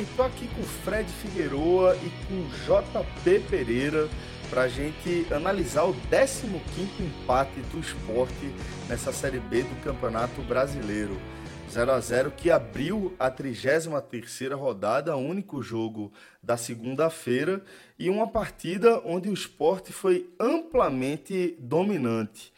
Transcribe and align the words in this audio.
Shigami, 0.00 0.02
estou 0.02 0.24
aqui 0.24 0.48
com 0.48 0.62
Fred 0.62 1.10
Figueroa 1.10 1.96
e 1.96 2.10
com 2.26 2.42
JP 2.64 3.40
Pereira 3.50 4.08
para 4.48 4.62
a 4.62 4.68
gente 4.68 5.26
analisar 5.32 5.84
o 5.84 5.94
15 5.94 6.46
empate 7.00 7.60
do 7.72 7.78
esporte 7.78 8.52
nessa 8.88 9.12
Série 9.12 9.38
B 9.38 9.62
do 9.62 9.82
Campeonato 9.82 10.40
Brasileiro. 10.42 11.16
0 11.70 11.92
a 11.92 12.00
0 12.00 12.32
que 12.32 12.50
abriu 12.50 13.14
a 13.18 13.30
33ª 13.30 14.56
rodada, 14.56 15.16
único 15.16 15.62
jogo 15.62 16.12
da 16.42 16.56
segunda-feira 16.56 17.62
e 17.96 18.10
uma 18.10 18.26
partida 18.26 19.00
onde 19.04 19.28
o 19.28 19.34
esporte 19.34 19.92
foi 19.92 20.28
amplamente 20.40 21.56
dominante. 21.60 22.52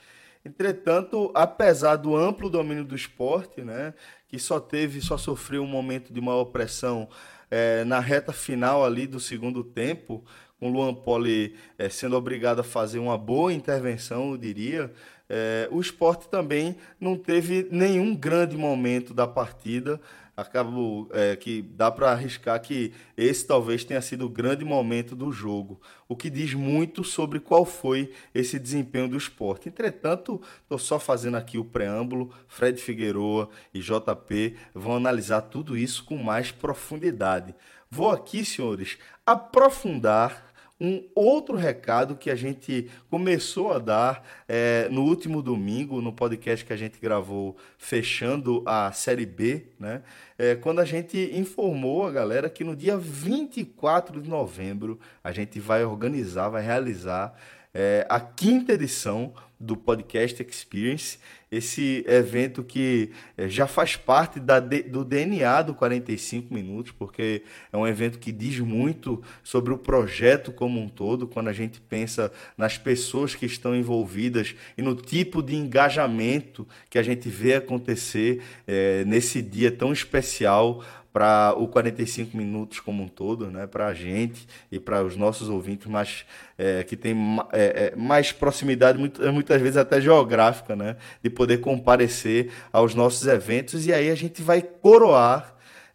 Entretanto, 0.45 1.31
apesar 1.35 1.97
do 1.97 2.17
amplo 2.17 2.51
domínio 2.51 2.85
do 2.85 2.97
esporte, 2.97 3.61
né, 3.63 3.95
que 4.27 4.39
só 4.39 4.59
teve, 4.59 5.01
só 5.01 5.17
sofreu 5.17 5.63
um 5.63 5.69
momento 5.69 6.13
de 6.13 6.21
maior 6.21 6.47
pressão 6.47 7.09
é, 7.53 7.85
na 7.85 8.01
reta 8.01 8.33
final 8.33 8.83
ali 8.83 9.07
do 9.07 9.21
segundo 9.21 9.63
tempo, 9.63 10.25
com 10.59 10.71
o 10.71 10.73
Luan 10.73 10.95
Poli 10.95 11.55
é, 11.77 11.87
sendo 11.91 12.17
obrigado 12.17 12.61
a 12.61 12.65
fazer 12.65 12.99
uma 12.99 13.19
boa 13.19 13.53
intervenção, 13.53 14.31
eu 14.31 14.39
diria, 14.39 14.91
é, 15.29 15.69
o 15.71 15.79
esporte 15.79 16.31
também 16.31 16.75
não 16.99 17.15
teve 17.15 17.69
nenhum 17.71 18.17
grande 18.17 18.57
momento 18.57 19.13
da 19.13 19.27
partida. 19.27 20.01
Acabo 20.35 21.09
é, 21.13 21.37
que 21.37 21.61
dá 21.61 21.91
para 21.91 22.11
arriscar 22.11 22.61
que 22.61 22.93
esse 23.17 23.47
talvez 23.47 23.85
tenha 23.85 24.01
sido 24.01 24.25
o 24.25 24.31
grande 24.31 24.65
momento 24.65 25.15
do 25.15 25.31
jogo, 25.31 25.81
o 26.09 26.17
que 26.17 26.31
diz 26.31 26.55
muito 26.55 27.05
sobre 27.05 27.39
qual 27.39 27.67
foi 27.67 28.11
esse 28.35 28.59
desempenho 28.59 29.09
do 29.09 29.17
esporte. 29.17 29.69
Entretanto, 29.69 30.41
estou 30.63 30.79
só 30.79 30.99
fazendo 30.99 31.37
aqui 31.37 31.59
o 31.59 31.65
preâmbulo. 31.65 32.33
Fred 32.49 32.81
Figueroa 32.81 33.51
e 33.75 33.81
JP 33.81 34.57
vão 34.75 34.97
analisar 34.97 35.43
tudo 35.43 35.77
isso 35.77 36.05
com 36.05 36.17
mais 36.17 36.51
profundidade. 36.51 37.55
Vou 37.91 38.11
aqui, 38.11 38.43
senhores, 38.43 38.97
aprofundar 39.27 40.52
um 40.83 41.01
outro 41.15 41.57
recado 41.57 42.17
que 42.17 42.29
a 42.29 42.35
gente 42.35 42.91
começou 43.09 43.73
a 43.73 43.79
dar 43.79 44.27
é, 44.49 44.89
no 44.91 45.05
último 45.05 45.41
domingo, 45.41 46.03
no 46.03 46.13
podcast 46.13 46.65
que 46.65 46.73
a 46.73 46.77
gente 46.77 46.99
gravou 47.01 47.57
fechando 47.79 48.65
a 48.67 48.91
Série 48.91 49.25
B, 49.25 49.67
né? 49.79 50.03
É, 50.37 50.57
quando 50.57 50.81
a 50.81 50.85
gente 50.85 51.31
informou 51.35 52.05
a 52.05 52.11
galera 52.11 52.51
que 52.51 52.65
no 52.65 52.75
dia 52.75 52.99
24 52.99 54.21
de 54.21 54.29
novembro 54.29 54.99
a 55.23 55.31
gente 55.31 55.61
vai 55.61 55.85
organizar, 55.85 56.49
vai 56.49 56.65
realizar 56.65 57.33
é, 57.73 58.05
a 58.09 58.19
quinta 58.19 58.73
edição 58.73 59.33
do 59.61 59.77
Podcast 59.77 60.43
Experience, 60.43 61.21
esse 61.53 62.03
evento 62.09 62.65
que 62.65 63.11
é, 63.37 63.47
já 63.47 63.67
faz 63.67 63.95
parte 63.95 64.41
da, 64.41 64.59
do 64.59 65.05
DNA 65.05 65.61
do 65.61 65.75
45 65.75 66.53
Minutos, 66.53 66.93
porque 66.93 67.43
é 67.71 67.77
um 67.77 67.87
evento 67.87 68.19
que 68.19 68.33
diz 68.33 68.59
muito 68.59 69.23
sobre 69.45 69.71
o 69.71 69.77
projeto 69.77 70.51
como 70.51 70.81
um 70.81 70.89
todo, 70.89 71.29
quando 71.29 71.49
a 71.49 71.53
gente 71.53 71.79
pensa 71.79 72.33
nas 72.57 72.79
pessoas 72.79 73.35
que 73.35 73.45
estão 73.45 73.77
envolvidas 73.77 74.55
e 74.79 74.83
no 74.83 74.97
tipo 74.97 75.43
de 75.43 75.55
engajamento 75.55 76.67
que 76.89 76.99
a 76.99 77.03
gente 77.03 77.29
vê 77.29 77.55
acontecer 77.55 78.43
é, 78.67 79.05
nesse 79.05 79.43
dia 79.43 79.71
tão 79.71 79.93
especial 79.93 80.83
para 81.13 81.55
o 81.57 81.69
45 81.69 82.37
minutos 82.37 82.81
como 82.81 83.03
um 83.03 83.09
todo, 83.09 83.51
né, 83.51 83.67
para 83.67 83.89
a 83.89 83.95
gente 83.95 84.47
e 84.71 84.81
para 84.81 85.05
os 85.05 85.17
nossos 85.17 85.49
ouvintes, 85.49 85.87
mas 85.87 86.25
é, 86.57 86.83
que 86.83 86.97
tem 86.97 87.15
é, 87.53 87.93
é, 87.93 87.97
mais 87.97 88.33
proximidade, 88.33 88.99
muitas 88.99 89.61
vezes 89.61 89.77
até 89.77 90.01
geográfica, 90.01 90.75
né, 90.75 90.97
de 91.23 91.29
poder 91.29 91.59
comparecer 91.59 92.51
aos 92.73 92.95
nossos 92.95 93.27
eventos. 93.27 93.87
E 93.87 93.93
aí 93.93 94.11
a 94.11 94.15
gente 94.15 94.43
vai 94.43 94.63
coroar 94.63 95.53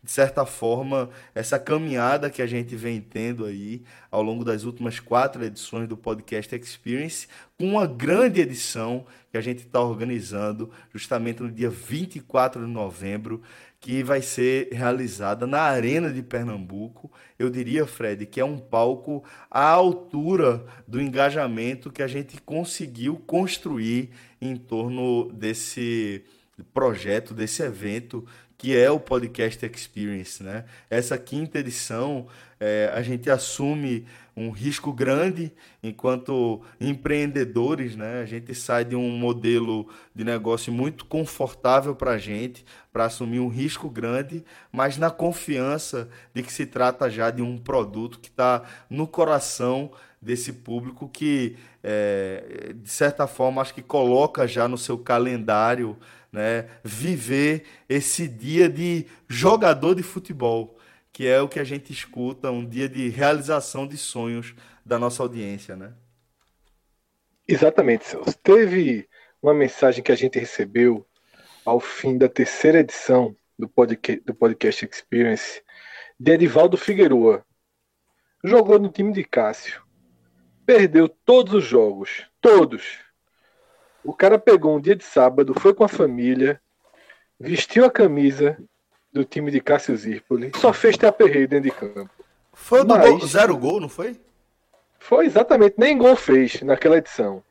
de 0.08 0.14
certa 0.14 0.46
forma, 0.46 1.10
essa 1.36 1.60
caminhada 1.60 2.30
que 2.30 2.42
a 2.42 2.48
gente 2.48 2.78
vem 2.78 3.02
tendo 3.02 3.44
aí 3.44 3.84
ao 4.10 4.24
longo 4.24 4.46
das 4.46 4.64
últimas 4.64 5.02
quatro 5.02 5.44
edições 5.44 5.86
do 5.86 5.98
Podcast 5.98 6.56
Experience, 6.56 7.28
com 7.60 7.66
uma 7.72 7.86
grande 7.86 8.40
edição 8.40 9.06
que 9.30 9.38
a 9.38 9.42
gente 9.42 9.66
está 9.66 9.82
organizando 9.82 10.72
justamente 10.94 11.44
no 11.44 11.52
dia 11.52 11.70
24 11.70 12.66
de 12.66 12.72
novembro, 12.72 13.42
que 13.88 14.04
vai 14.04 14.22
ser 14.22 14.68
realizada 14.74 15.48
na 15.48 15.62
Arena 15.62 16.12
de 16.12 16.22
Pernambuco. 16.22 17.10
Eu 17.40 17.50
diria, 17.50 17.86
Fred, 17.86 18.26
que 18.26 18.42
é 18.42 18.44
um 18.44 18.58
palco 18.58 19.24
à 19.50 19.64
altura 19.70 20.66
do 20.86 21.00
engajamento 21.00 21.90
que 21.90 22.04
a 22.04 22.08
gente 22.08 22.42
conseguiu 22.42 23.16
construir 23.16 24.10
em 24.42 24.58
torno 24.58 25.32
desse 25.32 26.22
projeto, 26.74 27.34
desse 27.34 27.64
evento 27.64 28.28
que 28.58 28.76
é 28.76 28.92
o 28.92 29.00
Podcast 29.00 29.66
Experience. 29.66 30.44
Né? 30.44 30.66
Essa 30.90 31.18
quinta 31.18 31.60
edição, 31.60 32.28
é, 32.60 32.92
a 32.94 33.02
gente 33.02 33.30
assume 33.30 34.06
um 34.36 34.52
risco 34.52 34.94
grande 34.94 35.52
enquanto 35.82 36.62
empreendedores, 36.80 37.96
né? 37.96 38.22
A 38.22 38.26
gente 38.26 38.54
sai 38.54 38.86
de 38.86 38.96
um 38.96 39.10
modelo 39.10 39.88
de 40.14 40.24
negócio 40.24 40.72
muito 40.72 41.06
confortável 41.06 41.96
para 41.96 42.12
a 42.12 42.18
gente, 42.20 42.64
para 42.94 43.06
assumir 43.06 43.40
um 43.40 43.48
risco 43.48 43.90
grande, 43.90 44.44
mas 44.72 44.98
na 44.98 45.10
confiança 45.10 46.08
de 46.34 46.44
que 46.44 46.54
se 46.54 46.68
trata 46.68 47.10
já 47.10 47.32
de 47.32 47.42
um 47.42 47.58
produto 47.58 48.20
que 48.20 48.30
está 48.30 48.64
no 48.90 49.08
coração 49.08 49.92
desse 50.22 50.54
público 50.54 51.08
que, 51.08 51.56
é, 51.84 52.74
de 52.76 52.90
certa 52.90 53.26
forma, 53.26 53.62
acho 53.62 53.74
que 53.74 53.82
coloca 53.82 54.48
já 54.48 54.68
no 54.68 54.78
seu 54.78 54.98
calendário 54.98 55.98
né, 56.32 56.68
viver 56.84 57.64
esse 57.90 58.28
dia 58.28 58.70
de 58.70 59.06
jogador 59.28 59.96
de 59.96 60.04
futebol 60.04 60.77
que 61.18 61.28
é 61.28 61.42
o 61.42 61.50
que 61.50 61.60
a 61.60 61.64
gente 61.64 61.92
escuta, 61.92 62.52
um 62.52 62.64
dia 62.64 62.88
de 62.88 63.10
realização 63.10 63.88
de 63.88 63.98
sonhos 63.98 64.54
da 64.86 65.00
nossa 65.00 65.24
audiência, 65.24 65.76
né? 65.76 65.96
Exatamente, 67.48 68.06
Celso. 68.06 68.38
Teve 68.38 69.10
uma 69.42 69.52
mensagem 69.52 70.04
que 70.04 70.12
a 70.12 70.16
gente 70.16 70.38
recebeu 70.38 71.08
ao 71.66 71.80
fim 71.80 72.20
da 72.20 72.30
terceira 72.30 72.82
edição 72.82 73.36
do 73.58 73.68
podcast, 73.68 74.24
do 74.28 74.36
podcast 74.36 74.86
Experience 74.86 75.64
de 76.20 76.34
Edivaldo 76.34 76.78
Figueroa. 76.78 77.44
Jogou 78.44 78.78
no 78.78 78.92
time 78.92 79.12
de 79.12 79.24
Cássio. 79.24 79.82
Perdeu 80.68 81.10
todos 81.10 81.56
os 81.56 81.64
jogos. 81.64 82.28
Todos. 82.40 83.00
O 84.04 84.14
cara 84.14 84.38
pegou 84.38 84.78
um 84.78 84.80
dia 84.80 84.96
de 84.96 85.04
sábado, 85.04 85.60
foi 85.60 85.74
com 85.74 85.84
a 85.84 85.90
família, 85.90 86.62
vestiu 87.40 87.86
a 87.86 87.90
camisa 87.92 88.56
do 89.12 89.24
time 89.24 89.52
de 89.52 89.60
Cássio 89.62 89.96
Zirpoli. 89.96 90.52
Só 90.56 90.74
fez 90.74 90.98
ter 90.98 91.08
aperreio 91.08 91.48
dentro 91.48 91.70
de 91.70 91.76
campo. 91.76 92.10
Foi 92.54 92.82
o 92.82 92.84
do 92.84 92.96
Mas... 92.96 93.10
gol, 93.10 93.28
zero 93.28 93.58
gol, 93.58 93.80
não 93.80 93.90
foi? 93.90 94.20
Foi 95.00 95.26
exatamente, 95.26 95.76
nem 95.78 95.98
gol 95.98 96.16
fez 96.16 96.62
naquela 96.62 96.98
edição. 96.98 97.44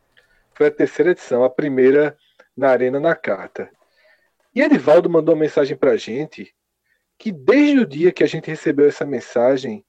Foi 0.55 0.67
a 0.67 0.71
terceira 0.71 1.13
edição, 1.13 1.45
a 1.45 1.51
primeira 1.51 2.17
na 2.57 2.71
Arena 2.71 2.99
na 2.99 3.15
Carta. 3.15 3.71
E 4.55 4.63
Edivaldo 4.63 5.09
mandou 5.11 5.35
uma 5.35 5.43
mensagem 5.43 5.77
pra 5.77 5.97
gente 5.97 6.55
que 7.19 7.31
desde 7.31 7.79
o 7.79 7.87
dia 7.87 8.13
que 8.13 8.25
a 8.25 8.27
gente 8.27 8.51
recebeu 8.51 8.89
essa 8.89 9.05
mensagem, 9.05 9.85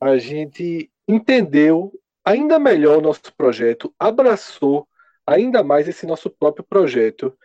a 0.00 0.16
gente 0.18 0.90
entendeu 1.06 1.92
ainda 2.24 2.58
melhor 2.58 2.98
o 2.98 3.00
nosso 3.00 3.32
projeto, 3.36 3.92
abraçou 3.98 4.86
ainda 5.26 5.62
mais 5.62 5.88
esse 5.88 6.06
nosso 6.06 6.30
próprio 6.30 6.64
projeto. 6.64 7.36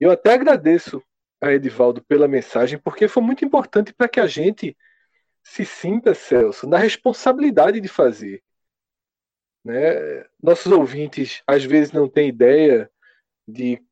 Eu 0.00 0.10
até 0.10 0.32
agradeço 0.32 1.02
a 1.42 1.52
Edivaldo 1.52 2.00
pela 2.04 2.28
mensagem, 2.28 2.78
porque 2.78 3.08
foi 3.08 3.22
muito 3.22 3.44
importante 3.44 3.92
para 3.92 4.08
que 4.08 4.20
a 4.20 4.26
gente 4.28 4.76
se 5.42 5.64
sinta, 5.64 6.14
Celso, 6.14 6.68
na 6.68 6.78
responsabilidade 6.78 7.80
de 7.80 7.88
fazer. 7.88 8.40
Né? 9.64 10.24
Nossos 10.40 10.70
ouvintes 10.70 11.42
às 11.44 11.64
vezes 11.64 11.92
não 11.92 12.08
têm 12.08 12.28
ideia 12.28 12.88
de 13.46 13.82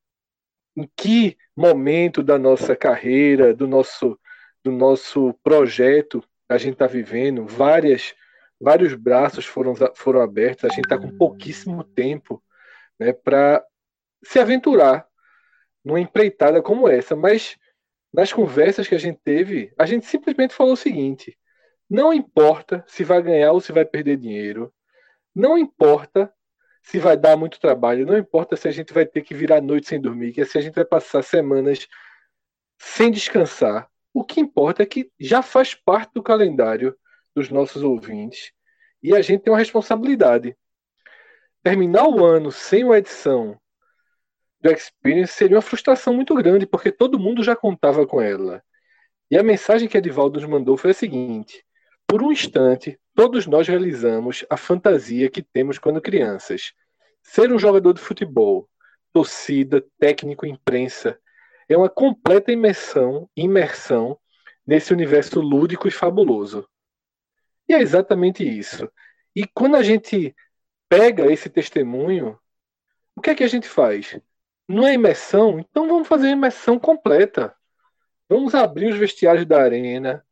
em 0.76 0.88
que 0.96 1.36
momento 1.56 2.22
da 2.22 2.38
nossa 2.38 2.76
carreira, 2.76 3.52
do 3.52 3.66
nosso, 3.66 4.18
do 4.62 4.70
nosso 4.70 5.34
projeto 5.42 6.22
a 6.48 6.56
gente 6.56 6.74
está 6.74 6.86
vivendo. 6.86 7.46
Várias, 7.46 8.14
vários 8.60 8.94
braços 8.94 9.44
foram, 9.44 9.74
foram 9.96 10.20
abertos, 10.20 10.64
a 10.64 10.68
gente 10.68 10.84
está 10.84 10.96
com 10.96 11.16
pouquíssimo 11.16 11.82
tempo 11.82 12.42
né, 12.98 13.12
para 13.12 13.64
se 14.22 14.38
aventurar 14.38 15.09
numa 15.84 16.00
empreitada 16.00 16.62
como 16.62 16.88
essa, 16.88 17.16
mas 17.16 17.56
nas 18.12 18.32
conversas 18.32 18.88
que 18.88 18.94
a 18.94 18.98
gente 18.98 19.20
teve, 19.24 19.72
a 19.78 19.86
gente 19.86 20.06
simplesmente 20.06 20.54
falou 20.54 20.74
o 20.74 20.76
seguinte: 20.76 21.36
não 21.88 22.12
importa 22.12 22.84
se 22.86 23.04
vai 23.04 23.22
ganhar 23.22 23.52
ou 23.52 23.60
se 23.60 23.72
vai 23.72 23.84
perder 23.84 24.16
dinheiro, 24.16 24.72
não 25.34 25.56
importa 25.56 26.32
se 26.82 26.98
vai 26.98 27.16
dar 27.16 27.36
muito 27.36 27.60
trabalho, 27.60 28.06
não 28.06 28.16
importa 28.16 28.56
se 28.56 28.66
a 28.68 28.70
gente 28.70 28.92
vai 28.92 29.06
ter 29.06 29.22
que 29.22 29.34
virar 29.34 29.60
noite 29.60 29.88
sem 29.88 30.00
dormir, 30.00 30.32
que 30.32 30.44
se 30.44 30.58
a 30.58 30.60
gente 30.60 30.74
vai 30.74 30.84
passar 30.84 31.22
semanas 31.22 31.86
sem 32.78 33.10
descansar. 33.10 33.88
O 34.12 34.24
que 34.24 34.40
importa 34.40 34.82
é 34.82 34.86
que 34.86 35.10
já 35.18 35.42
faz 35.42 35.74
parte 35.74 36.12
do 36.14 36.22
calendário 36.22 36.96
dos 37.34 37.48
nossos 37.48 37.82
ouvintes 37.82 38.52
e 39.02 39.14
a 39.14 39.22
gente 39.22 39.42
tem 39.42 39.52
uma 39.52 39.58
responsabilidade. 39.58 40.56
Terminar 41.62 42.08
o 42.08 42.24
ano 42.24 42.50
sem 42.50 42.84
uma 42.84 42.98
edição 42.98 43.60
do 44.60 44.70
Experience 44.70 45.32
seria 45.32 45.56
uma 45.56 45.62
frustração 45.62 46.14
muito 46.14 46.34
grande, 46.34 46.66
porque 46.66 46.92
todo 46.92 47.18
mundo 47.18 47.42
já 47.42 47.56
contava 47.56 48.06
com 48.06 48.20
ela. 48.20 48.62
E 49.30 49.38
a 49.38 49.42
mensagem 49.42 49.88
que 49.88 49.96
Edivaldo 49.96 50.40
nos 50.40 50.48
mandou 50.48 50.76
foi 50.76 50.90
a 50.90 50.94
seguinte: 50.94 51.64
por 52.06 52.22
um 52.22 52.32
instante, 52.32 52.98
todos 53.14 53.46
nós 53.46 53.66
realizamos 53.68 54.44
a 54.50 54.56
fantasia 54.56 55.30
que 55.30 55.42
temos 55.42 55.78
quando 55.78 56.00
crianças. 56.00 56.72
Ser 57.22 57.52
um 57.52 57.58
jogador 57.58 57.92
de 57.92 58.00
futebol, 58.00 58.68
torcida, 59.12 59.84
técnico, 59.98 60.46
imprensa, 60.46 61.18
é 61.68 61.76
uma 61.76 61.88
completa 61.88 62.50
imersão, 62.50 63.28
imersão 63.36 64.18
nesse 64.66 64.92
universo 64.92 65.40
lúdico 65.40 65.86
e 65.86 65.90
fabuloso. 65.90 66.68
E 67.68 67.74
é 67.74 67.80
exatamente 67.80 68.42
isso. 68.42 68.90
E 69.34 69.46
quando 69.46 69.76
a 69.76 69.82
gente 69.82 70.34
pega 70.88 71.30
esse 71.30 71.48
testemunho, 71.48 72.36
o 73.14 73.20
que 73.20 73.30
é 73.30 73.34
que 73.34 73.44
a 73.44 73.48
gente 73.48 73.68
faz? 73.68 74.18
Não 74.70 74.86
é 74.86 74.94
imersão? 74.94 75.58
Então 75.58 75.88
vamos 75.88 76.06
fazer 76.06 76.28
a 76.28 76.30
imersão 76.30 76.78
completa. 76.78 77.52
Vamos 78.28 78.54
abrir 78.54 78.92
os 78.92 78.96
vestiários 78.96 79.44
da 79.44 79.60
arena, 79.60 80.24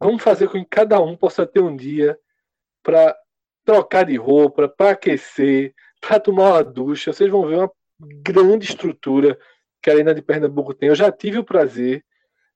vamos 0.00 0.22
fazer 0.22 0.48
com 0.48 0.58
que 0.64 0.70
cada 0.70 0.98
um 0.98 1.14
possa 1.14 1.46
ter 1.46 1.60
um 1.60 1.76
dia 1.76 2.18
para 2.82 3.14
trocar 3.62 4.06
de 4.06 4.16
roupa, 4.16 4.66
para 4.66 4.92
aquecer, 4.92 5.74
para 6.00 6.18
tomar 6.18 6.52
uma 6.52 6.64
ducha. 6.64 7.12
Vocês 7.12 7.30
vão 7.30 7.46
ver 7.46 7.56
uma 7.56 7.70
grande 8.00 8.64
estrutura 8.64 9.38
que 9.82 9.90
a 9.90 9.92
Arena 9.92 10.14
de 10.14 10.22
Pernambuco 10.22 10.72
tem. 10.72 10.88
Eu 10.88 10.94
já 10.94 11.12
tive 11.12 11.36
o 11.36 11.44
prazer 11.44 12.02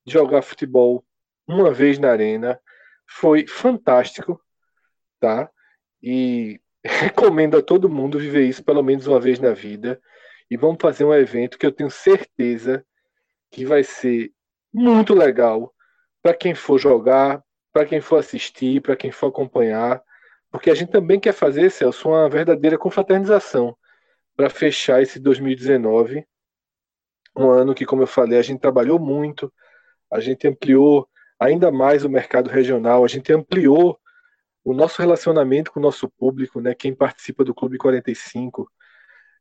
de 0.06 0.14
jogar 0.14 0.40
futebol 0.40 1.04
uma 1.46 1.70
vez 1.70 1.98
na 1.98 2.10
Arena. 2.10 2.58
Foi 3.06 3.46
fantástico, 3.46 4.40
tá? 5.20 5.50
E 6.02 6.58
recomendo 6.82 7.58
a 7.58 7.62
todo 7.62 7.90
mundo 7.90 8.18
viver 8.18 8.46
isso 8.46 8.64
pelo 8.64 8.82
menos 8.82 9.06
uma 9.06 9.20
vez 9.20 9.38
na 9.38 9.52
vida. 9.52 10.00
E 10.50 10.56
vamos 10.56 10.78
fazer 10.81 11.04
um 11.04 11.14
evento 11.14 11.58
que 11.58 11.66
eu 11.66 11.72
tenho 11.72 11.90
certeza 11.90 12.84
que 13.50 13.64
vai 13.64 13.82
ser 13.82 14.32
muito 14.72 15.14
legal 15.14 15.72
para 16.22 16.34
quem 16.34 16.54
for 16.54 16.78
jogar, 16.78 17.43
para 17.72 17.87
quem 17.87 18.00
for 18.00 18.19
assistir, 18.19 18.81
para 18.81 18.96
quem 18.96 19.10
for 19.10 19.28
acompanhar, 19.28 20.02
porque 20.50 20.70
a 20.70 20.75
gente 20.75 20.90
também 20.90 21.20
quer 21.20 21.32
fazer, 21.32 21.70
Celso, 21.70 22.08
uma 22.08 22.28
verdadeira 22.28 22.78
confraternização 22.78 23.76
para 24.37 24.50
fechar 24.50 25.02
esse 25.02 25.19
2019, 25.19 26.26
um 27.37 27.50
ano 27.50 27.75
que, 27.75 27.84
como 27.84 28.02
eu 28.02 28.06
falei, 28.06 28.38
a 28.38 28.43
gente 28.43 28.60
trabalhou 28.60 28.98
muito, 28.98 29.52
a 30.10 30.20
gente 30.20 30.46
ampliou 30.46 31.08
ainda 31.38 31.70
mais 31.70 32.04
o 32.04 32.08
mercado 32.08 32.48
regional, 32.48 33.04
a 33.04 33.08
gente 33.08 33.32
ampliou 33.32 33.98
o 34.64 34.72
nosso 34.72 35.00
relacionamento 35.00 35.70
com 35.70 35.78
o 35.78 35.82
nosso 35.82 36.08
público, 36.08 36.60
né? 36.60 36.75
Quem 36.75 36.94
participa 36.94 37.44
do 37.44 37.54
Clube 37.54 37.78
45 37.78 38.70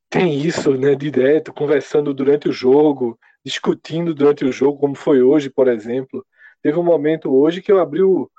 tem 0.09 0.39
isso, 0.39 0.77
né? 0.77 0.95
Direto, 0.95 1.53
conversando 1.53 2.13
durante 2.13 2.49
o 2.49 2.53
jogo, 2.53 3.19
discutindo 3.43 4.13
durante 4.13 4.45
o 4.45 4.51
jogo, 4.51 4.79
como 4.79 4.95
foi 4.95 5.21
hoje, 5.21 5.49
por 5.49 5.67
exemplo. 5.67 6.25
Teve 6.61 6.79
um 6.79 6.83
momento 6.83 7.33
hoje 7.33 7.61
que 7.61 7.71
eu 7.71 7.79
abri 7.79 8.01
o, 8.01 8.29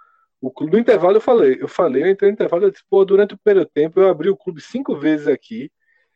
o 0.41 0.51
clube. 0.51 0.73
No 0.73 0.79
intervalo 0.79 1.17
eu 1.17 1.21
falei, 1.21 1.59
eu 1.61 1.69
falei, 1.69 2.03
eu 2.03 2.11
entrei 2.11 2.31
no 2.31 2.35
intervalo, 2.35 2.65
eu 2.65 2.71
disse, 2.71 2.85
pô, 2.89 3.05
durante 3.05 3.35
o 3.35 3.39
primeiro 3.39 3.69
tempo 3.69 4.01
eu 4.01 4.09
abri 4.09 4.29
o 4.29 4.37
clube 4.37 4.61
cinco 4.61 4.97
vezes 4.97 5.29
aqui 5.29 5.71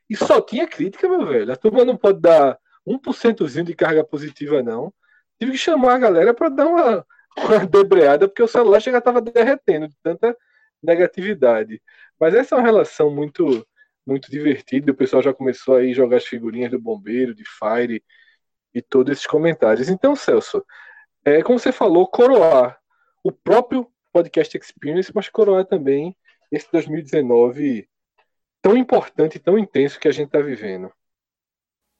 e 0.08 0.16
só 0.16 0.40
tinha 0.40 0.66
crítica, 0.66 1.08
meu 1.08 1.26
velho. 1.26 1.52
A 1.52 1.56
turma 1.56 1.84
não 1.84 1.96
pode 1.96 2.20
dar 2.20 2.58
1%zinho 2.86 3.64
de 3.64 3.74
carga 3.74 4.04
positiva, 4.04 4.62
não. 4.62 4.92
Tive 5.38 5.52
que 5.52 5.58
chamar 5.58 5.94
a 5.94 5.98
galera 5.98 6.34
para 6.34 6.48
dar 6.48 6.66
uma, 6.66 7.06
uma 7.38 7.66
debreada, 7.66 8.28
porque 8.28 8.42
o 8.42 8.48
celular 8.48 8.80
já 8.80 8.98
estava 8.98 9.20
derretendo 9.20 9.88
de 9.88 9.96
tanta 10.02 10.36
negatividade. 10.82 11.80
Mas 12.18 12.34
essa 12.34 12.54
é 12.54 12.58
uma 12.58 12.64
relação 12.64 13.10
muito 13.10 13.66
muito 14.10 14.30
divertida. 14.30 14.92
O 14.92 14.96
pessoal 14.96 15.22
já 15.22 15.32
começou 15.32 15.76
aí 15.76 15.90
a 15.90 15.94
jogar 15.94 16.18
as 16.18 16.26
figurinhas 16.26 16.70
do 16.70 16.80
bombeiro, 16.80 17.34
de 17.34 17.44
Fire 17.44 18.02
e 18.74 18.82
todos 18.82 19.12
esses 19.12 19.26
comentários. 19.26 19.88
Então, 19.88 20.16
Celso, 20.16 20.64
é 21.24 21.42
como 21.42 21.58
você 21.58 21.72
falou, 21.72 22.06
coroar 22.06 22.78
o 23.22 23.30
próprio 23.30 23.90
podcast 24.12 24.56
Experience, 24.56 25.12
mas 25.14 25.28
coroar 25.28 25.64
também 25.64 26.16
esse 26.50 26.70
2019 26.72 27.88
tão 28.60 28.76
importante 28.76 29.36
e 29.36 29.40
tão 29.40 29.58
intenso 29.58 29.98
que 29.98 30.08
a 30.08 30.12
gente 30.12 30.26
está 30.26 30.40
vivendo. 30.40 30.92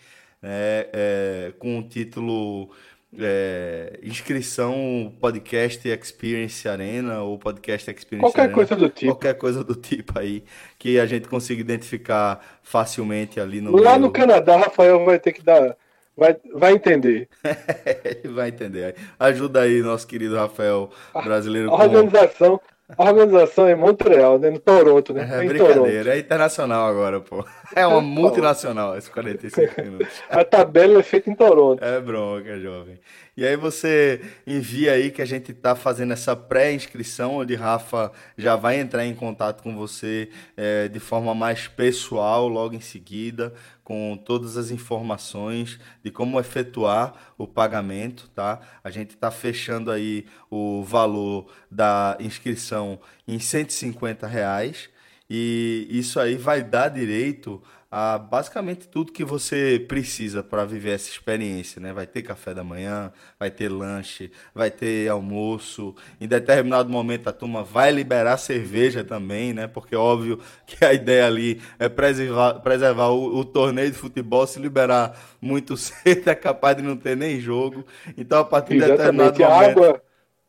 né, 0.43 0.89
é, 0.93 1.55
com 1.59 1.79
o 1.79 1.83
título 1.85 2.71
é, 3.19 3.99
inscrição 4.03 5.13
podcast 5.21 5.87
Experience 5.89 6.67
Arena 6.69 7.23
ou 7.23 7.39
podcast 7.39 7.91
Experience 7.91 8.23
qualquer 8.23 8.43
Arena, 8.43 8.55
coisa 8.55 8.77
do 8.77 8.89
tipo. 8.89 9.13
Qualquer 9.13 9.35
coisa 9.35 9.63
do 9.63 9.75
tipo 9.75 10.19
aí 10.19 10.45
que 10.79 10.99
a 10.99 11.07
gente 11.07 11.29
consiga 11.29 11.61
identificar 11.61 12.41
facilmente 12.63 13.39
ali 13.39 13.61
no 13.61 13.77
lá 13.77 13.99
no 13.99 14.11
Canadá 14.11 14.57
Rafael 14.57 15.05
vai 15.05 15.19
ter 15.19 15.33
que 15.33 15.43
dar 15.43 15.77
vai, 16.17 16.37
vai 16.55 16.73
entender. 16.73 17.29
Vai 18.33 18.49
entender. 18.49 18.95
Ajuda 19.19 19.63
aí 19.63 19.83
nosso 19.83 20.07
querido 20.07 20.37
Rafael 20.37 20.91
brasileiro 21.25 21.71
a 21.71 21.75
organização 21.75 22.61
a 22.97 23.05
organização 23.05 23.67
é 23.67 23.73
em 23.73 23.77
Montreal, 23.77 24.39
né? 24.39 24.51
No 24.51 24.59
Toronto, 24.59 25.15
né? 25.15 25.29
É, 25.31 25.45
é 25.45 25.49
brincadeira, 25.49 26.15
é 26.15 26.19
internacional 26.19 26.89
agora, 26.89 27.21
pô. 27.21 27.45
É 27.75 27.87
uma 27.87 28.03
multinacional, 28.03 28.99
esses 28.99 29.09
45 29.09 29.81
minutos. 29.81 30.23
A 30.29 30.45
tabela 30.45 31.01
é 31.01 31.03
feita 31.03 31.31
em 31.31 31.35
Toronto. 31.35 31.83
É 31.83 31.99
bronca, 32.01 32.59
jovem. 32.61 33.01
E 33.35 33.47
aí 33.47 33.57
você 33.57 34.21
envia 34.47 34.93
aí 34.93 35.11
que 35.11 35.23
a 35.23 35.25
gente 35.25 35.53
está 35.53 35.75
fazendo 35.75 36.13
essa 36.13 36.37
pré-inscrição, 36.37 37.37
onde 37.37 37.55
Rafa 37.55 38.13
já 38.37 38.57
vai 38.57 38.79
entrar 38.79 39.07
em 39.07 39.15
contato 39.15 39.63
com 39.63 39.75
você 39.75 40.29
é, 40.55 40.87
de 40.87 41.01
forma 41.01 41.35
mais 41.35 41.67
pessoal 41.67 42.47
logo 42.47 42.75
em 42.75 42.81
seguida, 42.81 43.55
com 43.83 44.19
todas 44.23 44.59
as 44.59 44.71
informações 44.71 45.81
de 46.05 46.11
como 46.11 46.39
efetuar 46.39 47.33
o 47.39 47.47
pagamento, 47.47 48.29
tá? 48.35 48.61
A 48.85 48.91
gente 48.91 49.15
está 49.15 49.31
fechando 49.31 49.91
aí 49.91 50.27
o 50.51 50.83
valor 50.83 51.51
da 51.71 52.19
inscrição 52.21 53.01
em 53.27 53.39
150 53.39 54.27
reais 54.27 54.91
e 55.29 55.87
isso 55.89 56.21
aí 56.21 56.37
vai 56.37 56.63
dar 56.63 56.91
direito 56.91 57.63
a 57.95 58.17
basicamente 58.17 58.89
tudo 58.89 59.13
que 59.13 59.23
você 59.23 59.85
precisa 59.87 60.43
para 60.43 60.65
viver 60.65 60.93
essa 60.93 61.11
experiência, 61.11 61.79
né? 61.79 61.93
Vai 61.93 62.07
ter 62.07 62.23
café 62.23 62.55
da 62.55 62.65
manhã, 62.65 63.13
vai 63.39 63.51
ter 63.51 63.69
lanche, 63.69 64.33
vai 64.55 64.71
ter 64.71 65.11
almoço. 65.11 65.95
Em 66.19 66.27
determinado 66.27 66.89
momento 66.89 67.29
a 67.29 67.33
turma 67.33 67.63
vai 67.63 67.93
liberar 67.93 68.39
cerveja 68.39 69.05
também, 69.05 69.53
né? 69.53 69.67
Porque 69.67 69.95
óbvio 69.95 70.41
que 70.67 70.83
a 70.83 70.95
ideia 70.95 71.27
ali 71.27 71.61
é 71.79 71.87
preservar, 71.87 72.61
preservar 72.61 73.09
o, 73.09 73.37
o 73.37 73.45
torneio 73.45 73.91
de 73.91 73.99
futebol, 73.99 74.47
se 74.47 74.59
liberar 74.59 75.15
muito 75.39 75.77
cedo 75.77 76.31
é 76.31 76.35
capaz 76.35 76.79
de 76.79 76.83
não 76.83 76.97
ter 76.97 77.15
nem 77.15 77.39
jogo. 77.39 77.85
Então 78.17 78.41
a 78.41 78.45
partir 78.45 78.73
de 78.73 78.81
determinado 78.81 79.39
momento 79.39 79.45
água 79.45 80.03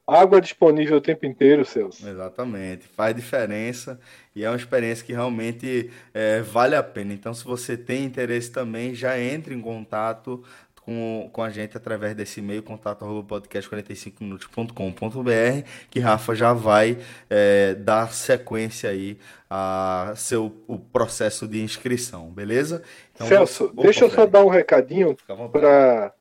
Água 0.05 0.41
disponível 0.41 0.97
o 0.97 1.01
tempo 1.01 1.25
inteiro, 1.25 1.63
Celso. 1.63 2.05
Exatamente, 2.07 2.85
faz 2.87 3.15
diferença 3.15 3.97
e 4.35 4.43
é 4.43 4.49
uma 4.49 4.57
experiência 4.57 5.05
que 5.05 5.13
realmente 5.13 5.89
é, 6.13 6.41
vale 6.41 6.75
a 6.75 6.83
pena. 6.83 7.13
Então, 7.13 7.33
se 7.33 7.45
você 7.45 7.77
tem 7.77 8.03
interesse 8.03 8.51
também, 8.51 8.93
já 8.93 9.17
entre 9.17 9.55
em 9.55 9.61
contato 9.61 10.43
com, 10.85 11.29
com 11.31 11.41
a 11.41 11.49
gente 11.49 11.77
através 11.77 12.13
desse 12.15 12.41
e-mail, 12.41 12.61
contato 12.61 13.05
podcast45minutos.com.br, 13.29 15.67
que 15.89 16.01
Rafa 16.01 16.35
já 16.35 16.51
vai 16.51 16.97
é, 17.29 17.73
dar 17.75 18.11
sequência 18.11 18.89
aí 18.89 19.17
a 19.49 20.11
seu 20.17 20.53
o 20.67 20.77
processo 20.77 21.47
de 21.47 21.61
inscrição, 21.61 22.29
beleza? 22.29 22.83
Então, 23.15 23.27
Celso, 23.27 23.71
vou, 23.73 23.85
deixa 23.85 24.03
eu 24.03 24.09
só 24.09 24.25
dar 24.25 24.43
um 24.43 24.49
recadinho 24.49 25.15
para 25.51 26.13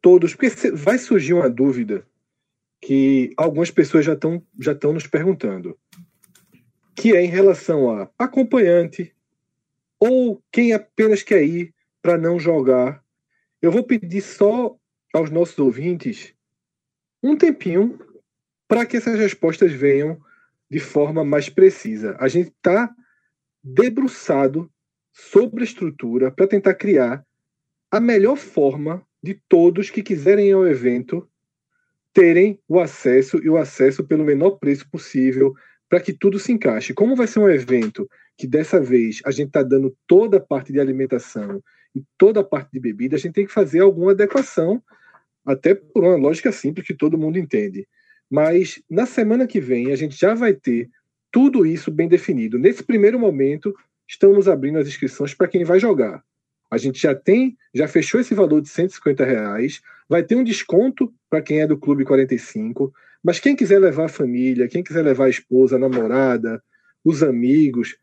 todos, 0.00 0.34
porque 0.34 0.70
vai 0.70 0.96
surgir 0.96 1.34
uma 1.34 1.50
dúvida 1.50 2.06
que 2.80 3.32
algumas 3.36 3.70
pessoas 3.70 4.04
já 4.04 4.12
estão 4.12 4.42
já 4.58 4.72
estão 4.72 4.92
nos 4.92 5.06
perguntando, 5.06 5.78
que 6.94 7.16
é 7.16 7.22
em 7.22 7.28
relação 7.28 7.90
a 7.90 8.10
acompanhante 8.18 9.14
ou 9.98 10.42
quem 10.52 10.72
apenas 10.72 11.22
quer 11.22 11.42
ir 11.42 11.74
para 12.00 12.16
não 12.16 12.38
jogar 12.38 13.02
eu 13.60 13.72
vou 13.72 13.82
pedir 13.82 14.20
só 14.20 14.76
aos 15.12 15.30
nossos 15.30 15.58
ouvintes 15.58 16.32
um 17.22 17.36
tempinho 17.36 17.98
para 18.68 18.86
que 18.86 18.96
essas 18.96 19.18
respostas 19.18 19.72
venham 19.72 20.20
de 20.70 20.78
forma 20.78 21.24
mais 21.24 21.48
precisa. 21.48 22.16
A 22.20 22.28
gente 22.28 22.50
está 22.50 22.94
debruçado 23.64 24.70
sobre 25.12 25.62
a 25.62 25.64
estrutura 25.64 26.30
para 26.30 26.46
tentar 26.46 26.74
criar 26.74 27.26
a 27.90 27.98
melhor 27.98 28.36
forma 28.36 29.04
de 29.20 29.34
todos 29.48 29.90
que 29.90 30.02
quiserem 30.02 30.50
ir 30.50 30.52
ao 30.52 30.66
evento 30.66 31.28
terem 32.18 32.58
o 32.66 32.80
acesso 32.80 33.38
e 33.44 33.48
o 33.48 33.56
acesso 33.56 34.02
pelo 34.02 34.24
menor 34.24 34.58
preço 34.58 34.90
possível 34.90 35.54
para 35.88 36.00
que 36.00 36.12
tudo 36.12 36.36
se 36.36 36.50
encaixe. 36.50 36.92
Como 36.92 37.14
vai 37.14 37.28
ser 37.28 37.38
um 37.38 37.48
evento 37.48 38.10
que 38.36 38.44
dessa 38.44 38.80
vez 38.80 39.20
a 39.24 39.30
gente 39.30 39.46
está 39.48 39.62
dando 39.62 39.96
toda 40.04 40.38
a 40.38 40.40
parte 40.40 40.72
de 40.72 40.80
alimentação 40.80 41.62
e 41.94 42.02
toda 42.18 42.40
a 42.40 42.44
parte 42.44 42.72
de 42.72 42.80
bebida, 42.80 43.14
a 43.14 43.18
gente 43.20 43.34
tem 43.34 43.46
que 43.46 43.52
fazer 43.52 43.78
alguma 43.78 44.10
adequação, 44.10 44.82
até 45.46 45.76
por 45.76 46.02
uma 46.02 46.16
lógica 46.16 46.50
simples 46.50 46.84
que 46.84 46.92
todo 46.92 47.16
mundo 47.16 47.38
entende. 47.38 47.86
Mas 48.28 48.82
na 48.90 49.06
semana 49.06 49.46
que 49.46 49.60
vem 49.60 49.92
a 49.92 49.96
gente 49.96 50.18
já 50.18 50.34
vai 50.34 50.52
ter 50.52 50.90
tudo 51.30 51.64
isso 51.64 51.88
bem 51.88 52.08
definido. 52.08 52.58
Nesse 52.58 52.82
primeiro 52.82 53.16
momento, 53.16 53.72
estamos 54.08 54.48
abrindo 54.48 54.80
as 54.80 54.88
inscrições 54.88 55.34
para 55.34 55.46
quem 55.46 55.62
vai 55.62 55.78
jogar. 55.78 56.24
A 56.68 56.78
gente 56.78 57.00
já 57.00 57.14
tem, 57.14 57.56
já 57.72 57.86
fechou 57.86 58.20
esse 58.20 58.34
valor 58.34 58.60
de 58.60 58.68
150 58.68 59.24
reais. 59.24 59.80
Vai 60.08 60.22
ter 60.22 60.36
um 60.36 60.44
desconto 60.44 61.12
para 61.28 61.42
quem 61.42 61.60
é 61.60 61.66
do 61.66 61.78
Clube 61.78 62.04
45. 62.04 62.92
Mas 63.22 63.38
quem 63.38 63.54
quiser 63.54 63.78
levar 63.78 64.06
a 64.06 64.08
família, 64.08 64.68
quem 64.68 64.82
quiser 64.82 65.02
levar 65.02 65.26
a 65.26 65.30
esposa, 65.30 65.76
a 65.76 65.78
namorada, 65.78 66.62
os 67.04 67.22
amigos, 67.22 67.96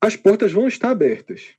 as 0.00 0.16
portas 0.16 0.52
vão 0.52 0.68
estar 0.68 0.90
abertas. 0.90 1.54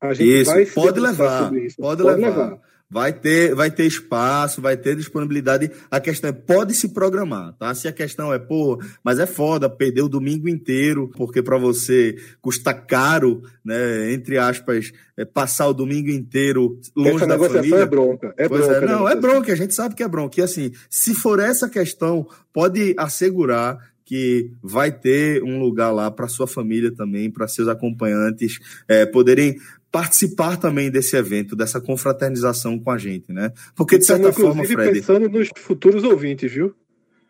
A 0.00 0.12
gente 0.14 0.40
isso, 0.40 0.50
vai 0.50 0.66
pode 0.66 0.98
levar, 0.98 1.54
isso. 1.54 1.76
Pode, 1.76 2.02
pode 2.02 2.20
levar. 2.20 2.50
levar. 2.50 2.60
Vai 2.92 3.10
ter, 3.10 3.54
vai 3.54 3.70
ter 3.70 3.86
espaço, 3.86 4.60
vai 4.60 4.76
ter 4.76 4.94
disponibilidade. 4.94 5.70
A 5.90 5.98
questão 5.98 6.28
é, 6.28 6.32
pode 6.32 6.74
se 6.74 6.90
programar, 6.90 7.54
tá? 7.54 7.74
Se 7.74 7.88
a 7.88 7.92
questão 7.92 8.30
é, 8.30 8.38
pô, 8.38 8.78
mas 9.02 9.18
é 9.18 9.24
foda 9.24 9.70
perder 9.70 10.02
o 10.02 10.10
domingo 10.10 10.46
inteiro, 10.46 11.10
porque 11.16 11.42
para 11.42 11.56
você 11.56 12.14
custa 12.42 12.74
caro, 12.74 13.42
né, 13.64 14.12
entre 14.12 14.36
aspas, 14.36 14.92
é, 15.16 15.24
passar 15.24 15.68
o 15.68 15.72
domingo 15.72 16.10
inteiro 16.10 16.78
longe 16.94 17.16
essa 17.16 17.26
da 17.26 17.38
família. 17.38 17.76
É 17.76 17.86
bronca, 17.86 18.34
é 18.36 18.46
pois 18.46 18.66
bronca. 18.66 18.84
É, 18.84 18.86
não, 18.86 19.08
é 19.08 19.16
bronca, 19.16 19.52
a 19.54 19.56
gente 19.56 19.72
sabe 19.72 19.94
que 19.94 20.02
é 20.02 20.08
bronca. 20.08 20.38
E 20.38 20.42
assim, 20.42 20.70
se 20.90 21.14
for 21.14 21.40
essa 21.40 21.70
questão, 21.70 22.28
pode 22.52 22.94
assegurar 22.98 23.78
que 24.04 24.50
vai 24.62 24.92
ter 24.92 25.42
um 25.42 25.58
lugar 25.58 25.90
lá 25.90 26.10
para 26.10 26.28
sua 26.28 26.46
família 26.46 26.92
também, 26.94 27.30
para 27.30 27.48
seus 27.48 27.68
acompanhantes 27.68 28.58
é, 28.86 29.06
poderem 29.06 29.56
participar 29.92 30.56
também 30.56 30.90
desse 30.90 31.14
evento, 31.14 31.54
dessa 31.54 31.78
confraternização 31.78 32.78
com 32.78 32.90
a 32.90 32.96
gente, 32.96 33.30
né? 33.30 33.52
Porque, 33.76 33.98
de 33.98 34.06
certa 34.06 34.32
forma, 34.32 34.64
Fred... 34.64 34.92
pensando 34.92 35.28
nos 35.28 35.50
futuros 35.54 36.02
ouvintes, 36.02 36.50
viu? 36.50 36.74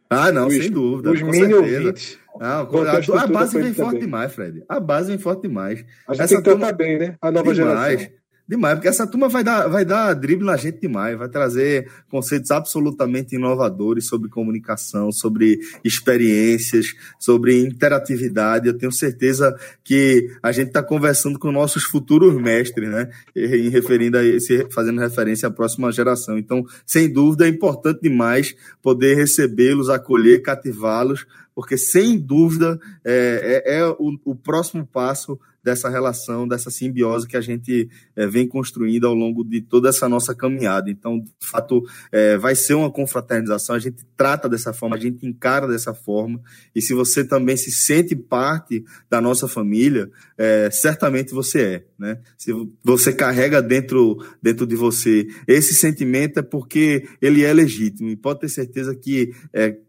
Ah, 0.09 0.31
não, 0.31 0.47
os, 0.47 0.55
sem 0.55 0.71
dúvida. 0.71 1.11
Os 1.11 1.21
mini 1.21 1.53
ouvintes. 1.53 2.19
Não, 2.39 2.47
a, 2.49 3.23
a, 3.23 3.27
base 3.27 3.61
vem 3.61 3.75
forte 3.75 3.93
também. 3.93 4.01
demais, 4.01 4.33
Fred. 4.33 4.63
A 4.69 4.79
base 4.79 5.09
vem 5.09 5.19
forte 5.19 5.43
demais. 5.43 5.85
A 6.07 6.15
gente 6.15 6.23
Essa 6.23 6.35
tem 6.35 6.43
que 6.43 6.51
turma... 6.51 6.73
bem, 6.73 6.99
né? 6.99 7.17
A 7.21 7.31
nova 7.31 7.53
demais. 7.53 8.01
geração. 8.01 8.22
Demais, 8.47 8.75
porque 8.75 8.89
essa 8.89 9.07
turma 9.07 9.29
vai 9.29 9.45
dar, 9.45 9.69
vai 9.69 9.85
dar 9.85 10.13
drible 10.15 10.45
na 10.45 10.57
gente 10.57 10.81
demais, 10.81 11.17
vai 11.17 11.29
trazer 11.29 11.89
conceitos 12.11 12.51
absolutamente 12.51 13.37
inovadores 13.37 14.07
sobre 14.07 14.29
comunicação, 14.29 15.13
sobre 15.13 15.61
experiências, 15.85 16.87
sobre 17.21 17.63
interatividade. 17.63 18.67
Eu 18.67 18.77
tenho 18.77 18.91
certeza 18.91 19.57
que 19.85 20.29
a 20.43 20.51
gente 20.51 20.69
está 20.69 20.83
conversando 20.83 21.39
com 21.39 21.53
nossos 21.53 21.85
futuros 21.85 22.35
mestres, 22.35 22.91
né? 22.91 23.09
Em 23.35 23.69
referindo 23.69 24.19
a 24.19 24.25
esse, 24.25 24.67
fazendo 24.71 25.01
referência 25.01 25.47
à 25.47 25.51
próxima 25.51 25.93
geração. 25.93 26.37
Então, 26.37 26.65
sem 26.85 27.11
dúvida, 27.11 27.47
é 27.47 27.49
importante 27.49 28.03
demais 28.03 28.57
poder 28.83 29.15
recebê-los, 29.15 29.89
acolher, 29.89 30.43
cativá-los, 30.43 31.27
porque 31.55 31.77
sem 31.77 32.19
dúvida 32.19 32.79
é, 33.05 33.63
é, 33.67 33.79
é 33.79 33.87
o, 33.87 34.19
o 34.25 34.35
próximo 34.35 34.85
passo 34.85 35.39
dessa 35.63 35.89
relação, 35.89 36.47
dessa 36.47 36.71
simbiose 36.71 37.27
que 37.27 37.37
a 37.37 37.41
gente 37.41 37.89
é, 38.17 38.27
vem 38.27 38.49
construindo 38.49 39.07
ao 39.07 39.15
longo 39.15 39.45
de 39.45 39.61
toda 39.61 39.89
essa 39.89 40.09
nossa 40.09 40.35
caminhada. 40.35 40.91
Então, 40.91 41.21
de 41.21 41.31
fato, 41.41 41.83
é, 42.11 42.37
vai 42.37 42.55
ser 42.55 42.75
uma 42.75 42.91
confraternização, 42.91 43.77
a 43.77 43.79
gente 43.79 44.05
trata 44.17 44.49
dessa 44.49 44.73
forma, 44.73 44.97
a 44.97 44.99
gente 44.99 45.27
encara 45.27 45.69
dessa 45.69 45.95
forma, 45.95 46.41
e 46.75 46.83
se 46.83 46.95
você 46.95 47.25
também 47.25 47.57
se 47.57 47.71
sente 47.71 48.17
parte 48.17 48.85
da 49.09 49.21
nossa 49.21 49.47
família, 49.47 50.11
é, 50.37 50.69
certamente 50.71 51.33
você 51.33 51.63
é. 51.63 51.85
Né? 51.99 52.19
Se 52.37 52.53
você 52.83 53.13
carrega 53.13 53.63
dentro, 53.63 54.19
dentro 54.43 54.67
de 54.67 54.75
você 54.75 55.29
esse 55.47 55.75
sentimento, 55.75 56.39
é 56.39 56.43
porque 56.43 57.07
ele 57.21 57.45
é 57.45 57.53
legítimo, 57.53 58.09
e 58.11 58.17
pode 58.17 58.41
ter 58.41 58.49
certeza 58.49 58.95
que 58.95 59.33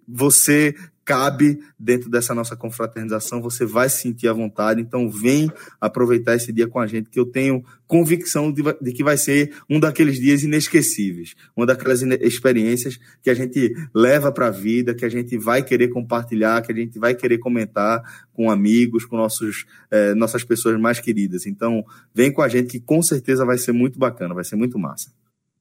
você 0.08 0.76
cabe 1.06 1.60
dentro 1.78 2.10
dessa 2.10 2.34
nossa 2.34 2.56
confraternização, 2.56 3.42
você 3.42 3.66
vai 3.66 3.90
se 3.90 4.02
sentir 4.02 4.28
à 4.28 4.34
vontade, 4.34 4.82
então 4.82 5.10
vem 5.10 5.52
aproveitar 5.80 6.36
esse 6.36 6.52
dia 6.52 6.68
com 6.68 6.80
a 6.80 6.88
gente, 6.88 7.10
que 7.10 7.20
eu 7.20 7.26
tenho 7.26 7.64
convicção 7.88 8.52
de, 8.52 8.64
de 8.82 8.92
que 8.92 9.04
vai 9.04 9.18
ser 9.18 9.54
um 9.70 9.80
daqueles 9.80 10.20
dias 10.20 10.44
inesquecíveis, 10.44 11.36
uma 11.56 11.66
daquelas 11.66 12.02
experiências 12.02 12.98
que 13.22 13.30
a 13.30 13.34
gente 13.34 13.74
leva 13.94 14.32
para 14.32 14.48
a 14.48 14.52
vida, 14.52 14.96
que 14.96 15.06
a 15.06 15.10
gente 15.10 15.38
vai 15.38 15.64
querer 15.64 15.90
compartilhar, 15.90 16.62
que 16.62 16.72
a 16.72 16.76
gente 16.76 16.98
vai 16.98 17.14
querer 17.14 17.38
comentar 17.38 18.02
com 18.34 18.50
amigos, 18.50 19.06
com 19.06 19.16
nossos, 19.16 19.66
eh, 19.92 20.16
nossas 20.16 20.44
pessoas 20.44 20.80
mais 20.80 21.00
queridas. 21.00 21.46
Então, 21.46 21.86
vem 22.14 22.32
com 22.32 22.42
a 22.42 22.48
gente 22.48 22.72
que 22.72 22.80
com 22.80 23.02
certeza 23.02 23.46
vai 23.46 23.58
ser 23.58 23.74
muito 23.74 24.00
bacana, 24.00 24.34
vai 24.34 24.44
ser 24.44 24.56
muito 24.56 24.80
massa. 24.80 25.12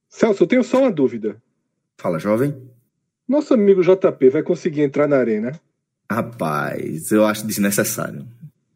Celso, 0.09 0.43
eu 0.43 0.47
tenho 0.47 0.63
só 0.63 0.79
uma 0.79 0.91
dúvida. 0.91 1.41
Fala, 1.97 2.17
jovem. 2.19 2.72
Nosso 3.27 3.53
amigo 3.53 3.81
JP 3.81 4.29
vai 4.29 4.43
conseguir 4.43 4.81
entrar 4.81 5.07
na 5.07 5.17
arena? 5.17 5.59
Rapaz, 6.11 7.11
eu 7.11 7.25
acho 7.25 7.47
desnecessário. 7.47 8.27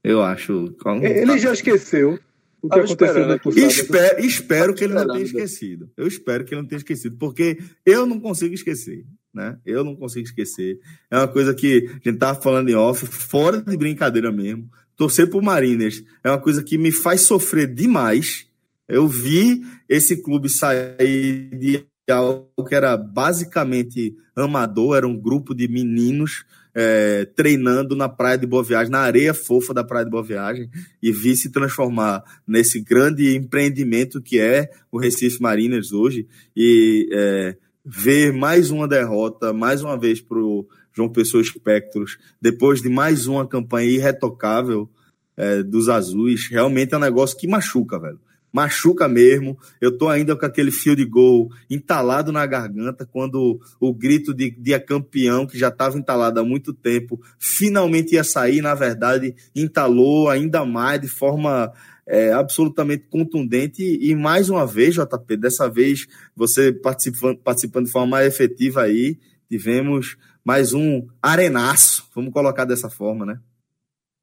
Eu 0.03 0.21
acho. 0.21 0.73
Ele 1.01 1.37
já 1.37 1.51
esqueceu 1.51 2.17
o 2.61 2.69
que 2.69 2.79
aconteceu 2.79 3.27
no 3.27 3.39
passado. 3.39 3.67
Espero, 3.67 4.19
espero 4.25 4.73
que 4.73 4.83
ele 4.83 4.93
não 4.93 5.07
tenha 5.07 5.23
esquecido. 5.23 5.91
Eu 5.97 6.07
espero 6.07 6.45
que 6.45 6.53
ele 6.53 6.61
não 6.61 6.67
tenha 6.67 6.77
esquecido, 6.77 7.17
porque 7.17 7.59
eu 7.85 8.05
não 8.05 8.19
consigo 8.19 8.53
esquecer. 8.53 9.05
Né? 9.33 9.57
Eu 9.65 9.83
não 9.83 9.95
consigo 9.95 10.25
esquecer. 10.25 10.79
É 11.11 11.17
uma 11.17 11.27
coisa 11.27 11.53
que 11.53 11.89
a 11.89 12.09
gente 12.09 12.17
tava 12.17 12.41
falando 12.41 12.69
em 12.69 12.75
off, 12.75 13.05
fora 13.05 13.61
de 13.61 13.77
brincadeira 13.77 14.31
mesmo. 14.31 14.69
Torcer 14.95 15.29
por 15.29 15.43
Mariners 15.43 16.03
é 16.23 16.29
uma 16.29 16.41
coisa 16.41 16.63
que 16.63 16.77
me 16.77 16.91
faz 16.91 17.21
sofrer 17.21 17.71
demais. 17.71 18.47
Eu 18.87 19.07
vi 19.07 19.61
esse 19.87 20.23
clube 20.23 20.49
sair 20.49 21.49
de 21.51 21.85
algo 22.11 22.63
que 22.67 22.75
era 22.75 22.95
basicamente 22.95 24.15
amador, 24.35 24.95
era 24.95 25.07
um 25.07 25.19
grupo 25.19 25.53
de 25.53 25.67
meninos 25.67 26.45
é, 26.73 27.25
treinando 27.35 27.95
na 27.95 28.07
Praia 28.07 28.37
de 28.37 28.45
Boa 28.45 28.63
Viagem, 28.63 28.91
na 28.91 28.99
areia 28.99 29.33
fofa 29.33 29.73
da 29.73 29.83
Praia 29.83 30.05
de 30.05 30.11
Boa 30.11 30.23
Viagem, 30.23 30.69
e 31.01 31.11
vi 31.11 31.35
se 31.35 31.51
transformar 31.51 32.23
nesse 32.47 32.79
grande 32.79 33.35
empreendimento 33.35 34.21
que 34.21 34.39
é 34.39 34.69
o 34.91 34.99
Recife 34.99 35.41
Mariners 35.41 35.91
hoje, 35.91 36.27
e 36.55 37.09
é, 37.11 37.57
ver 37.83 38.31
mais 38.31 38.69
uma 38.69 38.87
derrota, 38.87 39.51
mais 39.51 39.81
uma 39.81 39.97
vez 39.97 40.21
para 40.21 40.37
o 40.37 40.67
João 40.93 41.09
Pessoa 41.09 41.41
Espectros, 41.41 42.17
depois 42.41 42.81
de 42.81 42.89
mais 42.89 43.27
uma 43.27 43.47
campanha 43.47 43.89
irretocável 43.89 44.89
é, 45.35 45.63
dos 45.63 45.89
azuis, 45.89 46.47
realmente 46.49 46.93
é 46.93 46.97
um 46.97 47.01
negócio 47.01 47.37
que 47.37 47.47
machuca, 47.47 47.99
velho 47.99 48.19
machuca 48.51 49.07
mesmo. 49.07 49.57
Eu 49.79 49.97
tô 49.97 50.09
ainda 50.09 50.35
com 50.35 50.45
aquele 50.45 50.71
fio 50.71 50.95
de 50.95 51.05
gol 51.05 51.49
entalado 51.69 52.31
na 52.31 52.45
garganta 52.45 53.05
quando 53.05 53.59
o 53.79 53.93
grito 53.93 54.33
de, 54.33 54.51
de 54.51 54.79
campeão, 54.79 55.45
que 55.45 55.57
já 55.57 55.67
estava 55.69 55.97
entalado 55.97 56.39
há 56.39 56.43
muito 56.43 56.73
tempo, 56.73 57.21
finalmente 57.37 58.15
ia 58.15 58.23
sair. 58.23 58.61
Na 58.61 58.73
verdade, 58.75 59.35
entalou 59.55 60.29
ainda 60.29 60.65
mais 60.65 61.01
de 61.01 61.07
forma 61.07 61.71
é, 62.05 62.31
absolutamente 62.31 63.05
contundente. 63.09 63.83
E 63.83 64.15
mais 64.15 64.49
uma 64.49 64.65
vez, 64.65 64.95
JP, 64.95 65.37
dessa 65.37 65.69
vez 65.69 66.07
você 66.35 66.71
participando, 66.71 67.37
participando 67.39 67.85
de 67.85 67.91
forma 67.91 68.07
mais 68.07 68.27
efetiva 68.27 68.83
aí, 68.83 69.19
tivemos 69.49 70.17
mais 70.43 70.73
um 70.73 71.05
arenaço, 71.21 72.09
vamos 72.15 72.31
colocar 72.31 72.63
dessa 72.63 72.89
forma, 72.89 73.25
né? 73.25 73.39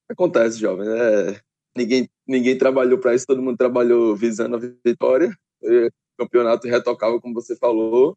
Acontece, 0.09 0.59
jovem. 0.59 0.89
É, 0.89 1.41
ninguém, 1.77 2.09
ninguém 2.27 2.57
trabalhou 2.57 2.99
para 2.99 3.15
isso, 3.15 3.27
todo 3.27 3.43
mundo 3.43 3.57
trabalhou 3.57 4.17
visando 4.17 4.57
a 4.57 4.61
vitória. 4.85 5.37
O 5.63 5.91
campeonato 6.19 6.69
retocava, 6.69 7.21
como 7.21 7.35
você 7.35 7.57
falou, 7.57 8.17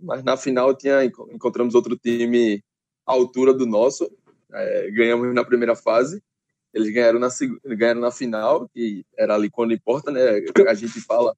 mas 0.00 0.24
na 0.24 0.36
final 0.36 0.74
tinha, 0.74 1.04
encontramos 1.04 1.74
outro 1.74 1.96
time 1.96 2.62
à 3.06 3.12
altura 3.12 3.52
do 3.52 3.66
nosso. 3.66 4.10
É, 4.52 4.90
ganhamos 4.90 5.32
na 5.34 5.44
primeira 5.44 5.76
fase, 5.76 6.22
eles 6.72 6.92
ganharam 6.92 7.18
na, 7.18 7.28
ganharam 7.76 8.00
na 8.00 8.10
final, 8.10 8.68
que 8.68 9.04
era 9.16 9.34
ali 9.34 9.50
quando 9.50 9.72
importa, 9.72 10.10
né? 10.10 10.40
A 10.68 10.74
gente 10.74 11.00
fala. 11.00 11.36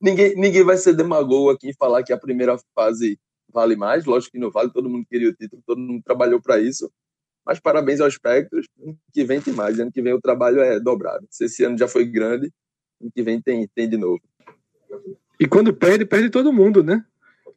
Ninguém, 0.00 0.34
ninguém 0.34 0.64
vai 0.64 0.78
ser 0.78 0.94
demagogo 0.94 1.50
aqui 1.50 1.70
e 1.70 1.74
falar 1.74 2.02
que 2.02 2.12
a 2.12 2.18
primeira 2.18 2.58
fase 2.74 3.18
vale 3.52 3.76
mais, 3.76 4.06
lógico 4.06 4.32
que 4.32 4.38
não 4.38 4.50
vale, 4.50 4.72
todo 4.72 4.88
mundo 4.88 5.06
queria 5.06 5.28
o 5.28 5.34
título, 5.34 5.62
todo 5.66 5.78
mundo 5.78 6.02
trabalhou 6.02 6.40
para 6.40 6.58
isso. 6.58 6.90
Mas 7.44 7.58
parabéns 7.58 8.00
aos 8.00 8.14
Spectros. 8.14 8.66
Que 9.12 9.24
vem 9.24 9.40
tem 9.40 9.54
mais. 9.54 9.78
Ano 9.78 9.92
que 9.92 10.02
vem 10.02 10.12
o 10.12 10.20
trabalho 10.20 10.60
é 10.60 10.78
dobrado. 10.78 11.26
Se 11.30 11.44
esse 11.44 11.64
ano 11.64 11.76
já 11.76 11.88
foi 11.88 12.04
grande, 12.04 12.52
ano 13.00 13.10
que 13.14 13.22
vem 13.22 13.40
tem, 13.40 13.68
tem 13.74 13.88
de 13.88 13.96
novo. 13.96 14.20
E 15.38 15.46
quando 15.46 15.72
perde, 15.72 16.04
perde 16.04 16.30
todo 16.30 16.52
mundo, 16.52 16.82
né? 16.82 17.04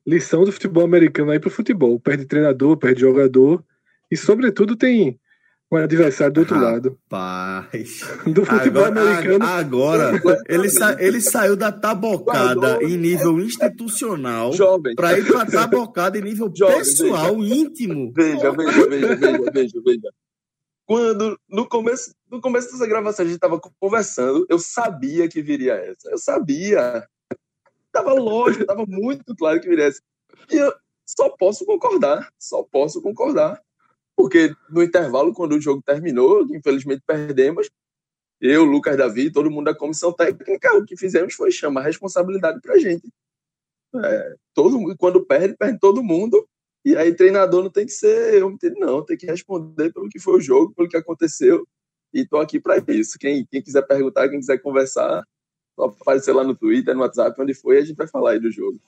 Lição 0.05 0.43
do 0.43 0.51
futebol 0.51 0.83
americano 0.83 1.31
aí 1.31 1.39
pro 1.39 1.49
futebol. 1.49 1.99
Perde 1.99 2.25
treinador, 2.25 2.77
perde 2.77 3.01
jogador. 3.01 3.63
E, 4.09 4.17
sobretudo, 4.17 4.75
tem 4.75 5.19
um 5.77 5.83
adversário 5.83 6.33
do 6.33 6.39
outro 6.41 6.55
Rapaz, 6.55 8.01
lado. 8.01 8.23
Do 8.33 8.45
futebol 8.45 8.85
agora, 8.85 9.01
americano. 9.01 9.45
Agora, 9.45 10.11
ele, 10.47 10.69
sa, 10.69 10.95
ele 10.99 11.21
saiu 11.21 11.55
da 11.55 11.71
tabocada 11.71 12.83
em 12.83 12.97
nível 12.97 13.39
institucional 13.39 14.53
Jovem. 14.53 14.95
para 14.95 15.17
ir 15.17 15.25
para 15.25 15.45
tabocada 15.45 16.17
em 16.17 16.21
nível 16.21 16.51
Jovem, 16.55 16.77
pessoal, 16.77 17.35
íntimo. 17.43 18.11
Veja, 18.15 18.51
veja, 18.51 18.87
veja, 18.87 19.15
veja, 19.15 19.51
veja, 19.51 19.81
veja. 19.83 20.13
Quando, 20.85 21.39
no 21.49 21.67
começo, 21.67 22.13
no 22.29 22.41
começo 22.41 22.71
dessa 22.71 22.85
gravação, 22.85 23.25
a 23.25 23.27
gente 23.27 23.39
tava 23.39 23.59
conversando, 23.79 24.45
eu 24.49 24.59
sabia 24.59 25.29
que 25.29 25.41
viria 25.41 25.73
essa. 25.75 26.09
Eu 26.09 26.17
sabia. 26.17 27.07
Tava 27.91 28.13
lógico, 28.13 28.65
tava 28.65 28.85
muito 28.85 29.35
claro 29.35 29.61
que 29.61 29.69
viria 29.69 29.85
essa. 29.85 30.01
E 30.51 30.57
eu 30.57 30.73
só 31.05 31.29
posso 31.29 31.65
concordar, 31.65 32.29
só 32.37 32.63
posso 32.63 33.01
concordar. 33.01 33.61
Porque 34.15 34.55
no 34.69 34.83
intervalo, 34.83 35.33
quando 35.33 35.53
o 35.53 35.61
jogo 35.61 35.81
terminou, 35.85 36.45
infelizmente 36.55 37.01
perdemos, 37.05 37.69
eu, 38.39 38.63
Lucas 38.65 38.97
Davi, 38.97 39.31
todo 39.31 39.49
mundo 39.49 39.65
da 39.65 39.75
comissão 39.75 40.11
técnica, 40.11 40.75
o 40.75 40.85
que 40.85 40.97
fizemos 40.97 41.33
foi 41.33 41.51
chamar 41.51 41.81
a 41.81 41.85
responsabilidade 41.85 42.59
pra 42.61 42.77
gente. 42.77 43.09
É, 43.95 44.35
todo, 44.53 44.97
quando 44.97 45.25
perde, 45.25 45.55
perde 45.55 45.79
todo 45.79 46.03
mundo. 46.03 46.47
E 46.83 46.95
aí, 46.97 47.15
treinador 47.15 47.63
não 47.63 47.69
tem 47.69 47.85
que 47.85 47.93
ser 47.93 48.33
eu, 48.33 48.53
não, 48.77 49.05
tem 49.05 49.15
que 49.15 49.25
responder 49.25 49.93
pelo 49.93 50.09
que 50.09 50.19
foi 50.19 50.37
o 50.37 50.41
jogo, 50.41 50.73
pelo 50.73 50.89
que 50.89 50.97
aconteceu. 50.97 51.65
E 52.13 52.27
tô 52.27 52.37
aqui 52.37 52.59
para 52.59 52.83
isso. 52.89 53.17
Quem, 53.17 53.45
quem 53.49 53.61
quiser 53.61 53.83
perguntar, 53.83 54.27
quem 54.29 54.39
quiser 54.39 54.57
conversar, 54.59 55.23
só 55.75 55.85
aparecer 55.85 56.33
lá 56.33 56.43
no 56.43 56.55
Twitter, 56.55 56.93
no 56.93 57.01
WhatsApp, 57.01 57.41
onde 57.41 57.53
foi, 57.53 57.77
a 57.77 57.85
gente 57.85 57.95
vai 57.95 58.07
falar 58.07 58.31
aí 58.31 58.39
do 58.39 58.51
jogo. 58.51 58.79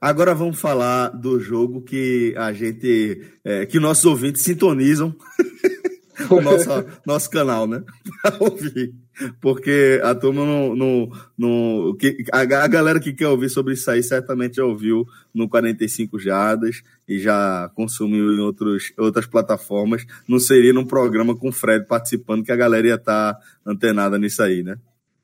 Agora 0.00 0.34
vamos 0.34 0.60
falar 0.60 1.08
do 1.08 1.40
jogo 1.40 1.82
que 1.82 2.32
a 2.36 2.52
gente, 2.52 3.20
é, 3.44 3.66
que 3.66 3.80
nossos 3.80 4.04
ouvintes 4.04 4.42
sintonizam 4.42 5.14
o 6.30 6.40
nosso, 6.40 6.68
nosso 7.04 7.30
canal, 7.30 7.66
né? 7.66 7.82
Ouvir. 8.38 8.94
Porque 9.40 10.00
a 10.04 10.14
turma 10.14 10.44
não. 10.44 11.10
não 11.36 11.96
que, 11.98 12.24
a, 12.32 12.40
a 12.40 12.68
galera 12.68 13.00
que 13.00 13.12
quer 13.12 13.26
ouvir 13.26 13.48
sobre 13.48 13.74
isso 13.74 13.90
aí 13.90 14.00
certamente 14.00 14.56
já 14.56 14.64
ouviu 14.64 15.04
no 15.34 15.48
45 15.48 16.18
Jadas 16.20 16.82
e 17.08 17.18
já 17.18 17.68
consumiu 17.74 18.32
em 18.32 18.38
outros, 18.38 18.92
outras 18.96 19.26
plataformas. 19.26 20.06
Não 20.28 20.38
seria 20.38 20.72
num 20.72 20.86
programa 20.86 21.36
com 21.36 21.48
o 21.48 21.52
Fred 21.52 21.86
participando 21.86 22.44
que 22.44 22.52
a 22.52 22.56
galera 22.56 22.86
ia 22.86 22.94
estar 22.94 23.36
antenada 23.66 24.16
nisso 24.16 24.42
aí, 24.42 24.62
né? 24.62 24.76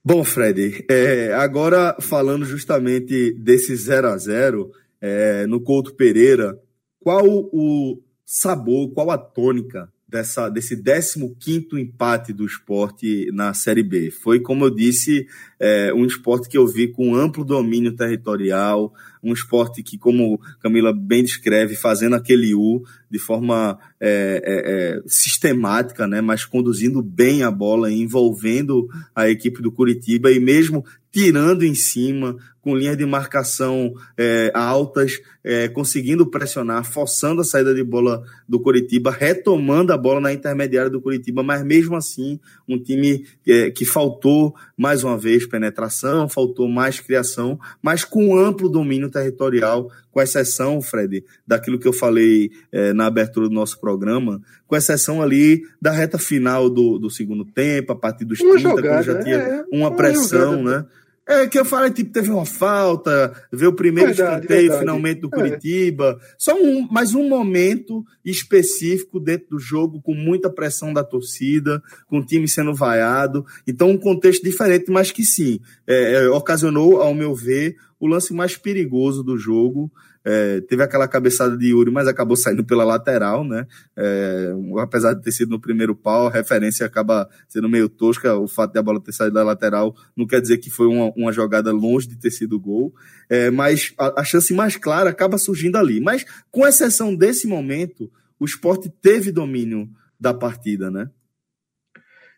Bom, 0.07 0.23
Fred, 0.23 0.85
é, 0.91 1.33
agora 1.33 1.97
falando 1.99 2.45
justamente 2.45 3.33
desse 3.33 3.75
0 3.75 4.09
a 4.09 4.19
0 4.19 4.71
é, 5.01 5.47
no 5.47 5.63
Couto 5.63 5.95
Pereira, 5.95 6.61
qual 7.01 7.25
o 7.27 8.03
sabor, 8.23 8.93
qual 8.93 9.11
a 9.11 9.17
tônica 9.17 9.91
dessa, 10.07 10.51
desse 10.51 10.77
15 10.77 11.81
empate 11.81 12.35
do 12.35 12.45
esporte 12.45 13.31
na 13.33 13.55
Série 13.55 13.83
B? 13.83 14.11
Foi, 14.11 14.41
como 14.41 14.67
eu 14.67 14.71
disse, 14.71 15.27
é, 15.65 15.95
um 15.95 16.05
esporte 16.05 16.47
que 16.47 16.59
eu 16.59 16.67
vi 16.67 16.89
com 16.89 17.17
amplo 17.17 17.43
domínio 17.43 17.97
territorial, 17.97 18.93
um 19.23 19.33
esporte 19.33 19.83
que, 19.83 19.97
como 19.97 20.39
Camila 20.61 20.93
bem 20.93 21.25
descreve, 21.25 21.75
fazendo 21.75 22.17
aquele 22.17 22.55
U 22.55 22.83
de 23.11 23.19
forma 23.19 23.79
é, 23.99 24.43
é, 24.45 25.03
sistemática, 25.07 26.07
né, 26.07 26.21
mas 26.21 26.45
conduzindo 26.45 27.01
bem 27.01 27.45
a 27.45 27.51
bola, 27.51 27.91
envolvendo 27.91 28.87
a 29.15 29.31
equipe 29.31 29.63
do 29.63 29.73
Curitiba 29.73 30.31
e 30.31 30.39
mesmo 30.39 30.85
tirando 31.11 31.65
em 31.65 31.77
cima, 31.77 32.37
com 32.61 32.75
linhas 32.75 32.97
de 32.97 33.07
marcação 33.07 33.95
é, 34.19 34.51
altas, 34.53 35.21
é, 35.45 35.69
conseguindo 35.69 36.27
pressionar, 36.27 36.83
forçando 36.83 37.43
a 37.43 37.45
saída 37.45 37.75
de 37.75 37.85
bola 37.85 38.25
do 38.49 38.59
Curitiba, 38.59 39.13
retomando 39.13 39.93
a 39.93 39.99
bola 39.99 40.19
na 40.19 40.33
intermediária 40.33 40.91
do 40.91 41.01
Curitiba, 41.01 41.43
mas 41.43 41.63
mesmo 41.63 41.95
assim, 41.95 42.41
um 42.67 42.83
time 42.83 43.27
é, 43.47 43.71
que 43.71 43.85
faltou, 43.85 44.57
mais 44.77 45.05
uma 45.05 45.17
vez, 45.17 45.47
penetração, 45.55 46.29
faltou 46.29 46.69
mais 46.69 46.99
criação, 46.99 47.57
mas 47.81 48.05
com 48.05 48.37
amplo 48.37 48.69
domínio 48.69 49.09
territorial, 49.09 49.89
com 50.11 50.21
exceção, 50.21 50.83
Fred, 50.83 51.25
daquilo 51.47 51.79
que 51.79 51.87
eu 51.87 51.93
falei 51.93 52.51
é, 52.73 52.93
na 52.93 53.07
abertura 53.07 53.49
do 53.49 53.55
nosso 53.55 53.79
programa, 53.81 54.43
com 54.67 54.75
exceção 54.75 55.23
ali 55.23 55.63
da 55.81 55.93
reta 55.93 56.19
final 56.19 56.69
do, 56.69 56.99
do 56.99 57.09
segundo 57.09 57.45
tempo, 57.45 57.93
a 57.93 57.97
partir 57.97 58.25
dos 58.25 58.41
Uma 58.41 58.55
30, 58.55 58.69
jogada, 58.69 58.89
quando 58.89 59.05
já 59.05 59.23
tinha 59.23 59.37
é, 59.37 59.65
uma 59.71 59.85
uma 59.85 59.97
pressão, 59.97 60.59
jogada. 60.59 60.81
né? 60.81 60.87
É 61.27 61.47
que 61.47 61.59
eu 61.59 61.65
falei, 61.65 61.91
tipo, 61.91 62.13
teve 62.13 62.31
uma 62.31 62.45
falta, 62.45 63.33
veio 63.51 63.71
o 63.71 63.75
primeiro 63.75 64.13
Verdade, 64.13 64.37
escanteio 64.37 64.61
verdade. 64.61 64.81
finalmente 64.81 65.21
do 65.23 65.29
É. 65.29 65.31
Curitiba. 65.31 66.21
Só 66.37 66.55
um, 66.55 66.87
mais 66.91 67.15
um 67.15 67.27
momento 67.27 68.05
específico 68.23 69.19
dentro 69.19 69.49
do 69.51 69.59
jogo, 69.59 70.03
com 70.03 70.15
muita 70.15 70.51
pressão 70.51 70.93
da 70.93 71.03
torcida, 71.03 71.83
com 72.07 72.19
o 72.19 72.25
time 72.25 72.47
sendo 72.47 72.75
vaiado. 72.75 73.45
Então, 73.67 73.91
um 73.91 73.97
contexto 73.99 74.43
diferente, 74.45 74.91
mas 74.91 75.11
que 75.11 75.25
sim, 75.25 75.61
é, 75.87 76.25
é, 76.25 76.29
ocasionou, 76.29 77.01
ao 77.01 77.15
meu 77.15 77.35
ver, 77.35 77.77
o 77.99 78.07
lance 78.07 78.35
mais 78.35 78.57
perigoso 78.57 79.23
do 79.23 79.39
jogo. 79.39 79.91
É, 80.27 80.63
teve 80.63 80.83
aquela 80.83 81.07
cabeçada 81.07 81.55
de 81.55 81.67
Yuri, 81.67 81.91
mas 81.91 82.09
acabou 82.09 82.35
saindo 82.35 82.65
pela 82.65 82.83
lateral, 82.83 83.45
né? 83.45 83.67
É, 83.95 84.53
apesar 84.81 85.13
de 85.13 85.23
ter 85.23 85.31
sido 85.33 85.51
no 85.51 85.61
primeiro 85.61 85.95
pau, 85.95 86.29
a 86.29 86.31
referência 86.31 86.87
acaba 86.87 87.29
sendo 87.47 87.69
meio 87.69 87.91
tosca. 87.91 88.35
O 88.35 88.49
fato 88.49 88.73
de 88.73 88.79
a 88.79 88.83
bola 88.83 89.01
ter 89.01 89.13
saído 89.13 89.35
da 89.35 89.45
lateral 89.45 89.95
não 90.17 90.27
quer 90.27 90.41
dizer 90.41 90.59
que 90.59 90.71
foi 90.71 90.87
uma, 90.87 91.13
uma 91.15 91.31
jogada 91.31 91.71
longe 91.73 92.09
de 92.09 92.17
ter 92.17 92.31
sido 92.31 92.59
gol, 92.59 92.95
é, 93.29 93.51
mas 93.51 93.93
a, 93.99 94.23
a 94.23 94.25
chance 94.25 94.55
mais 94.55 94.77
clara 94.77 95.11
acaba 95.11 95.37
surgindo 95.37 95.77
ali. 95.77 96.01
Mas, 96.01 96.25
com 96.51 96.67
exceção 96.67 97.15
desse 97.15 97.47
momento, 97.47 98.11
o 98.41 98.47
esporte 98.47 98.89
teve 99.03 99.31
domínio 99.31 99.91
da 100.19 100.33
partida, 100.33 100.91
né? 100.91 101.11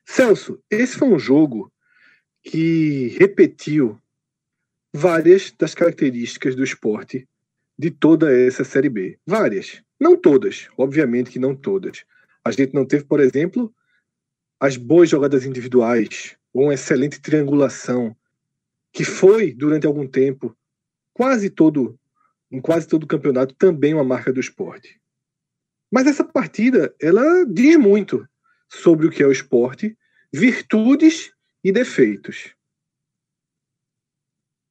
Celso, 0.04 0.58
esse 0.68 0.96
foi 0.96 1.08
um 1.08 1.18
jogo 1.18 1.70
que 2.42 3.16
repetiu 3.18 4.00
várias 4.92 5.52
das 5.56 5.74
características 5.74 6.54
do 6.54 6.64
esporte 6.64 7.28
de 7.78 7.90
toda 7.90 8.34
essa 8.34 8.64
Série 8.64 8.88
B. 8.88 9.18
Várias. 9.26 9.82
Não 10.00 10.16
todas, 10.16 10.68
obviamente 10.76 11.30
que 11.30 11.38
não 11.38 11.54
todas. 11.54 12.04
A 12.44 12.50
gente 12.50 12.74
não 12.74 12.86
teve, 12.86 13.04
por 13.04 13.20
exemplo, 13.20 13.74
as 14.60 14.76
boas 14.76 15.10
jogadas 15.10 15.44
individuais, 15.44 16.36
ou 16.52 16.64
uma 16.64 16.74
excelente 16.74 17.20
triangulação, 17.20 18.16
que 18.92 19.04
foi, 19.04 19.52
durante 19.52 19.86
algum 19.86 20.06
tempo, 20.06 20.56
quase 21.12 21.50
todo, 21.50 21.98
em 22.50 22.60
quase 22.60 22.88
todo 22.88 23.04
o 23.04 23.06
campeonato, 23.06 23.54
também 23.54 23.92
uma 23.92 24.04
marca 24.04 24.32
do 24.32 24.40
esporte. 24.40 25.00
Mas 25.92 26.06
essa 26.06 26.24
partida, 26.24 26.94
ela 27.00 27.44
diz 27.44 27.76
muito 27.76 28.26
sobre 28.68 29.06
o 29.06 29.10
que 29.10 29.22
é 29.22 29.26
o 29.26 29.32
esporte, 29.32 29.96
virtudes 30.32 31.32
e 31.62 31.70
defeitos. 31.70 32.54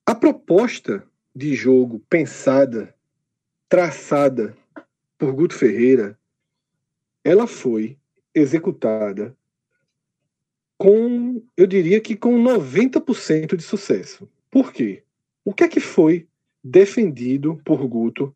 A 0.07 0.15
proposta 0.15 1.07
de 1.35 1.53
jogo 1.53 2.03
pensada, 2.09 2.94
traçada 3.67 4.55
por 5.17 5.33
Guto 5.33 5.55
Ferreira, 5.55 6.17
ela 7.23 7.47
foi 7.47 7.97
executada 8.33 9.35
com, 10.77 11.41
eu 11.55 11.65
diria 11.65 12.01
que 12.01 12.15
com 12.15 12.41
90% 12.41 13.55
de 13.55 13.63
sucesso. 13.63 14.29
Por 14.51 14.71
quê? 14.71 15.03
O 15.43 15.53
que 15.53 15.63
é 15.63 15.67
que 15.67 15.79
foi 15.79 16.27
defendido 16.63 17.61
por 17.63 17.85
Guto 17.87 18.35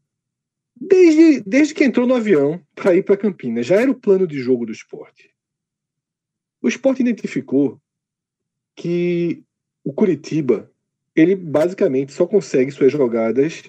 desde, 0.79 1.41
desde 1.41 1.73
que 1.73 1.83
entrou 1.83 2.07
no 2.07 2.15
avião 2.15 2.63
para 2.73 2.95
ir 2.95 3.03
para 3.03 3.17
Campinas? 3.17 3.65
Já 3.65 3.81
era 3.81 3.91
o 3.91 3.95
plano 3.95 4.25
de 4.25 4.39
jogo 4.39 4.65
do 4.65 4.71
esporte. 4.71 5.33
O 6.61 6.67
esporte 6.67 7.01
identificou 7.01 7.79
que 8.75 9.43
o 9.83 9.93
Curitiba 9.93 10.71
ele 11.15 11.35
basicamente 11.35 12.13
só 12.13 12.25
consegue 12.25 12.71
suas 12.71 12.91
jogadas 12.91 13.63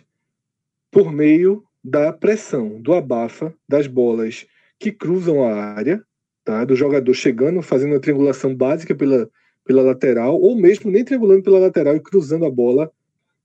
por 0.91 1.13
meio 1.13 1.65
da 1.83 2.13
pressão, 2.13 2.81
do 2.81 2.93
abafa 2.93 3.55
das 3.69 3.87
bolas 3.87 4.47
que 4.79 4.91
cruzam 4.91 5.45
a 5.45 5.55
área, 5.55 6.03
tá? 6.45 6.65
do 6.65 6.75
jogador 6.75 7.15
chegando, 7.15 7.63
fazendo 7.63 7.95
a 7.95 8.01
triangulação 8.01 8.55
básica 8.55 8.95
pela, 8.95 9.31
pela 9.65 9.83
lateral, 9.83 10.41
ou 10.41 10.57
mesmo 10.57 10.91
nem 10.91 11.05
triangulando 11.05 11.43
pela 11.43 11.59
lateral 11.59 11.97
e 11.97 12.01
cruzando 12.01 12.45
a 12.45 12.51
bola 12.51 12.91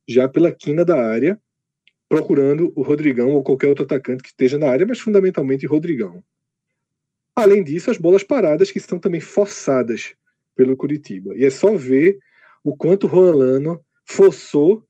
já 0.07 0.27
pela 0.27 0.51
quina 0.51 0.83
da 0.83 0.99
área, 0.99 1.39
procurando 2.07 2.71
o 2.75 2.81
Rodrigão 2.81 3.31
ou 3.31 3.43
qualquer 3.43 3.67
outro 3.67 3.85
atacante 3.85 4.23
que 4.23 4.29
esteja 4.29 4.57
na 4.57 4.69
área, 4.69 4.85
mas 4.85 4.99
fundamentalmente 4.99 5.65
Rodrigão. 5.65 6.23
Além 7.35 7.63
disso, 7.63 7.91
as 7.91 7.97
bolas 7.97 8.23
paradas 8.23 8.71
que 8.71 8.79
são 8.79 8.97
também 8.97 9.19
forçadas 9.19 10.15
pelo 10.55 10.77
Curitiba. 10.77 11.35
E 11.35 11.43
é 11.43 11.49
só 11.49 11.75
ver 11.75 12.17
o 12.63 12.75
quanto 12.75 13.07
Rolano 13.07 13.83
forçou 14.05 14.83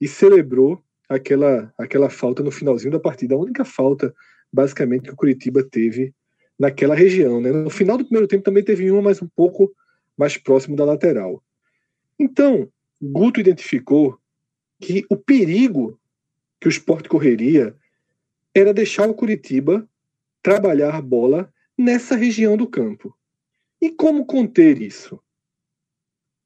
e 0.00 0.06
celebrou 0.06 0.82
aquela, 1.08 1.72
aquela 1.78 2.10
falta 2.10 2.42
no 2.42 2.50
finalzinho 2.50 2.92
da 2.92 3.00
partida. 3.00 3.34
A 3.34 3.38
única 3.38 3.64
falta, 3.64 4.14
basicamente, 4.52 5.04
que 5.04 5.10
o 5.10 5.16
Curitiba 5.16 5.62
teve 5.62 6.12
naquela 6.58 6.94
região. 6.94 7.40
Né? 7.40 7.50
No 7.50 7.70
final 7.70 7.96
do 7.96 8.04
primeiro 8.04 8.28
tempo 8.28 8.44
também 8.44 8.62
teve 8.62 8.90
uma, 8.90 9.02
mas 9.02 9.22
um 9.22 9.28
pouco 9.28 9.72
mais 10.16 10.36
próximo 10.36 10.76
da 10.76 10.84
lateral. 10.84 11.42
Então, 12.18 12.68
Guto 13.00 13.40
identificou 13.40 14.18
que 14.80 15.04
o 15.08 15.16
perigo 15.16 15.98
que 16.60 16.66
o 16.66 16.70
esporte 16.70 17.08
correria 17.08 17.74
era 18.54 18.74
deixar 18.74 19.08
o 19.08 19.14
Curitiba 19.14 19.88
trabalhar 20.42 20.94
a 20.94 21.00
bola 21.00 21.52
nessa 21.76 22.16
região 22.16 22.56
do 22.56 22.66
campo. 22.66 23.16
E 23.80 23.90
como 23.90 24.26
conter 24.26 24.82
isso? 24.82 25.20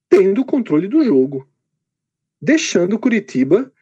Tendo 0.08 0.42
o 0.42 0.44
controle 0.44 0.86
do 0.86 1.02
jogo. 1.02 1.48
Deixando 2.40 2.96
o 2.96 2.98
Curitiba 2.98 3.72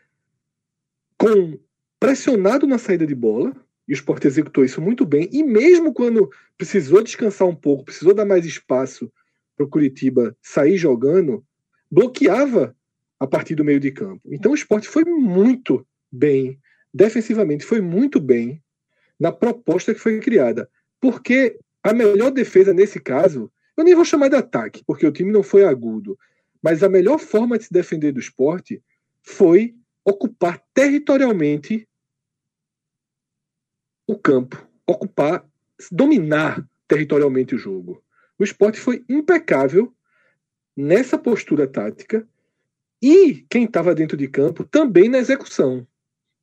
com 1.21 1.59
pressionado 2.01 2.67
na 2.67 2.79
saída 2.79 3.07
de 3.07 3.15
bola, 3.15 3.55
e 3.87 3.93
o 3.93 3.95
Sport 3.95 4.25
executou 4.25 4.65
isso 4.65 4.81
muito 4.81 5.05
bem, 5.05 5.29
e 5.31 5.43
mesmo 5.43 5.93
quando 5.93 6.31
precisou 6.57 7.03
descansar 7.03 7.47
um 7.47 7.55
pouco, 7.55 7.85
precisou 7.85 8.15
dar 8.15 8.25
mais 8.25 8.47
espaço 8.47 9.13
para 9.55 9.67
o 9.67 9.69
Curitiba 9.69 10.35
sair 10.41 10.79
jogando, 10.79 11.45
bloqueava 11.91 12.75
a 13.19 13.27
partir 13.27 13.55
do 13.55 13.63
meio 13.63 13.79
de 13.79 13.91
campo. 13.91 14.23
Então 14.33 14.53
o 14.53 14.55
esporte 14.55 14.89
foi 14.89 15.05
muito 15.05 15.87
bem, 16.11 16.59
defensivamente 16.93 17.67
foi 17.67 17.83
muito 17.83 18.19
bem 18.19 18.63
na 19.19 19.31
proposta 19.31 19.93
que 19.93 20.01
foi 20.01 20.19
criada. 20.21 20.71
Porque 20.99 21.59
a 21.83 21.93
melhor 21.93 22.31
defesa 22.31 22.73
nesse 22.73 22.99
caso, 22.99 23.53
eu 23.77 23.85
nem 23.85 23.95
vou 23.95 24.07
chamar 24.07 24.29
de 24.29 24.37
ataque, 24.37 24.83
porque 24.87 25.07
o 25.07 25.13
time 25.13 25.31
não 25.31 25.43
foi 25.43 25.65
agudo, 25.65 26.19
mas 26.63 26.83
a 26.83 26.89
melhor 26.89 27.19
forma 27.19 27.59
de 27.59 27.65
se 27.65 27.73
defender 27.73 28.11
do 28.11 28.21
esporte 28.21 28.83
foi 29.23 29.75
ocupar 30.11 30.63
territorialmente 30.75 31.89
o 34.07 34.19
campo, 34.19 34.67
ocupar, 34.85 35.49
dominar 35.91 36.69
territorialmente 36.89 37.55
o 37.55 37.59
jogo. 37.59 38.03
O 38.39 38.43
esporte 38.43 38.81
foi 38.81 39.05
impecável 39.09 39.95
nessa 40.77 41.17
postura 41.17 41.69
tática 41.69 42.27
e 43.01 43.47
quem 43.49 43.65
estava 43.65 43.95
dentro 43.95 44.17
de 44.17 44.27
campo 44.27 44.65
também 44.65 45.09
na 45.09 45.19
execução. 45.19 45.87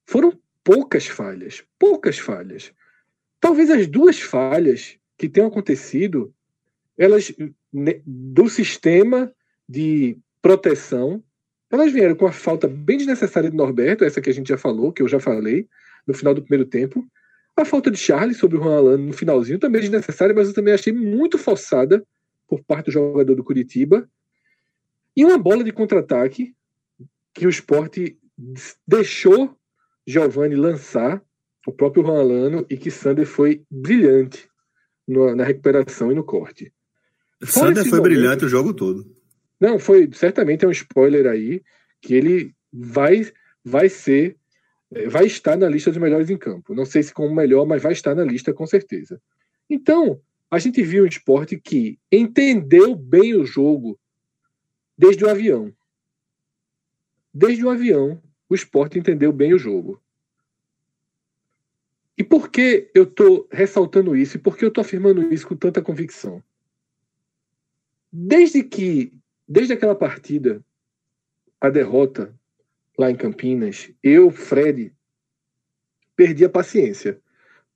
Foram 0.06 0.40
poucas 0.64 1.06
falhas, 1.06 1.64
poucas 1.78 2.18
falhas. 2.18 2.72
Talvez 3.40 3.70
as 3.70 3.86
duas 3.86 4.22
falhas 4.22 4.98
que 5.18 5.28
tenham 5.28 5.50
acontecido, 5.50 6.34
elas 6.98 7.34
do 8.06 8.48
sistema 8.48 9.32
de 9.68 10.18
proteção, 10.42 11.22
elas 11.70 11.92
vieram 11.92 12.16
com 12.16 12.26
a 12.26 12.32
falta 12.32 12.68
bem 12.68 12.98
desnecessária 12.98 13.50
de 13.50 13.58
Norberto, 13.58 14.04
essa 14.04 14.22
que 14.22 14.30
a 14.30 14.34
gente 14.34 14.48
já 14.48 14.58
falou, 14.58 14.92
que 14.92 15.02
eu 15.02 15.08
já 15.08 15.20
falei 15.20 15.68
no 16.06 16.14
final 16.14 16.34
do 16.34 16.42
primeiro 16.42 16.70
tempo. 16.70 17.06
A 17.56 17.66
falta 17.66 17.92
de 17.92 17.98
Charles 17.98 18.38
sobre 18.38 18.58
o 18.58 18.62
Juan 18.62 18.78
Alano 18.78 19.08
no 19.08 19.14
finalzinho 19.14 19.60
também 19.60 19.80
é 19.80 19.82
desnecessária, 19.82 20.34
mas 20.34 20.48
eu 20.48 20.54
também 20.54 20.74
achei 20.74 20.94
muito 20.94 21.38
forçada 21.38 22.06
por 22.48 22.64
parte 22.64 22.86
do 22.86 22.92
jogador 22.92 23.36
do 23.36 23.44
Curitiba. 23.44 24.08
E 25.16 25.26
uma 25.26 25.38
bola 25.38 25.64
de 25.64 25.72
contra-ataque 25.72 26.56
que 27.34 27.46
o 27.46 27.50
esporte 27.50 28.18
deixou 28.88 29.58
Giovanni 30.06 30.56
lançar, 30.56 31.22
o 31.66 31.72
próprio 31.72 32.06
Juan 32.06 32.20
Alano, 32.20 32.66
e 32.70 32.78
que 32.78 32.90
Sander 32.90 33.26
foi 33.26 33.64
brilhante 33.70 34.48
na 35.08 35.44
recuperação 35.44 36.12
e 36.12 36.16
no 36.16 36.24
corte. 36.24 36.72
Sander 37.44 37.84
foi 37.84 38.00
momento, 38.00 38.04
brilhante 38.04 38.46
o 38.46 38.50
jogo 38.50 38.74
todo. 38.74 39.17
Não, 39.60 39.80
foi 39.80 40.10
certamente 40.14 40.66
é 40.66 40.68
um 40.68 40.72
spoiler 40.72 41.26
aí 41.28 41.64
que 42.02 42.14
ele 42.14 42.56
vai 42.72 43.32
vai 43.64 43.90
ser 43.90 44.38
é, 44.92 45.08
vai 45.10 45.26
estar 45.26 45.58
na 45.58 45.68
lista 45.68 45.92
dos 45.92 46.02
melhores 46.02 46.30
em 46.30 46.38
campo. 46.38 46.74
Não 46.74 46.86
sei 46.86 47.04
se 47.04 47.14
como 47.14 47.34
melhor, 47.34 47.66
mas 47.66 47.82
vai 47.82 47.92
estar 47.92 48.16
na 48.16 48.24
lista 48.24 48.54
com 48.54 48.66
certeza. 48.66 49.22
Então, 49.70 50.22
a 50.50 50.60
gente 50.60 50.82
viu 50.82 51.04
um 51.04 51.08
esporte 51.08 51.60
que 51.60 52.00
entendeu 52.12 52.96
bem 52.96 53.36
o 53.36 53.46
jogo 53.46 54.00
desde 54.98 55.26
o 55.26 55.30
avião. 55.30 55.74
Desde 57.34 57.66
o 57.66 57.70
avião, 57.70 58.22
o 58.50 58.56
esporte 58.56 58.98
entendeu 58.98 59.32
bem 59.32 59.54
o 59.54 59.60
jogo. 59.60 60.02
E 62.18 62.24
por 62.24 62.50
que 62.50 62.90
eu 62.96 63.04
estou 63.04 63.48
ressaltando 63.52 64.16
isso? 64.16 64.38
E 64.38 64.40
por 64.40 64.58
que 64.58 64.66
eu 64.66 64.70
estou 64.70 64.82
afirmando 64.82 65.22
isso 65.32 65.48
com 65.48 65.56
tanta 65.56 65.84
convicção? 65.84 66.42
Desde 68.12 68.64
que, 68.64 69.14
desde 69.48 69.74
aquela 69.74 69.96
partida, 69.96 70.64
a 71.60 71.70
derrota 71.70 72.34
lá 72.98 73.10
em 73.10 73.16
Campinas, 73.16 73.92
eu, 74.04 74.32
Fred, 74.32 74.94
perdi 76.16 76.44
a 76.44 76.50
paciência 76.50 77.22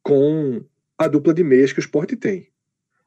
com 0.02 0.64
a 0.98 1.08
dupla 1.08 1.34
de 1.34 1.44
meias 1.44 1.72
que 1.72 1.80
o 1.80 1.82
esporte 1.82 2.16
tem. 2.16 2.50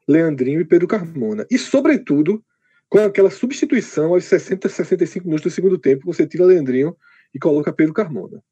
Leandrinho 0.07 0.61
e 0.61 0.65
Pedro 0.65 0.87
Carmona. 0.87 1.45
E, 1.49 1.57
sobretudo, 1.57 2.43
com 2.87 2.99
aquela 2.99 3.29
substituição 3.29 4.13
aos 4.13 4.25
60, 4.25 4.69
65 4.69 5.25
minutos 5.25 5.51
do 5.51 5.53
segundo 5.53 5.77
tempo, 5.77 6.05
você 6.05 6.25
tira 6.27 6.45
Leandrinho 6.45 6.95
e 7.33 7.39
coloca 7.39 7.73
Pedro 7.73 7.93
Carmona. 7.93 8.43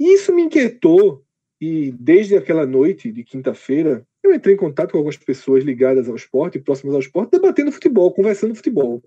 E 0.00 0.14
isso 0.14 0.34
me 0.34 0.42
inquietou, 0.42 1.24
e 1.60 1.92
desde 1.92 2.36
aquela 2.36 2.64
noite 2.64 3.12
de 3.12 3.22
quinta-feira, 3.22 4.06
eu 4.22 4.34
entrei 4.34 4.54
em 4.54 4.58
contato 4.58 4.92
com 4.92 4.98
algumas 4.98 5.16
pessoas 5.16 5.64
ligadas 5.64 6.08
ao 6.08 6.16
esporte, 6.16 6.58
próximas 6.58 6.94
ao 6.94 7.00
esporte, 7.00 7.30
debatendo 7.30 7.72
futebol, 7.72 8.12
conversando 8.12 8.54
futebol. 8.54 9.02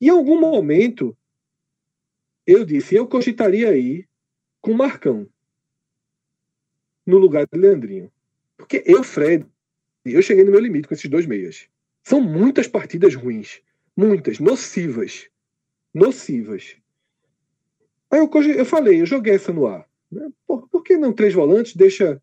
E 0.00 0.06
em 0.06 0.10
algum 0.10 0.38
momento, 0.38 1.16
eu 2.46 2.64
disse, 2.64 2.94
eu 2.94 3.06
cogitaria 3.06 3.70
aí 3.70 4.06
com 4.60 4.74
Marcão 4.74 5.28
no 7.06 7.18
lugar 7.18 7.46
de 7.46 7.58
Leandrinho. 7.58 8.10
Porque 8.56 8.82
eu, 8.86 9.02
Fred, 9.02 9.46
eu 10.04 10.22
cheguei 10.22 10.44
no 10.44 10.50
meu 10.50 10.60
limite 10.60 10.88
com 10.88 10.94
esses 10.94 11.08
dois 11.08 11.26
meias. 11.26 11.68
São 12.02 12.20
muitas 12.20 12.68
partidas 12.68 13.14
ruins. 13.14 13.62
Muitas, 13.96 14.38
nocivas. 14.38 15.28
Nocivas. 15.92 16.76
Aí 18.10 18.20
eu, 18.20 18.30
eu 18.56 18.64
falei, 18.64 19.00
eu 19.00 19.06
joguei 19.06 19.34
essa 19.34 19.52
no 19.52 19.66
ar. 19.66 19.88
Né? 20.10 20.30
Por, 20.46 20.68
por, 20.68 20.82
que 20.82 20.96
não 20.96 21.12
três 21.12 21.32
volantes? 21.32 21.74
Deixa, 21.74 22.22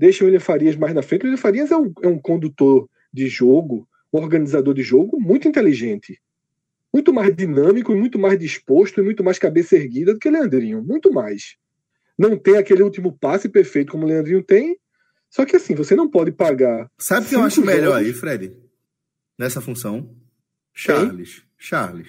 deixa 0.00 0.24
o 0.24 0.26
William 0.26 0.40
Farias 0.40 0.76
mais 0.76 0.94
na 0.94 1.02
frente. 1.02 1.22
O 1.22 1.24
William 1.26 1.36
Farias 1.36 1.70
é 1.70 1.76
um, 1.76 1.92
é 2.02 2.08
um 2.08 2.18
condutor 2.18 2.88
de 3.12 3.28
jogo, 3.28 3.86
um 4.10 4.18
organizador 4.18 4.72
de 4.72 4.82
jogo 4.82 5.20
muito 5.20 5.46
inteligente. 5.46 6.18
Muito 6.92 7.12
mais 7.12 7.36
dinâmico, 7.36 7.94
muito 7.94 8.18
mais 8.18 8.38
disposto 8.38 8.98
e 8.98 9.04
muito 9.04 9.22
mais 9.22 9.38
cabeça 9.38 9.76
erguida 9.76 10.14
do 10.14 10.18
que 10.18 10.30
Leandrinho. 10.30 10.82
Muito 10.82 11.12
mais. 11.12 11.56
Não 12.18 12.34
tem 12.34 12.56
aquele 12.56 12.82
último 12.82 13.12
passe 13.12 13.46
perfeito 13.46 13.92
como 13.92 14.04
o 14.04 14.08
Leandrinho 14.08 14.42
tem. 14.42 14.78
Só 15.28 15.44
que 15.44 15.54
assim, 15.54 15.74
você 15.74 15.94
não 15.94 16.08
pode 16.08 16.32
pagar. 16.32 16.90
Sabe 16.98 17.26
o 17.26 17.28
que 17.28 17.36
eu 17.36 17.42
acho 17.42 17.62
melhor 17.62 17.96
aí, 17.96 18.12
Fred? 18.14 18.56
nessa 19.40 19.62
função? 19.62 20.14
Charles. 20.74 21.36
Quem? 21.36 21.44
Charles. 21.56 22.08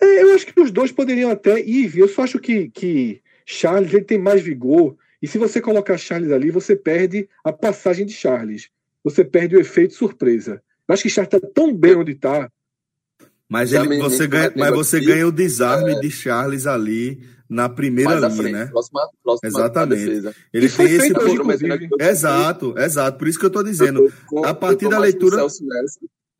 É, 0.00 0.22
eu 0.22 0.34
acho 0.34 0.46
que 0.46 0.60
os 0.60 0.72
dois 0.72 0.90
poderiam 0.90 1.30
até 1.30 1.60
ir. 1.60 1.96
Eu 1.96 2.08
só 2.08 2.22
acho 2.22 2.40
que, 2.40 2.68
que 2.70 3.22
Charles 3.46 3.94
ele 3.94 4.04
tem 4.04 4.18
mais 4.18 4.42
vigor. 4.42 4.96
E 5.20 5.26
se 5.26 5.38
você 5.38 5.60
colocar 5.60 5.98
Charles 5.98 6.30
ali, 6.30 6.50
você 6.50 6.76
perde 6.76 7.28
a 7.44 7.52
passagem 7.52 8.06
de 8.06 8.12
Charles. 8.12 8.68
Você 9.02 9.24
perde 9.24 9.56
o 9.56 9.60
efeito 9.60 9.94
surpresa. 9.94 10.62
Eu 10.86 10.92
acho 10.92 11.02
que 11.02 11.10
Charles 11.10 11.32
está 11.32 11.48
tão 11.54 11.74
bem 11.74 11.96
onde 11.96 12.12
está. 12.12 12.50
Mas, 13.48 13.72
ele, 13.72 13.98
você, 13.98 14.26
ganha, 14.26 14.52
mas 14.54 14.70
você 14.70 15.00
ganha 15.00 15.26
o 15.26 15.32
desarme 15.32 15.92
é... 15.92 16.00
de 16.00 16.10
Charles 16.10 16.66
ali 16.66 17.22
na 17.48 17.68
primeira 17.68 18.16
linha, 18.16 18.30
frente, 18.30 18.52
né? 18.52 18.66
Próxima, 18.66 19.08
próxima 19.24 19.48
Exatamente. 19.48 20.34
Ele 20.52 20.68
tem 20.68 20.86
esse. 20.86 21.14
Por... 21.14 22.02
Exato, 22.02 22.78
exato. 22.78 23.18
Por 23.18 23.26
isso 23.26 23.38
que 23.38 23.46
eu 23.46 23.48
estou 23.48 23.64
dizendo. 23.64 24.12
a 24.44 24.52
partir 24.52 24.88
da 24.88 24.98
leitura. 24.98 25.46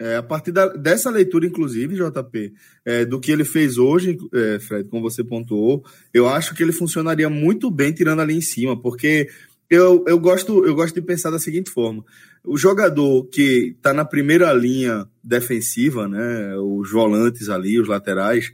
É, 0.01 0.17
a 0.17 0.23
partir 0.23 0.53
da, 0.53 0.69
dessa 0.69 1.11
leitura, 1.11 1.47
inclusive, 1.47 1.97
JP, 1.97 2.53
é, 2.85 3.05
do 3.05 3.19
que 3.19 3.33
ele 3.33 3.45
fez 3.45 3.79
hoje, 3.79 4.17
é, 4.33 4.61
Fred, 4.61 4.89
como 4.89 5.03
você 5.03 5.25
pontuou, 5.25 5.85
eu 6.15 6.29
acho 6.29 6.55
que 6.55 6.63
ele 6.63 6.71
funcionaria 6.71 7.29
muito 7.29 7.69
bem 7.69 7.93
tirando 7.93 8.21
ali 8.21 8.37
em 8.37 8.41
cima, 8.41 8.81
porque 8.81 9.29
eu, 9.69 10.05
eu, 10.07 10.19
gosto, 10.19 10.65
eu 10.65 10.75
gosto 10.75 10.95
de 10.95 11.03
pensar 11.03 11.31
da 11.31 11.39
seguinte 11.39 11.71
forma: 11.71 12.05
o 12.45 12.57
jogador 12.57 13.25
que 13.27 13.75
está 13.77 13.93
na 13.93 14.05
primeira 14.05 14.53
linha 14.53 15.05
defensiva, 15.23 16.07
né, 16.07 16.57
os 16.57 16.91
volantes 16.93 17.49
ali, 17.49 17.81
os 17.81 17.89
laterais, 17.89 18.53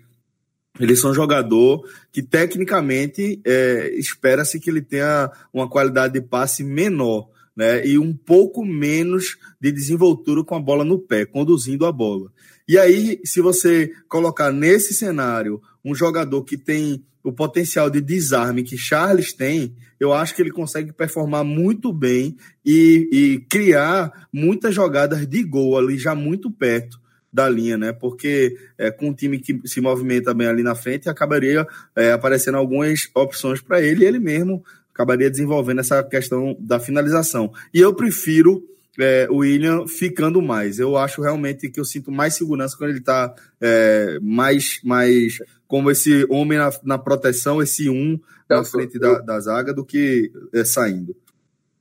eles 0.80 1.00
são 1.00 1.14
jogador 1.14 1.86
que 2.10 2.22
tecnicamente 2.22 3.40
é, 3.44 3.94
espera-se 3.96 4.58
que 4.58 4.70
ele 4.70 4.82
tenha 4.82 5.30
uma 5.52 5.68
qualidade 5.68 6.14
de 6.14 6.20
passe 6.20 6.64
menor 6.64 7.28
né, 7.56 7.86
e 7.86 7.98
um 7.98 8.12
pouco 8.12 8.64
menos 8.64 9.36
de 9.60 9.70
desenvoltura 9.70 10.42
com 10.42 10.54
a 10.54 10.60
bola 10.60 10.84
no 10.84 10.98
pé, 10.98 11.24
conduzindo 11.24 11.86
a 11.86 11.92
bola. 11.92 12.32
E 12.66 12.78
aí, 12.78 13.20
se 13.24 13.40
você 13.40 13.92
colocar 14.08 14.50
nesse 14.50 14.94
cenário 14.94 15.60
um 15.84 15.94
jogador 15.94 16.42
que 16.44 16.56
tem 16.56 17.04
o 17.22 17.32
potencial 17.32 17.88
de 17.88 18.00
desarme 18.00 18.62
que 18.62 18.76
Charles 18.76 19.32
tem, 19.32 19.74
eu 19.98 20.12
acho 20.12 20.34
que 20.34 20.42
ele 20.42 20.50
consegue 20.50 20.92
performar 20.92 21.44
muito 21.44 21.92
bem 21.92 22.36
e, 22.64 23.08
e 23.12 23.38
criar 23.48 24.28
muitas 24.32 24.74
jogadas 24.74 25.26
de 25.26 25.42
gol 25.42 25.78
ali 25.78 25.96
já 25.96 26.14
muito 26.14 26.50
perto 26.50 27.00
da 27.32 27.48
linha, 27.48 27.76
né? 27.76 27.92
Porque 27.92 28.56
é, 28.78 28.90
com 28.90 29.08
um 29.08 29.14
time 29.14 29.38
que 29.38 29.60
se 29.64 29.80
movimenta 29.80 30.32
bem 30.32 30.46
ali 30.46 30.62
na 30.62 30.74
frente, 30.74 31.08
acabaria 31.08 31.66
é, 31.96 32.12
aparecendo 32.12 32.56
algumas 32.56 33.08
opções 33.14 33.60
para 33.60 33.82
ele 33.82 34.04
ele 34.04 34.20
mesmo 34.20 34.62
acabaria 34.94 35.28
desenvolvendo 35.28 35.80
essa 35.80 36.02
questão 36.04 36.56
da 36.60 36.78
finalização. 36.78 37.52
E 37.74 37.80
eu 37.80 37.92
prefiro 37.92 38.62
é, 38.98 39.26
o 39.28 39.38
William 39.38 39.86
ficando 39.88 40.40
mais. 40.40 40.78
Eu 40.78 40.96
acho 40.96 41.20
realmente 41.20 41.68
que 41.68 41.80
eu 41.80 41.84
sinto 41.84 42.12
mais 42.12 42.34
segurança 42.34 42.76
quando 42.78 42.90
ele 42.90 43.00
está 43.00 43.34
é, 43.60 44.18
mais, 44.22 44.80
mais 44.84 45.38
como 45.66 45.90
esse 45.90 46.24
homem 46.30 46.58
na, 46.58 46.70
na 46.84 46.98
proteção, 46.98 47.60
esse 47.60 47.90
um 47.90 48.18
na 48.48 48.64
frente 48.64 48.98
da, 48.98 49.18
da 49.18 49.40
zaga, 49.40 49.74
do 49.74 49.84
que 49.84 50.30
é, 50.52 50.64
saindo. 50.64 51.16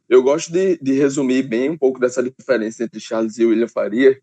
Eu 0.09 0.23
gosto 0.23 0.51
de, 0.51 0.77
de, 0.77 0.93
resumir 0.93 1.43
bem 1.43 1.69
um 1.69 1.77
pouco 1.77 1.99
dessa 1.99 2.21
diferença 2.21 2.83
entre 2.83 2.99
Charles 2.99 3.37
e 3.37 3.45
William 3.45 3.67
Faria, 3.67 4.19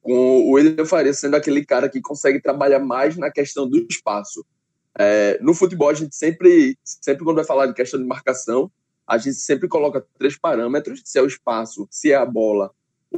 com 0.00 0.12
o 0.12 0.52
William 0.52 0.84
Faria 0.84 1.12
sendo 1.12 1.36
aquele 1.36 1.64
cara 1.64 1.88
que 1.88 2.00
consegue 2.00 2.40
trabalhar 2.40 2.78
mais 2.78 3.16
na 3.16 3.30
questão 3.30 3.68
do 3.68 3.86
espaço. 3.90 4.44
É, 4.98 5.38
no 5.40 5.54
futebol, 5.54 5.88
a 5.88 5.94
gente 5.94 6.14
sempre, 6.14 6.76
sempre 6.84 7.24
quando 7.24 7.36
vai 7.36 7.44
falar 7.44 7.66
de 7.66 7.74
questão 7.74 8.00
de 8.00 8.06
marcação, 8.06 8.70
a 9.06 9.18
gente 9.18 9.36
sempre 9.36 9.68
coloca 9.68 10.04
três 10.18 10.36
parâmetros, 10.38 11.02
se 11.04 11.18
é 11.18 11.22
o 11.22 11.26
espaço, 11.26 11.86
se 11.90 12.12
é 12.12 12.16
a 12.16 12.26
bola 12.26 12.70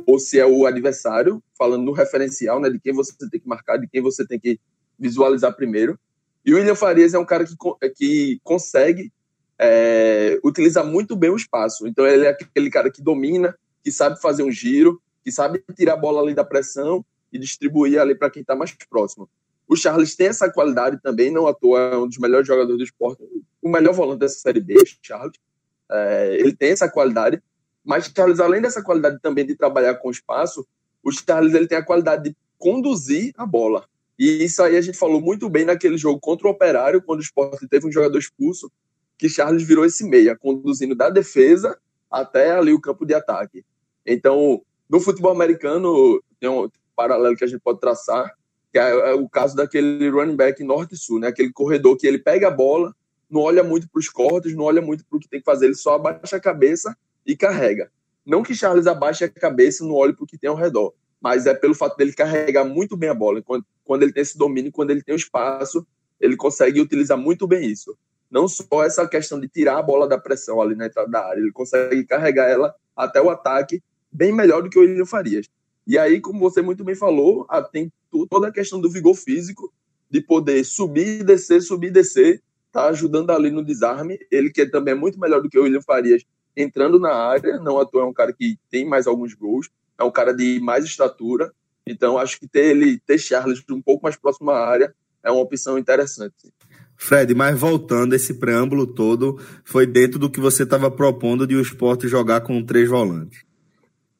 ou 0.07 0.19
se 0.19 0.39
é 0.39 0.47
o 0.47 0.67
adversário, 0.67 1.43
falando 1.57 1.85
no 1.85 1.93
referencial, 1.93 2.59
né, 2.61 2.71
de 2.71 2.81
quem 2.81 2.95
você 2.95 3.13
tem 3.31 3.41
que 3.41 3.47
marcar, 3.47 3.77
de 3.77 3.87
quem 3.87 4.01
você 4.01 4.27
tem 4.27 4.41
que 4.41 4.59
visualizar 4.99 5.55
primeiro. 5.55 5.99
E 6.45 6.53
o 6.53 6.57
William 6.57 6.75
Farias 6.75 7.13
é 7.13 7.19
um 7.19 7.25
cara 7.25 7.45
que, 7.45 7.55
que 7.95 8.41
consegue 8.43 9.13
é, 9.59 10.41
utilizar 10.43 10.85
muito 10.85 11.15
bem 11.15 11.31
o 11.31 11.37
espaço. 11.37 11.87
Então 11.87 12.07
ele 12.07 12.25
é 12.25 12.31
aquele 12.31 12.71
cara 12.71 12.91
que 12.91 13.03
domina, 13.03 13.57
que 13.85 13.93
sabe 13.93 14.21
fazer 14.21 14.43
um 14.43 14.51
giro, 14.51 15.01
que 15.23 15.31
sabe 15.31 15.63
tirar 15.77 15.95
a 15.95 15.97
bola 15.97 16.23
ali 16.23 16.35
da 16.35 16.45
pressão 16.45 17.05
e 17.33 17.39
distribuir 17.39 18.01
ali 18.01 18.15
para 18.15 18.31
quem 18.31 18.43
está 18.43 18.57
mais 18.57 18.75
próximo. 18.89 19.29
O 19.69 19.77
Charles 19.77 20.15
tem 20.15 20.29
essa 20.29 20.51
qualidade 20.51 21.01
também, 21.03 21.31
não 21.31 21.47
à 21.47 21.55
toa, 21.55 21.81
é 21.81 21.97
um 21.97 22.07
dos 22.07 22.19
melhores 22.19 22.47
jogadores 22.47 22.79
do 22.79 22.85
esporte, 22.85 23.23
o 23.61 23.69
melhor 23.69 23.95
volante 23.95 24.21
dessa 24.21 24.41
Série 24.41 24.61
B, 24.61 24.75
Charles. 25.01 25.39
É, 25.91 26.37
ele 26.39 26.55
tem 26.55 26.71
essa 26.71 26.89
qualidade, 26.89 27.43
mas 27.85 28.11
Charles, 28.15 28.41
além 28.41 28.61
dessa 28.61 28.83
qualidade 28.83 29.19
também 29.21 29.47
de 29.47 29.55
trabalhar 29.55 29.95
com 29.97 30.11
espaço, 30.11 30.67
o 31.03 31.11
Charles 31.11 31.55
ele 31.55 31.67
tem 31.67 31.79
a 31.79 31.85
qualidade 31.85 32.31
de 32.31 32.37
conduzir 32.59 33.33
a 33.37 33.45
bola. 33.47 33.85
E 34.19 34.45
isso 34.45 34.63
aí 34.63 34.77
a 34.77 34.81
gente 34.81 34.97
falou 34.99 35.21
muito 35.21 35.49
bem 35.49 35.65
naquele 35.65 35.97
jogo 35.97 36.21
contra 36.21 36.47
o 36.47 36.51
Operário, 36.51 37.03
quando 37.03 37.21
o 37.21 37.23
esporte 37.23 37.67
teve 37.67 37.87
um 37.87 37.93
jogador 37.93 38.19
expulso, 38.19 38.71
que 39.19 39.29
Charles 39.29 39.63
virou 39.63 39.85
esse 39.85 40.05
meia, 40.05 40.37
conduzindo 40.37 40.95
da 40.95 41.11
defesa 41.11 41.79
até 42.11 42.53
ali 42.53 42.73
o 42.73 42.81
campo 42.81 43.05
de 43.07 43.15
ataque. 43.15 43.65
Então, 44.05 44.63
no 44.89 45.01
futebol 45.01 45.33
americano, 45.33 46.23
tem 46.39 46.49
um 46.49 46.69
paralelo 46.95 47.37
que 47.37 47.45
a 47.45 47.47
gente 47.47 47.61
pode 47.61 47.81
traçar, 47.81 48.33
que 48.73 48.79
é, 48.79 48.91
é 48.91 49.15
o 49.15 49.29
caso 49.29 49.55
daquele 49.55 50.09
running 50.09 50.35
back 50.35 50.63
norte-sul, 50.65 51.21
né? 51.21 51.29
aquele 51.29 51.53
corredor 51.53 51.97
que 51.97 52.07
ele 52.07 52.19
pega 52.19 52.49
a 52.49 52.51
bola, 52.51 52.95
não 53.31 53.43
olha 53.43 53.63
muito 53.63 53.89
para 53.89 54.01
os 54.01 54.09
cortes, 54.09 54.55
não 54.55 54.65
olha 54.65 54.83
muito 54.83 55.05
para 55.05 55.17
o 55.17 55.21
que 55.21 55.29
tem 55.29 55.41
que 55.41 55.45
fazer, 55.45 55.67
ele 55.67 55.75
só 55.75 55.95
abaixa 55.95 56.37
a 56.37 56.41
cabeça 56.41 56.97
e 57.25 57.37
carrega. 57.37 57.91
Não 58.25 58.43
que 58.43 58.55
Charles 58.55 58.87
abaixe 58.87 59.25
a 59.25 59.29
cabeça 59.29 59.85
e 59.85 59.87
não 59.87 59.95
olhe 59.95 60.13
para 60.13 60.25
o 60.25 60.27
que 60.27 60.39
tem 60.39 60.51
ao 60.51 60.57
redor, 60.57 60.93
mas 61.21 61.47
é 61.47 61.55
pelo 61.55 61.75
fato 61.75 61.97
dele 61.97 62.13
carregar 62.13 62.65
muito 62.65 62.97
bem 62.97 63.11
a 63.11 63.15
bola. 63.15 63.43
Quando, 63.43 63.65
quando 63.85 64.03
ele 64.03 64.13
tem 64.13 64.23
esse 64.23 64.37
domínio, 64.37 64.73
quando 64.73 64.91
ele 64.91 65.03
tem 65.03 65.15
o 65.15 65.17
espaço, 65.17 65.87
ele 66.21 66.37
consegue 66.37 66.81
utilizar 66.81 67.19
muito 67.19 67.47
bem 67.47 67.71
isso 67.71 67.97
não 68.33 68.49
só 68.49 68.83
essa 68.83 69.07
questão 69.07 69.39
de 69.39 69.47
tirar 69.47 69.77
a 69.77 69.83
bola 69.83 70.09
da 70.09 70.17
pressão 70.17 70.59
ali 70.59 70.75
na 70.75 70.87
entrada 70.87 71.11
da 71.11 71.23
área, 71.23 71.39
ele 71.39 71.53
consegue 71.53 72.03
carregar 72.05 72.49
ela 72.49 72.75
até 72.97 73.21
o 73.21 73.29
ataque 73.29 73.83
bem 74.11 74.33
melhor 74.33 74.63
do 74.63 74.71
que 74.71 74.79
o 74.79 74.81
William 74.81 75.05
Farias. 75.05 75.47
E 75.87 75.99
aí, 75.99 76.21
como 76.21 76.39
você 76.39 76.63
muito 76.63 76.85
bem 76.85 76.95
falou, 76.95 77.47
tem 77.73 77.93
toda 78.29 78.49
a 78.49 78.53
questão 78.53 78.81
do 78.81 78.91
vigor 78.91 79.15
físico, 79.15 79.73
de 80.11 80.21
poder 80.21 80.65
subir 80.65 81.21
e 81.21 81.25
descer, 81.25 81.63
subir 81.63 81.89
e 81.89 81.93
descer, 81.93 82.43
tá 82.71 82.87
ajudando 82.89 83.31
ali 83.31 83.51
no 83.51 83.65
desarme. 83.65 84.19
Ele 84.31 84.51
que 84.51 84.67
também 84.67 84.93
é 84.93 84.97
muito 84.97 85.19
melhor 85.19 85.41
do 85.41 85.49
que 85.49 85.59
o 85.59 85.63
William 85.63 85.83
Farias 85.83 86.23
entrando 86.57 86.99
na 86.99 87.13
área, 87.13 87.59
não 87.59 87.79
à 87.79 87.87
toa 87.87 88.03
é 88.03 88.07
um 88.07 88.13
cara 88.13 88.33
que 88.33 88.59
tem 88.71 88.87
mais 88.87 89.07
alguns 89.07 89.35
gols, 89.35 89.71
é 89.99 90.05
um 90.05 90.11
cara 90.11 90.33
de 90.33 90.61
mais 90.61 90.85
estatura. 90.85 91.53
Então, 91.87 92.19
acho 92.19 92.39
que 92.39 92.47
ter 92.47 92.67
ele, 92.67 93.01
ter 93.01 93.19
Charles 93.19 93.63
um 93.71 93.83
pouco 93.83 94.03
mais 94.05 94.17
próximo 94.17 94.51
à 94.51 94.59
área 94.59 94.95
é 95.23 95.31
uma 95.31 95.41
opção 95.41 95.79
interessante. 95.79 96.53
Fred, 96.97 97.35
mas 97.35 97.59
voltando, 97.59 98.15
esse 98.15 98.35
preâmbulo 98.35 98.87
todo 98.87 99.41
foi 99.65 99.87
dentro 99.87 100.19
do 100.19 100.31
que 100.31 100.39
você 100.39 100.63
estava 100.63 100.91
propondo 100.91 101.47
de 101.47 101.57
o 101.57 101.61
esporte 101.61 102.07
jogar 102.07 102.43
com 102.43 102.63
três 102.63 102.89
volantes. 102.89 103.45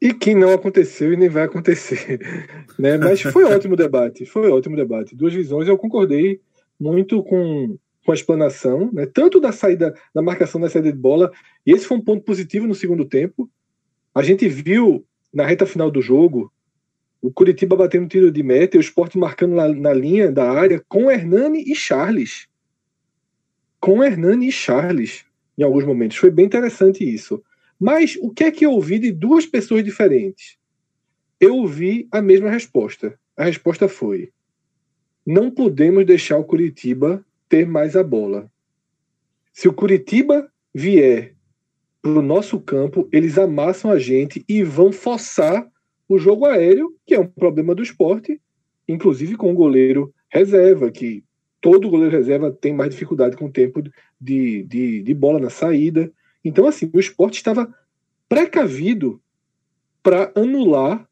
E 0.03 0.13
que 0.13 0.35
não 0.35 0.53
aconteceu 0.53 1.13
e 1.13 1.17
nem 1.17 1.29
vai 1.29 1.45
acontecer. 1.45 2.21
Né? 2.79 2.97
Mas 2.97 3.21
foi 3.21 3.45
ótimo 3.45 3.77
debate, 3.77 4.25
foi 4.25 4.51
ótimo 4.51 4.75
debate. 4.75 5.15
Duas 5.15 5.33
visões, 5.33 5.69
eu 5.69 5.77
concordei 5.77 6.41
muito 6.81 7.23
com, 7.23 7.77
com 8.05 8.11
a 8.11 8.15
explanação, 8.15 8.91
né? 8.93 9.07
tanto 9.07 9.39
da 9.39 9.53
saída, 9.53 9.95
da 10.13 10.23
marcação 10.23 10.61
da 10.61 10.71
saída 10.71 10.91
de 10.91 10.99
bola, 10.99 11.31
e 11.67 11.73
esse 11.73 11.87
foi 11.87 11.99
um 11.99 12.01
ponto 12.01 12.25
positivo 12.25 12.67
no 12.67 12.75
segundo 12.75 13.05
tempo. 13.05 13.49
A 14.15 14.23
gente 14.23 14.49
viu 14.49 15.05
na 15.33 15.47
reta 15.47 15.67
final 15.67 15.91
do 15.91 16.01
jogo 16.01 16.51
o 17.21 17.31
Curitiba 17.31 17.77
batendo 17.77 18.09
tiro 18.09 18.33
de 18.33 18.43
meta 18.43 18.77
e 18.77 18.81
o 18.81 18.81
esporte 18.81 19.19
marcando 19.19 19.55
na, 19.55 19.69
na 19.69 19.93
linha 19.93 20.33
da 20.33 20.51
área 20.51 20.83
com 20.89 21.11
Hernani 21.11 21.63
e 21.71 21.75
Charles 21.77 22.49
com 23.83 24.01
Hernani 24.05 24.47
e 24.47 24.53
Charles 24.53 25.25
em 25.59 25.65
alguns 25.65 25.85
momentos. 25.85 26.17
Foi 26.17 26.31
bem 26.31 26.47
interessante 26.47 27.05
isso. 27.05 27.43
Mas 27.83 28.17
o 28.23 28.31
que 28.31 28.45
é 28.45 28.51
que 28.53 28.65
eu 28.65 28.71
ouvi 28.71 28.97
de 28.97 29.11
duas 29.11 29.45
pessoas 29.45 29.83
diferentes? 29.83 30.57
Eu 31.41 31.57
ouvi 31.57 32.07
a 32.13 32.23
mesma 32.23 32.49
resposta. 32.49 33.19
A 33.37 33.43
resposta 33.43 33.89
foi: 33.89 34.31
não 35.27 35.51
podemos 35.51 36.07
deixar 36.07 36.39
o 36.39 36.45
Curitiba 36.45 37.27
ter 37.49 37.67
mais 37.67 37.97
a 37.97 38.05
bola. 38.05 38.49
Se 39.53 39.67
o 39.67 39.73
Curitiba 39.73 40.49
vier 40.73 41.35
para 42.01 42.13
o 42.13 42.23
nosso 42.23 42.61
campo, 42.61 43.09
eles 43.11 43.37
amassam 43.37 43.91
a 43.91 43.99
gente 43.99 44.45
e 44.49 44.63
vão 44.63 44.93
forçar 44.93 45.69
o 46.09 46.19
jogo 46.19 46.47
aéreo, 46.47 46.95
que 47.05 47.17
é 47.17 47.19
um 47.19 47.27
problema 47.27 47.75
do 47.75 47.83
esporte, 47.83 48.41
inclusive 48.87 49.37
com 49.37 49.51
o 49.51 49.57
goleiro 49.57 50.15
reserva, 50.29 50.89
que 50.89 51.25
todo 51.61 51.91
goleiro 51.91 52.15
reserva 52.15 52.53
tem 52.53 52.73
mais 52.73 52.91
dificuldade 52.91 53.37
com 53.37 53.47
o 53.47 53.53
tempo 53.53 53.83
de, 54.21 54.63
de, 54.63 55.03
de 55.03 55.15
bola 55.15 55.41
na 55.41 55.51
saída. 55.51 56.13
Então, 56.45 56.67
assim, 56.67 56.91
o 56.93 56.99
esporte 56.99 57.37
estava 57.37 57.73
precavido 58.29 59.21
para 60.03 60.33
anular 60.35 61.09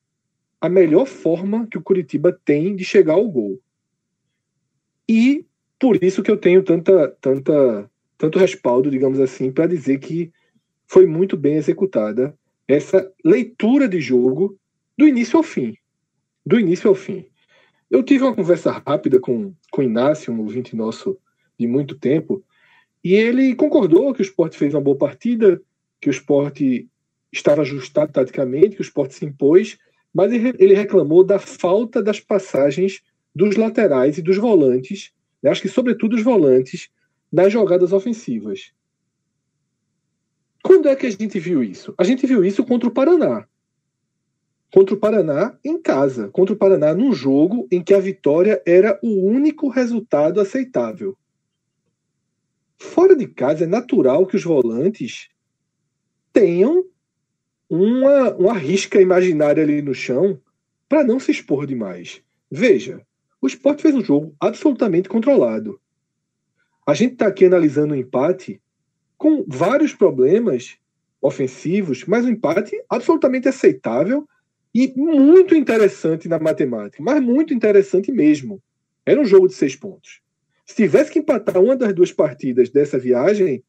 a 0.60 0.68
melhor 0.68 1.06
forma 1.06 1.66
que 1.66 1.78
o 1.78 1.82
Curitiba 1.82 2.38
tem 2.44 2.74
de 2.76 2.84
chegar 2.84 3.14
ao 3.14 3.28
gol. 3.28 3.60
E 5.08 5.46
por 5.78 6.02
isso 6.02 6.22
que 6.22 6.30
eu 6.30 6.36
tenho 6.36 6.62
tanta, 6.62 7.08
tanta, 7.20 7.90
tanto 8.18 8.38
respaldo, 8.38 8.90
digamos 8.90 9.18
assim, 9.18 9.50
para 9.50 9.66
dizer 9.66 9.98
que 9.98 10.30
foi 10.86 11.06
muito 11.06 11.36
bem 11.36 11.54
executada 11.54 12.36
essa 12.68 13.10
leitura 13.24 13.88
de 13.88 14.00
jogo 14.00 14.58
do 14.96 15.08
início 15.08 15.36
ao 15.36 15.42
fim. 15.42 15.74
Do 16.44 16.60
início 16.60 16.88
ao 16.88 16.94
fim. 16.94 17.26
Eu 17.90 18.02
tive 18.02 18.22
uma 18.22 18.34
conversa 18.34 18.70
rápida 18.70 19.18
com, 19.18 19.52
com 19.70 19.80
o 19.80 19.84
Inácio, 19.84 20.32
um 20.32 20.40
ouvinte 20.40 20.76
nosso 20.76 21.18
de 21.58 21.66
muito 21.66 21.98
tempo, 21.98 22.44
e 23.02 23.14
ele 23.14 23.54
concordou 23.54 24.12
que 24.12 24.20
o 24.20 24.22
esporte 24.22 24.56
fez 24.56 24.74
uma 24.74 24.80
boa 24.80 24.96
partida, 24.96 25.60
que 26.00 26.08
o 26.08 26.10
esporte 26.10 26.88
estava 27.32 27.62
ajustado 27.62 28.12
taticamente, 28.12 28.76
que 28.76 28.82
o 28.82 28.82
esporte 28.82 29.14
se 29.14 29.24
impôs, 29.24 29.78
mas 30.12 30.32
ele 30.32 30.74
reclamou 30.74 31.22
da 31.24 31.38
falta 31.38 32.02
das 32.02 32.20
passagens 32.20 33.00
dos 33.34 33.56
laterais 33.56 34.18
e 34.18 34.22
dos 34.22 34.36
volantes, 34.36 35.12
né? 35.42 35.50
acho 35.50 35.62
que 35.62 35.68
sobretudo 35.68 36.16
os 36.16 36.22
volantes, 36.22 36.90
nas 37.32 37.52
jogadas 37.52 37.92
ofensivas. 37.92 38.72
Quando 40.62 40.88
é 40.88 40.96
que 40.96 41.06
a 41.06 41.10
gente 41.10 41.38
viu 41.38 41.62
isso? 41.62 41.94
A 41.96 42.04
gente 42.04 42.26
viu 42.26 42.44
isso 42.44 42.64
contra 42.64 42.88
o 42.88 42.92
Paraná 42.92 43.46
contra 44.72 44.94
o 44.94 44.98
Paraná 44.98 45.58
em 45.64 45.80
casa, 45.80 46.28
contra 46.28 46.54
o 46.54 46.56
Paraná 46.56 46.94
num 46.94 47.12
jogo 47.12 47.66
em 47.70 47.82
que 47.82 47.92
a 47.92 48.00
vitória 48.00 48.62
era 48.64 48.98
o 49.02 49.26
único 49.26 49.68
resultado 49.68 50.40
aceitável. 50.40 51.16
Fora 52.80 53.14
de 53.14 53.26
casa 53.26 53.64
é 53.64 53.66
natural 53.66 54.26
que 54.26 54.36
os 54.36 54.42
volantes 54.42 55.28
tenham 56.32 56.86
uma, 57.68 58.34
uma 58.34 58.54
risca 58.54 58.98
imaginária 58.98 59.62
ali 59.62 59.82
no 59.82 59.94
chão 59.94 60.40
para 60.88 61.04
não 61.04 61.20
se 61.20 61.30
expor 61.30 61.66
demais. 61.66 62.22
Veja, 62.50 63.06
o 63.38 63.46
esporte 63.46 63.82
fez 63.82 63.94
um 63.94 64.02
jogo 64.02 64.34
absolutamente 64.40 65.10
controlado. 65.10 65.78
A 66.86 66.94
gente 66.94 67.12
está 67.12 67.26
aqui 67.26 67.44
analisando 67.44 67.92
o 67.92 67.96
um 67.96 68.00
empate 68.00 68.60
com 69.18 69.44
vários 69.46 69.92
problemas 69.92 70.78
ofensivos, 71.20 72.06
mas 72.06 72.24
um 72.24 72.30
empate 72.30 72.82
absolutamente 72.88 73.46
aceitável 73.46 74.26
e 74.74 74.90
muito 74.96 75.54
interessante 75.54 76.30
na 76.30 76.38
matemática, 76.38 77.02
mas 77.02 77.22
muito 77.22 77.52
interessante 77.52 78.10
mesmo. 78.10 78.60
Era 79.04 79.20
um 79.20 79.26
jogo 79.26 79.48
de 79.48 79.54
seis 79.54 79.76
pontos. 79.76 80.22
Se 80.70 80.76
tivesse 80.76 81.10
que 81.10 81.18
empatar 81.18 81.60
uma 81.60 81.74
das 81.74 81.92
duas 81.92 82.12
partidas 82.12 82.70
dessa 82.70 82.96
viagem, 82.96 83.64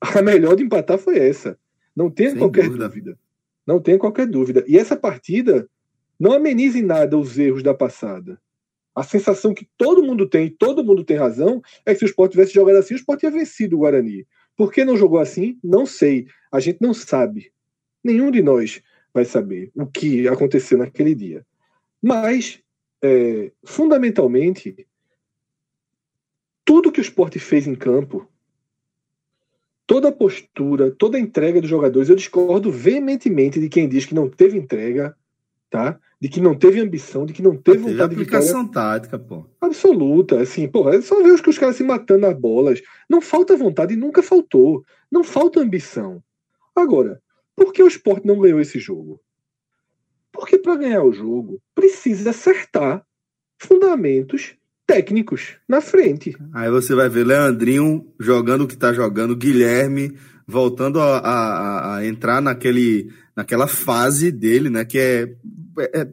a 0.00 0.22
melhor 0.22 0.54
de 0.54 0.62
empatar 0.62 0.96
foi 0.96 1.18
essa. 1.18 1.58
Não 1.96 2.08
tem 2.08 2.32
qualquer 2.36 2.66
dúvida. 2.66 2.88
dúvida. 2.88 3.18
Não 3.66 3.80
tem 3.80 3.98
qualquer 3.98 4.24
dúvida. 4.28 4.64
E 4.68 4.78
essa 4.78 4.96
partida 4.96 5.68
não 6.16 6.32
ameniza 6.32 6.78
em 6.78 6.82
nada 6.82 7.18
os 7.18 7.36
erros 7.36 7.64
da 7.64 7.74
passada. 7.74 8.40
A 8.94 9.02
sensação 9.02 9.52
que 9.52 9.68
todo 9.76 10.00
mundo 10.00 10.28
tem, 10.28 10.48
todo 10.48 10.84
mundo 10.84 11.02
tem 11.02 11.16
razão, 11.16 11.60
é 11.84 11.92
que 11.92 11.98
se 11.98 12.04
o 12.04 12.06
Sport 12.06 12.30
tivesse 12.30 12.54
jogado 12.54 12.76
assim, 12.76 12.94
o 12.94 12.98
Sport 12.98 13.18
tinha 13.18 13.32
vencido 13.32 13.74
o 13.74 13.80
Guarani. 13.80 14.24
Por 14.56 14.72
que 14.72 14.84
não 14.84 14.96
jogou 14.96 15.18
assim? 15.18 15.58
Não 15.60 15.84
sei. 15.84 16.28
A 16.52 16.60
gente 16.60 16.78
não 16.80 16.94
sabe. 16.94 17.50
Nenhum 18.02 18.30
de 18.30 18.40
nós 18.40 18.80
vai 19.12 19.24
saber 19.24 19.72
o 19.74 19.88
que 19.88 20.28
aconteceu 20.28 20.78
naquele 20.78 21.16
dia. 21.16 21.44
Mas, 22.00 22.60
é, 23.02 23.50
fundamentalmente, 23.64 24.86
tudo 26.68 26.92
que 26.92 27.00
o 27.00 27.02
esporte 27.02 27.38
fez 27.38 27.66
em 27.66 27.74
campo, 27.74 28.30
toda 29.86 30.10
a 30.10 30.12
postura, 30.12 30.90
toda 30.90 31.16
a 31.16 31.20
entrega 31.20 31.62
dos 31.62 31.70
jogadores, 31.70 32.10
eu 32.10 32.14
discordo 32.14 32.70
veementemente 32.70 33.58
de 33.58 33.70
quem 33.70 33.88
diz 33.88 34.04
que 34.04 34.14
não 34.14 34.28
teve 34.28 34.58
entrega, 34.58 35.16
tá? 35.70 35.98
De 36.20 36.28
que 36.28 36.42
não 36.42 36.54
teve 36.54 36.78
ambição, 36.78 37.24
de 37.24 37.32
que 37.32 37.40
não 37.40 37.56
teve 37.56 37.78
vontade 37.78 37.96
de 37.96 38.02
aplicação 38.02 38.68
tática, 38.68 39.18
pô. 39.18 39.46
Absoluta, 39.58 40.42
assim, 40.42 40.68
porra, 40.68 40.96
é 40.96 41.00
só 41.00 41.22
ver 41.22 41.32
os, 41.32 41.40
os 41.40 41.56
caras 41.56 41.76
se 41.76 41.82
matando 41.82 42.26
nas 42.26 42.38
bolas. 42.38 42.82
Não 43.08 43.22
falta 43.22 43.56
vontade 43.56 43.94
e 43.94 43.96
nunca 43.96 44.22
faltou. 44.22 44.84
Não 45.10 45.24
falta 45.24 45.60
ambição. 45.60 46.22
Agora, 46.76 47.22
por 47.56 47.72
que 47.72 47.82
o 47.82 47.88
esporte 47.88 48.26
não 48.26 48.38
ganhou 48.38 48.60
esse 48.60 48.78
jogo? 48.78 49.18
Porque 50.30 50.58
para 50.58 50.76
ganhar 50.76 51.02
o 51.02 51.14
jogo, 51.14 51.62
precisa 51.74 52.28
acertar 52.28 53.02
fundamentos 53.58 54.57
técnicos 54.88 55.56
na 55.68 55.82
frente. 55.82 56.34
Aí 56.54 56.70
você 56.70 56.94
vai 56.94 57.10
ver 57.10 57.26
Leandrinho 57.26 58.06
jogando 58.18 58.64
o 58.64 58.66
que 58.66 58.72
está 58.72 58.92
jogando, 58.92 59.36
Guilherme 59.36 60.16
voltando 60.48 60.98
a, 60.98 61.18
a, 61.18 61.96
a, 61.96 62.06
entrar 62.06 62.40
naquele, 62.40 63.12
naquela 63.36 63.66
fase 63.66 64.32
dele, 64.32 64.70
né? 64.70 64.82
Que 64.82 64.98
é, 64.98 65.34
é, 65.94 66.00
é 66.00 66.10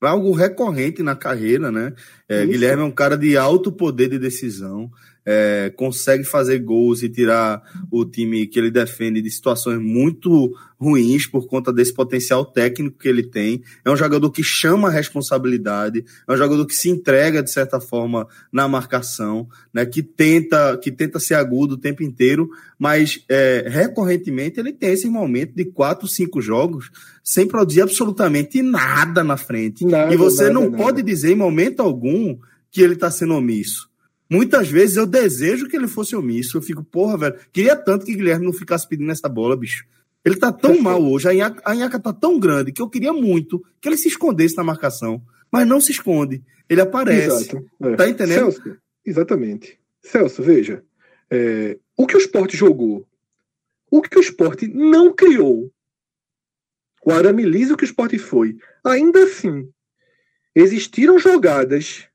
algo 0.00 0.32
recorrente 0.32 1.02
na 1.02 1.14
carreira, 1.14 1.70
né? 1.70 1.92
É, 2.26 2.46
Guilherme 2.46 2.82
é 2.82 2.86
um 2.86 2.90
cara 2.90 3.18
de 3.18 3.36
alto 3.36 3.70
poder 3.70 4.08
de 4.08 4.18
decisão 4.18 4.90
é, 5.26 5.72
consegue 5.76 6.24
fazer 6.24 6.58
gols 6.58 7.02
e 7.02 7.08
tirar 7.08 7.62
o 7.90 8.04
time 8.04 8.46
que 8.46 8.58
ele 8.58 8.70
defende 8.70 9.22
de 9.22 9.30
situações 9.30 9.80
muito 9.80 10.54
ruins 10.78 11.26
por 11.26 11.46
conta 11.46 11.72
desse 11.72 11.94
potencial 11.94 12.44
técnico 12.44 12.98
que 12.98 13.08
ele 13.08 13.22
tem. 13.22 13.62
É 13.84 13.90
um 13.90 13.96
jogador 13.96 14.30
que 14.30 14.42
chama 14.42 14.88
a 14.88 14.90
responsabilidade, 14.90 16.04
é 16.28 16.32
um 16.32 16.36
jogador 16.36 16.66
que 16.66 16.74
se 16.74 16.90
entrega 16.90 17.42
de 17.42 17.50
certa 17.50 17.80
forma 17.80 18.26
na 18.52 18.68
marcação, 18.68 19.48
né, 19.72 19.86
que 19.86 20.02
tenta 20.02 20.76
que 20.76 20.92
tenta 20.92 21.18
ser 21.18 21.34
agudo 21.34 21.74
o 21.74 21.78
tempo 21.78 22.02
inteiro, 22.02 22.50
mas 22.78 23.24
é, 23.28 23.64
recorrentemente 23.66 24.60
ele 24.60 24.72
tem 24.72 24.92
esse 24.92 25.08
momento 25.08 25.54
de 25.54 25.64
quatro, 25.64 26.06
cinco 26.06 26.42
jogos 26.42 26.90
sem 27.22 27.46
produzir 27.46 27.80
absolutamente 27.80 28.60
nada 28.60 29.24
na 29.24 29.38
frente. 29.38 29.86
Nada, 29.86 30.12
e 30.12 30.16
você 30.16 30.44
nada, 30.44 30.54
não 30.54 30.70
nada. 30.70 30.76
pode 30.76 31.02
dizer 31.02 31.32
em 31.32 31.36
momento 31.36 31.80
algum 31.80 32.36
que 32.70 32.82
ele 32.82 32.94
está 32.94 33.10
sendo 33.10 33.34
omisso. 33.34 33.88
Muitas 34.34 34.68
vezes 34.68 34.96
eu 34.96 35.06
desejo 35.06 35.68
que 35.68 35.76
ele 35.76 35.86
fosse 35.86 36.16
omisso. 36.16 36.56
Eu 36.56 36.62
fico, 36.62 36.82
porra, 36.82 37.16
velho. 37.16 37.36
Queria 37.52 37.76
tanto 37.76 38.04
que 38.04 38.16
Guilherme 38.16 38.44
não 38.44 38.52
ficasse 38.52 38.88
pedindo 38.88 39.12
essa 39.12 39.28
bola, 39.28 39.56
bicho. 39.56 39.86
Ele 40.24 40.34
tá 40.34 40.50
tão 40.50 40.80
mal 40.80 41.00
hoje, 41.00 41.28
a 41.28 41.32
Inhaca, 41.34 41.62
a 41.64 41.72
Inhaca 41.72 42.00
tá 42.00 42.12
tão 42.12 42.40
grande 42.40 42.72
que 42.72 42.82
eu 42.82 42.90
queria 42.90 43.12
muito 43.12 43.64
que 43.80 43.88
ele 43.88 43.96
se 43.96 44.08
escondesse 44.08 44.56
na 44.56 44.64
marcação. 44.64 45.22
Mas 45.52 45.68
não 45.68 45.80
se 45.80 45.92
esconde. 45.92 46.42
Ele 46.68 46.80
aparece. 46.80 47.50
Exato. 47.50 47.64
É. 47.80 47.94
Tá 47.94 48.08
entendendo? 48.08 48.50
Celso, 48.50 48.76
exatamente. 49.06 49.78
Celso, 50.02 50.42
veja. 50.42 50.82
É, 51.30 51.78
o 51.96 52.04
que 52.04 52.16
o 52.16 52.18
esporte 52.18 52.56
jogou, 52.56 53.06
o 53.88 54.02
que 54.02 54.18
o 54.18 54.20
esporte 54.20 54.66
não 54.66 55.14
criou, 55.14 55.70
o 57.06 57.12
arame 57.12 57.44
liso 57.44 57.76
que 57.76 57.84
o 57.84 57.86
esporte 57.86 58.18
foi, 58.18 58.56
ainda 58.82 59.22
assim, 59.22 59.68
existiram 60.56 61.20
jogadas 61.20 62.08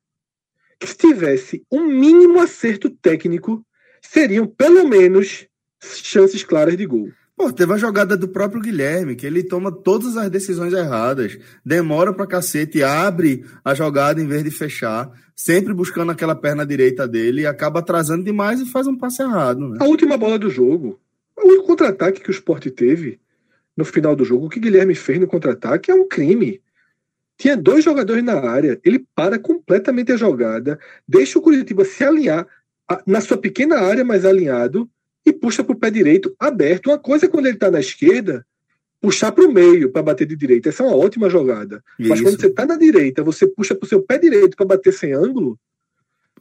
que 0.80 0.88
se 0.88 0.98
tivesse 0.98 1.64
um 1.72 1.86
mínimo 1.86 2.40
acerto 2.40 2.90
técnico, 2.90 3.64
seriam 4.02 4.48
pelo 4.48 4.88
menos 4.88 5.46
chances 5.82 6.44
claras 6.44 6.78
de 6.78 6.86
gol. 6.86 7.10
Pô, 7.36 7.54
teve 7.54 7.72
uma 7.72 7.78
jogada 7.78 8.18
do 8.18 8.28
próprio 8.28 8.62
Guilherme, 8.62 9.16
que 9.16 9.26
ele 9.26 9.44
toma 9.44 9.72
todas 9.72 10.18
as 10.18 10.30
decisões 10.30 10.74
erradas, 10.74 11.38
demora 11.66 12.14
pra 12.14 12.28
cacete, 12.28 12.84
abre 12.84 13.46
a 13.64 13.74
jogada 13.74 14.22
em 14.22 14.28
vez 14.28 14.44
de 14.44 14.52
fechar, 14.52 15.10
sempre 15.34 15.74
buscando 15.74 16.12
aquela 16.12 16.36
perna 16.36 16.66
direita 16.66 17.08
dele, 17.08 17.44
e 17.44 17.46
acaba 17.46 17.80
atrasando 17.80 18.26
demais 18.26 18.60
e 18.60 18.66
faz 18.66 18.88
um 18.88 18.98
passe 18.98 19.22
errado. 19.22 19.70
Né? 19.70 19.78
A 19.80 19.86
última 19.86 20.18
bola 20.18 20.38
do 20.38 20.50
jogo, 20.50 21.00
o 21.38 21.64
contra-ataque 21.64 22.20
que 22.20 22.30
o 22.30 22.32
Sport 22.32 22.68
teve 22.72 23.22
no 23.76 23.86
final 23.86 24.18
do 24.18 24.26
jogo, 24.26 24.48
o 24.48 24.50
que 24.50 24.60
Guilherme 24.60 24.94
fez 24.94 25.18
no 25.18 25.28
contra-ataque 25.28 25.90
é 25.90 25.94
um 25.94 26.10
crime. 26.10 26.62
Tinha 27.40 27.56
dois 27.56 27.86
jogadores 27.86 28.22
na 28.22 28.38
área, 28.38 28.78
ele 28.84 29.06
para 29.16 29.40
completamente 29.40 30.12
a 30.12 30.18
jogada, 30.18 30.78
deixa 31.08 31.40
o 31.40 31.42
Curitiba 31.42 31.86
se 31.86 32.04
alinhar 32.04 32.46
na 33.08 33.22
sua 33.22 33.38
pequena 33.38 33.80
área, 33.80 34.04
mais 34.04 34.26
alinhado, 34.26 34.90
e 35.26 35.32
puxa 35.32 35.64
para 35.64 35.74
o 35.74 35.80
pé 35.80 35.90
direito 35.90 36.36
aberto. 36.38 36.88
Uma 36.88 37.00
coisa 37.00 37.28
é 37.28 37.30
quando 37.30 37.46
ele 37.46 37.56
está 37.56 37.72
na 37.72 37.80
esquerda, 37.80 38.46
puxar 39.00 39.32
para 39.32 39.46
o 39.46 39.54
meio 39.54 39.90
para 39.90 40.04
bater 40.04 40.28
de 40.28 40.36
direita. 40.36 40.68
Essa 40.68 40.84
é 40.84 40.88
uma 40.88 40.98
ótima 40.98 41.30
jogada. 41.30 41.82
Isso. 41.98 42.10
Mas 42.10 42.20
quando 42.20 42.42
você 42.42 42.48
está 42.48 42.66
na 42.66 42.76
direita, 42.76 43.24
você 43.24 43.48
puxa 43.48 43.74
para 43.74 43.86
o 43.86 43.90
seu 43.90 44.02
pé 44.02 44.18
direito 44.18 44.58
para 44.58 44.66
bater 44.66 44.92
sem 44.92 45.14
ângulo. 45.14 45.58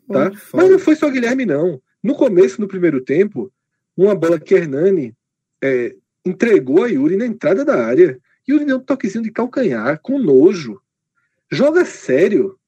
Tá? 0.09 0.33
Mas 0.53 0.69
não 0.69 0.79
foi 0.81 0.97
só 0.97 1.09
Guilherme, 1.09 1.47
não. 1.47 1.81
No 2.03 2.17
começo, 2.17 2.61
no 2.61 2.67
primeiro 2.67 3.01
tempo, 3.01 3.53
uma 3.97 4.17
bola 4.17 4.41
que 4.41 4.55
Hernani 4.55 5.15
é, 5.63 5.95
entregou 6.27 6.83
a 6.83 6.89
Yuri 6.89 7.17
na 7.17 7.27
entrada 7.27 7.65
da 7.65 7.85
área. 7.85 8.19
Yuri 8.49 8.65
deu 8.65 8.79
um 8.79 8.81
toquezinho 8.81 9.23
de 9.23 9.31
calcanhar, 9.31 10.01
com 10.03 10.19
nojo. 10.19 10.81
Joga 11.51 11.85
sério. 11.85 12.59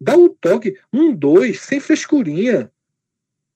Dá 0.00 0.16
um 0.16 0.28
toque. 0.28 0.78
Um, 0.92 1.14
dois, 1.14 1.60
sem 1.60 1.80
frescurinha. 1.80 2.70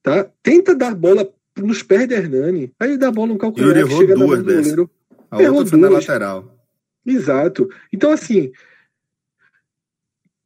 Tá? 0.03 0.25
Tenta 0.43 0.75
dar 0.75 0.95
bola 0.95 1.33
nos 1.57 1.83
pés 1.83 2.07
de 2.07 2.15
Hernani. 2.15 2.73
Aí 2.79 2.99
dá 2.99 3.09
a 3.09 3.13
bola 3.13 3.29
no 3.29 3.39
calcanhar. 3.39 3.71
Ele 3.71 3.81
errou 3.81 4.07
duas 4.07 4.43
goleiro. 4.43 4.91
A 5.31 5.43
errou 5.43 5.59
outra 5.59 5.71
foi 5.71 5.79
duas. 5.79 5.93
na 5.93 5.99
lateral. 5.99 6.55
Exato. 7.07 7.69
Então, 7.93 8.11
assim, 8.11 8.53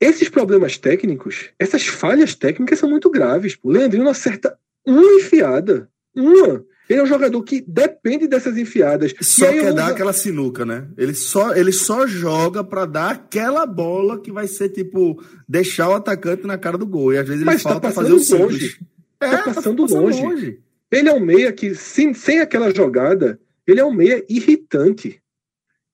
esses 0.00 0.28
problemas 0.28 0.78
técnicos, 0.78 1.50
essas 1.58 1.86
falhas 1.86 2.34
técnicas 2.34 2.78
são 2.78 2.88
muito 2.88 3.10
graves. 3.10 3.58
O 3.62 3.70
Leandrinho 3.70 4.04
não 4.04 4.10
acerta 4.10 4.58
uma 4.86 5.02
enfiada. 5.14 5.90
Uma. 6.14 6.64
Ele 6.88 7.00
é 7.00 7.02
um 7.02 7.06
jogador 7.06 7.42
que 7.42 7.60
depende 7.60 8.26
dessas 8.26 8.56
enfiadas. 8.56 9.14
Só 9.20 9.46
quer 9.50 9.74
dar 9.74 9.88
aquela 9.88 10.12
sinuca, 10.12 10.64
né? 10.64 10.88
Ele 10.96 11.12
só, 11.12 11.54
ele 11.54 11.70
só 11.70 12.06
joga 12.06 12.64
para 12.64 12.86
dar 12.86 13.10
aquela 13.10 13.66
bola 13.66 14.18
que 14.20 14.32
vai 14.32 14.46
ser 14.46 14.70
tipo 14.70 15.22
deixar 15.46 15.90
o 15.90 15.94
atacante 15.94 16.46
na 16.46 16.56
cara 16.56 16.78
do 16.78 16.86
gol. 16.86 17.12
E 17.12 17.18
às 17.18 17.26
vezes 17.26 17.42
ele 17.42 17.50
Mas 17.50 17.62
tá 17.62 17.70
falta 17.70 17.88
tá 17.88 17.94
fazer 17.94 18.12
o 18.12 18.18
simples. 18.18 18.78
É, 19.20 19.28
tá 19.28 19.42
passando, 19.42 19.46
tá 19.46 19.82
passando 19.82 19.82
longe. 19.82 20.22
longe. 20.22 20.60
Ele 20.90 21.08
é 21.08 21.12
um 21.12 21.20
meia 21.20 21.52
que, 21.52 21.74
sem, 21.74 22.14
sem 22.14 22.40
aquela 22.40 22.74
jogada, 22.74 23.38
ele 23.66 23.80
é 23.80 23.84
um 23.84 23.92
meia 23.92 24.24
irritante. 24.28 25.20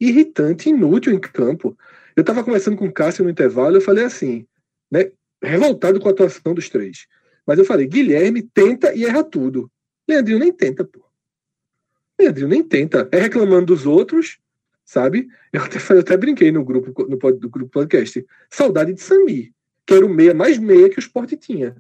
Irritante, 0.01 0.69
inútil 0.69 1.13
em 1.13 1.19
campo. 1.19 1.77
Eu 2.15 2.21
estava 2.21 2.45
conversando 2.45 2.77
com 2.77 2.87
o 2.87 2.93
Cássio 2.93 3.25
no 3.25 3.31
intervalo, 3.31 3.77
eu 3.77 3.81
falei 3.81 4.05
assim, 4.05 4.47
né? 4.91 5.11
Revoltado 5.43 5.99
com 5.99 6.09
a 6.09 6.13
atuação 6.13 6.55
dos 6.55 6.69
três. 6.69 7.07
Mas 7.45 7.59
eu 7.59 7.65
falei, 7.65 7.87
Guilherme 7.87 8.43
tenta 8.43 8.95
e 8.95 9.05
erra 9.05 9.25
tudo. 9.25 9.69
Leandrinho 10.09 10.39
nem 10.39 10.53
tenta, 10.53 10.85
pô. 10.85 11.01
Leandrinho 12.19 12.49
nem 12.49 12.63
tenta. 12.63 13.09
É 13.11 13.19
reclamando 13.19 13.67
dos 13.67 13.87
outros, 13.87 14.39
sabe? 14.85 15.29
Eu 15.53 15.63
até, 15.63 15.79
eu 15.95 16.01
até 16.01 16.17
brinquei 16.17 16.53
no 16.53 16.65
grupo, 16.65 17.07
no, 17.07 17.17
no 17.17 17.49
grupo 17.49 17.69
podcast. 17.69 18.25
Saudade 18.51 18.93
de 18.93 19.01
Sami, 19.01 19.53
que 19.87 19.95
era 19.95 20.05
o 20.05 20.09
meia 20.09 20.35
mais 20.35 20.59
meia 20.59 20.89
que 20.89 20.99
o 20.99 21.01
esporte 21.01 21.37
tinha. 21.37 21.77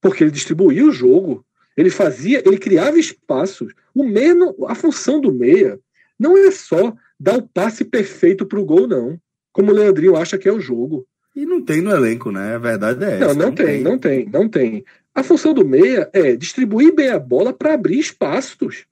Porque 0.00 0.24
ele 0.24 0.30
distribuía 0.30 0.84
o 0.84 0.92
jogo. 0.92 1.44
Ele 1.76 1.90
fazia, 1.90 2.42
ele 2.46 2.58
criava 2.58 2.98
espaços. 2.98 3.72
O 3.94 4.04
meia, 4.04 4.34
a 4.68 4.74
função 4.74 5.20
do 5.20 5.32
meia 5.32 5.78
não 6.18 6.36
é 6.36 6.50
só 6.50 6.94
dar 7.18 7.38
o 7.38 7.48
passe 7.48 7.84
perfeito 7.84 8.44
para 8.46 8.58
o 8.58 8.64
gol, 8.64 8.86
não. 8.86 9.20
Como 9.52 9.72
o 9.72 9.74
Leandrinho 9.74 10.16
acha 10.16 10.38
que 10.38 10.48
é 10.48 10.52
o 10.52 10.60
jogo. 10.60 11.06
E 11.34 11.46
não 11.46 11.62
tem 11.62 11.80
no 11.80 11.90
elenco, 11.90 12.30
né? 12.30 12.54
A 12.54 12.58
verdade 12.58 13.04
é 13.04 13.16
essa. 13.16 13.28
Não, 13.28 13.34
não, 13.34 13.46
não 13.46 13.54
tem, 13.54 13.66
tem, 13.66 13.82
não 13.82 13.98
tem, 13.98 14.26
não 14.26 14.48
tem. 14.48 14.84
A 15.20 15.22
função 15.22 15.52
do 15.52 15.66
meia 15.66 16.08
é 16.14 16.34
distribuir 16.34 16.94
bem 16.94 17.10
a 17.10 17.18
bola 17.18 17.52
para 17.52 17.74
abrir 17.74 17.98
espaços. 17.98 18.86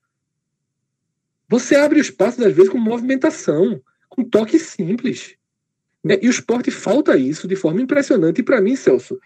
Você 1.48 1.74
abre 1.74 1.98
o 1.98 2.02
espaço, 2.02 2.44
às 2.44 2.52
vezes, 2.52 2.70
com 2.70 2.76
movimentação, 2.76 3.80
com 4.10 4.22
toque 4.22 4.58
simples. 4.58 5.36
Né? 6.04 6.18
E 6.20 6.28
o 6.28 6.30
esporte 6.30 6.70
falta 6.70 7.16
isso 7.16 7.48
de 7.48 7.56
forma 7.56 7.80
impressionante. 7.80 8.42
E 8.42 8.44
para 8.44 8.60
mim, 8.60 8.76
Celso, 8.76 9.18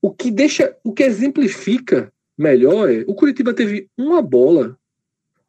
o 0.00 0.12
que 0.12 0.30
deixa, 0.30 0.76
o 0.84 0.92
que 0.92 1.02
exemplifica 1.02 2.12
melhor 2.38 2.88
é 2.88 3.02
o 3.08 3.16
Curitiba 3.16 3.52
teve 3.52 3.90
uma 3.98 4.22
bola, 4.22 4.78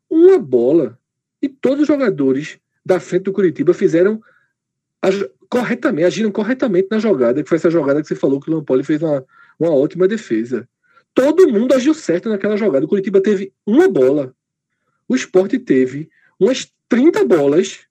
uma 0.09 0.39
bola, 0.39 0.97
e 1.39 1.47
todos 1.47 1.81
os 1.81 1.87
jogadores 1.87 2.57
da 2.83 2.99
frente 2.99 3.25
do 3.25 3.33
Curitiba 3.33 3.75
fizeram 3.75 4.19
corretamente, 5.47 6.07
agiram 6.07 6.31
corretamente 6.31 6.87
na 6.89 6.97
jogada, 6.97 7.43
que 7.43 7.49
foi 7.49 7.59
essa 7.59 7.69
jogada 7.69 8.01
que 8.01 8.07
você 8.07 8.15
falou 8.15 8.39
que 8.39 8.49
o 8.49 8.55
Lampoli 8.55 8.83
fez 8.83 9.03
uma, 9.03 9.23
uma 9.63 9.73
ótima 9.73 10.07
defesa. 10.07 10.67
Todo 11.13 11.47
mundo 11.51 11.73
agiu 11.73 11.93
certo 11.93 12.29
naquela 12.29 12.57
jogada. 12.57 12.85
O 12.85 12.89
Curitiba 12.89 13.21
teve 13.21 13.53
uma 13.65 13.87
bola. 13.87 14.35
O 15.07 15.15
esporte 15.15 15.59
teve 15.59 16.09
umas 16.39 16.71
30 16.89 17.25
bolas. 17.25 17.81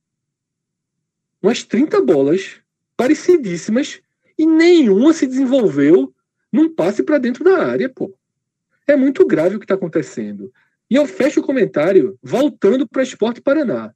Umas 1.41 1.63
30 1.63 2.01
bolas 2.03 2.57
parecidíssimas 2.97 4.01
e 4.39 4.47
nenhuma 4.47 5.13
se 5.13 5.27
desenvolveu 5.27 6.13
num 6.53 6.73
passe 6.73 7.03
para 7.03 7.19
dentro 7.19 7.45
da 7.45 7.65
área, 7.65 7.89
pô. 7.89 8.15
É 8.87 8.97
muito 8.97 9.27
grave 9.27 9.57
o 9.57 9.59
que 9.59 9.65
está 9.65 9.75
acontecendo. 9.75 10.53
E 10.91 10.97
eu 10.97 11.07
fecho 11.07 11.41
o 11.41 11.43
comentário 11.43 12.19
voltando 12.23 12.87
para 12.87 13.03
Esporte 13.03 13.41
Paraná. 13.41 13.95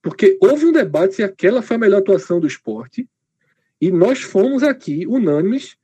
Porque 0.00 0.38
houve 0.40 0.64
um 0.66 0.72
debate 0.72 1.16
se 1.16 1.22
aquela 1.22 1.62
foi 1.62 1.76
a 1.76 1.80
melhor 1.80 1.98
atuação 1.98 2.38
do 2.38 2.46
esporte. 2.46 3.08
E 3.80 3.90
nós 3.90 4.22
fomos 4.22 4.62
aqui 4.62 5.06
unânimes 5.06 5.76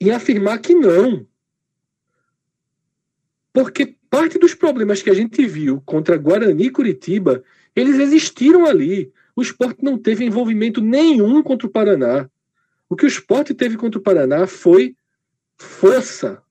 em 0.00 0.10
afirmar 0.10 0.58
que 0.58 0.74
não. 0.74 1.26
Porque 3.52 3.96
parte 4.10 4.38
dos 4.38 4.54
problemas 4.54 5.02
que 5.02 5.10
a 5.10 5.14
gente 5.14 5.46
viu 5.46 5.80
contra 5.80 6.16
Guarani 6.16 6.66
e 6.66 6.70
Curitiba, 6.70 7.42
eles 7.74 7.98
existiram 7.98 8.66
ali. 8.66 9.12
O 9.36 9.42
esporte 9.42 9.82
não 9.82 9.98
teve 9.98 10.24
envolvimento 10.24 10.80
nenhum 10.80 11.42
contra 11.42 11.66
o 11.66 11.70
Paraná. 11.70 12.28
O 12.88 12.96
que 12.96 13.04
o 13.04 13.08
esporte 13.08 13.54
teve 13.54 13.76
contra 13.76 13.98
o 13.98 14.02
Paraná 14.02 14.46
foi 14.46 14.96
força. 15.56 16.42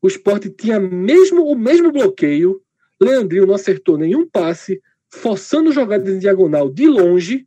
O 0.00 0.06
esporte 0.06 0.50
tinha 0.50 0.78
mesmo 0.78 1.44
o 1.46 1.56
mesmo 1.56 1.90
bloqueio. 1.90 2.60
Leandrinho 3.00 3.46
não 3.46 3.54
acertou 3.54 3.96
nenhum 3.96 4.28
passe, 4.28 4.80
forçando 5.08 5.72
jogadas 5.72 6.14
em 6.14 6.18
diagonal 6.18 6.70
de 6.70 6.86
longe. 6.86 7.46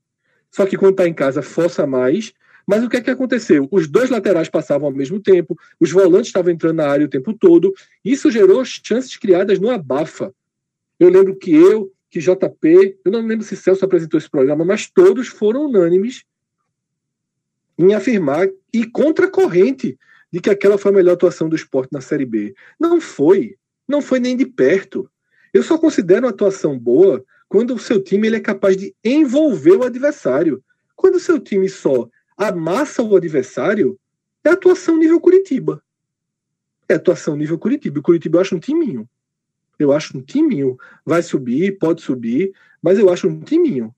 Só 0.51 0.65
que 0.65 0.77
quando 0.77 0.91
está 0.91 1.07
em 1.07 1.13
casa, 1.13 1.41
força 1.41 1.85
mais. 1.85 2.33
Mas 2.67 2.83
o 2.83 2.89
que 2.89 2.97
é 2.97 3.01
que 3.01 3.09
aconteceu? 3.09 3.65
Os 3.71 3.87
dois 3.87 4.09
laterais 4.09 4.49
passavam 4.49 4.89
ao 4.89 4.93
mesmo 4.93 5.21
tempo, 5.21 5.57
os 5.79 5.89
volantes 5.89 6.27
estavam 6.27 6.51
entrando 6.51 6.75
na 6.75 6.87
área 6.87 7.05
o 7.05 7.09
tempo 7.09 7.33
todo. 7.33 7.73
Isso 8.03 8.29
gerou 8.29 8.63
chances 8.65 9.15
criadas 9.15 9.57
no 9.57 9.69
abafa. 9.69 10.33
Eu 10.99 11.09
lembro 11.09 11.33
que 11.37 11.55
eu, 11.55 11.89
que 12.09 12.19
JP, 12.19 12.99
eu 13.05 13.11
não 13.11 13.25
lembro 13.25 13.45
se 13.45 13.55
Celso 13.55 13.85
apresentou 13.85 14.17
esse 14.17 14.29
programa, 14.29 14.65
mas 14.65 14.89
todos 14.89 15.29
foram 15.29 15.65
unânimes 15.65 16.25
em 17.77 17.93
afirmar 17.93 18.49
e 18.73 18.85
contra 18.85 19.27
a 19.27 19.31
corrente 19.31 19.97
de 20.31 20.41
que 20.41 20.49
aquela 20.49 20.77
foi 20.77 20.91
a 20.91 20.95
melhor 20.95 21.13
atuação 21.13 21.47
do 21.47 21.55
esporte 21.55 21.93
na 21.93 22.01
Série 22.01 22.25
B. 22.25 22.53
Não 22.77 22.99
foi. 22.99 23.55
Não 23.87 24.01
foi 24.01 24.19
nem 24.19 24.35
de 24.35 24.45
perto. 24.45 25.09
Eu 25.53 25.63
só 25.63 25.77
considero 25.77 26.25
uma 26.25 26.31
atuação 26.31 26.77
boa 26.77 27.23
quando 27.47 27.73
o 27.73 27.79
seu 27.79 28.03
time 28.03 28.27
ele 28.27 28.35
é 28.35 28.41
capaz 28.41 28.75
de 28.75 28.93
envolver 29.03 29.77
o 29.77 29.83
adversário. 29.83 30.61
Quando 30.97 31.15
o 31.15 31.19
seu 31.19 31.39
time 31.39 31.69
só 31.69 32.09
amassa 32.37 33.01
o 33.01 33.15
adversário, 33.15 33.99
é 34.43 34.49
atuação 34.49 34.97
nível 34.97 35.19
Curitiba. 35.19 35.83
É 36.87 36.93
atuação 36.93 37.35
nível 37.35 37.57
Curitiba. 37.57 37.99
O 37.99 38.03
Curitiba 38.03 38.37
eu 38.37 38.41
acho 38.41 38.55
um 38.55 38.59
timinho. 38.59 39.09
Eu 39.79 39.91
acho 39.91 40.17
um 40.17 40.21
timinho. 40.21 40.77
Vai 41.05 41.21
subir, 41.23 41.77
pode 41.77 42.01
subir, 42.01 42.53
mas 42.81 42.99
eu 42.99 43.09
acho 43.09 43.27
um 43.27 43.41
timinho. 43.41 43.93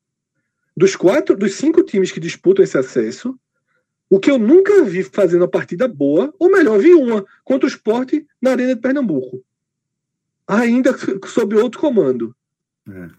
Dos 0.75 0.95
quatro, 0.95 1.35
dos 1.35 1.55
cinco 1.55 1.83
times 1.83 2.11
que 2.11 2.19
disputam 2.19 2.63
esse 2.63 2.77
acesso, 2.77 3.37
o 4.09 4.19
que 4.19 4.31
eu 4.31 4.39
nunca 4.39 4.83
vi 4.83 5.03
fazendo 5.03 5.41
uma 5.41 5.47
partida 5.47 5.87
boa, 5.87 6.33
ou 6.39 6.49
melhor, 6.49 6.79
vi 6.79 6.93
uma 6.93 7.25
contra 7.43 7.67
o 7.67 7.69
esporte 7.69 8.25
na 8.41 8.51
Arena 8.51 8.73
de 8.73 8.81
Pernambuco. 8.81 9.43
Ainda 10.47 10.95
sob 11.27 11.55
outro 11.55 11.79
comando. 11.79 12.35
É. 12.87 13.09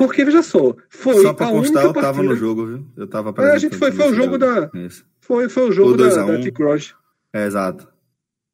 Porque, 0.00 0.24
veja 0.24 0.42
só, 0.42 0.74
foi. 0.88 1.20
Só 1.20 1.34
pra 1.34 1.48
constar, 1.48 1.84
eu 1.84 1.92
tava 1.92 2.22
no 2.22 2.34
jogo, 2.34 2.64
viu? 2.64 2.86
Eu 2.96 3.06
tava 3.06 3.34
é, 3.44 3.52
A 3.52 3.58
gente 3.58 3.76
foi, 3.76 3.92
foi 3.92 4.10
o 4.10 4.14
jogo 4.14 4.38
da. 4.38 4.70
Foi, 5.20 5.46
foi 5.50 5.68
o 5.68 5.72
jogo 5.72 5.90
o 5.90 5.96
da, 5.98 6.24
da 6.24 6.40
T-Cross. 6.40 6.94
É, 7.34 7.44
exato. 7.44 7.86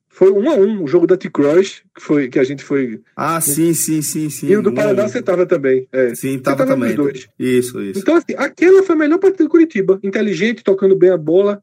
Foi 0.09 0.33
um 0.33 0.51
a 0.51 0.55
um, 0.55 0.83
o 0.83 0.89
jogo 0.89 1.07
da 1.07 1.17
T-Cross, 1.17 1.85
que, 1.95 2.03
foi, 2.03 2.29
que 2.29 2.41
a 2.41 2.43
gente 2.43 2.65
foi. 2.65 3.01
Ah, 3.15 3.41
sim, 3.41 3.73
sim, 3.75 4.03
sim, 4.03 4.29
sim. 4.29 4.49
E 4.49 4.57
o 4.57 4.63
do 4.63 4.75
Paraná 4.75 5.07
você 5.07 5.23
tava 5.23 5.47
também. 5.47 5.87
É. 5.93 6.17
Sim, 6.17 6.37
tava, 6.41 6.57
tava 6.57 6.71
também. 6.71 6.97
Dois. 6.97 7.29
Isso, 7.39 7.81
isso. 7.81 8.01
Então, 8.01 8.17
assim, 8.17 8.35
aquela 8.37 8.83
foi 8.83 8.97
a 8.97 8.99
melhor 8.99 9.19
partida 9.21 9.45
do 9.45 9.51
Curitiba. 9.51 10.01
Inteligente, 10.03 10.65
tocando 10.65 10.97
bem 10.97 11.11
a 11.11 11.17
bola. 11.17 11.63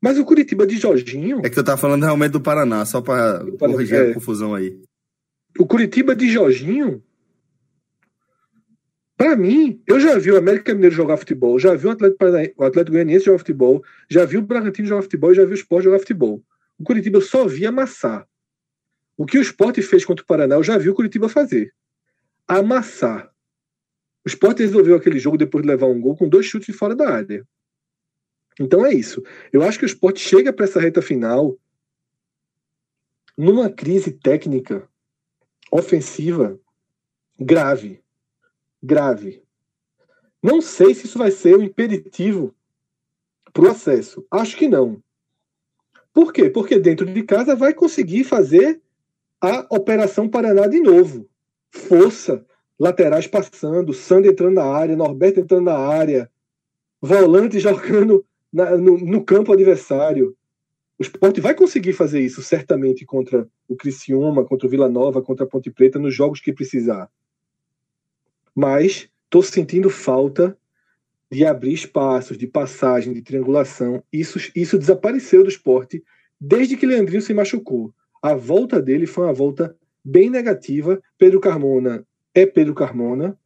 Mas 0.00 0.18
o 0.18 0.24
Curitiba 0.24 0.66
de 0.66 0.78
Jorginho. 0.78 1.42
É 1.44 1.50
que 1.50 1.58
eu 1.58 1.64
tava 1.64 1.76
falando 1.76 2.04
realmente 2.04 2.32
do 2.32 2.40
Paraná, 2.40 2.82
só 2.86 3.02
para 3.02 3.44
corrigir 3.58 3.94
é. 3.94 4.10
a 4.10 4.14
confusão 4.14 4.54
aí. 4.54 4.80
O 5.58 5.66
Curitiba 5.66 6.16
de 6.16 6.30
Jorginho 6.30 7.02
para 9.18 9.36
mim, 9.36 9.82
eu 9.84 9.98
já 9.98 10.16
vi 10.16 10.30
o 10.30 10.36
América 10.36 10.72
Mineiro 10.72 10.94
jogar 10.94 11.16
futebol, 11.16 11.58
já 11.58 11.74
vi 11.74 11.88
o 11.88 11.90
Atlético, 11.90 12.24
o 12.56 12.64
Atlético 12.64 12.92
Goianiense 12.92 13.24
jogar 13.24 13.38
futebol, 13.38 13.84
já 14.08 14.24
vi 14.24 14.36
o 14.36 14.42
Bragantino 14.42 14.86
jogar 14.86 15.02
futebol, 15.02 15.34
já 15.34 15.44
vi 15.44 15.50
o 15.50 15.54
Sport 15.54 15.82
jogar 15.82 15.98
futebol. 15.98 16.40
O 16.78 16.84
Curitiba 16.84 17.18
eu 17.18 17.22
só 17.22 17.44
vi 17.44 17.66
amassar. 17.66 18.28
O 19.16 19.26
que 19.26 19.36
o 19.36 19.42
Sport 19.42 19.80
fez 19.80 20.04
contra 20.04 20.22
o 20.22 20.26
Paraná, 20.26 20.54
eu 20.54 20.62
já 20.62 20.78
vi 20.78 20.88
o 20.88 20.94
Curitiba 20.94 21.28
fazer. 21.28 21.74
Amassar. 22.46 23.28
O 24.24 24.28
Sport 24.28 24.60
resolveu 24.60 24.94
aquele 24.94 25.18
jogo 25.18 25.36
depois 25.36 25.64
de 25.64 25.68
levar 25.68 25.86
um 25.86 26.00
gol 26.00 26.16
com 26.16 26.28
dois 26.28 26.46
chutes 26.46 26.68
de 26.68 26.72
fora 26.72 26.94
da 26.94 27.10
área. 27.10 27.44
Então 28.60 28.86
é 28.86 28.94
isso. 28.94 29.20
Eu 29.52 29.64
acho 29.64 29.80
que 29.80 29.84
o 29.84 29.86
Sport 29.86 30.16
chega 30.16 30.52
para 30.52 30.64
essa 30.64 30.78
reta 30.78 31.02
final 31.02 31.58
numa 33.36 33.68
crise 33.68 34.12
técnica 34.12 34.88
ofensiva 35.72 36.56
grave 37.36 38.00
grave. 38.82 39.42
Não 40.42 40.60
sei 40.60 40.94
se 40.94 41.06
isso 41.06 41.18
vai 41.18 41.30
ser 41.30 41.56
um 41.56 41.62
impeditivo 41.62 42.54
para 43.52 43.64
o 43.64 43.70
acesso. 43.70 44.24
Acho 44.30 44.56
que 44.56 44.68
não. 44.68 45.02
Por 46.12 46.32
quê? 46.32 46.48
Porque 46.48 46.78
dentro 46.78 47.06
de 47.06 47.22
casa 47.22 47.54
vai 47.54 47.74
conseguir 47.74 48.24
fazer 48.24 48.80
a 49.40 49.66
Operação 49.70 50.28
Paraná 50.28 50.66
de 50.66 50.80
novo. 50.80 51.28
Força, 51.70 52.44
laterais 52.78 53.26
passando, 53.26 53.92
Sandro 53.92 54.30
entrando 54.30 54.54
na 54.54 54.64
área, 54.64 54.96
Norberto 54.96 55.40
entrando 55.40 55.64
na 55.64 55.76
área, 55.76 56.30
volante 57.00 57.58
jogando 57.60 58.24
na, 58.52 58.76
no, 58.76 58.98
no, 58.98 59.24
campo 59.24 59.52
adversário. 59.52 60.36
O 60.98 61.02
esporte 61.02 61.40
vai 61.40 61.54
conseguir 61.54 61.92
fazer 61.92 62.20
isso, 62.20 62.42
certamente, 62.42 63.04
contra 63.04 63.46
o 63.68 63.76
Criciúma, 63.76 64.44
contra 64.44 64.66
o 64.66 64.70
Vila 64.70 64.88
Nova, 64.88 65.22
contra 65.22 65.44
a 65.44 65.48
Ponte 65.48 65.70
Preta, 65.70 65.98
nos 65.98 66.14
jogos 66.14 66.40
que 66.40 66.52
precisar 66.52 67.08
mas 68.58 69.08
estou 69.22 69.40
sentindo 69.40 69.88
falta 69.88 70.58
de 71.30 71.46
abrir 71.46 71.74
espaços, 71.74 72.36
de 72.36 72.44
passagem, 72.44 73.12
de 73.12 73.22
triangulação. 73.22 74.02
Isso, 74.12 74.36
isso 74.52 74.76
desapareceu 74.76 75.44
do 75.44 75.48
esporte 75.48 76.02
desde 76.40 76.76
que 76.76 76.84
Leandrinho 76.84 77.22
se 77.22 77.32
machucou. 77.32 77.94
A 78.20 78.34
volta 78.34 78.82
dele 78.82 79.06
foi 79.06 79.26
uma 79.26 79.32
volta 79.32 79.76
bem 80.04 80.28
negativa. 80.28 81.00
Pedro 81.16 81.38
Carmona 81.38 82.04
é 82.34 82.46
Pedro 82.46 82.74
Carmona. 82.74 83.38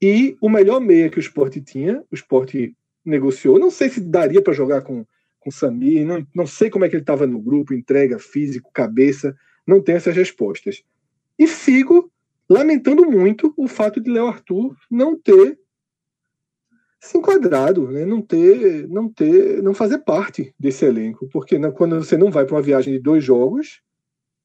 E 0.00 0.38
o 0.40 0.48
melhor 0.48 0.80
meia 0.80 1.10
que 1.10 1.18
o 1.18 1.20
esporte 1.20 1.60
tinha, 1.60 2.02
o 2.10 2.14
esporte 2.14 2.74
negociou. 3.04 3.58
Não 3.58 3.70
sei 3.70 3.90
se 3.90 4.00
daria 4.00 4.40
para 4.40 4.54
jogar 4.54 4.80
com, 4.80 5.04
com 5.38 5.50
Samir, 5.50 6.06
não, 6.06 6.26
não 6.34 6.46
sei 6.46 6.70
como 6.70 6.86
é 6.86 6.88
que 6.88 6.96
ele 6.96 7.02
estava 7.02 7.26
no 7.26 7.42
grupo, 7.42 7.74
entrega, 7.74 8.18
físico, 8.18 8.70
cabeça, 8.72 9.36
não 9.66 9.82
tenho 9.82 9.96
essas 9.96 10.16
respostas. 10.16 10.82
E 11.38 11.46
Figo 11.46 12.10
lamentando 12.48 13.04
muito 13.10 13.52
o 13.56 13.66
fato 13.66 14.00
de 14.00 14.10
Léo 14.10 14.26
Arthur 14.26 14.76
não 14.90 15.18
ter 15.18 15.58
se 17.00 17.18
enquadrado, 17.18 17.90
né? 17.90 18.04
não 18.04 18.20
ter, 18.20 18.88
não 18.88 19.08
ter, 19.08 19.62
não 19.62 19.74
fazer 19.74 19.98
parte 19.98 20.54
desse 20.58 20.84
elenco, 20.84 21.28
porque 21.28 21.58
quando 21.72 21.96
você 21.96 22.16
não 22.16 22.30
vai 22.30 22.44
para 22.44 22.56
uma 22.56 22.62
viagem 22.62 22.94
de 22.94 22.98
dois 22.98 23.22
jogos, 23.22 23.80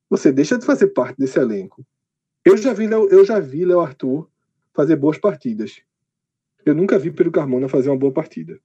você 0.10 0.32
deixa 0.32 0.58
de 0.58 0.66
fazer 0.66 0.88
parte 0.88 1.18
desse 1.18 1.40
elenco. 1.40 1.86
Eu 2.46 2.58
já 2.58 2.74
vi 2.74 2.86
eu 2.86 3.26
já 3.26 3.40
vi 3.40 3.66
Léo 3.66 3.80
Arthur 3.80 4.30
fazer 4.74 4.96
boas 4.96 5.18
partidas. 5.18 5.82
Eu 6.66 6.76
nunca 6.76 7.00
vi 7.00 7.12
Pedro 7.12 7.32
Carmona 7.32 7.68
fazer 7.68 7.90
uma 7.90 7.98
boa 7.98 8.12
partida. 8.12 8.60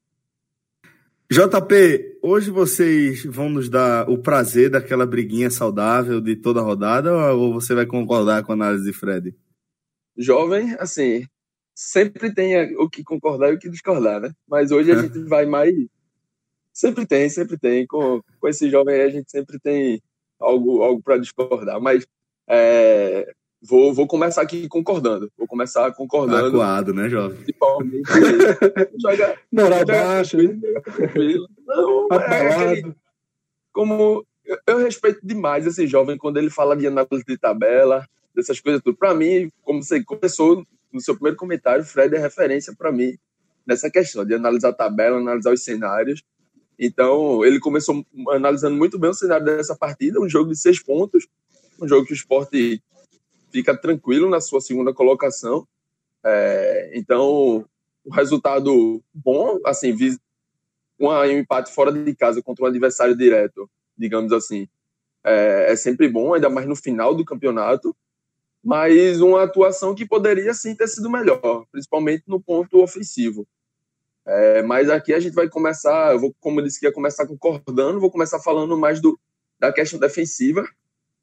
JP, 1.29 2.19
hoje 2.23 2.53
vocês 2.53 3.25
vão 3.25 3.49
nos 3.49 3.69
dar 3.69 4.09
o 4.09 4.17
prazer 4.17 4.71
daquela 4.71 5.05
briguinha 5.05 5.51
saudável 5.51 6.21
de 6.21 6.37
toda 6.37 6.61
a 6.61 6.63
rodada 6.63 7.13
ou 7.35 7.53
você 7.53 7.75
vai 7.75 7.85
concordar 7.85 8.45
com 8.45 8.53
a 8.53 8.55
análise 8.55 8.85
de 8.85 8.93
Fred? 8.93 9.35
Jovem, 10.17 10.77
assim, 10.79 11.27
sempre 11.75 12.33
tem 12.33 12.77
o 12.77 12.89
que 12.89 13.03
concordar 13.03 13.51
e 13.51 13.57
o 13.57 13.59
que 13.59 13.69
discordar, 13.69 14.21
né? 14.21 14.31
Mas 14.49 14.71
hoje 14.71 14.93
a 14.93 15.03
gente 15.03 15.19
vai 15.25 15.47
mais. 15.47 15.75
Sempre 16.73 17.05
tem, 17.05 17.29
sempre 17.29 17.59
tem. 17.59 17.85
Com, 17.89 18.23
com 18.39 18.49
esse 18.49 18.71
jovem 18.71 18.95
aí 18.95 19.03
a 19.03 19.11
gente 19.11 19.29
sempre 19.29 19.59
tem 19.59 20.01
algo, 20.39 20.83
algo 20.83 21.03
para 21.03 21.19
discordar. 21.19 21.81
Mas 21.81 22.07
é, 22.49 23.35
Vou, 23.69 23.93
vou 23.93 24.07
começar 24.07 24.43
aqui 24.43 24.69
concordando. 24.69 25.31
Vou 25.37 25.47
começar 25.47 25.93
concordando. 25.93 26.47
Acuado, 26.47 26.95
né, 26.95 27.09
jovem? 27.09 27.37
Principalmente. 27.39 28.03
joga, 29.01 29.37
Moral 29.51 29.85
baixa. 29.85 30.39
Não, 31.67 32.09
é 32.13 32.53
aquele, 32.53 32.95
como 33.73 34.25
eu, 34.45 34.59
eu, 34.67 34.79
respeito 34.79 35.21
demais 35.23 35.67
esse 35.67 35.87
jovem 35.87 36.17
quando 36.17 36.37
ele 36.37 36.49
fala 36.49 36.77
de 36.77 36.87
análise 36.87 37.25
de 37.27 37.37
tabela, 37.37 38.07
dessas 38.35 38.61
coisas 38.61 38.81
tudo. 38.83 38.97
Para 38.97 39.13
mim, 39.13 39.51
como 39.63 39.83
você 39.83 40.03
começou 40.03 40.65
no 40.93 41.01
seu 41.01 41.15
primeiro 41.15 41.37
comentário, 41.37 41.85
Fred 41.85 42.15
é 42.15 42.19
referência 42.19 42.73
para 42.77 42.93
mim 42.93 43.19
nessa 43.67 43.91
questão 43.91 44.25
de 44.25 44.35
analisar 44.35 44.69
a 44.69 44.73
tabela, 44.73 45.19
analisar 45.19 45.53
os 45.53 45.65
cenários. 45.65 46.23
Então, 46.79 47.45
ele 47.45 47.59
começou 47.59 48.07
analisando 48.29 48.77
muito 48.77 48.99
bem 48.99 49.11
o 49.11 49.15
cenário 49.15 49.45
dessa 49.45 49.75
partida, 49.75 50.21
um 50.21 50.29
jogo 50.29 50.51
de 50.51 50.59
seis 50.59 50.81
pontos, 50.81 51.27
um 51.81 51.89
jogo 51.89 52.07
que 52.07 52.13
o 52.13 52.15
esporte 52.15 52.81
fica 53.57 53.75
tranquilo 53.75 54.29
na 54.29 54.39
sua 54.39 54.61
segunda 54.61 54.93
colocação. 54.93 55.67
É, 56.23 56.91
então, 56.93 57.65
o 58.05 58.13
resultado 58.13 59.03
bom, 59.15 59.59
assim, 59.65 59.97
um 61.01 61.25
empate 61.25 61.73
fora 61.73 61.91
de 61.91 62.15
casa 62.15 62.43
contra 62.43 62.65
um 62.65 62.69
adversário 62.69 63.17
direto, 63.17 63.69
digamos 63.97 64.31
assim, 64.33 64.69
é, 65.25 65.73
é, 65.73 65.77
sempre 65.77 66.07
bom, 66.07 66.35
ainda 66.35 66.51
mais 66.51 66.67
no 66.67 66.77
final 66.77 67.15
do 67.15 67.25
campeonato. 67.25 67.97
Mas 68.63 69.21
uma 69.21 69.45
atuação 69.45 69.95
que 69.95 70.05
poderia 70.05 70.53
sim 70.53 70.75
ter 70.75 70.89
sido 70.89 71.09
melhor, 71.09 71.65
principalmente 71.73 72.25
no 72.27 72.41
ponto 72.41 72.83
ofensivo. 72.83 73.47
É, 74.27 74.61
mas 74.63 74.91
aqui 74.91 75.15
a 75.15 75.21
gente 75.21 75.35
vai 75.35 75.49
começar, 75.49 76.13
eu 76.13 76.19
vou, 76.19 76.35
como 76.41 76.61
eu 76.61 76.65
disse 76.65 76.81
que 76.81 76.87
ia 76.87 76.93
começar 76.93 77.27
concordando, 77.27 78.01
vou 78.01 78.11
começar 78.11 78.41
falando 78.41 78.77
mais 78.77 79.01
do, 79.01 79.19
da 79.59 79.73
questão 79.73 79.99
defensiva. 79.99 80.69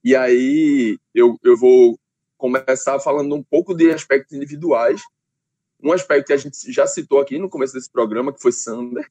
E 0.04 0.16
aí 0.16 0.98
eu, 1.14 1.38
eu 1.44 1.58
vou 1.58 2.00
começar 2.44 3.00
falando 3.00 3.34
um 3.36 3.42
pouco 3.42 3.74
de 3.74 3.90
aspectos 3.90 4.36
individuais. 4.36 5.02
Um 5.82 5.94
aspecto 5.94 6.28
que 6.28 6.34
a 6.34 6.38
gente 6.38 6.70
já 6.74 6.86
citou 6.86 7.22
aqui 7.22 7.40
no 7.40 7.50
começo 7.50 7.74
desse 7.74 7.90
programa, 7.90 8.34
que 8.34 8.42
foi 8.42 8.52
Sander. 8.52 9.10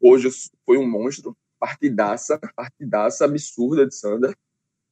Hoje 0.00 0.28
foi 0.66 0.78
um 0.78 0.90
monstro, 0.90 1.36
partidaça, 1.60 2.40
partidaça 2.56 3.24
absurda 3.24 3.86
de 3.86 3.94
Sander. 3.94 4.36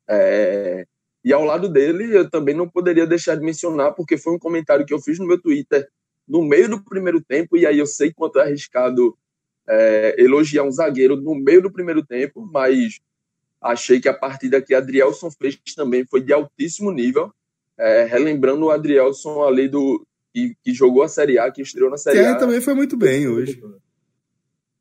É, 0.09 0.87
e 1.25 1.33
ao 1.33 1.43
lado 1.43 1.69
dele, 1.69 2.17
eu 2.17 2.31
também 2.31 2.55
não 2.55 2.69
poderia 2.69 3.09
deixar 3.09 3.35
de 3.35 3.45
mencionar, 3.45 3.93
porque 3.93 4.17
foi 4.17 4.35
um 4.35 4.39
comentário 4.39 4.87
que 4.87 4.95
eu 4.95 5.01
fiz 5.01 5.19
no 5.19 5.27
meu 5.27 5.41
Twitter 5.43 5.91
no 6.29 6.45
meio 6.45 6.69
do 6.69 6.85
primeiro 6.85 7.21
tempo, 7.21 7.57
e 7.57 7.67
aí 7.67 7.81
eu 7.81 7.87
sei 7.87 8.13
quanto 8.13 8.39
é 8.39 8.43
arriscado 8.43 9.19
é, 9.69 10.15
elogiar 10.17 10.63
um 10.63 10.71
zagueiro 10.71 11.17
no 11.17 11.35
meio 11.35 11.61
do 11.61 11.73
primeiro 11.73 12.07
tempo, 12.07 12.49
mas 12.53 13.01
achei 13.61 14.01
que 14.01 14.09
a 14.09 14.15
partida 14.15 14.63
que 14.63 14.77
Adrielson 14.77 15.29
fez 15.33 15.59
também 15.75 16.07
foi 16.07 16.21
de 16.21 16.33
altíssimo 16.33 16.93
nível, 16.93 17.35
é, 17.81 18.05
relembrando 18.05 18.67
o 18.67 18.71
Adrielson 18.71 19.43
ali 19.43 19.69
do 19.69 20.07
que, 20.33 20.55
que, 20.63 20.73
jogou 20.75 21.03
a 21.03 21.09
Série 21.09 21.39
A, 21.39 21.51
que 21.51 21.63
estreou 21.63 21.91
na 21.91 21.97
Série 21.97 22.21
A. 22.21 22.35
também 22.37 22.61
foi 22.61 22.75
muito 22.75 22.97
bem 22.97 23.27
hoje. 23.27 23.61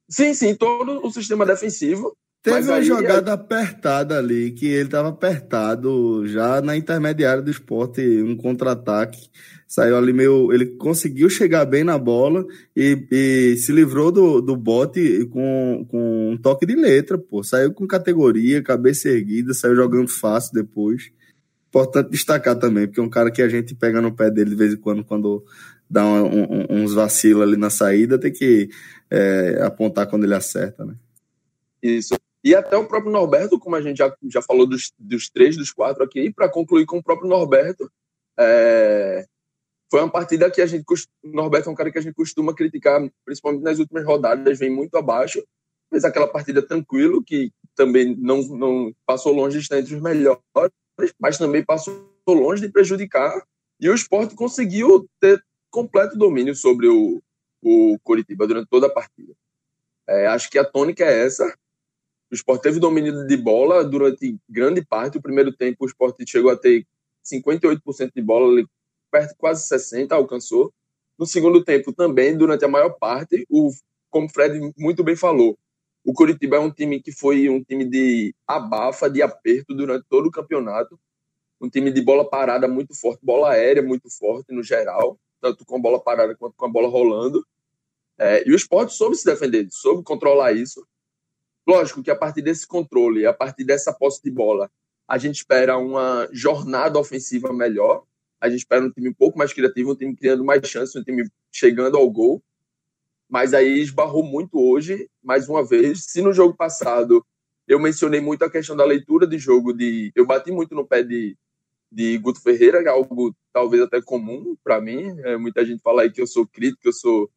Sim, 0.08 0.34
sim, 0.34 0.54
todo 0.54 1.06
o 1.06 1.12
sistema 1.12 1.46
defensivo. 1.46 2.16
Teve 2.42 2.68
uma 2.70 2.76
aí, 2.76 2.84
jogada 2.84 3.34
apertada 3.34 4.18
ali, 4.18 4.52
que 4.52 4.66
ele 4.66 4.86
estava 4.86 5.10
apertado 5.10 6.26
já 6.26 6.62
na 6.62 6.76
intermediária 6.76 7.42
do 7.42 7.52
esporte, 7.52 8.02
um 8.22 8.36
contra-ataque. 8.36 9.30
Saiu 9.68 9.98
ali 9.98 10.14
meio. 10.14 10.52
Ele 10.52 10.66
conseguiu 10.66 11.30
chegar 11.30 11.66
bem 11.66 11.84
na 11.84 11.98
bola 11.98 12.46
e, 12.76 13.06
e, 13.12 13.58
se 13.58 13.72
livrou 13.72 14.12
do, 14.12 14.42
do 14.42 14.56
bote 14.56 15.26
com, 15.26 15.86
com 15.90 16.32
um 16.32 16.38
toque 16.38 16.66
de 16.66 16.76
letra, 16.76 17.18
pô. 17.18 17.44
Saiu 17.44 17.74
com 17.74 17.86
categoria, 17.86 18.64
cabeça 18.64 19.10
erguida, 19.10 19.54
saiu 19.54 19.76
jogando 19.76 20.08
fácil 20.08 20.54
depois. 20.54 21.12
Importante 21.70 22.10
destacar 22.10 22.58
também, 22.58 22.88
porque 22.88 23.00
é 23.00 23.04
um 23.04 23.10
cara 23.10 23.32
que 23.32 23.42
a 23.42 23.48
gente 23.48 23.76
pega 23.76 24.02
no 24.02 24.14
pé 24.14 24.30
dele 24.30 24.50
de 24.50 24.56
vez 24.56 24.74
em 24.74 24.78
quando, 24.78 25.04
quando 25.04 25.46
dá 25.90 26.04
um, 26.04 26.26
um, 26.26 26.66
uns 26.84 26.94
vacilos 26.94 27.44
ali 27.44 27.56
na 27.56 27.70
saída, 27.70 28.20
tem 28.20 28.32
que 28.32 28.70
é, 29.10 29.62
apontar 29.64 30.08
quando 30.08 30.24
ele 30.24 30.34
acerta, 30.34 30.84
né? 30.84 30.96
Isso. 31.82 32.16
E 32.44 32.56
até 32.56 32.76
o 32.78 32.86
próprio 32.86 33.12
Norberto, 33.12 33.60
como 33.60 33.76
a 33.76 33.82
gente 33.82 33.98
já, 33.98 34.14
já 34.30 34.42
falou 34.42 34.66
dos, 34.66 34.92
dos 34.98 35.30
três, 35.30 35.58
dos 35.58 35.72
quatro 35.72 36.04
aqui, 36.04 36.32
para 36.32 36.50
concluir 36.50 36.86
com 36.86 36.98
o 36.98 37.04
próprio 37.04 37.30
Norberto, 37.30 37.92
é, 38.38 39.26
foi 39.90 40.02
uma 40.02 40.10
partida 40.10 40.50
que 40.50 40.62
a 40.62 40.66
gente. 40.66 40.86
Norberto 41.24 41.70
é 41.70 41.72
um 41.72 41.76
cara 41.76 41.92
que 41.92 41.98
a 41.98 42.02
gente 42.02 42.14
costuma 42.14 42.54
criticar, 42.54 43.02
principalmente 43.26 43.64
nas 43.64 43.80
últimas 43.80 44.06
rodadas, 44.06 44.60
vem 44.60 44.70
muito 44.70 44.96
abaixo. 44.96 45.44
Fez 45.90 46.06
aquela 46.06 46.28
partida 46.28 46.62
tranquilo, 46.62 47.24
que 47.24 47.52
também 47.76 48.16
não, 48.16 48.42
não 48.44 48.94
passou 49.06 49.34
longe 49.34 49.58
de 49.58 49.64
estar 49.64 49.80
entre 49.80 49.96
os 49.96 50.02
melhores, 50.02 50.40
mas 51.20 51.38
também 51.38 51.64
passou 51.64 52.10
longe 52.28 52.62
de 52.62 52.72
prejudicar. 52.72 53.44
E 53.80 53.90
o 53.90 53.94
esporte 53.94 54.36
conseguiu 54.36 55.10
ter 55.20 55.44
completo 55.72 56.18
domínio 56.18 56.56
sobre 56.56 56.88
o, 56.88 57.22
o 57.62 57.98
Coritiba 58.04 58.48
durante 58.48 58.68
toda 58.70 58.88
a 58.88 58.92
partida. 58.92 59.34
É, 60.08 60.28
acho 60.28 60.50
que 60.50 60.58
a 60.58 60.66
tônica 60.66 61.04
é 61.04 61.26
essa. 61.26 61.46
O 62.32 62.36
Sport 62.36 62.62
teve 62.62 62.80
domínio 62.80 63.26
de 63.26 63.38
bola 63.38 63.84
durante 63.84 64.38
grande 64.48 64.84
parte. 64.84 65.18
O 65.18 65.22
primeiro 65.22 65.52
tempo, 65.52 65.86
o 65.86 65.88
Sport 65.88 66.18
chegou 66.28 66.52
a 66.52 66.58
ter 66.58 66.86
58% 67.26 68.12
de 68.16 68.22
bola, 68.22 68.64
perto 69.12 69.36
quase 69.38 69.68
60% 69.68 70.12
alcançou. 70.12 70.74
No 71.18 71.26
segundo 71.26 71.64
tempo, 71.64 71.92
também, 71.92 72.38
durante 72.38 72.64
a 72.64 72.68
maior 72.68 72.92
parte, 72.92 73.46
o, 73.50 73.72
como 74.10 74.28
o 74.28 74.30
Fred 74.30 74.74
muito 74.78 75.04
bem 75.04 75.16
falou, 75.16 75.58
o 76.10 76.14
Curitiba 76.14 76.56
é 76.56 76.60
um 76.60 76.72
time 76.72 77.00
que 77.00 77.12
foi 77.12 77.48
um 77.50 77.64
time 77.64 77.86
de 77.86 78.34
abafa, 78.48 79.08
de 79.08 79.22
aperto 79.22 79.76
durante 79.76 80.08
todo 80.10 80.26
o 80.26 80.32
campeonato. 80.32 81.00
Um 81.62 81.70
time 81.70 81.92
de 81.92 82.02
bola 82.02 82.28
parada 82.28 82.68
muito 82.68 82.96
forte, 82.96 83.20
bola 83.24 83.52
aérea 83.52 83.84
muito 83.84 84.10
forte 84.10 84.52
no 84.52 84.64
geral, 84.64 85.20
tanto 85.40 85.64
com 85.64 85.80
bola 85.80 86.02
parada 86.02 86.36
quanto 86.36 86.56
com 86.58 86.66
a 86.66 86.68
bola 86.68 86.88
rolando. 86.88 87.46
É, 88.18 88.44
e 88.44 88.52
o 88.52 88.56
esporte 88.56 88.96
soube 88.96 89.16
se 89.18 89.24
defender, 89.24 89.68
soube 89.70 90.02
controlar 90.02 90.52
isso. 90.52 90.84
Lógico 91.68 92.02
que 92.02 92.10
a 92.10 92.16
partir 92.16 92.42
desse 92.42 92.66
controle, 92.66 93.28
a 93.28 93.34
partir 93.34 93.64
dessa 93.64 93.94
posse 93.94 94.24
de 94.24 94.32
bola, 94.32 94.68
a 95.08 95.16
gente 95.20 95.36
espera 95.36 95.78
uma 95.78 96.28
jornada 96.32 96.98
ofensiva 96.98 97.54
melhor. 97.54 98.04
A 98.42 98.50
gente 98.50 98.62
espera 98.62 98.84
um 98.84 98.90
time 98.90 99.10
um 99.10 99.14
pouco 99.14 99.38
mais 99.38 99.54
criativo, 99.54 99.92
um 99.92 99.96
time 99.96 100.16
criando 100.16 100.44
mais 100.44 100.68
chances, 100.68 100.96
um 100.96 101.04
time 101.04 101.30
chegando 101.52 101.98
ao 101.98 102.10
gol. 102.10 102.42
Mas 103.30 103.54
aí 103.54 103.80
esbarrou 103.80 104.24
muito 104.24 104.60
hoje, 104.60 105.08
mais 105.24 105.48
uma 105.48 105.64
vez. 105.64 106.06
Se 106.06 106.22
no 106.22 106.34
jogo 106.34 106.56
passado 106.56 107.24
eu 107.68 107.80
mencionei 107.80 108.20
muito 108.20 108.44
a 108.44 108.50
questão 108.50 108.76
da 108.76 108.84
leitura 108.84 109.28
de 109.28 109.38
jogo, 109.38 109.72
de 109.72 110.12
eu 110.16 110.26
bati 110.26 110.52
muito 110.52 110.74
no 110.74 110.88
pé 110.88 111.04
de, 111.04 111.38
de 111.92 112.18
Guto 112.18 112.42
Ferreira, 112.42 112.82
que 112.82 112.90
é 112.90 112.92
algo 112.92 113.36
talvez 113.54 113.84
até 113.84 114.02
comum 114.02 114.58
para 114.64 114.82
mim. 114.82 115.16
É, 115.20 115.38
muita 115.38 115.64
gente 115.64 115.82
fala 115.84 116.02
aí 116.02 116.12
que 116.12 116.20
eu 116.20 116.26
sou 116.26 116.48
crítico, 116.48 116.82
que 116.82 116.88
eu 116.88 116.94
sou 116.94 117.30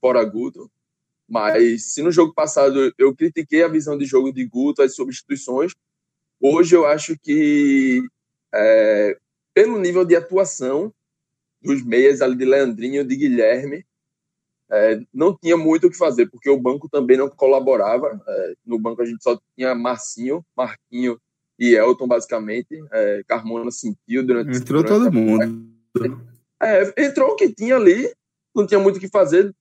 fora 0.00 0.24
Guto. 0.24 0.70
Mas 1.28 1.92
se 1.92 2.02
no 2.02 2.12
jogo 2.12 2.32
passado 2.32 2.94
eu 2.96 3.14
critiquei 3.14 3.64
a 3.64 3.68
visão 3.68 3.98
de 3.98 4.04
jogo 4.04 4.32
de 4.32 4.44
Guto, 4.44 4.82
as 4.82 4.94
substituições, 4.94 5.72
hoje 6.40 6.76
eu 6.76 6.86
acho 6.86 7.18
que 7.18 8.02
é, 8.54 9.18
pelo 9.52 9.78
nível 9.78 10.04
de 10.04 10.14
atuação 10.14 10.94
dos 11.60 11.84
meias 11.84 12.22
ali 12.22 12.36
de 12.36 12.44
Leandrinho, 12.44 13.04
de 13.04 13.16
Guilherme, 13.16 13.84
é, 14.70 15.00
não 15.12 15.36
tinha 15.36 15.56
muito 15.56 15.86
o 15.86 15.90
que 15.90 15.96
fazer, 15.96 16.26
porque 16.30 16.48
o 16.48 16.60
banco 16.60 16.88
também 16.88 17.16
não 17.16 17.28
colaborava. 17.28 18.20
É, 18.26 18.54
no 18.64 18.78
banco 18.78 19.02
a 19.02 19.04
gente 19.04 19.22
só 19.22 19.38
tinha 19.56 19.74
Marcinho, 19.74 20.44
Marquinho 20.56 21.18
e 21.58 21.74
Elton, 21.74 22.06
basicamente. 22.06 22.80
É, 22.92 23.22
Carmona 23.26 23.70
sentiu 23.70 24.24
durante. 24.24 24.56
Entrou 24.56 24.82
durante 24.82 25.04
todo 25.04 25.12
mundo. 25.12 25.66
É, 26.62 27.04
entrou 27.04 27.30
o 27.30 27.36
que 27.36 27.52
tinha 27.52 27.76
ali, 27.76 28.12
não 28.54 28.66
tinha 28.66 28.78
muito 28.78 28.96
o 28.96 29.00
que 29.00 29.08
fazer 29.08 29.54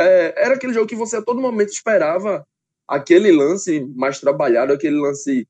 é, 0.00 0.44
era 0.44 0.54
aquele 0.54 0.72
jogo 0.72 0.86
que 0.86 0.96
você 0.96 1.16
a 1.16 1.22
todo 1.22 1.40
momento 1.40 1.70
esperava 1.70 2.46
aquele 2.86 3.30
lance 3.30 3.80
mais 3.94 4.20
trabalhado, 4.20 4.72
aquele 4.72 4.96
lance 4.96 5.48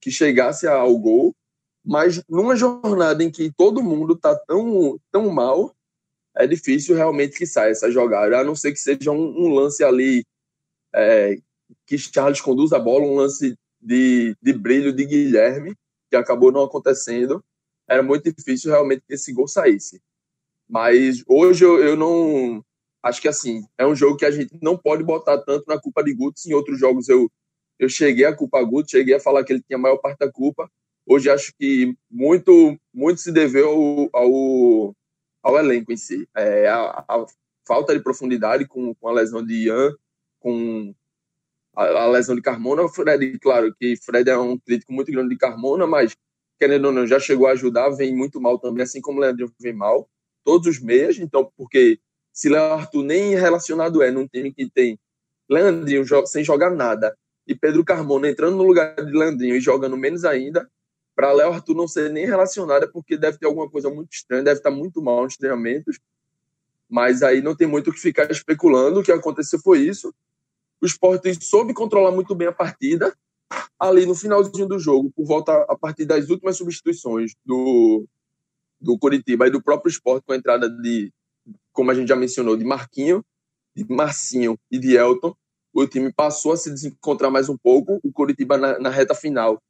que 0.00 0.10
chegasse 0.10 0.66
ao 0.66 0.98
gol, 0.98 1.34
mas 1.84 2.22
numa 2.28 2.56
jornada 2.56 3.22
em 3.22 3.30
que 3.30 3.52
todo 3.56 3.82
mundo 3.82 4.14
está 4.14 4.34
tão, 4.34 4.98
tão 5.10 5.30
mal, 5.30 5.74
é 6.36 6.46
difícil 6.46 6.96
realmente 6.96 7.36
que 7.36 7.46
saia 7.46 7.70
essa 7.70 7.90
jogada, 7.90 8.38
a 8.38 8.44
não 8.44 8.56
ser 8.56 8.72
que 8.72 8.78
seja 8.78 9.10
um, 9.10 9.46
um 9.46 9.54
lance 9.54 9.84
ali 9.84 10.24
é, 10.94 11.36
que 11.86 11.98
Charles 11.98 12.40
conduz 12.40 12.72
a 12.72 12.78
bola, 12.78 13.04
um 13.04 13.16
lance 13.16 13.56
de, 13.80 14.36
de 14.40 14.52
brilho 14.52 14.92
de 14.92 15.04
Guilherme, 15.04 15.74
que 16.10 16.16
acabou 16.16 16.50
não 16.50 16.62
acontecendo. 16.62 17.44
Era 17.88 18.02
muito 18.02 18.32
difícil 18.32 18.70
realmente 18.70 19.02
que 19.06 19.14
esse 19.14 19.32
gol 19.32 19.46
saísse. 19.46 20.00
Mas 20.68 21.22
hoje 21.26 21.64
eu, 21.64 21.78
eu 21.78 21.96
não 21.96 22.64
acho 23.02 23.20
que 23.20 23.28
assim, 23.28 23.66
é 23.76 23.86
um 23.86 23.94
jogo 23.94 24.16
que 24.16 24.24
a 24.24 24.30
gente 24.30 24.58
não 24.62 24.78
pode 24.78 25.04
botar 25.04 25.38
tanto 25.38 25.64
na 25.68 25.78
culpa 25.78 26.02
de 26.02 26.14
Guts. 26.14 26.46
Em 26.46 26.54
outros 26.54 26.78
jogos 26.78 27.08
eu, 27.08 27.30
eu 27.78 27.88
cheguei 27.88 28.24
a 28.24 28.34
culpa 28.34 28.62
Guts, 28.62 28.90
cheguei 28.90 29.14
a 29.14 29.20
falar 29.20 29.44
que 29.44 29.52
ele 29.52 29.62
tinha 29.62 29.76
a 29.76 29.80
maior 29.80 29.98
parte 29.98 30.18
da 30.18 30.32
culpa. 30.32 30.70
Hoje 31.06 31.28
acho 31.28 31.52
que 31.58 31.94
muito, 32.10 32.78
muito 32.92 33.20
se 33.20 33.30
deveu 33.30 33.68
ao, 33.68 34.22
ao, 34.22 34.96
ao 35.44 35.58
elenco 35.58 35.92
em 35.92 35.96
si. 35.96 36.28
É, 36.34 36.66
a, 36.66 37.04
a, 37.06 37.26
falta 37.66 37.94
de 37.94 38.02
profundidade 38.02 38.66
com, 38.66 38.94
com 38.94 39.08
a 39.08 39.12
lesão 39.12 39.44
de 39.44 39.66
Ian, 39.66 39.94
com 40.40 40.94
a, 41.76 41.84
a, 41.84 42.10
lesão 42.10 42.34
de 42.34 42.42
Carmona. 42.42 42.88
Fred, 42.88 43.38
claro 43.38 43.74
que 43.78 43.96
Fred 43.96 44.28
é 44.28 44.38
um 44.38 44.58
crítico 44.58 44.92
muito 44.92 45.12
grande 45.12 45.30
de 45.30 45.36
Carmona, 45.36 45.86
mas 45.86 46.16
querendo 46.58 46.86
ou 46.86 46.92
não, 46.92 47.06
já 47.06 47.20
chegou 47.20 47.46
a 47.46 47.52
ajudar, 47.52 47.90
vem 47.90 48.14
muito 48.14 48.40
mal 48.40 48.58
também, 48.58 48.82
assim 48.82 49.00
como 49.00 49.18
o 49.18 49.20
Leandro 49.20 49.52
vem 49.60 49.72
mal. 49.72 50.08
Todos 50.44 50.66
os 50.66 50.80
meias, 50.80 51.18
então, 51.18 51.50
porque 51.56 51.98
se 52.32 52.48
Léo 52.48 52.72
Arthur 52.72 53.02
nem 53.02 53.34
relacionado 53.34 54.02
é 54.02 54.10
num 54.10 54.26
time 54.26 54.52
que 54.52 54.68
tem 54.70 54.98
Leandrinho 55.48 56.04
sem 56.26 56.42
jogar 56.42 56.70
nada 56.70 57.16
e 57.46 57.54
Pedro 57.54 57.84
Carmona 57.84 58.28
entrando 58.28 58.56
no 58.56 58.64
lugar 58.64 58.94
de 58.94 59.12
Leandrinho 59.12 59.56
e 59.56 59.60
jogando 59.60 59.96
menos 59.96 60.24
ainda, 60.24 60.68
para 61.14 61.32
Léo 61.32 61.52
Arthur 61.52 61.74
não 61.74 61.88
ser 61.88 62.10
nem 62.10 62.26
relacionado 62.26 62.84
é 62.84 62.86
porque 62.86 63.16
deve 63.16 63.38
ter 63.38 63.46
alguma 63.46 63.68
coisa 63.68 63.88
muito 63.88 64.12
estranha, 64.12 64.42
deve 64.42 64.58
estar 64.58 64.70
muito 64.70 65.00
mal 65.00 65.22
nos 65.24 65.36
treinamentos. 65.36 65.98
Mas 66.88 67.22
aí 67.22 67.40
não 67.40 67.56
tem 67.56 67.66
muito 67.66 67.90
o 67.90 67.92
que 67.92 68.00
ficar 68.00 68.30
especulando. 68.30 69.00
O 69.00 69.02
que 69.02 69.12
aconteceu 69.12 69.58
foi 69.58 69.80
isso. 69.80 70.14
O 70.80 70.86
Sport 70.86 71.22
soube 71.40 71.72
controlar 71.72 72.10
muito 72.10 72.34
bem 72.34 72.48
a 72.48 72.52
partida. 72.52 73.16
Ali 73.78 74.06
no 74.06 74.14
finalzinho 74.14 74.66
do 74.66 74.78
jogo, 74.78 75.10
por 75.10 75.24
volta 75.24 75.52
a 75.68 75.76
partir 75.76 76.04
das 76.04 76.28
últimas 76.28 76.56
substituições 76.56 77.34
do, 77.44 78.06
do 78.80 78.98
Curitiba 78.98 79.46
e 79.46 79.50
do 79.50 79.62
próprio 79.62 79.90
Sport 79.90 80.24
com 80.26 80.32
a 80.32 80.36
entrada 80.36 80.68
de 80.68 81.12
como 81.72 81.90
a 81.90 81.94
gente 81.94 82.08
já 82.08 82.16
mencionou, 82.16 82.56
de 82.56 82.64
Marquinho, 82.64 83.24
de 83.74 83.84
Marcinho 83.88 84.58
e 84.70 84.78
de 84.78 84.96
Elton, 84.96 85.34
o 85.72 85.86
time 85.86 86.12
passou 86.12 86.52
a 86.52 86.56
se 86.56 86.70
desencontrar 86.70 87.30
mais 87.30 87.48
um 87.48 87.56
pouco. 87.56 87.98
O 88.02 88.12
Curitiba, 88.12 88.56
na, 88.56 88.78
na 88.78 88.88
reta 88.88 89.14
final, 89.14 89.60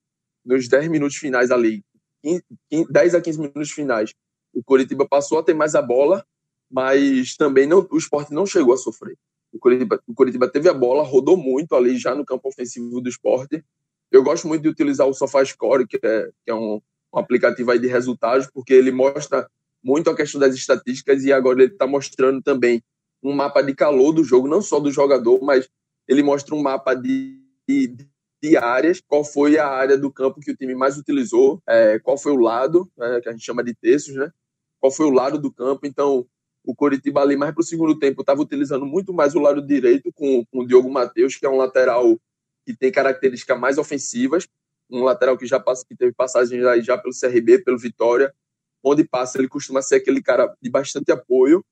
nos 0.44 0.68
10 0.68 0.88
minutos 0.88 1.16
finais 1.16 1.50
ali, 1.50 1.82
15, 2.22 2.44
15, 2.70 2.92
10 2.92 3.14
a 3.14 3.20
15 3.20 3.38
minutos 3.38 3.70
finais, 3.70 4.14
o 4.52 4.62
Curitiba 4.62 5.06
passou 5.08 5.38
a 5.38 5.42
ter 5.42 5.54
mais 5.54 5.74
a 5.74 5.82
bola, 5.82 6.24
mas 6.70 7.36
também 7.36 7.66
não, 7.66 7.86
o 7.90 7.96
esporte 7.96 8.32
não 8.32 8.46
chegou 8.46 8.74
a 8.74 8.76
sofrer. 8.76 9.16
O 9.52 9.58
Curitiba, 9.58 10.00
o 10.06 10.14
Curitiba 10.14 10.48
teve 10.48 10.68
a 10.68 10.74
bola, 10.74 11.04
rodou 11.04 11.36
muito 11.36 11.74
ali 11.74 11.96
já 11.96 12.14
no 12.14 12.24
campo 12.24 12.48
ofensivo 12.48 13.00
do 13.00 13.08
esporte. 13.08 13.64
Eu 14.10 14.22
gosto 14.22 14.48
muito 14.48 14.62
de 14.62 14.68
utilizar 14.68 15.06
o 15.06 15.14
SofaScore, 15.14 15.86
que 15.86 15.96
é, 16.02 16.30
que 16.44 16.50
é 16.50 16.54
um, 16.54 16.80
um 17.12 17.18
aplicativo 17.18 17.76
de 17.78 17.86
resultados, 17.86 18.48
porque 18.52 18.74
ele 18.74 18.90
mostra 18.90 19.48
muito 19.82 20.08
a 20.10 20.16
questão 20.16 20.40
das 20.40 20.54
estatísticas 20.54 21.24
e 21.24 21.32
agora 21.32 21.62
ele 21.62 21.72
está 21.72 21.86
mostrando 21.86 22.42
também 22.42 22.82
um 23.22 23.32
mapa 23.32 23.62
de 23.62 23.74
calor 23.74 24.12
do 24.12 24.24
jogo, 24.24 24.48
não 24.48 24.60
só 24.60 24.80
do 24.80 24.90
jogador, 24.90 25.40
mas 25.42 25.68
ele 26.08 26.22
mostra 26.22 26.54
um 26.54 26.62
mapa 26.62 26.94
de, 26.94 27.40
de, 27.68 27.96
de 28.44 28.58
áreas, 28.58 29.00
qual 29.00 29.24
foi 29.24 29.56
a 29.56 29.66
área 29.66 29.96
do 29.96 30.12
campo 30.12 30.38
que 30.38 30.50
o 30.50 30.56
time 30.56 30.74
mais 30.74 30.98
utilizou, 30.98 31.62
é, 31.66 31.98
qual 31.98 32.18
foi 32.18 32.32
o 32.32 32.36
lado, 32.36 32.90
né, 32.94 33.18
que 33.22 33.28
a 33.30 33.32
gente 33.32 33.44
chama 33.44 33.64
de 33.64 33.74
terços, 33.74 34.14
né? 34.14 34.30
Qual 34.78 34.92
foi 34.92 35.06
o 35.06 35.10
lado 35.10 35.38
do 35.38 35.50
campo. 35.50 35.86
Então, 35.86 36.26
o 36.62 36.74
Coritiba 36.74 37.22
ali 37.22 37.36
mais 37.36 37.54
para 37.54 37.62
o 37.62 37.64
segundo 37.64 37.98
tempo 37.98 38.20
estava 38.20 38.42
utilizando 38.42 38.84
muito 38.84 39.14
mais 39.14 39.34
o 39.34 39.40
lado 39.40 39.66
direito 39.66 40.12
com, 40.12 40.44
com 40.44 40.58
o 40.60 40.66
Diogo 40.66 40.90
Matheus, 40.90 41.36
que 41.36 41.46
é 41.46 41.48
um 41.48 41.56
lateral 41.56 42.20
que 42.66 42.76
tem 42.76 42.92
características 42.92 43.58
mais 43.58 43.78
ofensivas, 43.78 44.46
um 44.90 45.02
lateral 45.02 45.38
que 45.38 45.46
já 45.46 45.58
passa, 45.58 45.84
que 45.88 45.96
teve 45.96 46.12
passagens 46.12 46.84
já 46.84 46.98
pelo 46.98 47.14
CRB, 47.18 47.64
pelo 47.64 47.78
Vitória, 47.78 48.34
onde 48.82 49.04
passa 49.04 49.38
ele 49.38 49.48
costuma 49.48 49.80
ser 49.80 49.96
aquele 49.96 50.22
cara 50.22 50.54
de 50.60 50.68
bastante 50.68 51.10
apoio. 51.10 51.64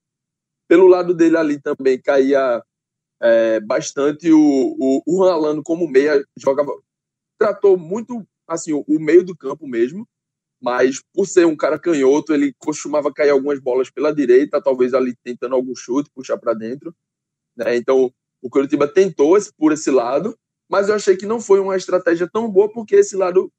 Pelo 0.67 0.87
lado 0.87 1.13
dele 1.13 1.37
ali 1.37 1.61
também 1.61 2.01
caía 2.01 2.63
é, 3.23 3.61
bastante 3.61 4.29
o, 4.33 4.75
o, 4.77 5.01
o 5.07 5.23
Alano 5.23 5.63
como 5.63 5.87
meia, 5.87 6.21
jogava, 6.37 6.73
tratou 7.39 7.77
muito 7.77 8.27
assim 8.45 8.73
o, 8.73 8.83
o 8.85 8.99
meio 8.99 9.23
do 9.23 9.35
campo 9.35 9.65
mesmo, 9.65 10.05
mas 10.61 11.01
por 11.13 11.25
ser 11.25 11.45
um 11.45 11.55
cara 11.55 11.79
canhoto, 11.79 12.33
ele 12.33 12.53
costumava 12.59 13.13
cair 13.13 13.29
algumas 13.29 13.59
bolas 13.59 13.89
pela 13.89 14.13
direita, 14.13 14.61
talvez 14.61 14.93
ali 14.93 15.15
tentando 15.23 15.55
algum 15.55 15.73
chute, 15.73 16.11
puxar 16.13 16.37
para 16.37 16.53
dentro. 16.53 16.93
Né? 17.55 17.77
Então, 17.77 18.13
o 18.41 18.49
Curitiba 18.49 18.87
tentou 18.87 19.37
por 19.57 19.71
esse 19.71 19.89
lado, 19.89 20.37
mas 20.69 20.89
eu 20.89 20.95
achei 20.95 21.15
que 21.15 21.25
não 21.25 21.39
foi 21.39 21.61
uma 21.61 21.77
estratégia 21.77 22.29
tão 22.29 22.49
boa, 22.51 22.71
porque 22.71 22.97
esse 22.97 23.15
lado, 23.15 23.49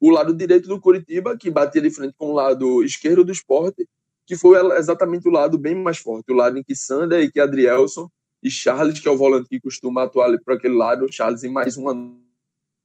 o 0.00 0.10
lado 0.10 0.34
direito 0.34 0.68
do 0.68 0.80
Curitiba, 0.80 1.36
que 1.36 1.48
batia 1.48 1.80
de 1.80 1.90
frente 1.90 2.14
com 2.16 2.30
o 2.30 2.34
lado 2.34 2.82
esquerdo 2.82 3.24
do 3.24 3.30
esporte, 3.30 3.88
que 4.26 4.36
foi 4.36 4.58
exatamente 4.76 5.28
o 5.28 5.32
lado 5.32 5.58
bem 5.58 5.76
mais 5.76 5.98
forte, 5.98 6.32
o 6.32 6.34
lado 6.34 6.58
em 6.58 6.64
que 6.64 6.74
Sander 6.74 7.22
e 7.22 7.30
que 7.30 7.38
Adrielson 7.38 8.08
e 8.42 8.50
Charles, 8.50 8.98
que 8.98 9.08
é 9.08 9.10
o 9.10 9.16
volante 9.16 9.48
que 9.48 9.60
costuma 9.60 10.02
atuar 10.02 10.26
ali 10.26 10.40
por 10.42 10.54
aquele 10.54 10.74
lado, 10.74 11.10
Charles 11.12 11.44
em 11.44 11.50
mais 11.50 11.76
uma 11.76 11.94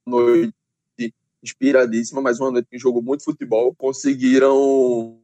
noite 0.06 0.54
inspiradíssima, 1.42 2.20
mais 2.20 2.38
uma 2.40 2.50
noite 2.50 2.68
que 2.70 2.78
jogou 2.78 3.02
muito 3.02 3.24
futebol, 3.24 3.74
conseguiram 3.74 5.20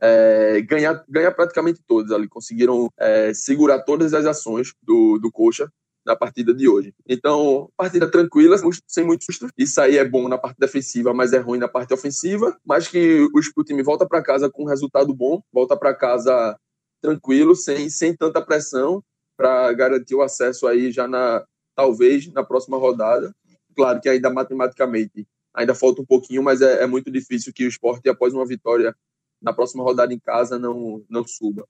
é, 0.00 0.60
ganhar, 0.62 1.04
ganhar 1.08 1.32
praticamente 1.32 1.80
todos 1.86 2.10
ali, 2.10 2.28
conseguiram 2.28 2.90
é, 2.98 3.32
segurar 3.32 3.80
todas 3.80 4.12
as 4.12 4.26
ações 4.26 4.72
do, 4.82 5.18
do 5.18 5.30
Coxa 5.30 5.70
na 6.04 6.16
partida 6.16 6.52
de 6.52 6.68
hoje. 6.68 6.92
Então, 7.06 7.70
partida 7.76 8.10
tranquila, 8.10 8.56
sem 8.88 9.04
muito 9.04 9.24
susto. 9.24 9.48
Isso 9.56 9.80
aí 9.80 9.98
é 9.98 10.04
bom 10.04 10.28
na 10.28 10.36
parte 10.36 10.58
defensiva, 10.58 11.14
mas 11.14 11.32
é 11.32 11.38
ruim 11.38 11.58
na 11.58 11.68
parte 11.68 11.94
ofensiva. 11.94 12.58
Mas 12.66 12.88
que 12.88 13.28
o 13.56 13.64
time 13.64 13.82
volta 13.84 14.04
para 14.04 14.22
casa 14.22 14.50
com 14.50 14.64
um 14.64 14.68
resultado 14.68 15.14
bom, 15.14 15.40
volta 15.52 15.76
para 15.76 15.94
casa 15.94 16.58
tranquilo, 17.02 17.54
sem, 17.56 17.90
sem 17.90 18.16
tanta 18.16 18.40
pressão, 18.40 19.04
para 19.36 19.72
garantir 19.72 20.14
o 20.14 20.22
acesso 20.22 20.66
aí 20.66 20.92
já 20.92 21.08
na 21.08 21.44
talvez 21.74 22.32
na 22.32 22.44
próxima 22.44 22.76
rodada. 22.76 23.34
Claro 23.74 24.00
que 24.00 24.08
ainda 24.08 24.30
matematicamente 24.30 25.26
ainda 25.52 25.74
falta 25.74 26.00
um 26.00 26.06
pouquinho, 26.06 26.42
mas 26.42 26.62
é, 26.62 26.82
é 26.82 26.86
muito 26.86 27.10
difícil 27.10 27.52
que 27.52 27.64
o 27.64 27.68
esporte, 27.68 28.08
após 28.08 28.32
uma 28.32 28.46
vitória 28.46 28.94
na 29.40 29.52
próxima 29.52 29.82
rodada 29.82 30.14
em 30.14 30.18
casa, 30.18 30.58
não, 30.58 31.04
não 31.10 31.26
suba. 31.26 31.66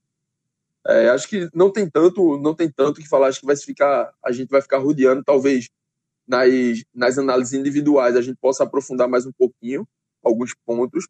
É, 0.85 1.09
acho 1.09 1.27
que 1.27 1.49
não 1.53 1.71
tem 1.71 1.89
tanto, 1.89 2.37
não 2.37 2.53
tem 2.53 2.69
tanto 2.69 3.01
que 3.01 3.07
falar. 3.07 3.27
Acho 3.27 3.39
que 3.39 3.45
vai 3.45 3.55
ficar, 3.55 4.13
a 4.23 4.31
gente 4.31 4.49
vai 4.49 4.61
ficar 4.61 4.77
rodeando, 4.77 5.23
talvez 5.23 5.69
nas, 6.27 6.49
nas 6.93 7.17
análises 7.17 7.53
individuais 7.53 8.15
a 8.15 8.21
gente 8.21 8.37
possa 8.39 8.63
aprofundar 8.63 9.07
mais 9.07 9.25
um 9.25 9.31
pouquinho 9.31 9.87
alguns 10.23 10.53
pontos, 10.65 11.07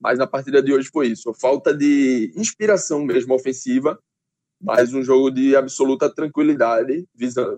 mas 0.00 0.18
na 0.18 0.26
partida 0.26 0.62
de 0.62 0.72
hoje 0.72 0.88
foi 0.90 1.08
isso. 1.08 1.32
Falta 1.34 1.74
de 1.76 2.32
inspiração 2.34 3.04
mesmo 3.04 3.34
ofensiva, 3.34 3.98
mas 4.60 4.94
um 4.94 5.02
jogo 5.02 5.30
de 5.30 5.54
absoluta 5.54 6.08
tranquilidade, 6.08 7.06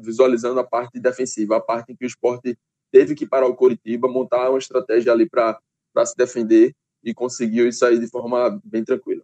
visualizando 0.01 0.59
a 0.61 0.64
parte 0.64 1.01
defensiva, 1.01 1.57
a 1.57 1.61
parte 1.61 1.93
em 1.93 1.97
que 1.97 2.05
o 2.05 2.07
esporte 2.07 2.57
teve 2.90 3.14
que 3.14 3.26
parar 3.26 3.47
o 3.47 3.55
Coritiba, 3.55 4.09
montar 4.09 4.51
uma 4.51 4.59
estratégia 4.59 5.12
ali 5.12 5.28
para 5.28 5.59
se 6.05 6.16
defender 6.16 6.72
e 7.03 7.14
conseguiu 7.14 7.68
isso 7.68 7.84
aí 7.84 7.99
de 7.99 8.09
forma 8.09 8.61
bem 8.64 8.84
tranquila. 8.84 9.22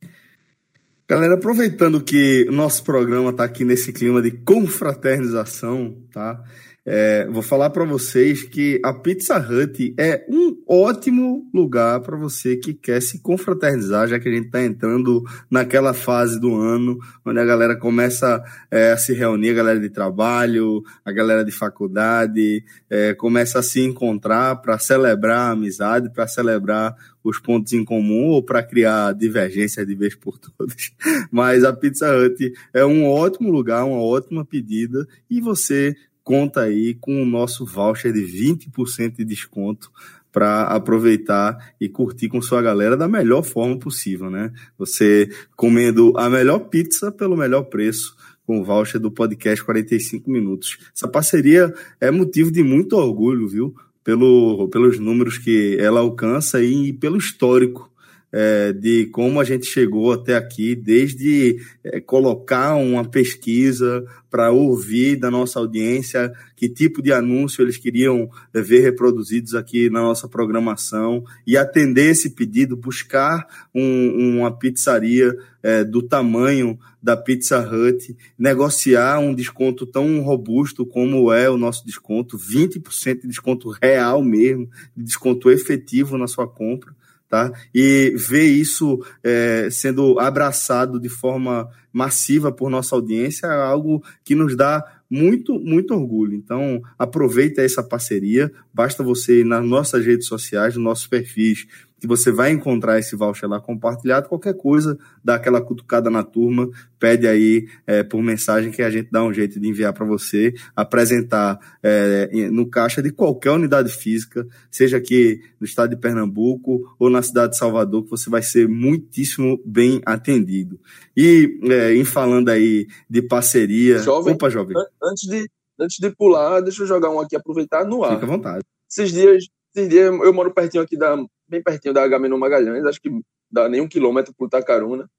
Galera, 1.09 1.35
aproveitando 1.35 2.03
que 2.03 2.47
o 2.49 2.53
nosso 2.53 2.85
programa 2.85 3.31
está 3.31 3.45
aqui 3.45 3.64
nesse 3.64 3.93
clima 3.93 4.21
de 4.21 4.31
confraternização, 4.31 6.03
tá? 6.12 6.43
É, 6.85 7.27
vou 7.29 7.43
falar 7.43 7.71
para 7.71 7.85
vocês 7.85 8.43
que 8.43 8.81
a 8.85 8.93
Pizza 8.93 9.39
Hut 9.39 9.95
é 9.99 10.27
um 10.29 10.55
ótimo 10.69 11.49
lugar 11.55 12.01
para 12.01 12.16
você 12.16 12.57
que 12.57 12.75
quer 12.75 13.01
se 13.01 13.21
confraternizar, 13.21 14.07
já 14.07 14.21
que 14.21 14.29
a 14.29 14.33
gente 14.33 14.47
está 14.47 14.62
entrando 14.62 15.25
naquela 15.51 15.95
fase 15.95 16.39
do 16.39 16.55
ano 16.55 16.99
onde 17.25 17.41
a 17.41 17.45
galera 17.45 17.75
começa 17.75 18.45
é, 18.71 18.93
a 18.93 18.97
se 18.99 19.14
reunir, 19.14 19.51
a 19.51 19.55
galera 19.55 19.81
de 19.81 19.89
trabalho, 19.89 20.83
a 21.03 21.11
galera 21.11 21.43
de 21.43 21.51
faculdade, 21.51 22.62
é, 22.91 23.14
começa 23.14 23.61
a 23.61 23.62
se 23.62 23.81
encontrar 23.81 24.57
para 24.57 24.79
celebrar 24.79 25.49
a 25.49 25.51
amizade, 25.53 26.11
para 26.11 26.27
celebrar 26.27 26.95
os 27.25 27.39
pontos 27.39 27.73
em 27.73 27.85
comum 27.85 28.27
ou 28.27 28.43
para 28.43 28.62
criar 28.62 29.14
divergências 29.14 29.87
de 29.87 29.95
vez 29.95 30.14
por 30.14 30.39
todas. 30.39 30.93
Mas 31.33 31.64
a 31.64 31.73
Pizza 31.73 32.14
Hut 32.14 32.53
é 32.75 32.85
um 32.85 33.07
ótimo 33.07 33.51
lugar, 33.51 33.85
uma 33.85 34.03
ótima 34.03 34.45
pedida 34.45 35.07
e 35.31 35.41
você 35.41 35.97
conta 36.29 36.61
aí 36.61 36.93
com 36.93 37.23
o 37.23 37.25
nosso 37.25 37.64
voucher 37.64 38.12
de 38.12 38.21
20% 38.21 39.16
de 39.16 39.25
desconto 39.25 39.91
para 40.33 40.62
aproveitar 40.64 41.72
e 41.81 41.89
curtir 41.89 42.29
com 42.29 42.41
sua 42.41 42.62
galera 42.62 42.97
da 42.97 43.09
melhor 43.09 43.43
forma 43.43 43.79
possível, 43.79 44.31
né? 44.31 44.53
Você 44.79 45.29
comendo 45.57 46.12
a 46.16 46.29
melhor 46.29 46.59
pizza 46.61 47.11
pelo 47.11 47.37
melhor 47.37 47.64
preço 47.64 48.16
com 48.47 48.61
o 48.61 48.64
voucher 48.64 49.01
do 49.01 49.11
podcast 49.11 49.64
45 49.64 50.31
minutos. 50.31 50.79
Essa 50.95 51.07
parceria 51.07 51.72
é 52.01 52.11
motivo 52.11 52.51
de 52.51 52.62
muito 52.62 52.97
orgulho, 52.97 53.47
viu? 53.47 53.74
Pelo, 54.03 54.68
pelos 54.68 54.99
números 54.99 55.37
que 55.37 55.76
ela 55.79 56.01
alcança 56.01 56.62
e 56.62 56.95
pelo 56.95 57.18
histórico 57.18 57.93
é, 58.33 58.72
de 58.72 59.07
como 59.07 59.41
a 59.41 59.45
gente 59.45 59.66
chegou 59.66 60.12
até 60.12 60.37
aqui, 60.37 60.74
desde 60.74 61.59
é, 61.83 62.01
colocar 62.01 62.74
uma 62.74 63.05
pesquisa 63.05 64.05
para 64.31 64.53
ouvir 64.53 65.16
da 65.16 65.31
nossa 65.31 65.59
audiência 65.59 66.31
que 66.55 66.68
tipo 66.68 67.01
de 67.01 67.12
anúncio 67.12 67.62
eles 67.62 67.79
queriam 67.79 68.29
é, 68.53 68.61
ver 68.61 68.81
reproduzidos 68.81 69.55
aqui 69.55 69.89
na 69.89 70.01
nossa 70.01 70.29
programação 70.29 71.24
e 71.47 71.57
atender 71.57 72.11
esse 72.11 72.31
pedido, 72.31 72.76
buscar 72.76 73.47
um, 73.74 74.39
uma 74.39 74.51
pizzaria 74.51 75.35
é, 75.62 75.83
do 75.83 76.03
tamanho 76.03 76.79
da 77.03 77.16
Pizza 77.16 77.59
Hut, 77.61 78.14
negociar 78.39 79.20
um 79.20 79.35
desconto 79.35 79.87
tão 79.87 80.20
robusto 80.20 80.85
como 80.85 81.33
é 81.33 81.49
o 81.49 81.57
nosso 81.57 81.87
desconto, 81.87 82.37
20% 82.37 83.22
de 83.22 83.29
desconto 83.29 83.70
real 83.81 84.22
mesmo, 84.22 84.68
de 84.95 85.05
desconto 85.05 85.51
efetivo 85.51 86.18
na 86.18 86.26
sua 86.26 86.47
compra 86.47 86.97
tá? 87.29 87.53
E 87.74 88.14
ver 88.16 88.47
isso 88.47 88.99
é, 89.22 89.68
sendo 89.70 90.18
abraçado 90.18 90.99
de 90.99 91.09
forma 91.09 91.68
massiva 91.93 92.53
por 92.53 92.70
nossa 92.70 92.95
audiência 92.95 93.47
é 93.47 93.62
algo 93.62 94.03
que 94.24 94.35
nos 94.35 94.57
dá 94.57 94.85
muito, 95.11 95.59
muito 95.59 95.95
orgulho. 95.95 96.35
Então, 96.35 96.83
aproveita 96.99 97.62
essa 97.62 97.83
parceria. 97.83 98.53
Basta 98.72 99.03
você 99.03 99.41
ir 99.41 99.45
nas 99.45 99.64
nossas 99.64 100.05
redes 100.05 100.26
sociais, 100.26 100.74
nos 100.74 100.85
nossos 100.85 101.07
perfis 101.07 101.66
que 102.01 102.07
você 102.07 102.30
vai 102.30 102.51
encontrar 102.51 102.99
esse 102.99 103.16
voucher 103.16 103.49
lá 103.49 103.61
compartilhado. 103.61 104.28
Qualquer 104.28 104.55
coisa, 104.55 104.99
dá 105.22 105.34
aquela 105.34 105.61
cutucada 105.61 106.09
na 106.09 106.22
turma, 106.22 106.68
pede 106.99 107.26
aí 107.26 107.68
é, 107.86 108.03
por 108.03 108.22
mensagem 108.22 108.70
que 108.70 108.82
a 108.82 108.90
gente 108.90 109.11
dá 109.11 109.22
um 109.22 109.32
jeito 109.32 109.59
de 109.59 109.68
enviar 109.68 109.92
para 109.92 110.07
você, 110.07 110.55
apresentar 110.76 111.59
é, 111.82 112.49
no 112.51 112.68
caixa 112.68 113.03
de 113.03 113.11
qualquer 113.11 113.51
unidade 113.51 113.90
física, 113.90 114.46
seja 114.70 114.96
aqui 114.96 115.40
no 115.61 115.66
estado 115.66 115.90
de 115.90 115.96
Pernambuco 115.96 116.94
ou 116.99 117.11
na 117.11 117.22
cidade 117.22 117.53
de 117.53 117.59
Salvador, 117.59 118.05
que 118.05 118.11
você 118.11 118.30
vai 118.30 118.42
ser 118.42 118.68
muitíssimo 118.68 119.61
bem 119.64 120.01
atendido. 120.07 120.78
E 121.16 121.59
é, 121.64 121.94
em 121.94 122.05
falando 122.05 122.49
aí 122.49 122.86
de 123.11 123.22
parceria. 123.22 123.99
Jovem, 123.99 124.34
Opa, 124.34 124.49
jovem. 124.49 124.76
Antes 125.03 125.28
de, 125.28 125.51
antes 125.80 125.96
de 125.99 126.11
pular, 126.14 126.61
deixa 126.61 126.82
eu 126.82 126.86
jogar 126.86 127.11
um 127.11 127.20
aqui, 127.20 127.34
aproveitar 127.34 127.84
no 127.84 128.05
ar. 128.05 128.14
Fica 128.14 128.26
à 128.26 128.28
vontade. 128.28 128.64
Esses 128.90 129.12
dias, 129.12 129.44
esses 129.74 129.88
dias 129.88 130.07
eu 130.07 130.32
moro 130.32 130.53
pertinho 130.53 130.82
aqui 130.82 130.96
da 130.96 131.16
bem 131.49 131.62
pertinho 131.62 131.94
da 131.94 132.03
Agamenon 132.03 132.38
Magalhães, 132.38 132.84
acho 132.84 133.01
que 133.01 133.11
dá 133.51 133.68
nem 133.68 133.80
um 133.80 133.88
quilômetro 133.88 134.34
por 134.34 134.49
Tacaruna. 134.49 135.11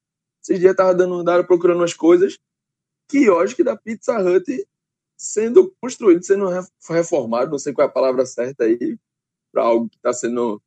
Esses 0.42 0.60
dias 0.60 0.76
tava 0.76 0.94
dando 0.94 1.16
andar 1.16 1.46
procurando 1.46 1.80
umas 1.80 1.94
coisas, 1.94 2.38
quiosque 3.10 3.64
da 3.64 3.76
Pizza 3.76 4.18
Hut 4.20 4.66
sendo 5.18 5.74
construído, 5.82 6.24
sendo 6.24 6.48
reformado, 6.90 7.52
não 7.52 7.60
sei 7.60 7.74
qual 7.74 7.88
é 7.88 7.90
a 7.90 7.94
palavra 7.94 8.26
certa 8.26 8.64
aí, 8.64 8.98
para 9.52 9.64
algo 9.64 9.90
que 9.90 9.98
está 9.98 10.14
sendo 10.14 10.62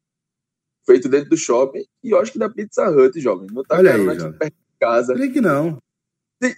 feito 0.85 1.09
dentro 1.09 1.31
do 1.31 1.37
shopping. 1.37 1.85
Quiosque 2.03 2.39
da 2.39 2.51
Pizza 2.51 2.91
Hut, 2.91 3.19
jovem. 3.19 3.49
Não 3.51 3.63
tá 3.63 3.79
Olha 3.79 3.95
aí, 3.95 4.09
aqui 4.09 4.39
perto 4.39 4.55
de 4.55 4.79
casa. 4.79 5.13
Falei 5.15 5.31
que 5.31 5.41
não. 5.41 5.79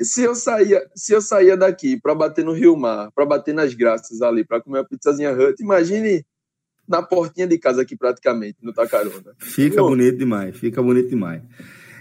se 0.03 0.23
eu 0.23 0.35
saía, 0.35 0.91
se 0.95 1.13
eu 1.13 1.21
saía 1.21 1.57
daqui 1.57 2.01
para 2.01 2.15
bater 2.15 2.45
no 2.45 2.53
Rio 2.53 2.77
Mar, 2.77 3.13
para 3.13 3.27
bater 3.27 3.55
nas 3.55 3.75
Graças 3.75 4.23
ali, 4.23 4.45
para 4.45 4.61
comer 4.61 4.79
uma 4.79 4.89
pizzazinha 4.89 5.33
Hut, 5.33 5.63
imagine 5.63 6.25
na 6.89 7.03
portinha 7.03 7.47
de 7.47 7.59
casa 7.59 7.83
aqui 7.83 7.97
praticamente, 7.97 8.59
no 8.63 8.73
Tacarona. 8.73 9.35
Fica 9.39 9.77
Pô. 9.77 9.89
bonito 9.89 10.19
demais, 10.19 10.57
fica 10.57 10.83
bonito 10.83 11.09
demais. 11.09 11.43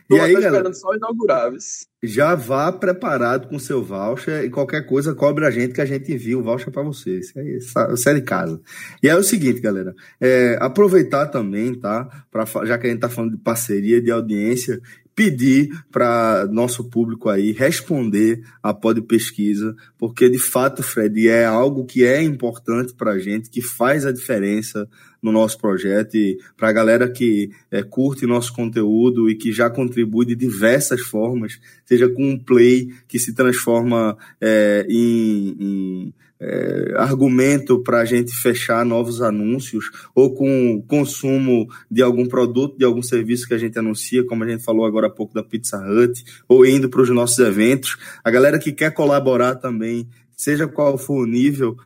Tô 0.08 0.18
e 0.18 0.20
aí, 0.20 0.34
galera, 0.34 0.74
só 0.74 0.94
inauguráveis. 0.94 1.88
Já 2.04 2.36
vá 2.36 2.72
preparado 2.72 3.48
com 3.48 3.58
seu 3.58 3.82
voucher 3.82 4.44
e 4.44 4.50
qualquer 4.50 4.86
coisa 4.86 5.16
cobre 5.16 5.46
a 5.46 5.52
gente 5.52 5.74
que 5.74 5.80
a 5.80 5.86
gente 5.86 6.12
envia 6.12 6.38
o 6.38 6.44
voucher 6.44 6.72
para 6.72 6.84
vocês. 6.84 7.28
Isso 7.28 7.40
aí, 7.40 7.58
isso 7.58 8.10
é 8.10 8.14
de 8.14 8.22
casa. 8.22 8.60
E 9.02 9.08
é 9.08 9.16
o 9.16 9.24
seguinte, 9.24 9.62
galera, 9.62 9.96
é, 10.20 10.58
aproveitar 10.60 11.28
também, 11.28 11.74
tá? 11.74 12.26
Pra, 12.30 12.46
já 12.66 12.78
que 12.78 12.88
a 12.88 12.90
gente 12.90 13.00
tá 13.00 13.08
falando 13.08 13.32
de 13.32 13.38
parceria, 13.38 14.02
de 14.02 14.12
audiência, 14.12 14.82
pedir 15.16 15.70
para 15.92 16.48
nosso 16.52 16.90
público 16.90 17.30
aí 17.30 17.52
responder 17.52 18.44
a 18.62 18.74
pod 18.74 19.02
pesquisa, 19.02 19.76
porque 19.98 20.30
de 20.30 20.40
fato, 20.40 20.82
Fred, 20.82 21.28
é 21.28 21.46
algo 21.46 21.86
que 21.86 22.04
é 22.04 22.22
importante 22.22 22.94
para 22.94 23.12
a 23.12 23.20
gente, 23.20 23.50
que 23.50 23.62
faz 23.62 24.06
a 24.06 24.12
diferença 24.12 24.88
no 25.24 25.32
nosso 25.32 25.58
projeto 25.58 26.16
e 26.16 26.38
para 26.58 26.70
a 26.70 26.74
galera 26.74 27.10
que 27.10 27.50
é, 27.72 27.82
curte 27.82 28.28
nosso 28.28 28.54
conteúdo 28.54 29.30
e 29.30 29.36
que 29.36 29.54
já 29.54 29.70
contribui 29.70 30.26
de 30.26 30.36
diversas 30.36 31.02
formas, 31.02 31.60
seja 31.86 32.10
com 32.10 32.32
um 32.32 32.38
play 32.38 32.90
que 33.08 33.18
se 33.18 33.34
transforma 33.34 34.18
é, 34.42 34.86
em, 34.90 35.56
em 35.60 36.14
é, 36.44 36.94
argumento 36.98 37.82
para 37.82 38.02
a 38.02 38.06
gente 38.06 38.36
fechar 38.36 38.86
novos 38.86 39.22
anúncios 39.22 39.90
ou 40.14 40.34
com 40.34 40.84
consumo 40.88 41.68
de 41.90 42.02
algum 42.02 42.26
produto, 42.26 42.78
de 42.78 42.84
algum 42.84 43.02
serviço 43.02 43.48
que 43.48 43.54
a 43.54 43.58
gente 43.58 43.80
anuncia, 43.80 44.26
como 44.26 44.44
a 44.44 44.50
gente 44.50 44.64
falou 44.64 44.86
agora 44.86 45.08
há 45.08 45.10
pouco 45.10 45.34
da 45.34 45.44
Pizza 45.44 45.78
Hut, 45.78 46.22
ou 46.48 46.66
indo 46.66 46.90
para 46.90 47.02
os 47.02 47.10
nossos 47.10 47.40
eventos. 47.40 47.98
A 48.24 48.30
galera 48.30 48.60
que 48.60 48.74
quer 48.74 48.92
colaborar 48.94 49.56
também, 49.56 50.10
seja 50.36 50.68
qual 50.68 50.98
for 50.98 51.24
o 51.24 51.26
nível, 51.26 51.78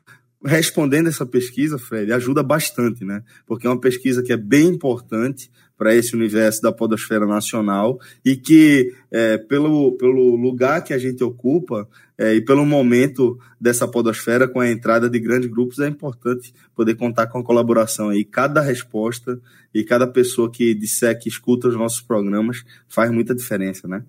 respondendo 0.47 1.07
essa 1.07 1.25
pesquisa, 1.25 1.77
Fred, 1.77 2.11
ajuda 2.11 2.41
bastante, 2.41 3.03
né? 3.03 3.23
Porque 3.45 3.67
é 3.67 3.69
uma 3.69 3.79
pesquisa 3.79 4.23
que 4.23 4.31
é 4.31 4.37
bem 4.37 4.67
importante 4.67 5.51
para 5.77 5.93
esse 5.93 6.15
universo 6.15 6.61
da 6.61 6.71
podosfera 6.71 7.27
nacional 7.27 7.99
e 8.25 8.35
que, 8.35 8.93
é, 9.11 9.37
pelo, 9.37 9.91
pelo 9.97 10.35
lugar 10.35 10.83
que 10.83 10.93
a 10.93 10.97
gente 10.97 11.23
ocupa 11.23 11.87
é, 12.17 12.33
e 12.33 12.41
pelo 12.41 12.65
momento 12.65 13.37
dessa 13.61 13.87
podosfera, 13.87 14.47
com 14.47 14.59
a 14.59 14.69
entrada 14.69 15.07
de 15.07 15.19
grandes 15.19 15.49
grupos, 15.49 15.79
é 15.79 15.87
importante 15.87 16.51
poder 16.75 16.95
contar 16.95 17.27
com 17.27 17.37
a 17.37 17.43
colaboração 17.43 18.09
aí. 18.09 18.25
Cada 18.25 18.59
resposta 18.59 19.39
e 19.71 19.83
cada 19.83 20.07
pessoa 20.07 20.51
que 20.51 20.73
disser 20.73 21.19
que 21.19 21.29
escuta 21.29 21.67
os 21.67 21.75
nossos 21.75 22.01
programas 22.01 22.63
faz 22.87 23.11
muita 23.11 23.35
diferença, 23.35 23.87
né? 23.87 24.03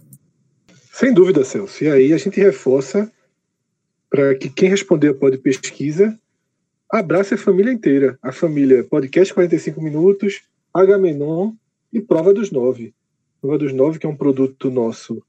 Sem 0.90 1.12
dúvida, 1.12 1.44
Celso. 1.44 1.84
E 1.84 1.90
aí 1.90 2.12
a 2.12 2.18
gente 2.18 2.40
reforça 2.40 3.12
para 4.08 4.34
que 4.34 4.48
quem 4.48 4.70
responder 4.70 5.08
a 5.08 5.14
pod 5.14 5.36
pesquisa 5.38 6.18
abrace 6.90 7.34
a 7.34 7.38
família 7.38 7.72
inteira. 7.72 8.18
A 8.22 8.32
família 8.32 8.82
Podcast 8.82 9.34
45 9.34 9.80
Minutos, 9.80 10.42
Agamenon 10.72 11.52
e 11.92 12.00
Prova 12.00 12.32
dos 12.32 12.50
Nove. 12.50 12.94
Prova 13.40 13.58
dos 13.58 13.72
Nove, 13.72 13.98
que 13.98 14.06
é 14.06 14.08
um 14.08 14.16
produto 14.16 14.70
nosso 14.70 15.22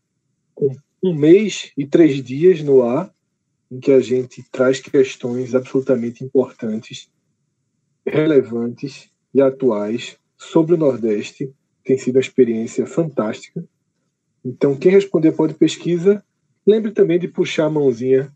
com 0.55 0.75
um 1.03 1.13
mês 1.13 1.71
e 1.77 1.85
três 1.85 2.21
dias 2.23 2.61
no 2.61 2.81
ar, 2.81 3.13
em 3.71 3.79
que 3.79 3.91
a 3.91 3.99
gente 3.99 4.43
traz 4.51 4.79
questões 4.79 5.53
absolutamente 5.53 6.23
importantes, 6.23 7.09
relevantes 8.05 9.09
e 9.33 9.41
atuais 9.41 10.17
sobre 10.37 10.73
o 10.73 10.77
Nordeste. 10.77 11.53
Tem 11.83 11.97
sido 11.97 12.15
uma 12.15 12.21
experiência 12.21 12.85
fantástica. 12.85 13.63
Então, 14.43 14.75
quem 14.75 14.91
responder 14.91 15.33
pode 15.33 15.53
pesquisa. 15.53 16.23
Lembre 16.65 16.91
também 16.91 17.19
de 17.19 17.27
puxar 17.27 17.65
a 17.65 17.69
mãozinha 17.69 18.31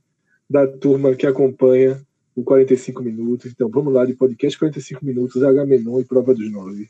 da 0.50 0.68
turma 0.68 1.16
que 1.16 1.26
acompanha 1.26 2.02
o 2.36 2.44
45 2.44 3.02
minutos. 3.04 3.52
Então, 3.52 3.70
vamos 3.70 3.94
lá 3.94 4.06
de 4.06 4.14
podcast 4.14 4.58
45 4.58 5.06
minutos, 5.06 5.44
H-Menon 5.44 6.00
e 6.00 6.06
Prova 6.06 6.34
dos 6.34 6.52
Nove. 6.52 6.90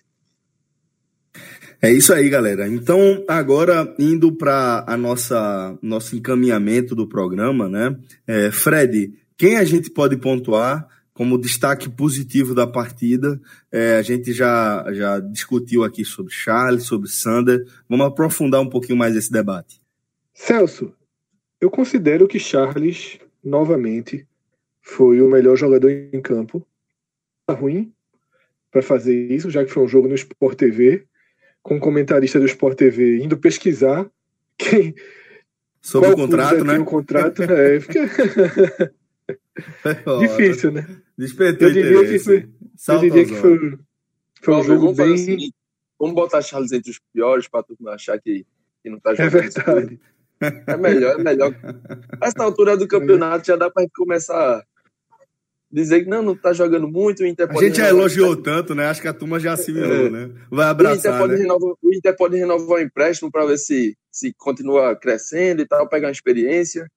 É 1.82 1.92
isso 1.92 2.14
aí, 2.14 2.30
galera. 2.30 2.68
Então, 2.68 3.26
agora 3.28 3.94
indo 4.00 4.32
para 4.32 4.86
a 4.88 4.96
nossa 4.96 5.78
nosso 5.82 6.16
encaminhamento 6.16 6.96
do 6.96 7.08
programa, 7.08 7.68
né? 7.68 7.94
É, 8.26 8.50
Fred, 8.52 9.14
quem 9.38 9.58
a 9.58 9.66
gente 9.66 9.90
pode 9.90 10.16
pontuar 10.16 10.88
como 11.14 11.38
destaque 11.38 11.90
positivo 11.90 12.56
da 12.56 12.66
partida? 12.66 13.38
É, 13.70 13.98
a 13.98 14.02
gente 14.02 14.32
já 14.32 14.86
já 14.94 15.20
discutiu 15.20 15.84
aqui 15.84 16.06
sobre 16.06 16.32
Charles, 16.32 16.86
sobre 16.86 17.10
Sander. 17.10 17.66
Vamos 17.90 18.08
aprofundar 18.08 18.62
um 18.62 18.70
pouquinho 18.70 18.98
mais 18.98 19.14
esse 19.18 19.30
debate. 19.30 19.82
Celso, 20.34 20.94
eu 21.60 21.70
considero 21.70 22.30
que 22.30 22.40
Charles 22.40 23.20
novamente 23.44 24.26
foi 24.84 25.22
o 25.22 25.30
melhor 25.30 25.56
jogador 25.56 25.90
em 25.90 26.22
campo. 26.22 26.68
Tá 27.48 27.54
ruim 27.54 27.92
para 28.70 28.84
fazer 28.84 29.32
isso, 29.32 29.50
já 29.50 29.64
que 29.64 29.72
foi 29.72 29.84
um 29.84 29.88
jogo 29.88 30.08
no 30.08 30.16
Sport 30.16 30.58
TV 30.58 31.06
com 31.62 31.76
um 31.76 31.80
comentarista 31.80 32.40
do 32.40 32.46
Sport 32.46 32.78
TV 32.78 33.24
indo 33.24 33.38
pesquisar 33.38 34.06
quem. 34.58 34.94
Sobre 35.82 36.10
o 36.10 36.16
contrato, 36.16 36.64
né? 36.64 36.78
O 36.80 36.86
contrato, 36.86 37.44
é, 37.44 37.80
fica... 37.82 38.94
Difícil, 40.20 40.72
né? 40.72 41.02
Despertou 41.18 41.68
eu 41.68 41.74
diria 41.74 42.06
que 42.06 42.20
foi, 42.20 42.50
eu 42.88 43.00
diria 43.00 43.26
que 43.26 43.36
foi, 43.36 43.80
foi 44.42 44.54
um 44.56 44.64
jogo 44.64 44.94
bem. 44.94 45.14
Assim, 45.14 45.52
vamos 46.00 46.16
botar 46.16 46.42
Charles 46.42 46.72
entre 46.72 46.92
os 46.92 47.00
piores 47.14 47.48
para 47.48 47.64
tu 47.64 47.76
não 47.80 47.92
achar 47.92 48.20
que, 48.20 48.46
que 48.82 48.90
não 48.90 49.00
tá 49.00 49.12
é 49.12 49.16
jogando. 49.16 49.36
É 49.36 49.42
verdade. 49.42 50.00
É 50.68 50.78
melhor, 50.78 51.20
é 51.20 51.24
melhor. 51.24 51.56
A 52.20 52.28
essa 52.28 52.44
altura 52.44 52.76
do 52.76 52.88
campeonato 52.88 53.48
já 53.48 53.56
dá 53.56 53.70
para 53.70 53.88
começar 53.94 54.66
dizer 55.74 56.04
que 56.04 56.10
não, 56.10 56.22
não 56.22 56.36
tá 56.36 56.54
jogando 56.54 56.88
muito, 56.88 57.24
o 57.24 57.26
Inter 57.26 57.48
pode. 57.48 57.60
A 57.60 57.68
gente 57.68 57.78
já 57.78 57.90
elogiou 57.90 58.36
tanto, 58.38 58.76
né? 58.76 58.86
Acho 58.86 59.02
que 59.02 59.08
a 59.08 59.14
turma 59.14 59.40
já 59.40 59.54
assimilou, 59.54 60.06
é. 60.06 60.10
né? 60.10 60.32
Vai 60.52 60.68
abraçar. 60.68 60.96
O 60.96 61.16
Inter, 61.16 61.20
pode 61.20 61.34
né? 61.34 61.40
renovar, 61.40 61.76
o 61.82 61.94
Inter 61.94 62.16
pode 62.16 62.38
renovar 62.38 62.78
o 62.78 62.82
empréstimo 62.82 63.32
para 63.32 63.46
ver 63.48 63.58
se, 63.58 63.98
se 64.12 64.32
continua 64.34 64.96
crescendo 64.96 65.64
e 65.64 65.68
tal, 65.68 65.90
pegar 65.90 66.08
uma 66.08 66.14
experiência. 66.14 66.88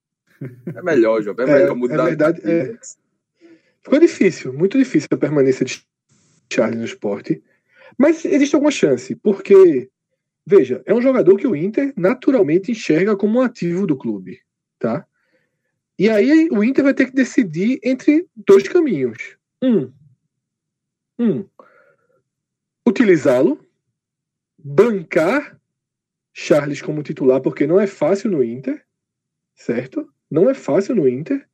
É 0.74 0.83
melhor, 0.83 1.22
Jovem, 1.22 1.47
é, 1.47 1.51
é 1.51 1.55
melhor 1.55 1.74
mudar. 1.74 2.03
É 2.03 2.07
verdade, 2.09 2.43
é... 2.45 2.74
Ficou 3.83 3.99
difícil, 3.99 4.53
muito 4.53 4.77
difícil 4.77 5.09
a 5.12 5.16
permanência 5.16 5.64
de 5.64 5.83
Charles 6.53 6.79
no 6.79 6.85
esporte. 6.85 7.43
Mas 7.97 8.24
existe 8.24 8.55
alguma 8.55 8.70
chance, 8.70 9.14
porque, 9.14 9.89
veja, 10.45 10.83
é 10.85 10.93
um 10.93 11.01
jogador 11.01 11.37
que 11.39 11.47
o 11.47 11.57
Inter 11.57 11.95
naturalmente 11.97 12.70
enxerga 12.70 13.16
como 13.16 13.39
um 13.39 13.43
ativo 13.43 13.87
do 13.87 13.97
clube, 13.97 14.41
tá? 14.79 15.07
E 15.99 16.11
aí 16.11 16.49
o 16.51 16.62
Inter 16.62 16.84
vai 16.84 16.94
ter 16.94 17.07
que 17.07 17.14
decidir 17.14 17.80
entre 17.82 18.28
dois 18.34 18.68
caminhos. 18.68 19.36
Um, 19.62 19.92
um 21.18 21.44
utilizá-lo, 22.86 23.59
bancar 24.59 25.59
Charles 26.32 26.82
como 26.82 27.03
titular, 27.03 27.40
porque 27.40 27.66
não 27.66 27.80
é 27.80 27.86
fácil 27.86 28.30
no 28.30 28.44
Inter, 28.44 28.84
certo? 29.55 30.12
Não 30.30 30.51
é 30.51 30.55
fácil 30.55 30.94
no 30.94 31.09
Inter. 31.09 31.49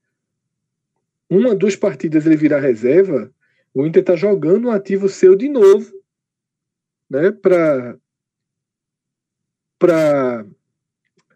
Uma, 1.31 1.55
duas 1.55 1.77
partidas 1.77 2.27
ele 2.27 2.37
virar 2.37 2.59
reserva, 2.59 3.33
o 3.73 3.87
Inter 3.87 4.05
tá 4.05 4.17
jogando 4.17 4.67
um 4.67 4.71
ativo 4.71 5.09
seu 5.09 5.37
de 5.37 5.49
novo, 5.49 5.93
né? 7.09 7.31
Para 7.31 7.97
para 9.79 10.47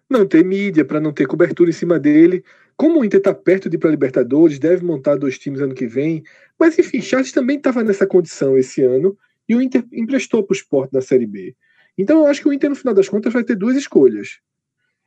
não 0.09 0.27
ter 0.27 0.45
mídia, 0.45 0.85
para 0.85 1.01
não 1.01 1.13
ter 1.13 1.27
cobertura 1.27 1.71
em 1.71 1.73
cima 1.73 1.99
dele. 1.99 2.45
Como 2.77 3.01
o 3.01 3.05
Inter 3.05 3.19
está 3.19 3.35
perto 3.35 3.69
de 3.69 3.77
ir 3.77 3.79
para 3.79 3.89
a 3.89 3.93
Libertadores, 3.93 4.59
deve 4.59 4.85
montar 4.85 5.17
dois 5.17 5.39
times 5.39 5.61
ano 5.61 5.75
que 5.75 5.87
vem. 5.87 6.23
Mas 6.59 6.79
enfim, 6.79 7.01
Charles 7.01 7.33
também 7.33 7.57
estava 7.57 7.83
nessa 7.83 8.07
condição 8.07 8.57
esse 8.57 8.83
ano 8.83 9.17
e 9.49 9.55
o 9.55 9.63
Inter 9.63 9.85
emprestou 9.93 10.43
para 10.43 10.55
o 10.55 10.57
esporte 10.57 10.93
na 10.93 11.01
Série 11.01 11.27
B. 11.27 11.55
Então 11.97 12.19
eu 12.19 12.27
acho 12.27 12.43
que 12.43 12.49
o 12.49 12.53
Inter, 12.53 12.71
no 12.71 12.77
final 12.77 12.95
das 12.95 13.09
contas, 13.09 13.33
vai 13.33 13.45
ter 13.45 13.57
duas 13.57 13.77
escolhas. 13.77 14.41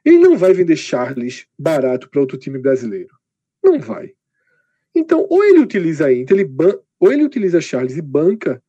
Ele 0.03 0.17
não 0.17 0.37
vai 0.37 0.53
vender 0.53 0.75
Charles 0.75 1.45
barato 1.57 2.09
para 2.09 2.21
outro 2.21 2.37
time 2.37 2.57
brasileiro. 2.57 3.13
Não 3.63 3.79
vai. 3.79 4.13
Então, 4.95 5.27
ou 5.29 5.43
ele 5.43 5.59
utiliza 5.59 6.07
a 6.07 6.13
Inter, 6.13 6.39
ele 6.39 6.49
ou 6.99 7.13
ele 7.13 7.23
utiliza 7.23 7.61
Charles 7.61 7.95
e 7.95 8.01
banca 8.01 8.61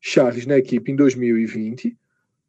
Charles 0.00 0.46
na 0.46 0.58
equipe 0.58 0.92
em 0.92 0.96
2020, 0.96 1.96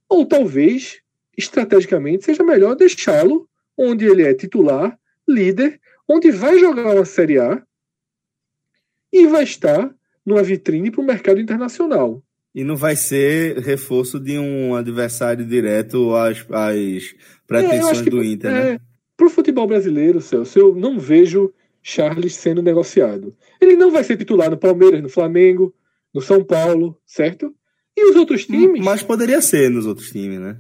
ou 0.07 0.25
talvez, 0.25 1.01
estrategicamente, 1.39 2.25
seja 2.25 2.43
melhor 2.43 2.75
deixá-lo 2.75 3.49
onde 3.77 4.05
ele 4.05 4.23
é 4.23 4.33
titular, 4.33 4.99
líder, 5.27 5.79
onde 6.07 6.29
vai 6.31 6.59
jogar 6.59 6.93
uma 6.93 7.05
Série 7.05 7.39
A 7.39 7.63
e 9.11 9.25
vai 9.27 9.43
estar 9.43 9.89
numa 10.25 10.43
vitrine 10.43 10.91
para 10.91 11.01
o 11.01 11.05
mercado 11.05 11.39
internacional. 11.39 12.21
E 12.53 12.63
não 12.63 12.75
vai 12.75 12.95
ser 12.95 13.57
reforço 13.59 14.19
de 14.19 14.37
um 14.37 14.75
adversário 14.75 15.45
direto 15.45 16.13
às, 16.15 16.45
às 16.51 17.15
pretensões 17.47 18.01
é, 18.05 18.09
do 18.09 18.23
Inter, 18.23 18.51
é, 18.51 18.71
né? 18.73 18.79
Para 19.15 19.27
o 19.27 19.29
futebol 19.29 19.67
brasileiro, 19.67 20.19
Celso, 20.19 20.59
eu 20.59 20.75
não 20.75 20.99
vejo 20.99 21.53
Charles 21.81 22.35
sendo 22.35 22.61
negociado. 22.61 23.35
Ele 23.61 23.75
não 23.75 23.91
vai 23.91 24.03
ser 24.03 24.17
titular 24.17 24.49
no 24.49 24.57
Palmeiras, 24.57 25.01
no 25.01 25.09
Flamengo, 25.09 25.73
no 26.13 26.21
São 26.21 26.43
Paulo, 26.43 26.97
certo? 27.05 27.53
E 27.95 28.09
os 28.09 28.15
outros 28.15 28.45
times. 28.45 28.83
Mas 28.83 29.03
poderia 29.03 29.41
ser 29.41 29.69
nos 29.69 29.85
outros 29.85 30.09
times, 30.09 30.39
né? 30.39 30.57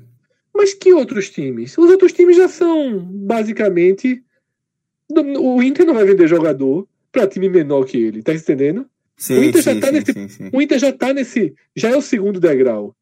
Mas 0.59 0.73
que 0.73 0.91
outros 0.91 1.29
times? 1.29 1.77
Os 1.77 1.89
outros 1.89 2.11
times 2.11 2.35
já 2.35 2.49
são 2.49 2.99
basicamente. 2.99 4.21
O 5.09 5.63
Inter 5.63 5.85
não 5.85 5.93
vai 5.93 6.03
vender 6.03 6.27
jogador 6.27 6.85
para 7.13 7.25
time 7.25 7.47
menor 7.47 7.85
que 7.85 7.97
ele, 7.97 8.21
tá 8.21 8.33
entendendo? 8.33 8.85
Sim, 9.15 9.39
o 9.39 9.43
Inter 9.45 9.63
sim, 9.63 9.73
já 9.73 9.79
tá 9.79 9.87
sim, 9.87 9.93
nesse. 9.93 10.49
O 10.51 10.61
Inter 10.61 10.79
já 10.79 10.91
tá 10.91 11.13
nesse. 11.13 11.53
Já 11.73 11.91
é 11.91 11.95
o 11.95 12.01
segundo 12.01 12.41
degrau. 12.41 12.93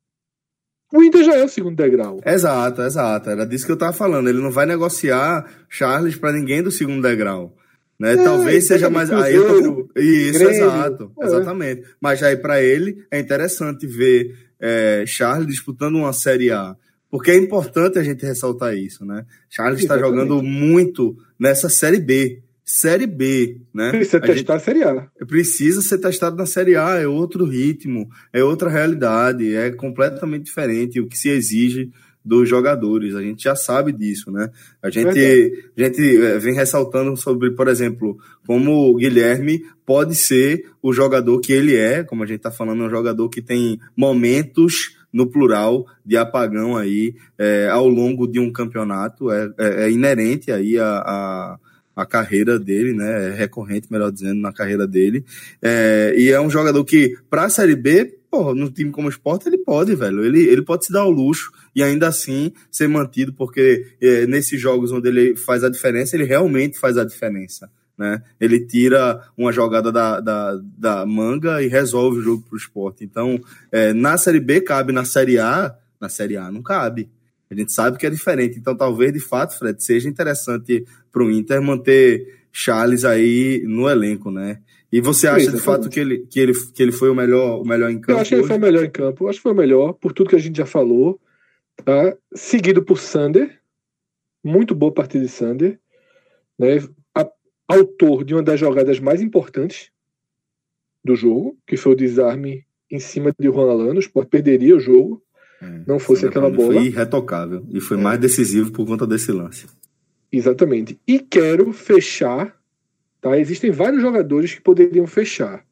O 0.94 1.04
Inter 1.04 1.24
já 1.24 1.36
é 1.36 1.44
o 1.44 1.50
segundo 1.50 1.76
degrau. 1.76 2.22
Exato, 2.24 2.84
exato. 2.84 3.32
Era 3.32 3.44
disso 3.44 3.66
que 3.66 3.72
eu 3.72 3.78
tava 3.78 3.92
falando. 3.92 4.30
Ele 4.30 4.40
não 4.40 4.52
vai 4.52 4.68
negociar 4.68 5.66
Charles 5.68 6.16
para 6.16 6.34
ninguém 6.34 6.62
do 6.62 6.70
segundo 6.70 7.02
degrau. 7.02 7.56
Né? 8.00 8.14
É, 8.14 8.18
Talvez 8.18 8.68
seja 8.68 8.88
mais. 8.88 9.12
Aí 9.12 9.34
eu 9.34 9.64
tô 9.64 10.00
Isso, 10.00 10.38
Grêmio, 10.38 10.64
exato. 10.64 11.12
é. 11.20 11.26
Exatamente. 11.26 11.84
Mas 12.00 12.22
aí 12.22 12.38
para 12.38 12.62
ele 12.62 13.04
é 13.10 13.20
interessante 13.20 13.88
ver 13.88 14.32
é, 14.60 15.04
Charles 15.08 15.48
disputando 15.48 15.96
uma 15.96 16.14
Série 16.14 16.52
A. 16.52 16.76
Porque 17.10 17.32
é 17.32 17.38
importante 17.38 17.98
a 17.98 18.04
gente 18.04 18.26
ressaltar 18.26 18.76
isso, 18.76 19.06
né? 19.06 19.26
Charles 19.50 19.82
está 19.82 19.98
jogando 19.98 20.44
muito 20.44 21.18
nessa 21.40 21.70
Série 21.70 22.00
B. 22.00 22.42
Série 22.66 23.08
B, 23.08 23.62
né? 23.74 23.92
Precisa 23.92 24.18
A 24.18 24.22
testar 24.22 24.56
a 24.56 24.60
Série 24.60 24.84
A. 24.84 25.08
precisa 25.26 25.82
ser 25.82 26.00
testado 26.00 26.36
na 26.36 26.46
Série 26.46 26.76
A, 26.76 26.96
é 26.96 27.08
outro 27.08 27.46
ritmo, 27.46 28.10
é 28.34 28.44
outra 28.44 28.70
realidade, 28.70 29.56
é 29.56 29.72
completamente 29.72 30.44
diferente 30.44 31.00
o 31.00 31.08
que 31.08 31.18
se 31.18 31.30
exige 31.30 31.90
dos 32.28 32.50
jogadores. 32.50 33.16
A 33.16 33.22
gente 33.22 33.42
já 33.42 33.56
sabe 33.56 33.94
disso, 33.94 34.30
né? 34.30 34.50
A 34.84 34.90
gente, 34.90 35.18
a 35.78 35.82
gente 35.82 36.18
eh, 36.18 36.38
vem 36.40 36.54
ressaltando 36.54 37.16
sobre, 37.16 37.52
por 37.52 37.70
exemplo, 37.70 38.18
como 38.46 38.90
o 38.90 38.96
Guilherme 38.96 39.64
pode 39.86 40.14
ser 40.14 40.66
o 40.84 40.92
jogador 40.92 41.40
que 41.40 41.54
ele 41.54 41.74
é, 41.74 42.04
como 42.04 42.24
a 42.24 42.26
gente 42.26 42.40
está 42.40 42.52
falando, 42.52 42.84
é 42.84 42.88
um 42.88 42.90
jogador 42.90 43.30
que 43.30 43.42
tem 43.42 43.80
momentos 43.96 44.98
no 45.18 45.26
plural 45.28 45.86
de 46.06 46.16
apagão 46.16 46.78
aí 46.78 47.16
eh, 47.40 47.68
ao 47.72 47.88
longo 47.90 48.28
de 48.28 48.40
um 48.40 48.52
campeonato, 48.52 49.32
é, 49.32 49.52
é- 49.58 49.84
é 49.86 49.92
inerente 49.92 50.52
aí 50.52 50.78
a, 50.78 50.86
a, 51.06 51.60
a 51.96 52.06
carreira 52.06 52.60
dele, 52.60 52.94
né? 52.94 53.30
É 53.30 53.34
recorrente, 53.34 53.92
melhor 53.92 54.12
dizendo, 54.12 54.40
na 54.40 54.54
carreira 54.54 54.86
dele. 54.88 55.26
É, 55.62 56.14
e 56.16 56.30
é 56.30 56.40
um 56.40 56.50
jogador 56.50 56.86
que, 56.86 57.18
para 57.30 57.46
a 57.46 57.50
Série 57.50 57.76
B, 57.76 58.14
no 58.56 58.70
time 58.70 58.92
como 58.92 59.10
o 59.10 59.40
ele 59.48 59.58
pode, 59.58 59.96
velho. 59.96 60.24
Ele, 60.24 60.44
ele 60.44 60.62
pode 60.62 60.86
se 60.86 60.94
dar 60.94 61.06
o 61.06 61.10
luxo 61.10 61.52
e 61.76 61.82
ainda 61.82 62.08
assim 62.08 62.52
ser 62.72 62.88
mantido, 62.88 63.34
porque 63.34 63.86
é, 64.00 64.28
nesses 64.28 64.62
jogos 64.62 64.92
onde 64.92 65.08
ele 65.10 65.36
faz 65.36 65.64
a 65.64 65.70
diferença, 65.70 66.16
ele 66.16 66.26
realmente 66.26 66.78
faz 66.78 66.98
a 66.98 67.04
diferença. 67.04 67.70
Né? 67.98 68.22
Ele 68.40 68.60
tira 68.60 69.22
uma 69.36 69.52
jogada 69.52 69.92
da, 69.92 70.20
da, 70.20 70.60
da 70.78 71.06
manga 71.06 71.64
e 71.64 71.68
resolve 71.68 72.20
o 72.20 72.22
jogo 72.22 72.44
para 72.44 72.54
o 72.54 72.58
esporte. 72.58 73.04
Então, 73.04 73.40
é, 73.72 73.92
na 73.94 74.18
Série 74.18 74.40
B 74.40 74.62
cabe, 74.62 74.94
na 74.94 75.04
Série 75.04 75.40
A, 75.40 75.76
na 76.00 76.08
Série 76.08 76.38
A 76.38 76.52
não 76.52 76.62
cabe. 76.62 77.10
A 77.50 77.56
gente 77.56 77.72
sabe 77.72 77.98
que 77.98 78.06
é 78.06 78.10
diferente. 78.10 78.60
Então, 78.60 78.76
talvez, 78.76 79.14
de 79.14 79.20
fato, 79.20 79.58
Fred, 79.58 79.82
seja 79.84 80.10
interessante 80.10 80.86
para 81.12 81.24
o 81.24 81.32
Inter 81.32 81.62
manter 81.62 82.44
Charles 82.52 83.06
aí 83.06 83.64
no 83.66 83.90
elenco, 83.90 84.30
né? 84.30 84.60
E 84.92 85.02
você 85.02 85.28
acha, 85.28 85.52
de 85.52 85.60
fato, 85.60 85.90
que 85.90 86.00
ele, 86.00 86.20
que, 86.30 86.40
ele, 86.40 86.54
que 86.74 86.82
ele 86.82 86.92
foi 86.92 87.10
o 87.10 87.16
melhor, 87.16 87.62
o 87.62 87.66
melhor 87.66 87.90
em 87.90 88.00
campo 88.00 88.14
Eu 88.14 88.20
acho 88.20 88.30
que 88.30 88.36
ele 88.36 88.42
hoje? 88.42 88.48
foi 88.48 88.58
o 88.58 88.62
melhor 88.62 88.84
em 88.86 88.90
campo. 88.90 89.24
Eu 89.24 89.30
acho 89.30 89.40
que 89.40 89.44
foi 89.44 89.52
o 89.52 89.56
melhor, 89.56 89.94
por 89.94 90.14
tudo 90.14 90.30
que 90.30 90.36
a 90.36 90.40
gente 90.40 90.58
já 90.58 90.66
falou. 90.66 91.20
Tá? 91.84 92.16
Seguido 92.34 92.82
por 92.82 92.98
Sander. 92.98 93.60
Muito 94.44 94.74
boa 94.74 94.94
partida 94.94 95.26
de 95.26 95.32
Sander. 95.32 95.80
Né? 96.58 96.80
Autor 97.68 98.24
de 98.24 98.34
uma 98.34 98.42
das 98.44 98.60
jogadas 98.60 99.00
mais 99.00 99.22
importantes 99.22 99.92
do 101.04 101.16
jogo, 101.16 101.58
que 101.66 101.76
foi 101.78 101.94
o 101.94 101.96
desarme 101.96 102.66
em 102.90 103.00
cima 103.00 103.32
de 103.38 103.48
Juan 103.48 103.70
Alano. 103.72 103.96
O 103.96 104.00
Sport 104.00 104.30
perderia 104.30 104.76
o 104.76 104.80
jogo. 104.80 105.22
É, 105.62 105.82
não 105.88 106.00
fosse 106.00 106.26
aquela 106.26 106.50
bola. 106.50 106.74
Foi 106.74 106.86
irretocável. 106.86 107.66
E 107.72 107.80
foi 107.82 107.98
É. 107.98 108.02
mais 108.02 108.20
decisivo 108.20 108.72
por 108.72 108.86
conta 108.86 109.06
desse 109.06 109.32
lance. 109.32 109.66
Exatamente. 110.32 111.00
E 111.08 111.20
quero 111.20 111.72
fechar. 111.74 112.56
Tá? 113.20 113.38
Existem 113.38 113.72
vários 113.72 114.02
jogadores 114.02 114.54
que 114.54 114.62
poderiam 114.62 115.08
fechar 115.08 115.66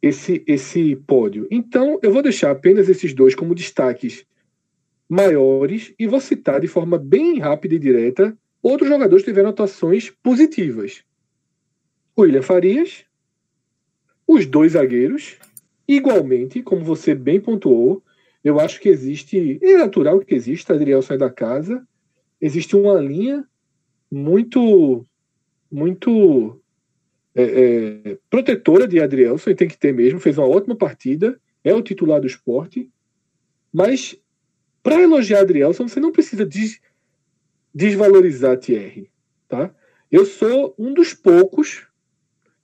esse, 0.00 0.42
esse 0.46 0.96
pódio. 1.06 1.46
Então, 1.50 1.98
eu 2.02 2.10
vou 2.10 2.22
deixar 2.22 2.50
apenas 2.50 2.88
esses 2.88 3.12
dois 3.12 3.34
como 3.34 3.54
destaques 3.54 4.24
maiores 5.08 5.94
e 5.98 6.06
vou 6.06 6.20
citar 6.20 6.60
de 6.60 6.66
forma 6.66 6.98
bem 6.98 7.38
rápida 7.38 7.74
e 7.74 7.78
direta 7.78 8.36
outros 8.66 8.88
jogadores 8.88 9.24
tiveram 9.24 9.50
atuações 9.50 10.10
positivas. 10.10 11.04
O 12.16 12.22
William 12.22 12.42
Farias, 12.42 13.04
os 14.26 14.44
dois 14.44 14.72
zagueiros, 14.72 15.38
igualmente, 15.86 16.62
como 16.62 16.84
você 16.84 17.14
bem 17.14 17.40
pontuou, 17.40 18.02
eu 18.42 18.58
acho 18.58 18.80
que 18.80 18.88
existe, 18.88 19.58
é 19.62 19.76
natural 19.76 20.18
que 20.20 20.34
exista, 20.34 20.74
Adriel 20.74 21.02
sai 21.02 21.16
da 21.16 21.30
casa, 21.30 21.86
existe 22.40 22.74
uma 22.74 23.00
linha 23.00 23.46
muito 24.10 25.06
muito 25.70 26.60
é, 27.34 27.42
é, 27.42 28.18
protetora 28.30 28.88
de 28.88 29.00
Adrielson, 29.00 29.50
e 29.50 29.54
tem 29.54 29.68
que 29.68 29.78
ter 29.78 29.92
mesmo, 29.92 30.18
fez 30.18 30.38
uma 30.38 30.48
ótima 30.48 30.74
partida, 30.74 31.40
é 31.62 31.74
o 31.74 31.82
titular 31.82 32.20
do 32.20 32.26
esporte, 32.26 32.90
mas 33.72 34.16
para 34.82 35.02
elogiar 35.02 35.40
Adrielson, 35.40 35.86
você 35.86 36.00
não 36.00 36.12
precisa 36.12 36.46
des- 36.46 36.80
desvalorizar 37.76 38.56
Thierry, 38.56 39.10
tá? 39.46 39.70
Eu 40.10 40.24
sou 40.24 40.74
um 40.78 40.94
dos 40.94 41.12
poucos 41.12 41.86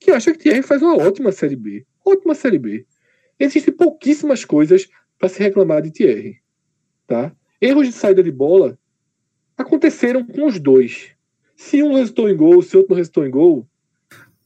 que 0.00 0.10
acha 0.10 0.32
que 0.32 0.38
Thierry 0.38 0.62
faz 0.62 0.80
uma 0.80 0.96
ótima 0.96 1.30
Série 1.30 1.54
B. 1.54 1.84
Ótima 2.02 2.34
Série 2.34 2.58
B. 2.58 2.86
Existem 3.38 3.74
pouquíssimas 3.74 4.42
coisas 4.42 4.88
para 5.18 5.28
se 5.28 5.38
reclamar 5.38 5.82
de 5.82 5.90
Thierry, 5.90 6.40
tá? 7.06 7.30
Erros 7.60 7.88
de 7.88 7.92
saída 7.92 8.22
de 8.22 8.32
bola 8.32 8.78
aconteceram 9.54 10.24
com 10.24 10.46
os 10.46 10.58
dois. 10.58 11.10
Se 11.54 11.82
um 11.82 11.92
resultou 11.92 12.30
em 12.30 12.36
gol, 12.36 12.62
se 12.62 12.74
outro 12.74 12.92
não 12.92 12.96
resultou 12.96 13.26
em 13.26 13.30
gol, 13.30 13.68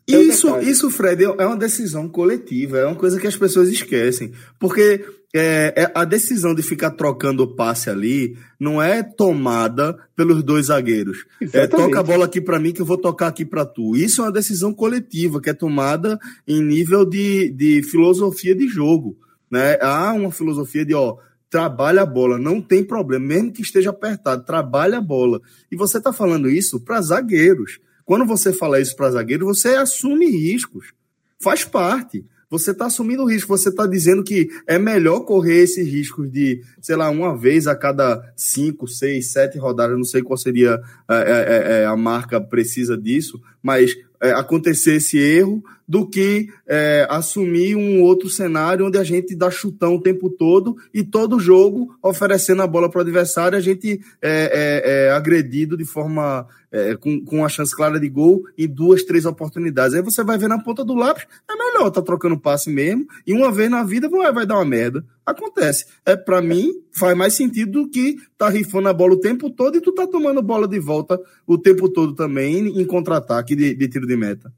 É 0.08 0.16
Isso, 0.16 0.58
isso, 0.58 0.90
Fred, 0.90 1.24
é 1.24 1.46
uma 1.46 1.56
decisão 1.56 2.08
coletiva, 2.08 2.78
é 2.78 2.86
uma 2.86 2.96
coisa 2.96 3.20
que 3.20 3.26
as 3.26 3.36
pessoas 3.36 3.68
esquecem. 3.68 4.32
Porque 4.58 5.04
é, 5.38 5.74
é- 5.76 5.92
a 5.94 6.04
decisão 6.04 6.54
de 6.54 6.62
ficar 6.62 6.90
trocando 6.92 7.42
o 7.42 7.54
passe 7.54 7.90
ali 7.90 8.36
não 8.58 8.80
é 8.80 9.02
tomada 9.02 9.96
pelos 10.14 10.42
dois 10.42 10.66
zagueiros. 10.66 11.24
É, 11.52 11.66
toca 11.66 12.00
a 12.00 12.02
bola 12.02 12.24
aqui 12.24 12.40
pra 12.40 12.58
mim 12.58 12.72
que 12.72 12.80
eu 12.80 12.86
vou 12.86 12.98
tocar 12.98 13.28
aqui 13.28 13.44
pra 13.44 13.64
tu. 13.64 13.96
Isso 13.96 14.20
é 14.20 14.24
uma 14.24 14.32
decisão 14.32 14.72
coletiva 14.72 15.40
que 15.40 15.50
é 15.50 15.54
tomada 15.54 16.18
em 16.46 16.62
nível 16.62 17.04
de, 17.04 17.50
de 17.50 17.82
filosofia 17.82 18.54
de 18.54 18.68
jogo. 18.68 19.16
Né? 19.50 19.78
Há 19.80 20.12
uma 20.12 20.30
filosofia 20.32 20.84
de, 20.84 20.94
ó, 20.94 21.16
trabalha 21.50 22.02
a 22.02 22.06
bola, 22.06 22.38
não 22.38 22.60
tem 22.60 22.84
problema, 22.84 23.26
mesmo 23.26 23.52
que 23.52 23.62
esteja 23.62 23.90
apertado, 23.90 24.44
trabalha 24.44 24.98
a 24.98 25.02
bola. 25.02 25.40
E 25.70 25.76
você 25.76 26.00
tá 26.00 26.12
falando 26.12 26.48
isso 26.48 26.80
para 26.80 27.00
zagueiros. 27.00 27.78
Quando 28.04 28.24
você 28.24 28.52
fala 28.52 28.80
isso 28.80 28.94
para 28.94 29.10
zagueiro, 29.10 29.46
você 29.46 29.70
assume 29.70 30.26
riscos. 30.26 30.92
Faz 31.40 31.64
parte. 31.64 32.24
Você 32.48 32.70
está 32.70 32.86
assumindo 32.86 33.24
risco, 33.24 33.48
você 33.48 33.70
está 33.70 33.86
dizendo 33.86 34.22
que 34.22 34.48
é 34.66 34.78
melhor 34.78 35.20
correr 35.20 35.62
esses 35.62 35.86
riscos 35.86 36.30
de, 36.30 36.62
sei 36.80 36.94
lá, 36.94 37.10
uma 37.10 37.36
vez 37.36 37.66
a 37.66 37.74
cada 37.74 38.22
cinco, 38.36 38.86
seis, 38.86 39.32
sete 39.32 39.58
rodadas, 39.58 39.96
não 39.96 40.04
sei 40.04 40.22
qual 40.22 40.36
seria 40.36 40.80
é, 41.08 41.14
é, 41.14 41.80
é, 41.82 41.86
a 41.86 41.96
marca 41.96 42.40
precisa 42.40 42.96
disso, 42.96 43.40
mas 43.60 43.96
é, 44.22 44.30
acontecer 44.30 44.96
esse 44.96 45.18
erro 45.18 45.62
do 45.88 46.08
que 46.08 46.48
é, 46.66 47.06
assumir 47.08 47.76
um 47.76 48.02
outro 48.02 48.28
cenário 48.28 48.86
onde 48.86 48.98
a 48.98 49.04
gente 49.04 49.36
dá 49.36 49.50
chutão 49.50 49.94
o 49.94 50.00
tempo 50.00 50.28
todo 50.28 50.76
e 50.92 51.04
todo 51.04 51.38
jogo 51.38 51.94
oferecendo 52.02 52.62
a 52.62 52.66
bola 52.66 52.90
para 52.90 52.98
o 52.98 53.02
adversário, 53.02 53.56
a 53.56 53.60
gente 53.60 54.00
é, 54.20 54.82
é, 54.82 55.06
é 55.06 55.10
agredido 55.10 55.76
de 55.76 55.84
forma 55.84 56.46
é, 56.72 56.96
com, 56.96 57.24
com 57.24 57.36
uma 57.38 57.48
chance 57.48 57.74
clara 57.74 57.98
de 57.98 58.08
gol 58.08 58.42
em 58.58 58.66
duas, 58.66 59.02
três 59.02 59.24
oportunidades. 59.24 59.94
Aí 59.94 60.02
você 60.02 60.24
vai 60.24 60.36
ver 60.36 60.48
na 60.48 60.62
ponta 60.62 60.84
do 60.84 60.94
lápis, 60.94 61.26
é 61.48 61.56
melhor 61.56 61.90
tá 61.90 62.02
trocando 62.02 62.38
passe 62.38 62.68
mesmo, 62.70 63.06
e 63.26 63.32
uma 63.32 63.52
vez 63.52 63.70
na 63.70 63.84
vida 63.84 64.08
vai, 64.08 64.32
vai 64.32 64.46
dar 64.46 64.56
uma 64.56 64.64
merda. 64.64 65.04
Acontece. 65.24 65.86
É, 66.04 66.16
para 66.16 66.42
mim, 66.42 66.72
faz 66.92 67.16
mais 67.16 67.34
sentido 67.34 67.82
do 67.82 67.88
que 67.88 68.16
tá 68.36 68.48
rifando 68.48 68.88
a 68.88 68.92
bola 68.92 69.14
o 69.14 69.20
tempo 69.20 69.50
todo 69.50 69.76
e 69.76 69.80
tu 69.80 69.92
tá 69.92 70.06
tomando 70.06 70.42
bola 70.42 70.68
de 70.68 70.78
volta 70.78 71.20
o 71.46 71.56
tempo 71.56 71.88
todo 71.88 72.14
também 72.14 72.58
em, 72.58 72.80
em 72.80 72.84
contra-ataque 72.84 73.56
de, 73.56 73.74
de 73.74 73.88
tiro 73.88 74.06
de 74.06 74.16
meta. 74.16 74.52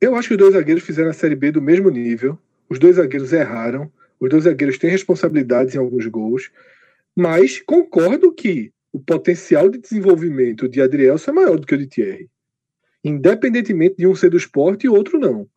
Eu 0.00 0.16
acho 0.16 0.28
que 0.28 0.34
os 0.34 0.38
dois 0.38 0.54
zagueiros 0.54 0.82
fizeram 0.82 1.10
a 1.10 1.12
Série 1.12 1.36
B 1.36 1.52
do 1.52 1.60
mesmo 1.60 1.90
nível. 1.90 2.38
Os 2.68 2.78
dois 2.78 2.96
zagueiros 2.96 3.32
erraram. 3.32 3.92
Os 4.18 4.30
dois 4.30 4.44
zagueiros 4.44 4.78
têm 4.78 4.90
responsabilidades 4.90 5.74
em 5.74 5.78
alguns 5.78 6.06
gols. 6.06 6.50
Mas 7.14 7.60
concordo 7.60 8.32
que 8.32 8.72
o 8.92 8.98
potencial 8.98 9.68
de 9.68 9.78
desenvolvimento 9.78 10.68
de 10.68 10.80
Adrielson 10.80 11.30
é 11.30 11.34
maior 11.34 11.58
do 11.58 11.66
que 11.66 11.74
o 11.74 11.78
de 11.78 11.86
Thierry. 11.86 12.30
Independentemente 13.04 13.96
de 13.98 14.06
um 14.06 14.14
ser 14.14 14.30
do 14.30 14.36
esporte 14.36 14.84
e 14.84 14.88
outro 14.88 15.18
não. 15.18 15.48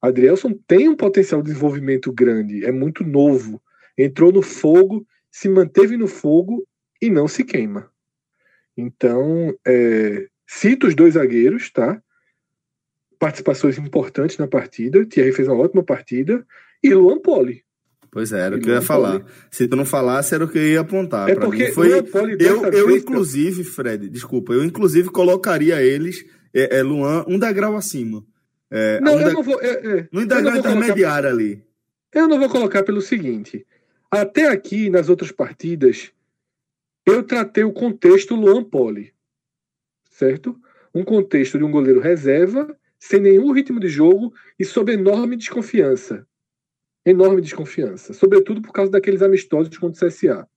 Adrielson 0.00 0.58
tem 0.66 0.88
um 0.88 0.96
potencial 0.96 1.42
de 1.42 1.48
desenvolvimento 1.48 2.12
grande. 2.12 2.64
É 2.64 2.72
muito 2.72 3.04
novo. 3.04 3.60
Entrou 3.96 4.32
no 4.32 4.42
fogo, 4.42 5.06
se 5.30 5.48
manteve 5.48 5.96
no 5.96 6.06
fogo 6.06 6.66
e 7.02 7.10
não 7.10 7.28
se 7.28 7.44
queima. 7.44 7.90
Então, 8.76 9.54
é, 9.66 10.28
cito 10.46 10.86
os 10.86 10.94
dois 10.94 11.14
zagueiros, 11.14 11.70
tá? 11.70 12.00
Participações 13.18 13.78
importantes 13.78 14.38
na 14.38 14.46
partida. 14.46 15.04
Thierry 15.04 15.32
fez 15.32 15.48
uma 15.48 15.58
ótima 15.58 15.82
partida. 15.82 16.46
E 16.82 16.94
Luan 16.94 17.20
Poli. 17.20 17.64
Pois 18.10 18.32
é, 18.32 18.40
era 18.40 18.56
o 18.56 18.60
que 18.60 18.68
eu 18.68 18.74
ia 18.74 18.82
falar. 18.82 19.22
Se 19.50 19.68
tu 19.68 19.76
não 19.76 19.84
falasse, 19.84 20.34
era 20.34 20.44
o 20.44 20.48
que 20.48 20.58
eu 20.58 20.66
ia 20.66 20.80
apontar. 20.80 21.28
É 21.28 21.34
pra 21.34 21.44
porque 21.44 21.66
mim 21.66 21.72
foi. 21.72 21.92
Eu, 21.92 22.04
eu 22.40 22.86
vez, 22.88 23.02
inclusive, 23.02 23.64
Fred, 23.64 24.08
desculpa, 24.08 24.52
eu 24.52 24.64
inclusive 24.64 25.10
colocaria 25.10 25.82
eles, 25.82 26.24
é, 26.54 26.78
é 26.78 26.82
Luan, 26.82 27.24
um 27.28 27.38
degrau 27.38 27.76
acima. 27.76 28.24
É, 28.70 29.00
não, 29.00 29.16
um 29.16 29.20
eu 29.20 29.28
de... 29.28 29.34
não 29.34 29.42
vou. 29.42 29.60
É, 29.60 29.68
é, 29.68 30.08
no 30.10 30.26
degrau 30.26 30.56
intermediário 30.56 31.28
colocar... 31.28 31.28
ali. 31.28 31.62
Eu 32.14 32.28
não 32.28 32.38
vou 32.38 32.48
colocar 32.48 32.82
pelo 32.82 33.02
seguinte. 33.02 33.66
Até 34.10 34.48
aqui, 34.48 34.88
nas 34.88 35.10
outras 35.10 35.30
partidas, 35.30 36.10
eu 37.04 37.22
tratei 37.22 37.64
o 37.64 37.72
contexto 37.72 38.34
Luan 38.34 38.64
Poli. 38.64 39.12
Certo? 40.10 40.58
Um 40.94 41.04
contexto 41.04 41.58
de 41.58 41.64
um 41.64 41.70
goleiro 41.70 42.00
reserva, 42.00 42.74
sem 42.98 43.20
nenhum 43.20 43.52
ritmo 43.52 43.78
de 43.80 43.88
jogo 43.88 44.32
e 44.58 44.64
sob 44.64 44.92
enorme 44.92 45.36
desconfiança 45.36 46.26
enorme 47.10 47.40
desconfiança, 47.40 48.12
sobretudo 48.12 48.60
por 48.60 48.72
causa 48.72 48.92
daqueles 48.92 49.22
amistosos 49.22 49.76
contra 49.76 50.06
o 50.06 50.08
CSA. 50.08 50.48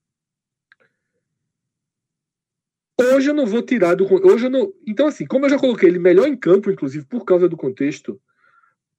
Hoje 3.00 3.30
eu 3.30 3.34
não 3.34 3.46
vou 3.46 3.64
tirar 3.64 3.96
do 3.96 4.06
hoje 4.26 4.48
não, 4.48 4.72
então 4.86 5.08
assim, 5.08 5.26
como 5.26 5.46
eu 5.46 5.50
já 5.50 5.58
coloquei 5.58 5.90
ele 5.90 5.98
melhor 5.98 6.28
em 6.28 6.36
campo, 6.36 6.70
inclusive 6.70 7.06
por 7.06 7.26
causa 7.26 7.50
do 7.50 7.58
contexto, 7.58 8.22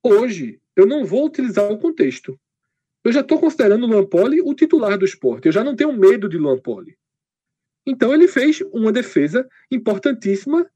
hoje 0.02 0.60
eu 0.74 0.86
não 0.86 1.04
vou 1.04 1.26
utilizar 1.26 1.70
o 1.70 1.78
contexto. 1.78 2.38
Eu 3.04 3.12
já 3.12 3.20
estou 3.20 3.38
considerando 3.38 3.84
o 3.84 3.88
Lampoli 3.88 4.40
o 4.40 4.54
titular 4.54 4.96
do 4.96 5.04
esporte. 5.04 5.46
Eu 5.46 5.52
já 5.52 5.62
não 5.62 5.76
tenho 5.76 5.92
medo 5.92 6.28
de 6.28 6.38
Lampoli. 6.38 6.96
Então 7.84 8.14
ele 8.14 8.28
fez 8.28 8.60
uma 8.72 8.92
defesa 8.92 9.48
importantíssima, 9.70 10.68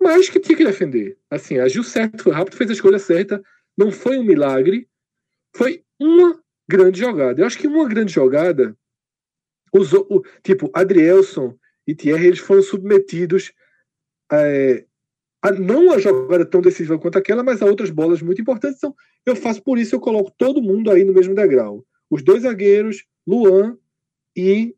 mas 0.00 0.28
que 0.28 0.40
tinha 0.40 0.56
que 0.56 0.64
defender. 0.64 1.18
Assim, 1.30 1.58
agiu 1.58 1.84
certo, 1.84 2.22
foi 2.22 2.32
rápido, 2.32 2.56
fez 2.56 2.70
a 2.70 2.72
escolha 2.72 2.98
certa. 2.98 3.42
Não 3.76 3.90
foi 3.90 4.18
um 4.18 4.24
milagre, 4.24 4.88
foi 5.54 5.84
uma 5.98 6.40
grande 6.68 7.00
jogada. 7.00 7.40
Eu 7.40 7.46
acho 7.46 7.58
que 7.58 7.66
uma 7.66 7.88
grande 7.88 8.12
jogada 8.12 8.76
usou, 9.72 10.06
o, 10.10 10.22
tipo, 10.42 10.70
Adrielson 10.72 11.56
e 11.86 11.94
Thierry, 11.94 12.28
eles 12.28 12.38
foram 12.38 12.62
submetidos 12.62 13.52
é, 14.32 14.84
a 15.42 15.50
não 15.50 15.92
a 15.92 15.98
jogada 15.98 16.44
tão 16.44 16.60
decisiva 16.60 16.98
quanto 16.98 17.18
aquela, 17.18 17.42
mas 17.42 17.62
a 17.62 17.66
outras 17.66 17.90
bolas 17.90 18.22
muito 18.22 18.40
importantes. 18.40 18.78
Então, 18.78 18.94
eu 19.26 19.34
faço 19.34 19.62
por 19.62 19.78
isso, 19.78 19.94
eu 19.94 20.00
coloco 20.00 20.32
todo 20.36 20.62
mundo 20.62 20.90
aí 20.90 21.04
no 21.04 21.12
mesmo 21.12 21.34
degrau. 21.34 21.84
Os 22.10 22.22
dois 22.22 22.42
zagueiros, 22.42 23.04
Luan 23.26 23.78
e 24.36 24.74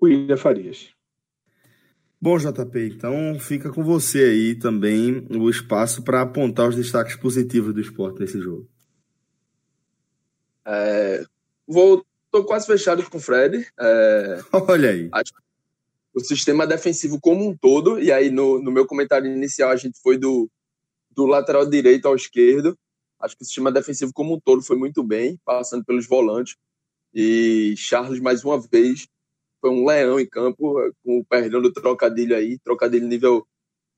William 0.00 0.36
Farias. 0.36 0.94
Bom, 2.22 2.38
JP, 2.38 2.86
então 2.86 3.36
fica 3.40 3.68
com 3.72 3.82
você 3.82 4.22
aí 4.22 4.54
também 4.54 5.26
o 5.28 5.50
espaço 5.50 6.04
para 6.04 6.22
apontar 6.22 6.68
os 6.68 6.76
destaques 6.76 7.16
positivos 7.16 7.74
do 7.74 7.80
esporte 7.80 8.20
nesse 8.20 8.40
jogo. 8.40 8.70
É, 10.64 11.24
vou, 11.66 12.06
tô 12.30 12.44
quase 12.44 12.64
fechado 12.64 13.02
com 13.10 13.18
o 13.18 13.20
Fred. 13.20 13.66
É, 13.76 14.38
Olha 14.68 14.90
aí. 14.90 15.08
Acho 15.10 15.32
o 16.14 16.20
sistema 16.20 16.64
defensivo 16.64 17.18
como 17.20 17.44
um 17.44 17.56
todo, 17.56 17.98
e 17.98 18.12
aí 18.12 18.30
no, 18.30 18.62
no 18.62 18.70
meu 18.70 18.86
comentário 18.86 19.28
inicial 19.28 19.70
a 19.70 19.76
gente 19.76 19.98
foi 20.00 20.16
do, 20.16 20.48
do 21.10 21.26
lateral 21.26 21.68
direito 21.68 22.06
ao 22.06 22.14
esquerdo. 22.14 22.78
Acho 23.18 23.36
que 23.36 23.42
o 23.42 23.46
sistema 23.46 23.72
defensivo 23.72 24.12
como 24.12 24.36
um 24.36 24.40
todo 24.40 24.62
foi 24.62 24.76
muito 24.76 25.02
bem, 25.02 25.40
passando 25.44 25.84
pelos 25.84 26.06
volantes. 26.06 26.54
E 27.12 27.74
Charles, 27.76 28.20
mais 28.20 28.44
uma 28.44 28.60
vez, 28.60 29.08
foi 29.62 29.70
um 29.70 29.86
leão 29.86 30.20
em 30.20 30.28
campo, 30.28 30.74
com 31.02 31.20
o 31.20 31.24
perdão 31.24 31.62
do 31.62 31.72
trocadilho 31.72 32.36
aí, 32.36 32.58
trocadilho 32.58 33.08
nível 33.08 33.46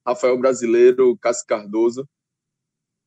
Rafael 0.07 0.39
Brasileiro, 0.39 1.19
Cássio 1.19 1.47
Cardoso 1.47 2.09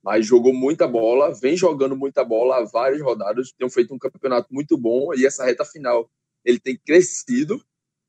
mas 0.08 0.26
jogou 0.26 0.54
muita 0.54 0.88
bola, 0.88 1.34
vem 1.34 1.58
jogando 1.58 1.94
muita 1.94 2.24
bola 2.24 2.60
há 2.60 2.64
várias 2.64 3.02
rodadas, 3.02 3.52
tem 3.52 3.70
feito 3.70 3.94
um 3.94 4.00
campeonato 4.00 4.48
muito 4.54 4.78
bom 4.78 5.14
e 5.14 5.26
essa 5.26 5.44
reta 5.44 5.66
final 5.66 6.10
ele 6.46 6.60
tem 6.62 6.78
crescido, 6.78 7.62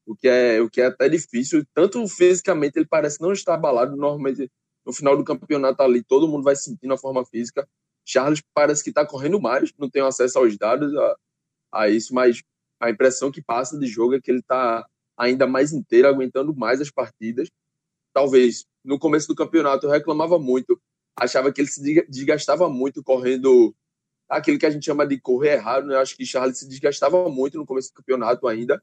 o 0.06 0.14
que 0.14 0.28
é 0.28 0.60
o 0.60 0.70
que 0.70 0.80
é 0.80 0.86
até 0.86 1.08
difícil, 1.08 1.66
tanto 1.74 2.06
fisicamente 2.06 2.78
ele 2.78 2.86
parece 2.86 3.20
não 3.20 3.32
estar 3.32 3.54
abalado, 3.54 3.96
normalmente 3.96 4.48
no 4.86 4.92
final 4.92 5.16
do 5.16 5.24
campeonato 5.24 5.82
ali 5.82 6.02
todo 6.04 6.28
mundo 6.28 6.44
vai 6.44 6.54
sentindo 6.54 6.94
a 6.94 6.98
forma 6.98 7.24
física. 7.26 7.68
Charles 8.04 8.40
parece 8.54 8.84
que 8.84 8.90
está 8.90 9.04
correndo 9.04 9.40
mais, 9.40 9.72
não 9.76 9.90
tenho 9.90 10.06
acesso 10.06 10.38
aos 10.38 10.56
dados 10.56 10.94
a, 10.94 11.16
a 11.72 11.88
isso, 11.88 12.14
mas 12.14 12.42
a 12.80 12.90
impressão 12.90 13.30
que 13.30 13.42
passa 13.42 13.78
de 13.78 13.86
jogo 13.86 14.14
é 14.14 14.20
que 14.20 14.30
ele 14.30 14.40
está 14.40 14.86
ainda 15.16 15.46
mais 15.46 15.72
inteiro, 15.72 16.08
aguentando 16.08 16.54
mais 16.54 16.80
as 16.80 16.90
partidas. 16.90 17.48
Talvez 18.12 18.64
no 18.84 18.98
começo 18.98 19.28
do 19.28 19.34
campeonato 19.34 19.86
eu 19.86 19.90
reclamava 19.90 20.38
muito 20.38 20.80
achava 21.18 21.52
que 21.52 21.60
ele 21.60 21.68
se 21.68 21.82
desgastava 22.08 22.68
muito 22.68 23.02
correndo 23.02 23.74
aquilo 24.28 24.58
que 24.58 24.66
a 24.66 24.70
gente 24.70 24.84
chama 24.84 25.06
de 25.06 25.18
correr 25.20 25.54
errado. 25.54 25.86
Né? 25.86 25.96
Acho 25.96 26.16
que 26.16 26.24
Charles 26.24 26.58
se 26.58 26.68
desgastava 26.68 27.28
muito 27.28 27.58
no 27.58 27.66
começo 27.66 27.90
do 27.90 27.94
campeonato 27.94 28.46
ainda 28.46 28.82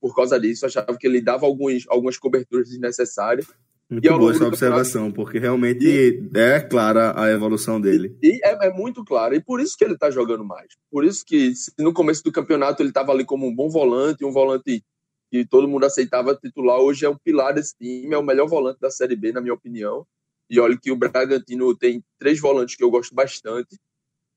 por 0.00 0.14
causa 0.14 0.40
disso. 0.40 0.64
Achava 0.64 0.96
que 0.96 1.06
ele 1.06 1.20
dava 1.20 1.46
alguns, 1.46 1.84
algumas 1.88 2.16
coberturas 2.16 2.68
desnecessárias. 2.68 3.46
Muito 3.90 4.04
e 4.04 4.10
boa 4.10 4.32
essa 4.32 4.46
observação, 4.46 5.10
porque 5.10 5.38
realmente 5.38 5.84
e, 5.86 6.38
é 6.38 6.60
clara 6.60 7.18
a 7.18 7.30
evolução 7.30 7.80
dele. 7.80 8.14
E, 8.22 8.38
é, 8.44 8.66
é, 8.66 8.70
muito 8.70 9.02
clara, 9.02 9.34
e 9.34 9.42
por 9.42 9.60
isso 9.60 9.76
que 9.78 9.84
ele 9.84 9.94
está 9.94 10.10
jogando 10.10 10.44
mais. 10.44 10.68
Por 10.90 11.04
isso 11.04 11.24
que 11.24 11.52
no 11.78 11.92
começo 11.92 12.22
do 12.22 12.30
campeonato 12.30 12.82
ele 12.82 12.90
estava 12.90 13.12
ali 13.12 13.24
como 13.24 13.46
um 13.46 13.54
bom 13.54 13.70
volante, 13.70 14.26
um 14.26 14.30
volante 14.30 14.84
que 15.30 15.44
todo 15.44 15.68
mundo 15.68 15.84
aceitava 15.84 16.34
titular, 16.34 16.78
hoje 16.78 17.06
é 17.06 17.08
um 17.08 17.16
pilar 17.16 17.54
desse 17.54 17.74
time, 17.78 18.14
é 18.14 18.18
o 18.18 18.22
melhor 18.22 18.46
volante 18.46 18.78
da 18.78 18.90
Série 18.90 19.16
B, 19.16 19.32
na 19.32 19.40
minha 19.40 19.54
opinião. 19.54 20.06
E 20.50 20.60
olha 20.60 20.78
que 20.78 20.90
o 20.90 20.96
Bragantino 20.96 21.74
tem 21.74 22.02
três 22.18 22.40
volantes 22.40 22.76
que 22.76 22.84
eu 22.84 22.90
gosto 22.90 23.14
bastante, 23.14 23.78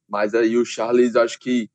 mas 0.08 0.34
aí 0.34 0.58
o 0.58 0.66
Charles, 0.66 1.16
acho 1.16 1.40
que 1.40 1.70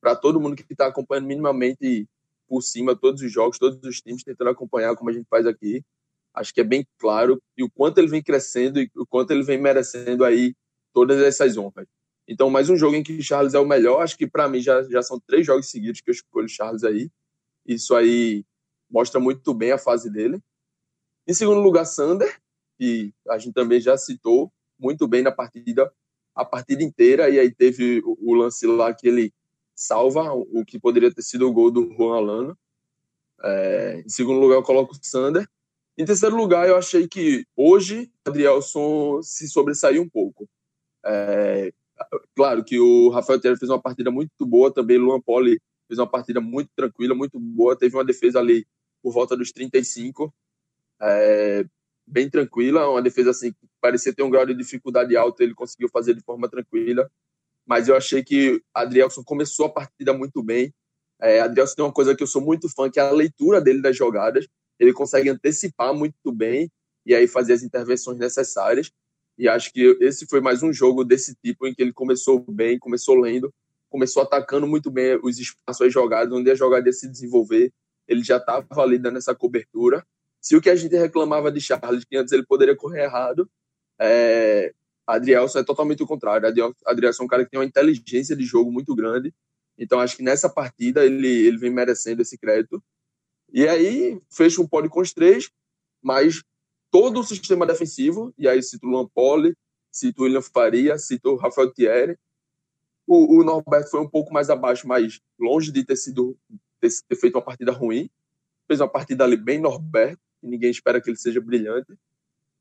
para 0.00 0.16
todo 0.16 0.40
mundo 0.40 0.56
que 0.56 0.64
está 0.70 0.86
acompanhando 0.86 1.26
minimamente 1.26 2.06
por 2.48 2.62
cima 2.62 2.96
todos 2.96 3.22
os 3.22 3.30
jogos, 3.30 3.58
todos 3.58 3.78
os 3.86 4.00
times, 4.00 4.24
tentando 4.24 4.50
acompanhar 4.50 4.94
como 4.96 5.10
a 5.10 5.12
gente 5.12 5.26
faz 5.28 5.46
aqui, 5.46 5.82
acho 6.40 6.54
que 6.54 6.60
é 6.60 6.64
bem 6.64 6.86
claro 6.98 7.40
e 7.56 7.62
o 7.62 7.70
quanto 7.70 7.98
ele 7.98 8.08
vem 8.08 8.22
crescendo 8.22 8.80
e 8.80 8.90
o 8.96 9.06
quanto 9.06 9.30
ele 9.30 9.42
vem 9.42 9.58
merecendo 9.58 10.24
aí 10.24 10.54
todas 10.92 11.20
essas 11.20 11.56
honras. 11.56 11.86
Então, 12.26 12.48
mais 12.48 12.70
um 12.70 12.76
jogo 12.76 12.96
em 12.96 13.02
que 13.02 13.22
Charles 13.22 13.54
é 13.54 13.58
o 13.58 13.66
melhor, 13.66 14.02
acho 14.02 14.16
que 14.16 14.26
para 14.26 14.48
mim 14.48 14.60
já, 14.60 14.82
já 14.84 15.02
são 15.02 15.20
três 15.20 15.44
jogos 15.44 15.68
seguidos 15.68 16.00
que 16.00 16.10
eu 16.10 16.14
escolho 16.14 16.48
Charles 16.48 16.82
aí. 16.82 17.10
Isso 17.66 17.94
aí 17.94 18.44
mostra 18.90 19.20
muito 19.20 19.52
bem 19.52 19.72
a 19.72 19.78
fase 19.78 20.10
dele. 20.10 20.40
Em 21.26 21.34
segundo 21.34 21.60
lugar, 21.60 21.84
Sander, 21.84 22.40
que 22.78 23.12
a 23.28 23.36
gente 23.36 23.52
também 23.52 23.80
já 23.80 23.96
citou 23.98 24.50
muito 24.78 25.06
bem 25.06 25.22
na 25.22 25.30
partida, 25.30 25.92
a 26.34 26.44
partida 26.44 26.82
inteira, 26.82 27.28
e 27.28 27.38
aí 27.38 27.54
teve 27.54 28.00
o 28.04 28.32
lance 28.32 28.66
lá 28.66 28.94
que 28.94 29.06
ele 29.06 29.32
salva 29.74 30.32
o 30.32 30.64
que 30.64 30.78
poderia 30.78 31.12
ter 31.12 31.22
sido 31.22 31.46
o 31.46 31.52
gol 31.52 31.70
do 31.70 31.92
Juan 31.94 32.16
Alano. 32.16 32.58
É, 33.42 34.02
em 34.06 34.08
segundo 34.08 34.40
lugar, 34.40 34.56
eu 34.56 34.62
coloco 34.62 34.94
o 34.94 34.98
Sander. 35.02 35.46
Em 36.00 36.04
terceiro 36.06 36.34
lugar, 36.34 36.66
eu 36.66 36.78
achei 36.78 37.06
que 37.06 37.44
hoje 37.54 38.10
o 38.26 38.30
Adrielson 38.30 39.22
se 39.22 39.46
sobressaiu 39.46 40.00
um 40.00 40.08
pouco. 40.08 40.48
É, 41.04 41.70
claro 42.34 42.64
que 42.64 42.80
o 42.80 43.10
Rafael 43.10 43.38
Terra 43.38 43.58
fez 43.58 43.70
uma 43.70 43.82
partida 43.82 44.10
muito 44.10 44.46
boa, 44.46 44.72
também 44.72 44.96
o 44.96 45.02
Luan 45.02 45.20
Poli 45.20 45.60
fez 45.86 45.98
uma 45.98 46.06
partida 46.06 46.40
muito 46.40 46.70
tranquila, 46.74 47.14
muito 47.14 47.38
boa, 47.38 47.76
teve 47.76 47.94
uma 47.98 48.04
defesa 48.04 48.38
ali 48.38 48.66
por 49.02 49.12
volta 49.12 49.36
dos 49.36 49.52
35. 49.52 50.32
É, 51.02 51.66
bem 52.06 52.30
tranquila, 52.30 52.88
uma 52.88 53.02
defesa 53.02 53.28
assim 53.32 53.52
que 53.52 53.68
parecia 53.78 54.14
ter 54.14 54.22
um 54.22 54.30
grau 54.30 54.46
de 54.46 54.54
dificuldade 54.54 55.14
alto, 55.18 55.42
ele 55.42 55.52
conseguiu 55.52 55.90
fazer 55.90 56.14
de 56.14 56.22
forma 56.22 56.48
tranquila. 56.48 57.10
Mas 57.66 57.88
eu 57.88 57.94
achei 57.94 58.24
que 58.24 58.62
Adrielson 58.72 59.22
começou 59.22 59.66
a 59.66 59.70
partida 59.70 60.14
muito 60.14 60.42
bem. 60.42 60.72
É, 61.20 61.40
Adrielson 61.40 61.74
tem 61.74 61.84
uma 61.84 61.92
coisa 61.92 62.16
que 62.16 62.22
eu 62.22 62.26
sou 62.26 62.40
muito 62.40 62.70
fã, 62.70 62.90
que 62.90 62.98
é 62.98 63.02
a 63.02 63.10
leitura 63.10 63.60
dele 63.60 63.82
das 63.82 63.94
jogadas. 63.94 64.48
Ele 64.80 64.94
consegue 64.94 65.28
antecipar 65.28 65.94
muito 65.94 66.32
bem 66.32 66.70
e 67.04 67.14
aí 67.14 67.28
fazer 67.28 67.52
as 67.52 67.62
intervenções 67.62 68.18
necessárias. 68.18 68.90
E 69.36 69.46
acho 69.46 69.72
que 69.72 69.96
esse 70.00 70.26
foi 70.26 70.40
mais 70.40 70.62
um 70.62 70.72
jogo 70.72 71.04
desse 71.04 71.34
tipo 71.44 71.66
em 71.66 71.74
que 71.74 71.82
ele 71.82 71.92
começou 71.92 72.42
bem, 72.50 72.78
começou 72.78 73.14
lendo, 73.14 73.52
começou 73.90 74.22
atacando 74.22 74.66
muito 74.66 74.90
bem 74.90 75.20
os 75.22 75.38
espaços, 75.38 75.86
as 75.86 75.92
jogadas, 75.92 76.32
onde 76.32 76.50
a 76.50 76.54
jogada 76.54 76.88
ia 76.88 76.92
se 76.92 77.08
desenvolver. 77.08 77.70
Ele 78.08 78.24
já 78.24 78.38
estava 78.38 78.66
ali 78.82 78.98
dando 78.98 79.18
essa 79.18 79.34
cobertura. 79.34 80.04
Se 80.40 80.56
o 80.56 80.60
que 80.60 80.70
a 80.70 80.76
gente 80.76 80.96
reclamava 80.96 81.52
de 81.52 81.60
Charles, 81.60 82.04
que 82.04 82.16
antes 82.16 82.32
ele 82.32 82.46
poderia 82.46 82.74
correr 82.74 83.04
errado, 83.04 83.48
é, 84.00 84.72
Adrielson 85.06 85.58
é 85.58 85.64
totalmente 85.64 86.02
o 86.02 86.06
contrário. 86.06 86.48
Adrielson 86.86 87.22
é 87.22 87.26
um 87.26 87.28
cara 87.28 87.44
que 87.44 87.50
tem 87.50 87.60
uma 87.60 87.66
inteligência 87.66 88.34
de 88.34 88.44
jogo 88.44 88.72
muito 88.72 88.94
grande. 88.94 89.34
Então 89.76 90.00
acho 90.00 90.16
que 90.16 90.22
nessa 90.22 90.48
partida 90.48 91.04
ele, 91.04 91.28
ele 91.28 91.58
vem 91.58 91.70
merecendo 91.70 92.22
esse 92.22 92.38
crédito. 92.38 92.82
E 93.52 93.66
aí 93.68 94.20
fecha 94.30 94.60
um 94.60 94.66
pódio 94.66 94.90
com 94.90 95.00
os 95.00 95.12
três, 95.12 95.50
mas 96.02 96.42
todo 96.90 97.20
o 97.20 97.24
sistema 97.24 97.66
defensivo, 97.66 98.32
e 98.36 98.48
aí 98.48 98.62
cito 98.62 98.86
o 98.86 98.90
Luan 98.90 99.08
Poli, 99.08 99.54
cito 99.90 100.22
o 100.22 100.24
William 100.24 100.42
Faria, 100.42 100.98
cito 100.98 101.30
o 101.30 101.36
Rafael 101.36 101.72
Thierry. 101.72 102.16
O, 103.06 103.38
o 103.38 103.44
Norberto 103.44 103.90
foi 103.90 104.00
um 104.00 104.08
pouco 104.08 104.32
mais 104.32 104.50
abaixo, 104.50 104.86
mas 104.86 105.20
longe 105.38 105.72
de 105.72 105.84
ter 105.84 105.96
sido 105.96 106.36
ter, 106.80 106.90
ter 107.08 107.16
feito 107.16 107.36
uma 107.36 107.44
partida 107.44 107.72
ruim. 107.72 108.08
Fez 108.66 108.80
uma 108.80 108.88
partida 108.88 109.24
ali 109.24 109.36
bem 109.36 109.58
Norberto 109.58 110.20
e 110.42 110.48
ninguém 110.48 110.70
espera 110.70 111.00
que 111.00 111.10
ele 111.10 111.16
seja 111.16 111.40
brilhante. 111.40 111.92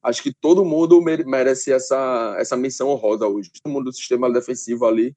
Acho 0.02 0.24
que 0.24 0.34
todo 0.34 0.66
mundo 0.66 1.02
merece 1.02 1.72
essa, 1.72 2.36
essa 2.40 2.56
missão 2.56 2.90
honrosa 2.90 3.28
hoje. 3.28 3.52
Todo 3.62 3.72
mundo 3.72 3.86
do 3.86 3.94
sistema 3.94 4.32
defensivo 4.32 4.86
ali 4.86 5.16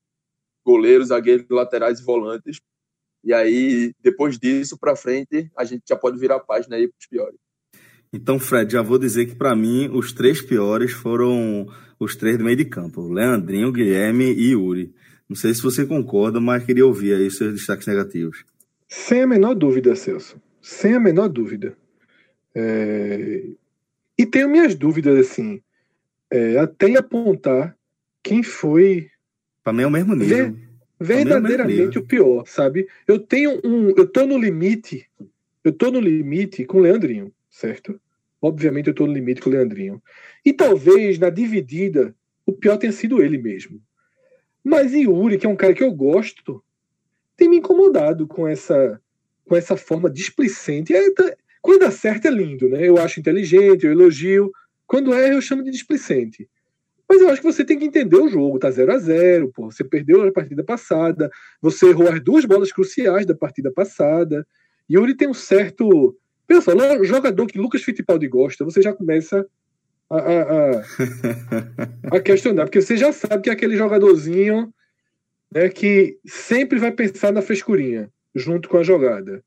goleiros, 0.64 1.08
zagueiros, 1.08 1.46
laterais 1.50 2.00
e 2.00 2.04
volantes. 2.04 2.60
E 3.24 3.32
aí, 3.32 3.94
depois 4.02 4.38
disso, 4.38 4.76
para 4.78 4.96
frente, 4.96 5.50
a 5.56 5.64
gente 5.64 5.82
já 5.88 5.96
pode 5.96 6.18
virar 6.18 6.36
a 6.36 6.40
página 6.40 6.76
aí 6.76 6.88
para 6.88 6.98
os 6.98 7.06
piores. 7.06 7.38
Então, 8.12 8.38
Fred, 8.38 8.72
já 8.72 8.82
vou 8.82 8.98
dizer 8.98 9.26
que 9.26 9.34
para 9.34 9.56
mim 9.56 9.88
os 9.92 10.12
três 10.12 10.42
piores 10.42 10.92
foram 10.92 11.66
os 11.98 12.14
três 12.14 12.36
do 12.36 12.44
meio 12.44 12.56
de 12.56 12.64
campo: 12.64 13.10
Leandrinho, 13.10 13.72
Guilherme 13.72 14.32
e 14.32 14.50
Yuri. 14.50 14.92
Não 15.28 15.36
sei 15.36 15.54
se 15.54 15.62
você 15.62 15.86
concorda, 15.86 16.40
mas 16.40 16.64
queria 16.64 16.84
ouvir 16.84 17.14
aí 17.14 17.30
seus 17.30 17.54
destaques 17.54 17.86
negativos. 17.86 18.44
Sem 18.86 19.22
a 19.22 19.26
menor 19.26 19.54
dúvida, 19.54 19.96
Celso. 19.96 20.40
Sem 20.60 20.94
a 20.94 21.00
menor 21.00 21.28
dúvida. 21.28 21.74
É... 22.54 23.44
E 24.18 24.26
tenho 24.26 24.48
minhas 24.50 24.74
dúvidas, 24.74 25.18
assim, 25.18 25.62
é, 26.30 26.58
até 26.58 26.94
apontar 26.96 27.74
quem 28.22 28.42
foi. 28.42 29.08
Para 29.64 29.72
mim 29.72 29.82
é 29.82 29.86
o 29.86 29.90
mesmo 29.90 30.14
nível. 30.14 30.54
Verdadeiramente 31.02 31.98
é 31.98 32.00
o, 32.00 32.04
pior, 32.04 32.46
sabe? 32.46 32.86
Eu 33.06 33.18
tenho 33.18 33.60
um. 33.64 33.90
Eu 33.90 34.06
tô 34.06 34.26
no 34.26 34.38
limite. 34.38 35.06
Eu 35.64 35.72
tô 35.72 35.90
no 35.90 36.00
limite 36.00 36.64
com 36.64 36.78
o 36.78 36.80
Leandrinho 36.80 37.32
certo? 37.52 38.00
Obviamente 38.40 38.88
eu 38.88 38.92
estou 38.92 39.06
no 39.06 39.12
limite 39.12 39.40
com 39.40 39.50
o 39.50 39.52
Leandrinho. 39.52 40.02
E 40.44 40.52
talvez 40.52 41.18
na 41.18 41.30
dividida 41.30 42.16
o 42.44 42.52
pior 42.52 42.76
tenha 42.78 42.90
sido 42.90 43.22
ele 43.22 43.38
mesmo. 43.38 43.80
Mas 44.64 44.92
Yuri, 44.92 45.38
que 45.38 45.46
é 45.46 45.48
um 45.48 45.54
cara 45.54 45.74
que 45.74 45.84
eu 45.84 45.92
gosto, 45.92 46.64
tem 47.36 47.48
me 47.48 47.58
incomodado 47.58 48.26
com 48.26 48.48
essa 48.48 49.00
com 49.44 49.56
essa 49.56 49.76
forma 49.76 50.08
displicente. 50.08 50.94
É, 50.94 51.12
tá, 51.12 51.36
quando 51.60 51.80
dá 51.80 51.90
certo 51.90 52.26
é 52.26 52.30
lindo, 52.30 52.68
né? 52.68 52.88
Eu 52.88 52.96
acho 52.96 53.20
inteligente, 53.20 53.84
eu 53.84 53.92
elogio. 53.92 54.50
Quando 54.86 55.12
erra, 55.12 55.34
eu 55.34 55.42
chamo 55.42 55.62
de 55.62 55.70
displicente. 55.70 56.48
Mas 57.12 57.20
eu 57.20 57.28
acho 57.28 57.42
que 57.42 57.52
você 57.52 57.62
tem 57.62 57.78
que 57.78 57.84
entender 57.84 58.16
o 58.16 58.26
jogo. 58.26 58.58
Tá 58.58 58.70
0 58.70 58.90
a 58.90 58.96
0 58.96 59.52
pô. 59.54 59.70
Você 59.70 59.84
perdeu 59.84 60.26
a 60.26 60.32
partida 60.32 60.64
passada. 60.64 61.30
Você 61.60 61.90
errou 61.90 62.08
as 62.08 62.18
duas 62.22 62.46
bolas 62.46 62.72
cruciais 62.72 63.26
da 63.26 63.34
partida 63.34 63.70
passada. 63.70 64.46
Yuri 64.90 65.14
tem 65.14 65.28
um 65.28 65.34
certo 65.34 66.16
Pensa, 66.46 66.74
o 66.74 67.04
jogador 67.04 67.46
que 67.46 67.58
Lucas 67.58 67.82
Fittipaldi 67.82 68.26
gosta, 68.28 68.64
você 68.64 68.80
já 68.80 68.94
começa 68.94 69.46
a, 70.08 70.16
a, 70.16 70.42
a, 72.10 72.16
a, 72.16 72.20
questionar, 72.20 72.64
porque 72.64 72.80
você 72.80 72.96
já 72.96 73.12
sabe 73.12 73.42
que 73.42 73.50
é 73.50 73.52
aquele 73.52 73.76
jogadorzinho 73.76 74.72
né, 75.50 75.68
que 75.68 76.18
sempre 76.26 76.78
vai 76.78 76.92
pensar 76.92 77.30
na 77.30 77.42
frescurinha, 77.42 78.10
junto 78.34 78.70
com 78.70 78.78
a 78.78 78.82
jogada. 78.82 79.44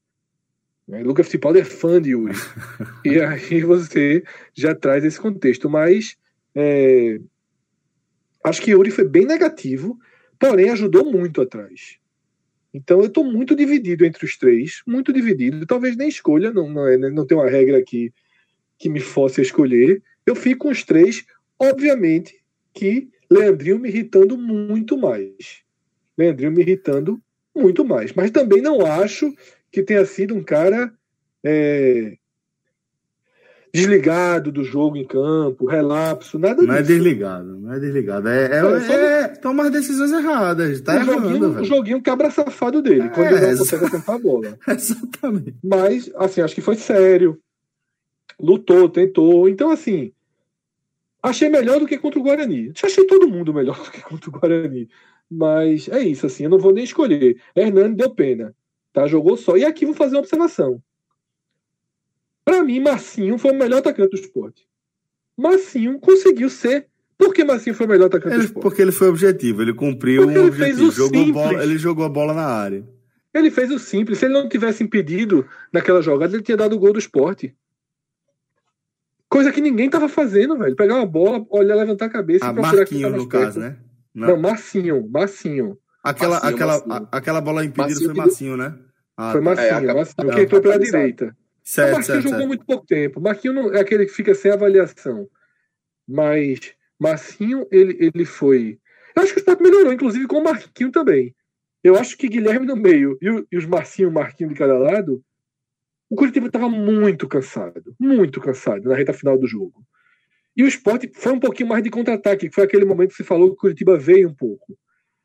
Né? 0.88 1.02
Lucas 1.02 1.26
Fittipaldi 1.26 1.62
é 1.62 1.66
fã 1.66 2.00
de 2.00 2.12
Yuri. 2.12 2.36
e 3.04 3.20
aí 3.20 3.62
você 3.62 4.24
já 4.54 4.76
traz 4.76 5.04
esse 5.04 5.20
contexto. 5.20 5.68
Mas 5.68 6.16
é, 6.56 7.20
acho 8.46 8.62
que 8.62 8.72
Yuri 8.72 8.92
foi 8.92 9.08
bem 9.08 9.26
negativo, 9.26 10.00
porém 10.40 10.70
ajudou 10.70 11.06
muito 11.12 11.42
atrás. 11.42 11.98
Então 12.74 13.00
eu 13.00 13.08
estou 13.08 13.24
muito 13.24 13.56
dividido 13.56 14.06
entre 14.06 14.26
os 14.26 14.38
três, 14.38 14.82
muito 14.86 15.14
dividido. 15.14 15.66
Talvez 15.66 15.96
nem 15.96 16.10
escolha, 16.10 16.52
não, 16.52 16.70
não, 16.70 16.88
é, 16.88 16.98
não 16.98 17.26
tem 17.26 17.38
uma 17.38 17.50
regra 17.50 17.78
aqui 17.78 18.14
que 18.78 18.90
me 18.90 19.00
fosse 19.00 19.42
escolher. 19.42 20.04
Eu 20.26 20.36
fico 20.36 20.66
com 20.66 20.72
os 20.72 20.84
três, 20.84 21.26
obviamente 21.58 22.36
que 22.74 23.10
Leandrinho 23.32 23.80
me 23.80 23.90
irritando 23.90 24.38
muito 24.38 24.98
mais. 24.98 25.64
Leandrinho 26.18 26.52
me 26.52 26.62
irritando 26.62 27.22
muito 27.56 27.86
mais. 27.86 28.14
Mas 28.14 28.32
também 28.32 28.62
não 28.62 28.86
acho 28.86 29.34
que 29.72 29.82
tenha 29.82 30.06
sido 30.06 30.36
um 30.36 30.44
cara 30.44 30.94
é, 31.44 32.18
desligado 33.76 34.52
do 34.52 34.64
jogo 34.64 34.96
em 34.96 35.06
campo, 35.06 35.66
relapso, 35.66 36.40
nada 36.40 36.62
não 36.62 36.74
é 36.74 36.82
disso. 36.82 36.94
Não 36.94 36.96
é 36.96 36.98
desligado, 36.98 37.60
não 37.60 37.74
é 37.74 37.80
desligado. 37.80 38.30
É, 38.30 38.46
é, 38.46 38.94
é, 38.94 39.22
é 39.22 39.28
tomar 39.28 39.70
decisões 39.70 40.12
erradas. 40.12 40.82
Tá 40.82 40.94
o, 40.94 40.98
errando, 40.98 41.30
joguinho, 41.30 41.62
o 41.62 41.64
joguinho 41.66 42.02
cabra 42.02 42.32
safado 42.32 42.82
dele, 42.82 43.10
quando 43.10 43.28
ele 43.28 43.48
não 43.48 43.58
consegue 43.58 43.86
acertar 43.86 44.16
a 44.16 44.20
bola. 44.20 44.58
Exatamente. 44.68 45.56
Mas, 45.64 46.12
assim, 46.16 46.42
acho 46.42 46.56
que 46.56 46.62
foi 46.62 46.76
sério. 46.76 47.40
Lutou, 48.40 48.90
tentou. 48.90 49.48
Então, 49.50 49.70
assim, 49.70 50.12
achei 51.22 51.50
melhor 51.50 51.80
do 51.80 51.88
que 51.88 51.98
contra 51.98 52.20
o 52.20 52.24
Guarani. 52.24 52.72
Achei 52.82 53.06
todo 53.06 53.28
mundo 53.28 53.54
melhor 53.54 53.78
do 53.84 53.92
que 53.92 54.02
contra 54.02 54.30
o 54.30 54.34
Guarani. 54.34 54.90
Mas 55.30 55.90
é 55.90 56.00
isso, 56.00 56.26
assim, 56.26 56.44
eu 56.44 56.50
não 56.50 56.60
vou 56.60 56.72
nem 56.72 56.84
escolher. 56.84 57.42
Hernani 57.56 57.96
deu 57.96 58.10
pena. 58.10 58.56
Tá? 58.94 59.08
Jogou 59.08 59.36
só. 59.36 59.58
E 59.58 59.66
aqui 59.66 59.86
vou 59.86 59.96
fazer 59.96 60.16
uma 60.16 60.22
observação. 60.22 60.82
Para 62.46 62.64
mim, 62.64 62.80
Marcinho 62.80 63.40
foi 63.40 63.52
o 63.52 63.56
melhor 63.56 63.80
atacante 63.80 64.12
do 64.12 64.22
esporte. 64.22 64.68
Marcinho 65.36 66.00
conseguiu 66.00 66.50
ser. 66.50 66.88
Por 67.18 67.34
que 67.34 67.44
Marcinho 67.44 67.76
foi 67.76 67.88
o 67.88 67.90
melhor 67.90 68.06
atacante 68.06 68.36
ele, 68.36 68.44
do 68.44 68.46
esporte? 68.46 68.64
Porque 68.64 68.82
ele 68.82 68.92
foi 68.92 69.08
objetivo, 69.10 69.64
ele 69.64 69.74
cumpriu 69.74 70.24
porque 70.24 70.40
o 70.40 70.46
objetivo. 70.46 70.92
jogou 70.92 71.34
bola, 71.34 71.64
ele 71.64 71.78
jogou 71.78 72.06
a 72.06 72.10
bola 72.10 72.34
na 72.34 72.46
área. 72.46 72.88
Ele 73.34 73.50
fez 73.50 73.72
o 73.72 73.80
simples. 73.80 74.20
Se 74.20 74.26
ele 74.26 74.34
não 74.34 74.48
tivesse 74.48 74.84
impedido 74.84 75.46
naquela 75.74 76.02
jogada, 76.02 76.36
ele 76.36 76.44
tinha 76.44 76.56
dado 76.56 76.74
o 76.74 76.80
gol 76.80 76.94
do 76.94 77.00
esporte. 77.00 77.54
Coisa 79.28 79.52
que 79.52 79.60
ninguém 79.60 79.90
tava 79.90 80.08
fazendo, 80.08 80.58
velho. 80.58 80.76
Pegar 80.76 80.96
uma 80.96 81.06
bola, 81.06 81.46
olhar, 81.50 81.76
levantar 81.76 82.06
a 82.06 82.10
cabeça 82.10 82.46
a 82.46 82.52
e 82.52 82.54
procurar 82.54 82.78
Marquinho, 82.78 83.10
no 83.10 83.28
caso, 83.28 83.60
né? 83.60 83.78
Não. 84.14 84.30
não, 84.30 84.38
Marcinho, 84.38 85.10
Marcinho. 85.10 85.78
Aquela, 86.02 86.36
Marcinho, 86.36 86.56
aquela, 86.56 86.72
Marcinho. 86.74 87.10
A, 87.12 87.18
aquela 87.18 87.42
bola 87.42 87.66
impedida 87.66 87.88
Marcinho 87.88 88.10
foi 88.10 88.16
Marcinho, 88.16 88.58
né? 88.58 88.76
Ah, 89.18 89.32
foi 89.32 89.42
Marcinho, 89.42 89.90
é, 89.90 89.94
Marcinho, 89.94 90.32
que 90.32 90.42
entrou 90.42 90.62
pela 90.62 90.80
direita. 90.80 91.36
Certo, 91.66 91.90
o 91.90 91.94
Marquinhos 91.94 92.06
certo, 92.06 92.22
jogou 92.22 92.38
certo. 92.38 92.48
muito 92.48 92.66
pouco 92.66 92.86
tempo. 92.86 93.20
Marquinhos 93.20 93.56
não, 93.56 93.74
é 93.74 93.82
aquele 93.82 94.06
que 94.06 94.14
fica 94.14 94.36
sem 94.36 94.52
avaliação. 94.52 95.28
Mas 96.08 96.76
Marcinho, 97.00 97.68
ele, 97.72 97.98
ele 98.00 98.24
foi. 98.24 98.80
Eu 99.16 99.24
acho 99.24 99.34
que 99.34 99.40
o 99.40 99.42
Sport 99.42 99.60
melhorou, 99.62 99.92
inclusive 99.92 100.28
com 100.28 100.38
o 100.38 100.44
Marquinho 100.44 100.92
também. 100.92 101.36
Eu 101.84 101.96
acho 101.96 102.18
que 102.18 102.30
Guilherme 102.30 102.68
no 102.68 102.76
meio 102.76 103.18
e, 103.22 103.46
e 103.52 103.58
os 103.58 103.66
Marcinho 103.66 104.10
e 104.10 104.12
Marquinho 104.12 104.50
de 104.50 104.56
cada 104.56 104.78
lado, 104.78 105.24
o 106.10 106.16
Curitiba 106.16 106.48
estava 106.48 106.70
muito 106.70 107.28
cansado. 107.28 107.96
Muito 108.00 108.40
cansado 108.40 108.88
na 108.88 108.96
reta 108.96 109.14
final 109.14 109.38
do 109.38 109.48
jogo. 109.48 109.84
E 110.56 110.64
o 110.64 110.68
Sport 110.68 111.06
foi 111.16 111.34
um 111.34 111.40
pouquinho 111.40 111.70
mais 111.70 111.84
de 111.84 111.90
contra-ataque, 111.90 112.48
que 112.48 112.56
foi 112.56 112.64
aquele 112.64 112.86
momento 112.86 113.10
que 113.10 113.18
você 113.18 113.24
falou 113.24 113.50
que 113.50 113.56
o 113.56 113.58
Curitiba 113.58 113.98
veio 113.98 114.30
um 114.30 114.34
pouco. 114.34 114.78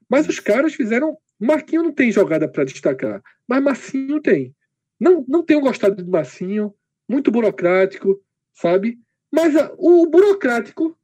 Mas 0.08 0.26
os 0.26 0.40
caras 0.40 0.74
fizeram. 0.74 1.16
Marquinho 1.38 1.82
não 1.82 1.92
tem 1.92 2.10
jogada 2.10 2.46
para 2.48 2.64
destacar, 2.64 3.22
mas 3.48 3.62
Marcinho 3.62 4.20
tem. 4.20 4.54
Não, 5.00 5.24
não 5.26 5.42
tenho 5.42 5.62
gostado 5.62 6.04
do 6.04 6.10
Massinho, 6.10 6.74
muito 7.08 7.30
burocrático, 7.30 8.22
sabe? 8.52 8.98
Mas 9.32 9.56
a, 9.56 9.72
o 9.78 10.06
burocrático 10.06 10.96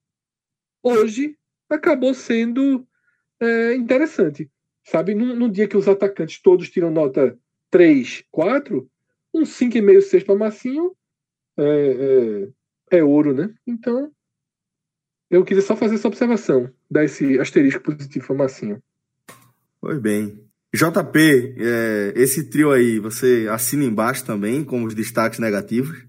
hoje 0.83 1.37
acabou 1.71 2.13
sendo 2.13 2.87
é, 3.41 3.75
interessante, 3.75 4.51
sabe? 4.85 5.15
Num, 5.15 5.35
num, 5.35 5.51
dia 5.51 5.67
que 5.67 5.77
os 5.77 5.89
atacantes 5.89 6.41
todos 6.43 6.69
tiram 6.69 6.91
nota 6.91 7.39
3, 7.71 8.25
4, 8.31 8.89
um 9.33 9.43
5,5, 9.43 10.01
6 10.03 10.25
para 10.25 10.35
Massinho 10.37 10.97
é, 11.57 12.49
é, 12.91 12.99
é 12.99 13.05
ouro, 13.05 13.35
né? 13.35 13.55
Então, 13.67 14.13
eu 15.31 15.45
queria 15.45 15.63
só 15.63 15.75
fazer 15.75 15.97
essa 15.97 16.09
observação, 16.09 16.71
dar 16.91 17.05
esse 17.05 17.39
asterisco 17.41 17.83
positivo 17.83 18.27
para 18.27 18.37
Massinho. 18.37 18.83
Pois 19.81 19.99
bem. 19.99 20.46
JP, 20.75 21.55
é, 21.59 22.13
esse 22.17 22.51
trio 22.51 22.71
aí, 22.71 22.99
você 22.99 23.47
assina 23.51 23.85
embaixo 23.85 24.25
também 24.25 24.65
com 24.65 24.85
os 24.85 24.95
destaques 24.95 25.39
negativos? 25.39 26.05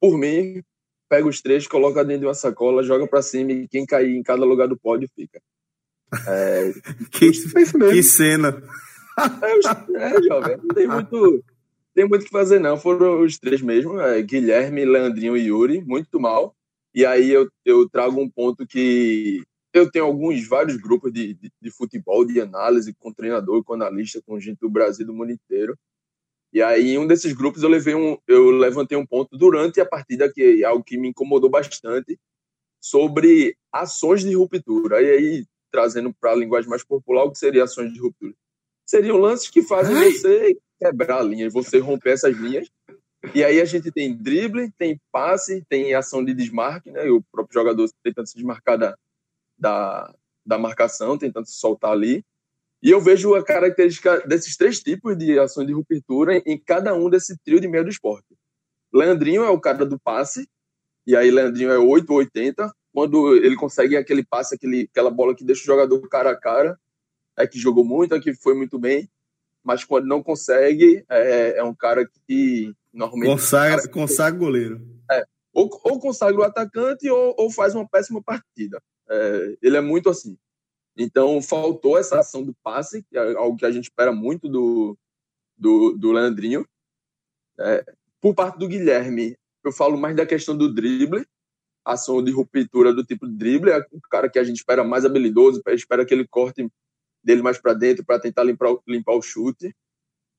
Por 0.00 0.16
mim, 0.18 0.62
pega 1.08 1.28
os 1.28 1.40
três, 1.40 1.66
coloca 1.66 2.04
dentro 2.04 2.20
de 2.20 2.26
uma 2.26 2.34
sacola, 2.34 2.82
joga 2.82 3.06
para 3.06 3.22
cima 3.22 3.52
e 3.52 3.68
quem 3.68 3.84
cair 3.84 4.16
em 4.16 4.22
cada 4.22 4.44
lugar 4.44 4.66
do 4.66 4.78
pódio 4.78 5.08
fica. 5.14 5.40
É, 6.26 6.72
que, 7.12 7.30
que, 7.30 8.02
cena! 8.02 8.62
É, 9.42 10.16
é, 10.16 10.22
jovem, 10.22 10.56
não 10.56 10.68
tem 10.68 10.86
muito, 10.86 11.44
tem 11.94 12.08
muito 12.08 12.22
o 12.22 12.24
que 12.24 12.30
fazer 12.30 12.58
não. 12.58 12.78
Foram 12.78 13.22
os 13.22 13.38
três 13.38 13.60
mesmo, 13.60 14.00
é, 14.00 14.22
Guilherme, 14.22 14.84
Leandrinho 14.84 15.36
e 15.36 15.48
Yuri, 15.48 15.82
muito 15.82 16.18
mal. 16.18 16.54
E 16.94 17.04
aí 17.04 17.30
eu, 17.30 17.48
eu 17.64 17.88
trago 17.88 18.20
um 18.20 18.28
ponto 18.28 18.66
que 18.66 19.42
eu 19.72 19.90
tenho 19.90 20.04
alguns, 20.04 20.46
vários 20.46 20.76
grupos 20.76 21.12
de, 21.12 21.34
de, 21.34 21.52
de, 21.60 21.70
futebol, 21.70 22.24
de 22.24 22.40
análise, 22.40 22.94
com 22.94 23.12
treinador, 23.12 23.64
com 23.64 23.72
analista, 23.72 24.20
com 24.24 24.38
gente 24.38 24.58
do 24.60 24.68
Brasil 24.68 25.06
do 25.06 25.14
mundo 25.14 25.32
inteiro. 25.32 25.76
E 26.52 26.62
aí, 26.62 26.90
em 26.90 26.98
um 26.98 27.06
desses 27.06 27.32
grupos, 27.32 27.62
eu, 27.62 27.68
levei 27.70 27.94
um, 27.94 28.18
eu 28.28 28.50
levantei 28.50 28.96
um 28.98 29.06
ponto 29.06 29.36
durante 29.36 29.80
a 29.80 29.86
partida, 29.86 30.30
que 30.30 30.62
é 30.62 30.64
algo 30.64 30.84
que 30.84 30.98
me 30.98 31.08
incomodou 31.08 31.48
bastante, 31.48 32.18
sobre 32.78 33.56
ações 33.72 34.20
de 34.20 34.34
ruptura. 34.34 35.00
E 35.00 35.10
aí, 35.10 35.46
trazendo 35.70 36.12
para 36.12 36.32
a 36.32 36.36
linguagem 36.36 36.68
mais 36.68 36.84
popular, 36.84 37.24
o 37.24 37.30
que 37.30 37.38
seria 37.38 37.64
ações 37.64 37.92
de 37.92 37.98
ruptura? 37.98 38.34
Seriam 38.84 39.16
lances 39.16 39.48
que 39.48 39.62
fazem 39.62 39.96
Ai. 39.96 40.10
você 40.10 40.58
quebrar 40.78 41.20
a 41.20 41.22
linha, 41.22 41.48
você 41.48 41.78
romper 41.78 42.10
essas 42.10 42.36
linhas. 42.36 42.68
E 43.34 43.42
aí 43.42 43.60
a 43.60 43.64
gente 43.64 43.90
tem 43.90 44.14
drible, 44.14 44.70
tem 44.76 45.00
passe, 45.10 45.64
tem 45.68 45.94
ação 45.94 46.22
de 46.22 46.34
desmarque, 46.34 46.90
né? 46.90 47.06
E 47.06 47.10
o 47.10 47.22
próprio 47.32 47.54
jogador 47.54 47.88
tentando 48.02 48.26
se 48.26 48.34
desmarcar 48.34 48.76
da, 48.76 48.98
da, 49.62 50.12
da 50.44 50.58
marcação, 50.58 51.16
tentando 51.16 51.46
se 51.46 51.54
soltar 51.54 51.92
ali. 51.92 52.24
E 52.82 52.90
eu 52.90 53.00
vejo 53.00 53.34
a 53.34 53.44
característica 53.44 54.26
desses 54.26 54.56
três 54.56 54.80
tipos 54.80 55.16
de 55.16 55.38
ações 55.38 55.68
de 55.68 55.72
ruptura 55.72 56.42
em, 56.44 56.58
cada 56.58 56.92
um 56.94 57.08
desse 57.08 57.38
trio 57.44 57.60
de 57.60 57.68
meio 57.68 57.84
do 57.84 57.90
esporte. 57.90 58.36
Leandrinho 58.92 59.44
é 59.44 59.50
o 59.50 59.60
cara 59.60 59.86
do 59.86 59.98
passe, 60.00 60.48
e 61.06 61.14
aí 61.16 61.30
Leandrinho 61.30 61.70
é 61.70 61.78
8 61.78 62.10
ou 62.10 62.18
80, 62.18 62.70
quando 62.92 63.36
ele 63.36 63.54
consegue 63.54 63.96
aquele 63.96 64.24
passe, 64.24 64.56
aquele, 64.56 64.88
aquela 64.90 65.10
bola 65.10 65.34
que 65.34 65.44
deixa 65.44 65.62
o 65.62 65.66
jogador 65.66 66.00
cara 66.08 66.32
a 66.32 66.36
cara, 66.36 66.78
é 67.38 67.46
que 67.46 67.58
jogou 67.58 67.84
muito, 67.84 68.14
é 68.14 68.20
que 68.20 68.34
foi 68.34 68.54
muito 68.54 68.78
bem, 68.78 69.08
mas 69.62 69.84
quando 69.84 70.06
não 70.06 70.22
consegue, 70.22 71.04
é, 71.08 71.58
é 71.58 71.64
um 71.64 71.74
cara 71.74 72.06
que 72.26 72.74
normalmente. 72.92 73.30
Consagra, 73.30 73.88
consagra 73.88 74.38
goleiro. 74.38 74.84
É, 75.10 75.24
ou, 75.52 75.70
ou 75.84 76.00
consagra 76.00 76.40
o 76.40 76.42
atacante 76.42 77.08
ou, 77.08 77.34
ou 77.38 77.50
faz 77.50 77.74
uma 77.74 77.88
péssima 77.88 78.20
partida. 78.20 78.82
É, 79.12 79.56
ele 79.60 79.76
é 79.76 79.80
muito 79.80 80.08
assim. 80.08 80.38
Então, 80.96 81.40
faltou 81.42 81.98
essa 81.98 82.18
ação 82.18 82.42
do 82.42 82.54
passe, 82.62 83.02
que 83.02 83.16
é 83.16 83.34
algo 83.34 83.56
que 83.56 83.66
a 83.66 83.70
gente 83.70 83.84
espera 83.84 84.12
muito 84.12 84.48
do, 84.48 84.96
do, 85.56 85.92
do 85.92 86.12
Leandrinho. 86.12 86.66
É, 87.58 87.84
por 88.20 88.34
parte 88.34 88.58
do 88.58 88.68
Guilherme, 88.68 89.36
eu 89.62 89.72
falo 89.72 89.98
mais 89.98 90.16
da 90.16 90.26
questão 90.26 90.56
do 90.56 90.72
drible, 90.72 91.26
ação 91.84 92.22
de 92.22 92.30
ruptura 92.30 92.92
do 92.92 93.04
tipo 93.04 93.26
de 93.26 93.34
drible, 93.34 93.70
é 93.70 93.78
o 93.92 94.00
cara 94.10 94.30
que 94.30 94.38
a 94.38 94.44
gente 94.44 94.56
espera 94.56 94.84
mais 94.84 95.04
habilidoso, 95.04 95.62
espera 95.68 96.04
que 96.04 96.14
ele 96.14 96.26
corte 96.26 96.68
dele 97.22 97.42
mais 97.42 97.58
para 97.58 97.74
dentro 97.74 98.04
para 98.04 98.20
tentar 98.20 98.44
limpar, 98.44 98.76
limpar 98.86 99.14
o 99.14 99.22
chute. 99.22 99.74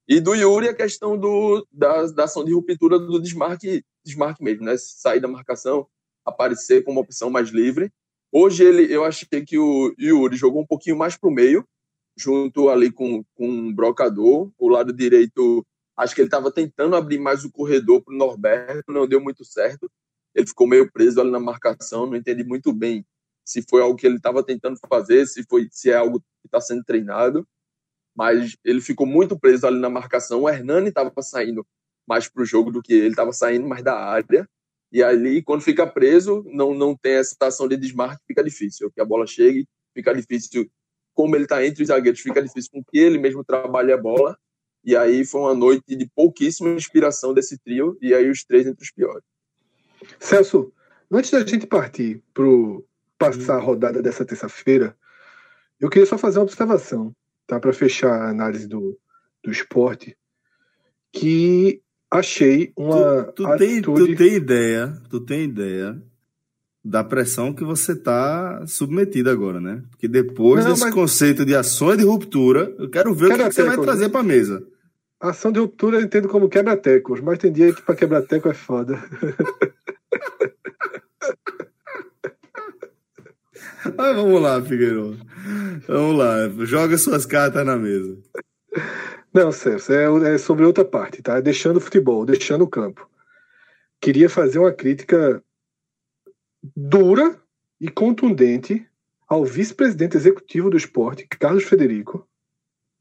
E 0.08 0.20
do 0.20 0.34
Yuri 0.34 0.68
a 0.68 0.76
questão 0.76 1.18
do, 1.18 1.66
da, 1.72 2.06
da 2.08 2.24
ação 2.26 2.44
de 2.44 2.54
ruptura 2.54 3.00
do 3.00 3.22
desmarque, 3.22 3.86
desmarque 4.04 4.44
mesmo, 4.44 4.66
né? 4.66 4.76
Sair 4.78 5.22
da 5.22 5.28
marcação, 5.30 5.88
aparecer 6.26 6.84
com 6.84 6.92
uma 6.92 7.02
opção 7.02 7.30
mais 7.30 7.50
livre. 7.50 7.92
Hoje 8.36 8.64
ele, 8.64 8.92
eu 8.92 9.06
achei 9.06 9.46
que 9.46 9.60
o 9.60 9.94
Yuri 10.00 10.36
jogou 10.36 10.64
um 10.64 10.66
pouquinho 10.66 10.98
mais 10.98 11.16
para 11.16 11.30
o 11.30 11.32
meio, 11.32 11.64
junto 12.18 12.68
ali 12.68 12.92
com, 12.92 13.24
com 13.36 13.70
o 13.70 13.74
brocador. 13.76 14.52
O 14.58 14.68
lado 14.68 14.92
direito, 14.92 15.64
acho 15.96 16.16
que 16.16 16.22
ele 16.22 16.30
estava 16.30 16.52
tentando 16.52 16.96
abrir 16.96 17.20
mais 17.20 17.46
o 17.46 17.52
corredor 17.52 18.02
para 18.04 18.12
o 18.12 18.18
Norberto, 18.18 18.92
não 18.92 19.08
deu 19.08 19.22
muito 19.22 19.46
certo. 19.46 19.88
Ele 20.34 20.48
ficou 20.48 20.66
meio 20.66 20.92
preso 20.92 21.22
ali 21.22 21.30
na 21.30 21.40
marcação, 21.40 22.08
não 22.08 22.16
entendi 22.16 22.44
muito 22.44 22.74
bem 22.74 23.06
se 23.46 23.62
foi 23.70 23.84
algo 23.84 23.96
que 23.96 24.08
ele 24.08 24.16
estava 24.16 24.44
tentando 24.44 24.80
fazer, 24.88 25.28
se 25.28 25.44
foi 25.44 25.68
se 25.70 25.92
é 25.92 25.96
algo 25.96 26.20
que 26.20 26.48
está 26.48 26.60
sendo 26.60 26.84
treinado. 26.84 27.48
Mas 28.16 28.58
ele 28.64 28.82
ficou 28.82 29.06
muito 29.06 29.40
preso 29.40 29.68
ali 29.68 29.80
na 29.80 29.92
marcação. 29.92 30.42
O 30.42 30.50
Hernani 30.50 30.90
estava 30.90 31.12
saindo 31.22 31.64
mais 32.08 32.28
para 32.28 32.42
o 32.42 32.46
jogo 32.46 32.72
do 32.72 32.82
que 32.82 32.94
ele, 32.94 33.10
estava 33.10 33.32
saindo 33.32 33.68
mais 33.68 33.84
da 33.84 33.96
área. 33.96 34.50
E 34.94 35.02
ali, 35.02 35.42
quando 35.42 35.64
fica 35.64 35.88
preso, 35.88 36.46
não, 36.46 36.72
não 36.76 36.96
tem 36.96 37.14
essa 37.14 37.36
ação 37.42 37.68
de 37.68 37.76
desmarque, 37.76 38.22
fica 38.28 38.44
difícil. 38.44 38.92
Que 38.92 39.02
a 39.02 39.06
bola 39.06 39.26
chegue, 39.26 39.68
fica 39.92 40.14
difícil. 40.14 40.70
Como 41.16 41.36
ele 41.36 41.46
está 41.46 41.66
entre 41.66 41.82
os 41.82 41.88
zagueiros, 41.88 42.22
fica 42.22 42.40
difícil 42.44 42.70
com 42.72 42.84
que 42.84 43.00
ele 43.00 43.18
mesmo 43.18 43.44
trabalhe 43.44 43.92
a 43.92 43.98
bola. 43.98 44.38
E 44.86 44.96
aí 44.96 45.26
foi 45.26 45.42
uma 45.42 45.56
noite 45.56 45.96
de 45.96 46.08
pouquíssima 46.16 46.70
inspiração 46.70 47.34
desse 47.34 47.58
trio, 47.58 47.98
e 48.02 48.14
aí 48.14 48.30
os 48.30 48.44
três 48.44 48.68
entre 48.68 48.84
os 48.84 48.92
piores. 48.92 49.24
Celso, 50.20 50.72
antes 51.12 51.32
da 51.32 51.44
gente 51.44 51.66
partir 51.66 52.22
para 52.32 52.46
passar 53.18 53.56
a 53.56 53.62
rodada 53.62 54.00
dessa 54.00 54.24
terça-feira, 54.24 54.96
eu 55.80 55.90
queria 55.90 56.06
só 56.06 56.20
fazer 56.20 56.38
uma 56.38 56.46
observação, 56.46 57.16
tá? 57.48 57.60
Para 57.60 57.74
fechar 57.74 58.12
a 58.12 58.30
análise 58.30 58.68
do, 58.68 59.00
do 59.44 59.50
esporte, 59.50 60.16
que 61.12 61.82
achei 62.14 62.72
uma. 62.78 63.24
Tu, 63.24 63.44
tu, 63.44 63.58
tem, 63.58 63.82
tu 63.82 64.16
tem 64.16 64.34
ideia, 64.36 64.94
tu 65.10 65.20
tem 65.20 65.44
ideia 65.44 66.02
da 66.84 67.04
pressão 67.04 67.54
que 67.54 67.64
você 67.64 67.94
está 67.94 68.66
submetido 68.68 69.30
agora, 69.30 69.60
né? 69.62 69.84
Porque 69.90 70.08
depois 70.08 70.64
Não, 70.64 70.72
desse 70.72 70.84
mas... 70.84 70.94
conceito 70.94 71.46
de 71.46 71.56
ações 71.56 71.98
de 71.98 72.04
ruptura, 72.04 72.76
eu 72.78 72.90
quero 72.90 73.14
ver 73.14 73.30
quebra 73.30 73.46
o 73.46 73.50
que, 73.50 73.56
você 73.56 73.64
vai 73.64 73.78
trazer 73.78 74.10
para 74.10 74.20
a 74.20 74.24
mesa. 74.24 74.64
Ação 75.20 75.52
de 75.54 75.60
ruptura 75.60 75.98
eu 75.98 76.02
entendo 76.02 76.28
como 76.28 76.50
quebra-tecos, 76.50 77.22
mas 77.22 77.40
tem 77.40 77.52
dia 77.52 77.74
que 77.74 77.82
para 77.82 77.96
quebra-teco 77.96 78.50
é 78.50 78.54
foda. 78.54 79.02
Mas 83.98 84.16
vamos 84.16 84.42
lá, 84.42 84.62
Figueiredo. 84.62 85.18
Vamos 85.88 86.18
lá, 86.18 86.50
joga 86.66 86.98
suas 86.98 87.26
cartas 87.26 87.66
na 87.66 87.76
mesa. 87.76 88.18
Não, 89.34 89.52
Celso, 89.52 89.92
é, 89.92 90.34
é 90.36 90.38
sobre 90.38 90.64
outra 90.64 90.86
parte, 90.86 91.22
tá? 91.22 91.40
Deixando 91.40 91.78
o 91.78 91.82
futebol, 91.82 92.26
deixando 92.26 92.64
o 92.64 92.70
campo. 92.70 93.10
Queria 94.00 94.30
fazer 94.30 94.60
uma 94.60 94.72
crítica 94.72 95.44
dura 96.76 97.42
e 97.80 97.90
contundente 97.90 98.88
ao 99.28 99.44
vice-presidente 99.44 100.16
executivo 100.16 100.70
do 100.70 100.78
esporte, 100.78 101.28
Carlos 101.28 101.64
Federico, 101.64 102.28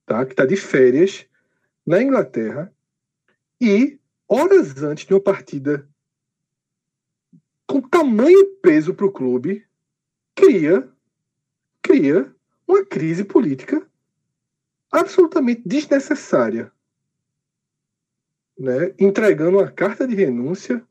tá? 0.06 0.24
que 0.24 0.32
está 0.32 0.46
de 0.46 0.56
férias 0.56 1.26
na 1.86 2.02
Inglaterra 2.02 2.72
e 3.60 3.98
horas 4.26 4.82
antes 4.82 5.04
de 5.04 5.12
uma 5.12 5.20
partida 5.20 5.86
com 7.66 7.80
tamanho 7.80 8.56
peso 8.62 8.94
para 8.94 9.06
o 9.06 9.12
clube, 9.12 9.66
cria, 10.34 10.88
cria 11.82 12.34
uma 12.66 12.84
crise 12.84 13.24
política 13.24 13.86
absolutamente 14.92 15.62
desnecessária, 15.64 16.70
né? 18.58 18.94
entregando 18.98 19.56
uma 19.58 19.70
carta 19.70 20.06
de 20.06 20.14
renúncia, 20.14 20.86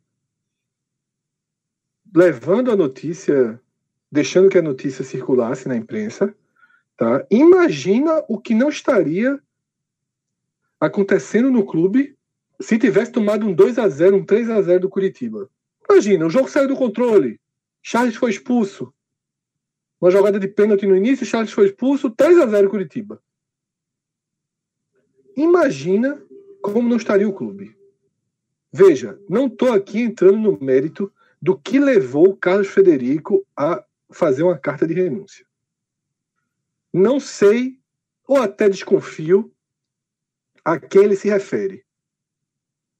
levando 2.13 2.71
a 2.71 2.75
notícia, 2.75 3.61
deixando 4.11 4.49
que 4.49 4.57
a 4.57 4.61
notícia 4.61 5.05
circulasse 5.05 5.67
na 5.67 5.77
imprensa. 5.77 6.35
Tá? 6.97 7.25
Imagina 7.29 8.23
o 8.27 8.39
que 8.39 8.55
não 8.55 8.69
estaria 8.69 9.39
acontecendo 10.79 11.51
no 11.51 11.63
clube 11.63 12.17
se 12.59 12.77
tivesse 12.77 13.11
tomado 13.11 13.45
um 13.45 13.53
2 13.53 13.77
a 13.77 13.87
0 13.87 14.17
um 14.17 14.25
3 14.25 14.49
a 14.49 14.61
0 14.61 14.81
do 14.81 14.89
Curitiba. 14.89 15.49
Imagina, 15.89 16.25
o 16.25 16.29
jogo 16.29 16.49
saiu 16.49 16.67
do 16.67 16.75
controle. 16.75 17.39
Charles 17.81 18.15
foi 18.15 18.31
expulso. 18.31 18.93
Uma 19.99 20.11
jogada 20.11 20.39
de 20.39 20.47
pênalti 20.47 20.85
no 20.85 20.95
início, 20.95 21.25
Charles 21.25 21.51
foi 21.51 21.67
expulso, 21.67 22.09
3 22.09 22.39
a 22.39 22.47
0 22.47 22.69
Curitiba. 22.69 23.21
Imagina 25.41 26.23
como 26.61 26.87
não 26.87 26.97
estaria 26.97 27.27
o 27.27 27.33
clube. 27.33 27.75
Veja, 28.71 29.19
não 29.27 29.47
estou 29.47 29.73
aqui 29.73 29.99
entrando 29.99 30.37
no 30.37 30.63
mérito 30.63 31.11
do 31.41 31.57
que 31.57 31.79
levou 31.79 32.37
Carlos 32.37 32.67
Federico 32.67 33.43
a 33.57 33.83
fazer 34.11 34.43
uma 34.43 34.55
carta 34.55 34.85
de 34.85 34.93
renúncia. 34.93 35.43
Não 36.93 37.19
sei, 37.19 37.79
ou 38.27 38.37
até 38.37 38.69
desconfio, 38.69 39.51
a 40.63 40.79
quem 40.79 41.05
ele 41.05 41.15
se 41.15 41.27
refere. 41.27 41.83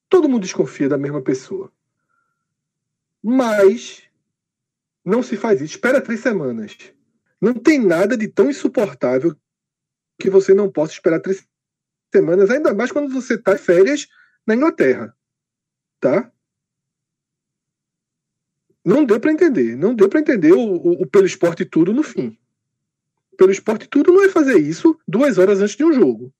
Todo 0.08 0.28
mundo 0.28 0.42
desconfia 0.42 0.88
da 0.88 0.98
mesma 0.98 1.22
pessoa. 1.22 1.72
Mas 3.22 4.02
não 5.04 5.22
se 5.22 5.36
faz 5.36 5.60
isso. 5.60 5.74
Espera 5.74 6.00
três 6.00 6.18
semanas. 6.18 6.76
Não 7.40 7.54
tem 7.54 7.78
nada 7.78 8.16
de 8.16 8.26
tão 8.26 8.50
insuportável 8.50 9.36
que 10.18 10.28
você 10.28 10.52
não 10.52 10.68
possa 10.68 10.92
esperar 10.92 11.20
três 11.20 11.46
semanas, 12.12 12.50
ainda 12.50 12.74
mais 12.74 12.92
quando 12.92 13.12
você 13.12 13.34
está 13.34 13.54
em 13.54 13.58
férias 13.58 14.08
na 14.46 14.54
Inglaterra. 14.54 15.16
Tá? 16.00 16.30
Não 18.84 19.04
deu 19.04 19.20
para 19.20 19.32
entender. 19.32 19.76
Não 19.76 19.94
deu 19.94 20.08
para 20.08 20.20
entender 20.20 20.52
o, 20.52 20.58
o, 20.58 21.02
o, 21.02 21.06
pelo 21.06 21.26
esporte 21.26 21.64
tudo 21.64 21.92
no 21.92 22.02
fim. 22.02 22.36
Pelo 23.36 23.50
esporte 23.50 23.88
tudo 23.88 24.12
não 24.12 24.24
é 24.24 24.28
fazer 24.28 24.58
isso 24.58 24.98
duas 25.06 25.38
horas 25.38 25.60
antes 25.60 25.76
de 25.76 25.84
um 25.84 25.92
jogo. 25.92 26.32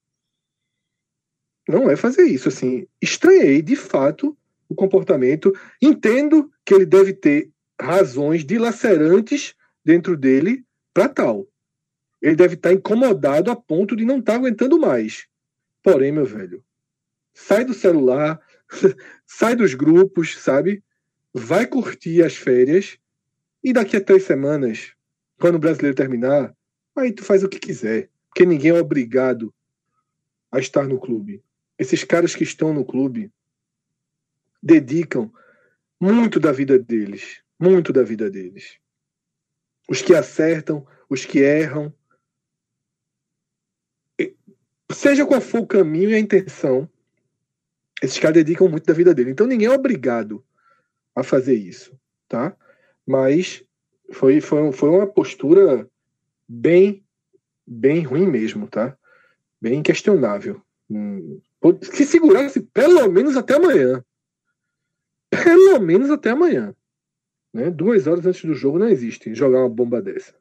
Não 1.69 1.89
é 1.89 1.97
fazer 1.97 2.24
isso. 2.24 2.49
Assim, 2.49 2.86
estranhei 3.01 3.62
de 3.62 3.77
fato 3.77 4.36
o 4.69 4.74
comportamento. 4.74 5.53
Entendo 5.81 6.51
que 6.65 6.74
ele 6.74 6.85
deve 6.85 7.12
ter 7.12 7.51
razões 7.81 8.44
dilacerantes 8.44 9.55
dentro 9.85 10.16
dele 10.16 10.65
para 10.93 11.09
tal. 11.09 11.49
Ele 12.20 12.36
deve 12.36 12.55
estar 12.55 12.69
tá 12.69 12.74
incomodado 12.74 13.51
a 13.51 13.57
ponto 13.57 13.97
de 13.97 14.05
não 14.05 14.19
estar 14.19 14.32
tá 14.32 14.39
aguentando 14.39 14.78
mais. 14.78 15.27
Porém, 15.82 16.12
meu 16.12 16.24
velho, 16.24 16.64
sai 17.34 17.64
do 17.64 17.74
celular, 17.74 18.40
sai 19.26 19.56
dos 19.56 19.74
grupos, 19.74 20.38
sabe? 20.38 20.82
Vai 21.32 21.66
curtir 21.66 22.22
as 22.22 22.36
férias 22.36 22.98
e 23.64 23.72
daqui 23.72 23.96
a 23.96 24.04
três 24.04 24.24
semanas, 24.24 24.92
quando 25.38 25.56
o 25.56 25.59
brasileiro 25.59 25.96
terminar, 25.96 26.54
aí 26.96 27.12
tu 27.12 27.24
faz 27.24 27.42
o 27.42 27.48
que 27.48 27.59
quiser, 27.59 28.10
porque 28.28 28.44
ninguém 28.44 28.70
é 28.70 28.80
obrigado 28.80 29.52
a 30.50 30.59
estar 30.59 30.86
no 30.86 31.00
clube. 31.00 31.42
Esses 31.78 32.04
caras 32.04 32.34
que 32.34 32.44
estão 32.44 32.72
no 32.72 32.84
clube 32.84 33.32
dedicam 34.62 35.32
muito 36.00 36.38
da 36.38 36.52
vida 36.52 36.78
deles, 36.78 37.42
muito 37.59 37.92
da 37.92 38.02
vida 38.02 38.30
deles. 38.30 38.78
Os 39.88 40.02
que 40.02 40.14
acertam, 40.14 40.86
os 41.09 41.24
que 41.24 41.38
erram. 41.38 41.92
Seja 44.93 45.27
qual 45.27 45.40
for 45.40 45.60
o 45.60 45.66
caminho 45.66 46.10
e 46.10 46.14
a 46.14 46.19
intenção, 46.19 46.89
esses 48.02 48.19
caras 48.19 48.35
dedicam 48.35 48.69
muito 48.69 48.86
da 48.86 48.93
vida 48.93 49.14
dele. 49.14 49.31
Então 49.31 49.47
ninguém 49.47 49.69
é 49.69 49.73
obrigado 49.73 50.44
a 51.14 51.23
fazer 51.23 51.55
isso, 51.55 51.98
tá? 52.28 52.56
Mas 53.06 53.64
foi, 54.12 54.40
foi, 54.40 54.73
foi 54.73 54.89
uma 54.89 55.06
postura 55.06 55.89
bem, 56.48 57.05
bem 57.66 58.02
ruim 58.02 58.27
mesmo, 58.27 58.66
tá? 58.66 58.97
Bem 59.60 59.82
questionável. 59.82 60.60
Hum, 60.90 61.40
se 61.82 62.05
segurasse 62.05 62.60
pelo 62.60 63.09
menos 63.10 63.36
até 63.36 63.55
amanhã. 63.55 64.05
Pelo 65.31 65.81
menos 65.81 66.10
até 66.10 66.31
amanhã. 66.31 66.74
Né? 67.52 67.70
Duas 67.70 68.06
horas 68.06 68.27
antes 68.27 68.44
do 68.44 68.55
jogo 68.55 68.78
não 68.78 68.89
existe 68.89 69.35
jogar 69.35 69.60
uma 69.60 69.69
bomba 69.69 70.02
dessa. 70.02 70.35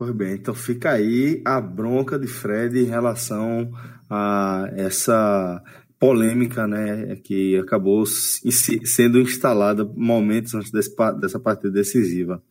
Pois 0.00 0.12
bem, 0.12 0.32
então 0.32 0.54
fica 0.54 0.92
aí 0.92 1.42
a 1.44 1.60
bronca 1.60 2.18
de 2.18 2.26
Fred 2.26 2.78
em 2.78 2.86
relação 2.86 3.70
a 4.08 4.66
essa 4.74 5.62
polêmica 5.98 6.66
né, 6.66 7.16
que 7.16 7.58
acabou 7.58 8.06
sendo 8.06 9.20
instalada 9.20 9.84
momentos 9.84 10.54
antes 10.54 10.70
desse, 10.70 10.96
dessa 11.20 11.38
partida 11.38 11.70
decisiva. 11.70 12.42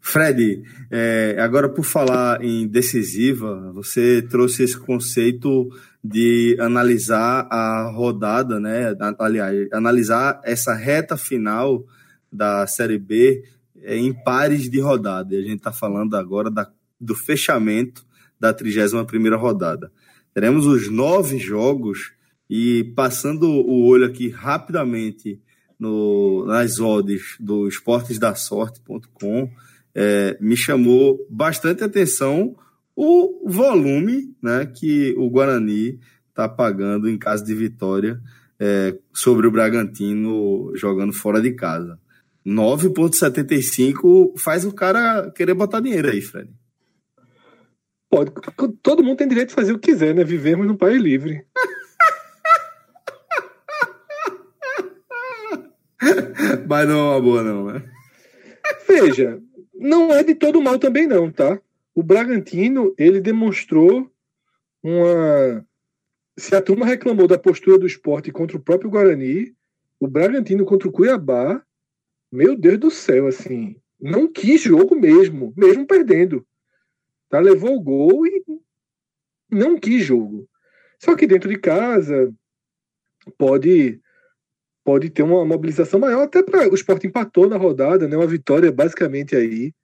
Fred, 0.00 0.62
é, 0.88 1.36
agora 1.40 1.68
por 1.68 1.84
falar 1.84 2.40
em 2.44 2.64
decisiva, 2.68 3.72
você 3.72 4.22
trouxe 4.22 4.62
esse 4.62 4.78
conceito 4.78 5.68
de 6.02 6.56
analisar 6.60 7.48
a 7.50 7.90
rodada, 7.90 8.60
né? 8.60 8.94
Aliás, 9.18 9.66
analisar 9.72 10.40
essa 10.44 10.72
reta 10.72 11.16
final 11.16 11.84
da 12.32 12.64
Série 12.68 12.98
B 12.98 13.42
em 13.84 14.12
pares 14.12 14.70
de 14.70 14.80
rodada. 14.80 15.34
E 15.34 15.38
a 15.38 15.42
gente 15.42 15.56
está 15.56 15.72
falando 15.72 16.16
agora 16.16 16.50
da, 16.50 16.70
do 17.00 17.14
fechamento 17.14 18.04
da 18.38 18.52
31 18.52 19.36
rodada. 19.36 19.90
Teremos 20.32 20.66
os 20.66 20.90
nove 20.90 21.38
jogos 21.38 22.12
e 22.48 22.84
passando 22.96 23.48
o 23.48 23.84
olho 23.84 24.06
aqui 24.06 24.28
rapidamente 24.28 25.40
no, 25.78 26.44
nas 26.46 26.78
odds 26.78 27.36
do 27.40 27.66
esportesdasorte.com, 27.68 29.50
é, 29.94 30.36
me 30.40 30.56
chamou 30.56 31.24
bastante 31.30 31.84
atenção 31.84 32.56
o 32.96 33.48
volume 33.48 34.34
né, 34.42 34.66
que 34.66 35.14
o 35.16 35.28
Guarani 35.28 35.98
está 36.28 36.48
pagando 36.48 37.08
em 37.08 37.18
caso 37.18 37.44
de 37.44 37.54
vitória 37.54 38.20
é, 38.58 38.96
sobre 39.12 39.46
o 39.46 39.50
Bragantino 39.50 40.72
jogando 40.76 41.12
fora 41.12 41.40
de 41.40 41.52
casa. 41.52 41.98
9,75 42.46 44.38
faz 44.38 44.64
o 44.64 44.72
cara 44.72 45.30
querer 45.30 45.54
botar 45.54 45.80
dinheiro 45.80 46.10
aí, 46.10 46.20
Fred. 46.20 46.50
Pode. 48.14 48.30
Todo 48.80 49.02
mundo 49.02 49.16
tem 49.16 49.26
direito 49.26 49.48
de 49.48 49.56
fazer 49.56 49.72
o 49.72 49.78
que 49.78 49.90
quiser, 49.90 50.14
né? 50.14 50.22
Vivemos 50.22 50.68
num 50.68 50.76
país 50.76 51.02
livre. 51.02 51.44
Mas 56.68 56.88
não 56.88 56.94
é 56.94 57.02
uma 57.10 57.20
boa, 57.20 57.42
não, 57.42 57.64
né? 57.64 57.82
Veja, 58.86 59.42
não 59.74 60.12
é 60.12 60.22
de 60.22 60.36
todo 60.36 60.62
mal 60.62 60.78
também, 60.78 61.08
não, 61.08 61.28
tá? 61.28 61.60
O 61.92 62.04
Bragantino, 62.04 62.94
ele 62.96 63.20
demonstrou 63.20 64.08
uma. 64.80 65.66
Se 66.38 66.54
a 66.54 66.62
turma 66.62 66.86
reclamou 66.86 67.26
da 67.26 67.36
postura 67.36 67.80
do 67.80 67.86
esporte 67.86 68.30
contra 68.30 68.56
o 68.56 68.60
próprio 68.60 68.90
Guarani, 68.90 69.52
o 69.98 70.06
Bragantino 70.06 70.64
contra 70.64 70.86
o 70.86 70.92
Cuiabá, 70.92 71.60
meu 72.30 72.56
Deus 72.56 72.78
do 72.78 72.92
céu, 72.92 73.26
assim, 73.26 73.74
não 74.00 74.28
quis 74.28 74.62
jogo 74.62 74.94
mesmo, 74.94 75.52
mesmo 75.56 75.84
perdendo. 75.84 76.46
Tá? 77.34 77.40
Levou 77.40 77.74
o 77.74 77.80
gol 77.80 78.24
e 78.24 78.44
não 79.50 79.76
quis 79.76 80.04
jogo. 80.04 80.48
Só 81.00 81.16
que 81.16 81.26
dentro 81.26 81.48
de 81.48 81.58
casa 81.58 82.32
pode 83.36 84.00
pode 84.84 85.10
ter 85.10 85.24
uma 85.24 85.44
mobilização 85.44 85.98
maior, 85.98 86.22
até 86.22 86.44
para 86.44 86.70
o 86.70 86.74
esporte 86.76 87.08
empatou 87.08 87.48
na 87.48 87.56
rodada, 87.56 88.06
né? 88.06 88.16
Uma 88.16 88.26
vitória 88.26 88.70
basicamente 88.70 89.34
aí 89.34 89.74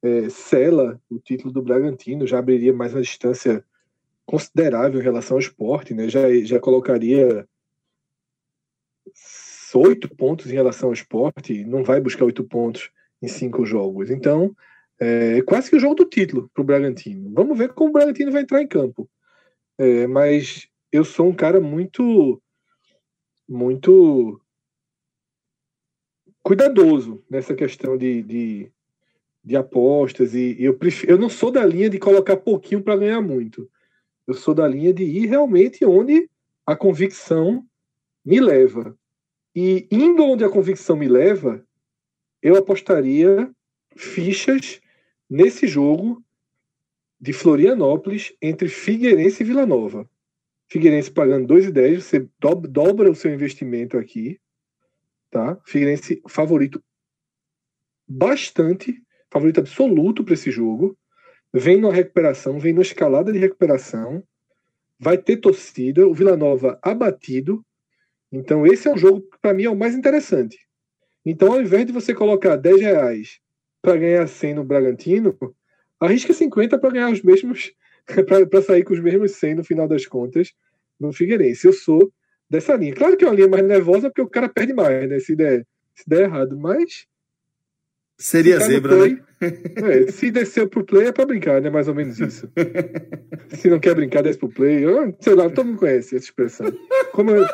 é, 0.00 0.28
sela 0.28 1.00
o 1.10 1.18
título 1.18 1.52
do 1.52 1.60
Bragantino, 1.60 2.24
já 2.24 2.38
abriria 2.38 2.72
mais 2.72 2.94
uma 2.94 3.02
distância 3.02 3.64
considerável 4.24 5.00
em 5.00 5.02
relação 5.02 5.38
ao 5.38 5.40
esporte, 5.40 5.94
né? 5.94 6.08
Já, 6.08 6.32
já 6.44 6.60
colocaria 6.60 7.48
oito 9.74 10.08
pontos 10.14 10.48
em 10.52 10.54
relação 10.54 10.90
ao 10.90 10.92
esporte, 10.92 11.64
não 11.64 11.82
vai 11.82 12.00
buscar 12.00 12.26
oito 12.26 12.44
pontos 12.44 12.92
em 13.20 13.26
cinco 13.26 13.66
jogos. 13.66 14.08
Então, 14.08 14.54
é 15.04 15.42
quase 15.42 15.68
que 15.68 15.76
o 15.76 15.80
jogo 15.80 15.96
do 15.96 16.04
título 16.04 16.48
para 16.54 16.62
o 16.62 16.64
Bragantino. 16.64 17.32
Vamos 17.34 17.58
ver 17.58 17.72
como 17.72 17.90
o 17.90 17.92
Bragantino 17.92 18.30
vai 18.30 18.42
entrar 18.42 18.62
em 18.62 18.68
campo. 18.68 19.10
É, 19.76 20.06
mas 20.06 20.68
eu 20.92 21.04
sou 21.04 21.28
um 21.28 21.34
cara 21.34 21.60
muito 21.60 22.40
muito 23.48 24.40
cuidadoso 26.40 27.24
nessa 27.28 27.52
questão 27.54 27.96
de, 27.96 28.22
de, 28.22 28.72
de 29.44 29.56
apostas 29.56 30.34
e, 30.34 30.56
e 30.58 30.64
eu 30.64 30.78
prefiro, 30.78 31.12
eu 31.12 31.18
não 31.18 31.28
sou 31.28 31.50
da 31.50 31.64
linha 31.64 31.90
de 31.90 31.98
colocar 31.98 32.36
pouquinho 32.36 32.82
para 32.82 32.96
ganhar 32.96 33.20
muito. 33.20 33.68
Eu 34.26 34.34
sou 34.34 34.54
da 34.54 34.68
linha 34.68 34.94
de 34.94 35.02
ir 35.02 35.26
realmente 35.26 35.84
onde 35.84 36.30
a 36.64 36.76
convicção 36.76 37.66
me 38.24 38.40
leva. 38.40 38.96
E 39.54 39.88
indo 39.90 40.22
onde 40.24 40.44
a 40.44 40.48
convicção 40.48 40.96
me 40.96 41.08
leva, 41.08 41.66
eu 42.40 42.56
apostaria 42.56 43.50
fichas 43.96 44.80
nesse 45.32 45.66
jogo 45.66 46.22
de 47.20 47.32
Florianópolis 47.32 48.34
entre 48.40 48.68
Figueirense 48.68 49.42
e 49.42 49.46
Vila 49.46 49.64
Nova. 49.64 50.08
Figueirense 50.68 51.10
pagando 51.10 51.52
2,10, 51.54 52.00
você 52.00 52.28
dobra 52.38 53.10
o 53.10 53.14
seu 53.14 53.32
investimento 53.32 53.96
aqui 53.96 54.40
tá? 55.32 55.58
Figueirense 55.64 56.22
favorito 56.28 56.80
bastante, 58.06 59.02
favorito 59.30 59.58
absoluto 59.58 60.22
para 60.22 60.34
esse 60.34 60.50
jogo. 60.50 60.96
Vem 61.52 61.80
numa 61.80 61.92
recuperação, 61.92 62.60
vem 62.60 62.72
numa 62.72 62.82
escalada 62.82 63.32
de 63.32 63.38
recuperação. 63.38 64.22
Vai 65.00 65.18
ter 65.18 65.38
torcida, 65.38 66.06
o 66.06 66.14
Vila 66.14 66.36
Nova 66.36 66.78
abatido. 66.82 67.64
Então, 68.30 68.64
esse 68.66 68.86
é 68.86 68.92
um 68.92 68.98
jogo 68.98 69.22
que, 69.22 69.38
para 69.40 69.52
mim, 69.52 69.64
é 69.64 69.70
o 69.70 69.76
mais 69.76 69.94
interessante. 69.94 70.58
Então, 71.24 71.52
ao 71.52 71.60
invés 71.60 71.86
de 71.86 71.92
você 71.92 72.14
colocar 72.14 72.56
10 72.56 72.80
reais 72.80 73.40
para 73.82 73.96
ganhar 73.96 74.26
100 74.26 74.54
no 74.54 74.64
Bragantino, 74.64 75.36
arrisca 76.00 76.32
50 76.32 76.78
para 76.78 76.90
ganhar 76.90 77.10
os 77.10 77.20
mesmos, 77.20 77.72
para 78.48 78.62
sair 78.62 78.84
com 78.84 78.94
os 78.94 79.00
mesmos 79.00 79.32
100 79.32 79.56
no 79.56 79.64
final 79.64 79.88
das 79.88 80.06
contas 80.06 80.52
no 80.98 81.12
Figueirense. 81.12 81.66
Eu 81.66 81.72
sou 81.72 82.12
dessa 82.48 82.76
linha. 82.76 82.94
Claro 82.94 83.16
que 83.16 83.24
é 83.24 83.28
uma 83.28 83.34
linha 83.34 83.48
mais 83.48 83.64
nervosa 83.64 84.08
porque 84.08 84.22
o 84.22 84.28
cara 84.28 84.48
perde 84.48 84.72
mais, 84.72 85.08
né? 85.08 85.18
Se 85.18 85.34
der, 85.34 85.66
se 85.94 86.08
der 86.08 86.22
errado, 86.22 86.56
mas. 86.56 87.06
Seria 88.18 88.60
se 88.60 88.66
zebra, 88.66 88.96
play, 88.96 89.14
né? 89.14 90.06
É, 90.06 90.12
se 90.12 90.30
desceu 90.30 90.68
pro 90.68 90.84
play 90.84 91.06
é 91.06 91.12
pra 91.12 91.26
brincar, 91.26 91.60
né? 91.60 91.70
Mais 91.70 91.88
ou 91.88 91.94
menos 91.94 92.20
isso. 92.20 92.48
se 93.58 93.68
não 93.68 93.80
quer 93.80 93.96
brincar, 93.96 94.22
desce 94.22 94.38
pro 94.38 94.48
play. 94.48 94.84
Eu, 94.84 95.16
sei 95.18 95.34
lá, 95.34 95.50
todo 95.50 95.66
mundo 95.66 95.78
conhece 95.78 96.14
essa 96.14 96.26
expressão. 96.26 96.72
Como 97.10 97.32
eu, 97.32 97.44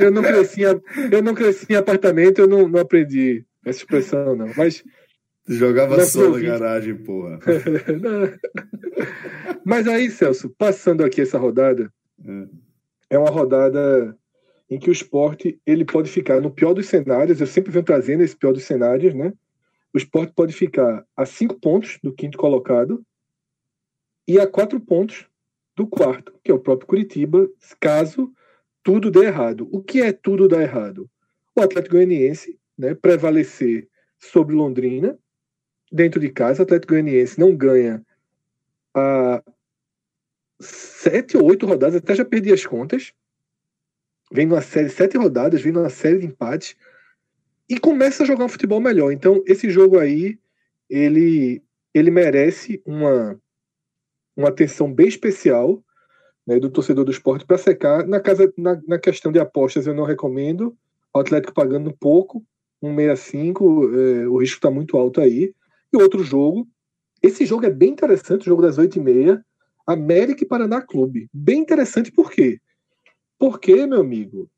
eu 0.00 0.10
não 0.10 0.22
cresci 0.22 0.62
em, 0.62 1.12
eu 1.12 1.22
não 1.22 1.34
cresci 1.34 1.66
em 1.68 1.76
apartamento, 1.76 2.40
eu 2.40 2.46
não, 2.46 2.66
não 2.68 2.80
aprendi 2.80 3.44
essa 3.66 3.80
expressão, 3.80 4.34
não. 4.34 4.50
Mas. 4.56 4.82
Jogava 5.48 6.00
só 6.04 6.30
na 6.30 6.40
garagem, 6.40 6.96
porra. 6.96 7.38
Mas 9.64 9.86
aí, 9.86 10.10
Celso, 10.10 10.50
passando 10.50 11.04
aqui 11.04 11.20
essa 11.20 11.38
rodada, 11.38 11.92
é 12.24 12.66
é 13.10 13.18
uma 13.18 13.30
rodada 13.30 14.16
em 14.68 14.78
que 14.78 14.90
o 14.90 14.92
esporte 14.92 15.60
ele 15.64 15.84
pode 15.84 16.10
ficar 16.10 16.40
no 16.40 16.50
pior 16.50 16.74
dos 16.74 16.86
cenários, 16.86 17.40
eu 17.40 17.46
sempre 17.46 17.70
venho 17.70 17.84
trazendo 17.84 18.22
esse 18.22 18.36
pior 18.36 18.52
dos 18.52 18.64
cenários, 18.64 19.14
né? 19.14 19.32
O 19.94 19.98
esporte 19.98 20.32
pode 20.34 20.52
ficar 20.52 21.06
a 21.16 21.24
cinco 21.24 21.58
pontos 21.60 21.98
do 22.02 22.12
quinto 22.12 22.36
colocado 22.36 23.04
e 24.26 24.40
a 24.40 24.46
quatro 24.46 24.80
pontos 24.80 25.26
do 25.76 25.86
quarto, 25.86 26.34
que 26.42 26.50
é 26.50 26.54
o 26.54 26.58
próprio 26.58 26.88
Curitiba, 26.88 27.48
caso 27.80 28.32
tudo 28.82 29.10
dê 29.10 29.26
errado. 29.26 29.68
O 29.70 29.82
que 29.82 30.00
é 30.00 30.12
tudo 30.12 30.48
dar 30.48 30.62
errado? 30.62 31.08
O 31.54 31.60
Atlético 31.60 31.94
Goianiense 31.94 32.58
né, 32.78 32.94
prevalecer 32.94 33.88
sobre 34.18 34.54
Londrina, 34.54 35.18
dentro 35.90 36.20
de 36.20 36.30
casa, 36.30 36.62
o 36.62 36.64
Atlético 36.64 36.92
Goianiense 36.94 37.38
não 37.38 37.54
ganha 37.54 38.04
a 38.94 39.42
sete 40.58 41.36
ou 41.36 41.44
oito 41.44 41.66
rodadas, 41.66 41.96
até 41.96 42.14
já 42.14 42.24
perdi 42.24 42.52
as 42.52 42.64
contas. 42.64 43.12
Vem 44.32 44.46
numa 44.46 44.62
série, 44.62 44.88
sete 44.88 45.16
rodadas, 45.16 45.62
vem 45.62 45.72
numa 45.72 45.90
série 45.90 46.18
de 46.18 46.26
empates 46.26 46.76
e 47.68 47.78
começa 47.78 48.22
a 48.22 48.26
jogar 48.26 48.44
um 48.44 48.48
futebol 48.48 48.80
melhor. 48.80 49.12
Então, 49.12 49.42
esse 49.46 49.70
jogo 49.70 49.98
aí, 49.98 50.38
ele, 50.88 51.62
ele 51.94 52.10
merece 52.10 52.82
uma, 52.84 53.38
uma 54.36 54.48
atenção 54.48 54.92
bem 54.92 55.08
especial 55.08 55.82
né, 56.46 56.58
do 56.58 56.70
torcedor 56.70 57.04
do 57.04 57.10
esporte 57.10 57.44
para 57.44 57.58
secar. 57.58 58.06
Na, 58.06 58.20
casa, 58.20 58.52
na, 58.56 58.80
na 58.86 58.98
questão 58.98 59.30
de 59.30 59.38
apostas, 59.38 59.86
eu 59.86 59.94
não 59.94 60.04
recomendo. 60.04 60.76
O 61.12 61.18
Atlético 61.18 61.54
pagando 61.54 61.96
pouco, 61.96 62.44
1,65, 62.82 63.94
é, 63.94 64.28
o 64.28 64.38
risco 64.38 64.56
está 64.56 64.70
muito 64.70 64.96
alto 64.96 65.20
aí. 65.20 65.52
E 65.92 65.96
outro 65.96 66.22
jogo, 66.22 66.68
esse 67.22 67.46
jogo 67.46 67.66
é 67.66 67.70
bem 67.70 67.90
interessante, 67.90 68.42
o 68.42 68.44
jogo 68.44 68.62
das 68.62 68.78
8h30. 68.78 69.42
América 69.86 70.42
e 70.42 70.46
Paraná 70.46 70.82
Clube. 70.82 71.28
Bem 71.32 71.60
interessante 71.60 72.10
por 72.10 72.30
quê? 72.30 72.60
Porque, 73.38 73.86
meu 73.86 74.00
amigo, 74.00 74.50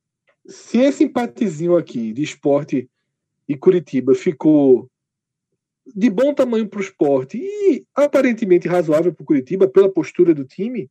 se 0.46 0.78
esse 0.78 1.04
empatezinho 1.04 1.76
aqui 1.76 2.12
de 2.12 2.22
esporte 2.22 2.88
e 3.46 3.56
Curitiba 3.56 4.14
ficou 4.14 4.90
de 5.94 6.08
bom 6.08 6.32
tamanho 6.32 6.68
para 6.68 6.78
o 6.78 6.82
esporte 6.82 7.38
e 7.38 7.84
aparentemente 7.94 8.68
razoável 8.68 9.12
para 9.12 9.22
o 9.22 9.26
Curitiba 9.26 9.68
pela 9.68 9.90
postura 9.90 10.34
do 10.34 10.44
time, 10.44 10.90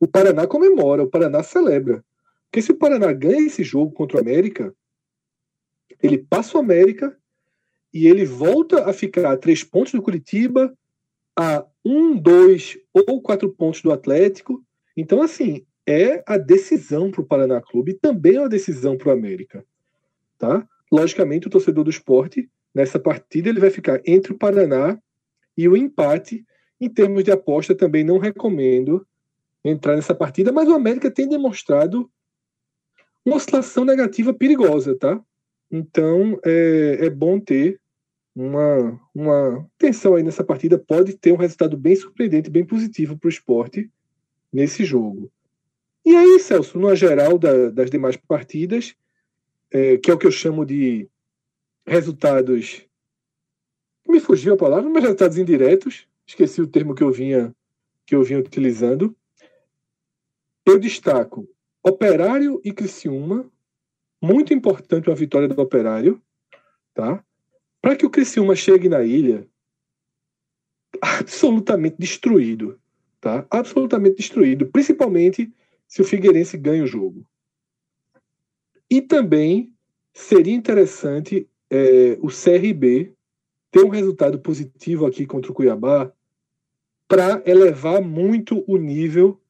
o 0.00 0.06
Paraná 0.06 0.46
comemora, 0.46 1.02
o 1.02 1.10
Paraná 1.10 1.42
celebra. 1.42 2.04
Porque 2.44 2.62
se 2.62 2.72
o 2.72 2.76
Paraná 2.76 3.12
ganha 3.12 3.46
esse 3.46 3.62
jogo 3.62 3.92
contra 3.92 4.18
o 4.18 4.20
América, 4.20 4.74
ele 6.02 6.18
passa 6.18 6.56
o 6.56 6.60
América 6.60 7.16
e 7.92 8.06
ele 8.06 8.24
volta 8.24 8.88
a 8.88 8.92
ficar 8.92 9.30
a 9.32 9.36
três 9.36 9.64
pontos 9.64 9.92
do 9.92 10.02
Curitiba, 10.02 10.76
a 11.36 11.64
um, 11.84 12.16
dois 12.16 12.78
ou 12.92 13.22
quatro 13.22 13.50
pontos 13.50 13.80
do 13.82 13.92
Atlético. 13.92 14.62
Então, 14.96 15.22
assim, 15.22 15.64
é 15.86 16.22
a 16.26 16.36
decisão 16.36 17.10
para 17.10 17.20
o 17.20 17.26
Paraná 17.26 17.60
Clube 17.60 17.92
e 17.92 17.94
também 17.94 18.36
é 18.36 18.40
uma 18.40 18.48
decisão 18.48 18.96
para 18.96 19.08
o 19.08 19.12
América. 19.12 19.64
Tá? 20.36 20.66
Logicamente, 20.92 21.46
o 21.46 21.50
torcedor 21.50 21.84
do 21.84 21.90
esporte, 21.90 22.48
nessa 22.74 22.98
partida, 22.98 23.48
ele 23.48 23.60
vai 23.60 23.70
ficar 23.70 24.00
entre 24.06 24.32
o 24.32 24.38
Paraná 24.38 24.98
e 25.56 25.68
o 25.68 25.76
empate. 25.76 26.44
Em 26.80 26.88
termos 26.88 27.24
de 27.24 27.32
aposta, 27.32 27.74
também 27.74 28.04
não 28.04 28.18
recomendo 28.18 29.04
entrar 29.64 29.96
nessa 29.96 30.14
partida, 30.14 30.52
mas 30.52 30.68
o 30.68 30.74
América 30.74 31.10
tem 31.10 31.28
demonstrado 31.28 32.08
uma 33.24 33.36
oscilação 33.36 33.84
negativa 33.84 34.32
perigosa, 34.32 34.96
tá? 34.96 35.20
Então 35.70 36.38
é, 36.44 37.06
é 37.06 37.10
bom 37.10 37.38
ter 37.38 37.80
uma, 38.34 39.00
uma 39.14 39.68
tensão 39.76 40.14
aí 40.14 40.22
nessa 40.22 40.44
partida. 40.44 40.78
Pode 40.78 41.16
ter 41.16 41.32
um 41.32 41.36
resultado 41.36 41.76
bem 41.76 41.96
surpreendente, 41.96 42.50
bem 42.50 42.64
positivo 42.64 43.18
para 43.18 43.26
o 43.26 43.30
esporte 43.30 43.90
nesse 44.52 44.84
jogo. 44.84 45.30
E 46.04 46.14
aí, 46.16 46.38
Celso, 46.40 46.78
no 46.78 46.94
geral 46.94 47.38
da, 47.38 47.68
das 47.70 47.90
demais 47.90 48.16
partidas, 48.16 48.94
é, 49.70 49.98
que 49.98 50.10
é 50.10 50.14
o 50.14 50.18
que 50.18 50.26
eu 50.26 50.30
chamo 50.30 50.64
de 50.64 51.08
resultados. 51.86 52.86
Me 54.08 54.20
fugiu 54.20 54.54
a 54.54 54.56
palavra, 54.56 54.88
mas 54.88 55.02
resultados 55.02 55.36
indiretos. 55.36 56.06
Esqueci 56.26 56.62
o 56.62 56.66
termo 56.66 56.94
que 56.94 57.02
eu 57.02 57.10
vinha 57.10 57.54
que 58.06 58.14
eu 58.14 58.22
vinha 58.22 58.38
utilizando. 58.38 59.14
Eu 60.64 60.78
destaco 60.78 61.46
Operário 61.82 62.58
e 62.64 62.72
Criciúma, 62.72 63.50
muito 64.20 64.52
importante 64.52 65.10
a 65.10 65.14
vitória 65.14 65.48
do 65.48 65.60
Operário, 65.60 66.20
tá? 66.94 67.22
Para 67.80 67.96
que 67.96 68.04
o 68.04 68.10
Criciúma 68.10 68.54
chegue 68.56 68.88
na 68.88 69.02
ilha 69.02 69.46
absolutamente 71.00 71.96
destruído, 71.98 72.78
tá? 73.20 73.46
Absolutamente 73.50 74.16
destruído, 74.16 74.66
principalmente 74.66 75.52
se 75.86 76.02
o 76.02 76.04
Figueirense 76.04 76.56
ganha 76.56 76.84
o 76.84 76.86
jogo. 76.86 77.26
E 78.90 79.00
também 79.00 79.72
seria 80.12 80.54
interessante 80.54 81.48
é, 81.70 82.18
o 82.20 82.28
CRB 82.28 83.14
ter 83.70 83.84
um 83.84 83.88
resultado 83.88 84.38
positivo 84.38 85.06
aqui 85.06 85.26
contra 85.26 85.50
o 85.50 85.54
Cuiabá 85.54 86.12
para 87.06 87.42
elevar 87.46 88.02
muito 88.02 88.64
o 88.66 88.76
nível 88.76 89.40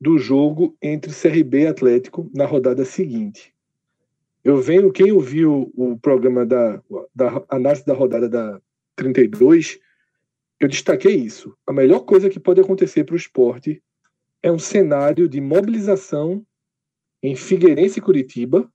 do 0.00 0.18
jogo 0.18 0.76
entre 0.82 1.12
CRB 1.12 1.62
e 1.62 1.66
Atlético 1.66 2.30
na 2.34 2.44
rodada 2.44 2.84
seguinte. 2.84 3.51
Eu 4.44 4.60
venho, 4.60 4.92
quem 4.92 5.12
ouviu 5.12 5.72
o 5.76 5.96
programa 5.98 6.44
da, 6.44 6.82
da 7.14 7.44
análise 7.48 7.84
da 7.86 7.94
rodada 7.94 8.28
da 8.28 8.60
32, 8.96 9.78
eu 10.58 10.68
destaquei 10.68 11.14
isso. 11.14 11.56
A 11.66 11.72
melhor 11.72 12.00
coisa 12.00 12.28
que 12.28 12.40
pode 12.40 12.60
acontecer 12.60 13.04
para 13.04 13.14
o 13.14 13.16
esporte 13.16 13.82
é 14.42 14.50
um 14.50 14.58
cenário 14.58 15.28
de 15.28 15.40
mobilização 15.40 16.44
em 17.22 17.36
Figueirense 17.36 18.00
e 18.00 18.02
Curitiba. 18.02 18.70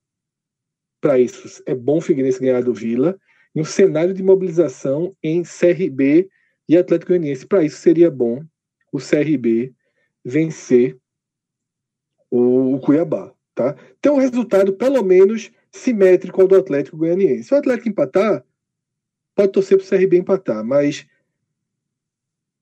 Para 1.02 1.20
isso, 1.20 1.62
é 1.66 1.76
bom 1.76 2.00
Figueirense 2.00 2.40
ganhar 2.40 2.64
do 2.64 2.74
Vila. 2.74 3.20
E 3.54 3.60
um 3.60 3.66
cenário 3.66 4.14
de 4.14 4.24
mobilização 4.24 5.16
em 5.22 5.44
CRB 5.44 6.30
e 6.70 6.78
Atlético 6.78 7.10
Goianiense. 7.10 7.46
Para 7.46 7.64
isso, 7.64 7.78
seria 7.78 8.10
bom 8.10 8.42
o 8.92 9.00
CRB 9.00 9.74
vencer 10.24 10.98
o, 12.32 12.76
o 12.76 12.80
Cuiabá. 12.80 13.34
Tá? 13.54 13.76
Tem 14.00 14.12
um 14.12 14.20
resultado, 14.20 14.74
pelo 14.74 15.04
menos, 15.04 15.52
simétrico 15.78 16.42
ao 16.42 16.48
do 16.48 16.56
Atlético 16.56 16.98
Goianiense. 16.98 17.46
Se 17.46 17.54
o 17.54 17.58
Atlético 17.58 17.90
empatar, 17.90 18.44
pode 19.36 19.52
torcer 19.52 19.78
para 19.78 19.86
o 19.86 19.90
CRB 19.90 20.18
empatar, 20.18 20.64
mas 20.64 21.06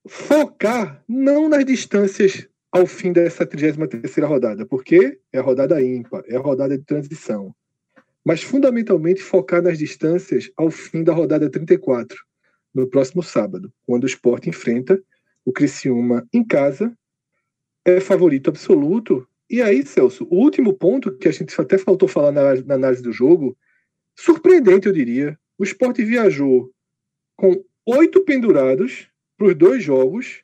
focar 0.06 1.02
não 1.08 1.48
nas 1.48 1.64
distâncias 1.64 2.48
ao 2.70 2.86
fim 2.86 3.12
dessa 3.12 3.46
33 3.46 4.28
rodada, 4.28 4.66
porque 4.66 5.18
é 5.32 5.38
a 5.38 5.42
rodada 5.42 5.82
ímpar, 5.82 6.22
é 6.26 6.36
a 6.36 6.40
rodada 6.40 6.76
de 6.76 6.84
transição. 6.84 7.54
Mas 8.24 8.42
fundamentalmente 8.42 9.22
focar 9.22 9.62
nas 9.62 9.78
distâncias 9.78 10.50
ao 10.56 10.70
fim 10.70 11.02
da 11.02 11.12
rodada 11.12 11.48
34, 11.48 12.16
no 12.74 12.86
próximo 12.86 13.22
sábado, 13.22 13.72
quando 13.86 14.04
o 14.04 14.06
Sport 14.06 14.46
enfrenta 14.48 15.02
o 15.44 15.52
Criciúma 15.52 16.26
em 16.32 16.44
casa, 16.44 16.92
é 17.84 18.00
favorito 18.00 18.50
absoluto 18.50 19.26
e 19.48 19.62
aí, 19.62 19.84
Celso, 19.86 20.26
o 20.30 20.36
último 20.36 20.74
ponto 20.74 21.16
que 21.16 21.28
a 21.28 21.32
gente 21.32 21.58
até 21.60 21.78
faltou 21.78 22.08
falar 22.08 22.32
na, 22.32 22.54
na 22.62 22.74
análise 22.74 23.02
do 23.02 23.12
jogo, 23.12 23.56
surpreendente, 24.14 24.86
eu 24.86 24.92
diria. 24.92 25.38
O 25.58 25.64
esporte 25.64 26.04
viajou 26.04 26.72
com 27.36 27.64
oito 27.86 28.24
pendurados 28.24 29.08
para 29.36 29.46
os 29.46 29.54
dois 29.54 29.82
jogos, 29.82 30.42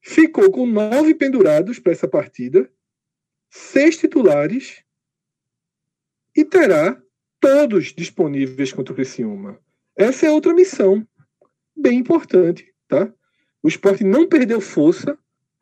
ficou 0.00 0.50
com 0.50 0.66
nove 0.66 1.14
pendurados 1.14 1.78
para 1.78 1.92
essa 1.92 2.06
partida, 2.06 2.70
seis 3.50 3.96
titulares 3.96 4.82
e 6.36 6.44
terá 6.44 7.00
todos 7.40 7.94
disponíveis 7.94 8.72
contra 8.72 8.92
o 8.92 8.96
Criciúma. 8.96 9.58
Essa 9.96 10.26
é 10.26 10.30
outra 10.30 10.52
missão 10.52 11.06
bem 11.74 11.98
importante, 11.98 12.72
tá? 12.86 13.12
O 13.62 13.68
esporte 13.68 14.04
não 14.04 14.28
perdeu 14.28 14.60
força, 14.60 15.18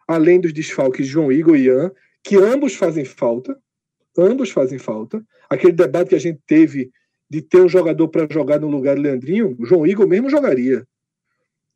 além 0.08 0.40
dos 0.40 0.52
desfalques 0.52 1.06
João 1.06 1.30
Igor 1.30 1.56
e 1.56 1.64
Ian, 1.64 1.92
que 2.26 2.34
ambos 2.34 2.74
fazem 2.74 3.04
falta, 3.04 3.56
ambos 4.18 4.50
fazem 4.50 4.80
falta. 4.80 5.24
Aquele 5.48 5.72
debate 5.72 6.08
que 6.08 6.16
a 6.16 6.20
gente 6.20 6.40
teve 6.44 6.90
de 7.30 7.40
ter 7.40 7.60
um 7.60 7.68
jogador 7.68 8.08
para 8.08 8.26
jogar 8.28 8.58
no 8.58 8.68
lugar 8.68 8.96
do 8.96 9.02
Leandrinho, 9.02 9.54
o 9.56 9.64
João 9.64 9.86
Igor 9.86 10.08
mesmo 10.08 10.28
jogaria, 10.28 10.84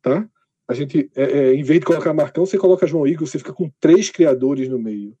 tá? 0.01 0.27
A 0.67 0.73
gente, 0.73 1.09
é, 1.15 1.23
é, 1.23 1.53
em 1.53 1.63
vez 1.63 1.79
de 1.79 1.85
colocar 1.85 2.13
Marcão, 2.13 2.45
você 2.45 2.57
coloca 2.57 2.85
João 2.85 3.07
Igor, 3.07 3.25
você 3.25 3.37
fica 3.37 3.53
com 3.53 3.71
três 3.79 4.09
criadores 4.09 4.67
no 4.67 4.77
meio. 4.77 5.17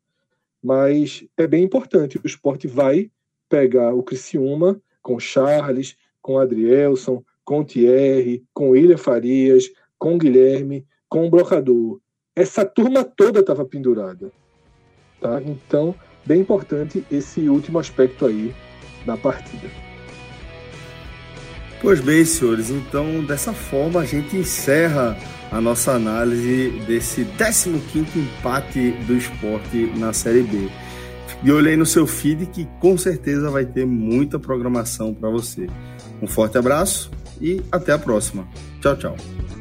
Mas 0.61 1.25
é 1.37 1.47
bem 1.47 1.63
importante. 1.63 2.17
O 2.17 2.27
esporte 2.27 2.67
vai 2.67 3.09
pegar 3.47 3.93
o 3.93 4.03
Criciúma 4.03 4.81
com 5.01 5.17
Charles, 5.17 5.95
com 6.21 6.39
Adrielson, 6.39 7.23
com 7.45 7.63
Thierry, 7.63 8.43
com 8.53 8.71
William 8.71 8.97
Farias, 8.97 9.69
com 9.97 10.17
Guilherme, 10.17 10.85
com 11.07 11.25
o 11.25 11.29
Brocador. 11.29 12.01
Essa 12.35 12.65
turma 12.65 13.03
toda 13.05 13.39
estava 13.39 13.65
pendurada. 13.65 14.31
Tá? 15.21 15.39
Então, 15.45 15.95
bem 16.25 16.41
importante 16.41 17.05
esse 17.11 17.47
último 17.47 17.79
aspecto 17.79 18.25
aí 18.25 18.53
da 19.05 19.15
partida. 19.15 19.69
Pois 21.81 21.99
bem, 21.99 22.23
senhores, 22.25 22.69
então 22.69 23.23
dessa 23.23 23.53
forma 23.53 24.01
a 24.01 24.05
gente 24.05 24.35
encerra 24.35 25.17
a 25.51 25.59
nossa 25.59 25.93
análise 25.93 26.69
desse 26.85 27.25
15 27.25 28.19
empate 28.19 28.91
do 29.07 29.15
esporte 29.15 29.91
na 29.97 30.13
Série 30.13 30.43
B. 30.43 30.69
E 31.43 31.51
olhei 31.51 31.75
no 31.75 31.85
seu 31.85 32.05
feed 32.05 32.45
que 32.45 32.65
com 32.79 32.97
certeza 32.97 33.49
vai 33.49 33.65
ter 33.65 33.85
muita 33.85 34.37
programação 34.37 35.11
para 35.11 35.29
você. 35.29 35.67
Um 36.21 36.27
forte 36.27 36.57
abraço 36.57 37.09
e 37.41 37.61
até 37.71 37.93
a 37.93 37.97
próxima. 37.97 38.47
Tchau, 38.79 38.95
tchau. 38.95 39.60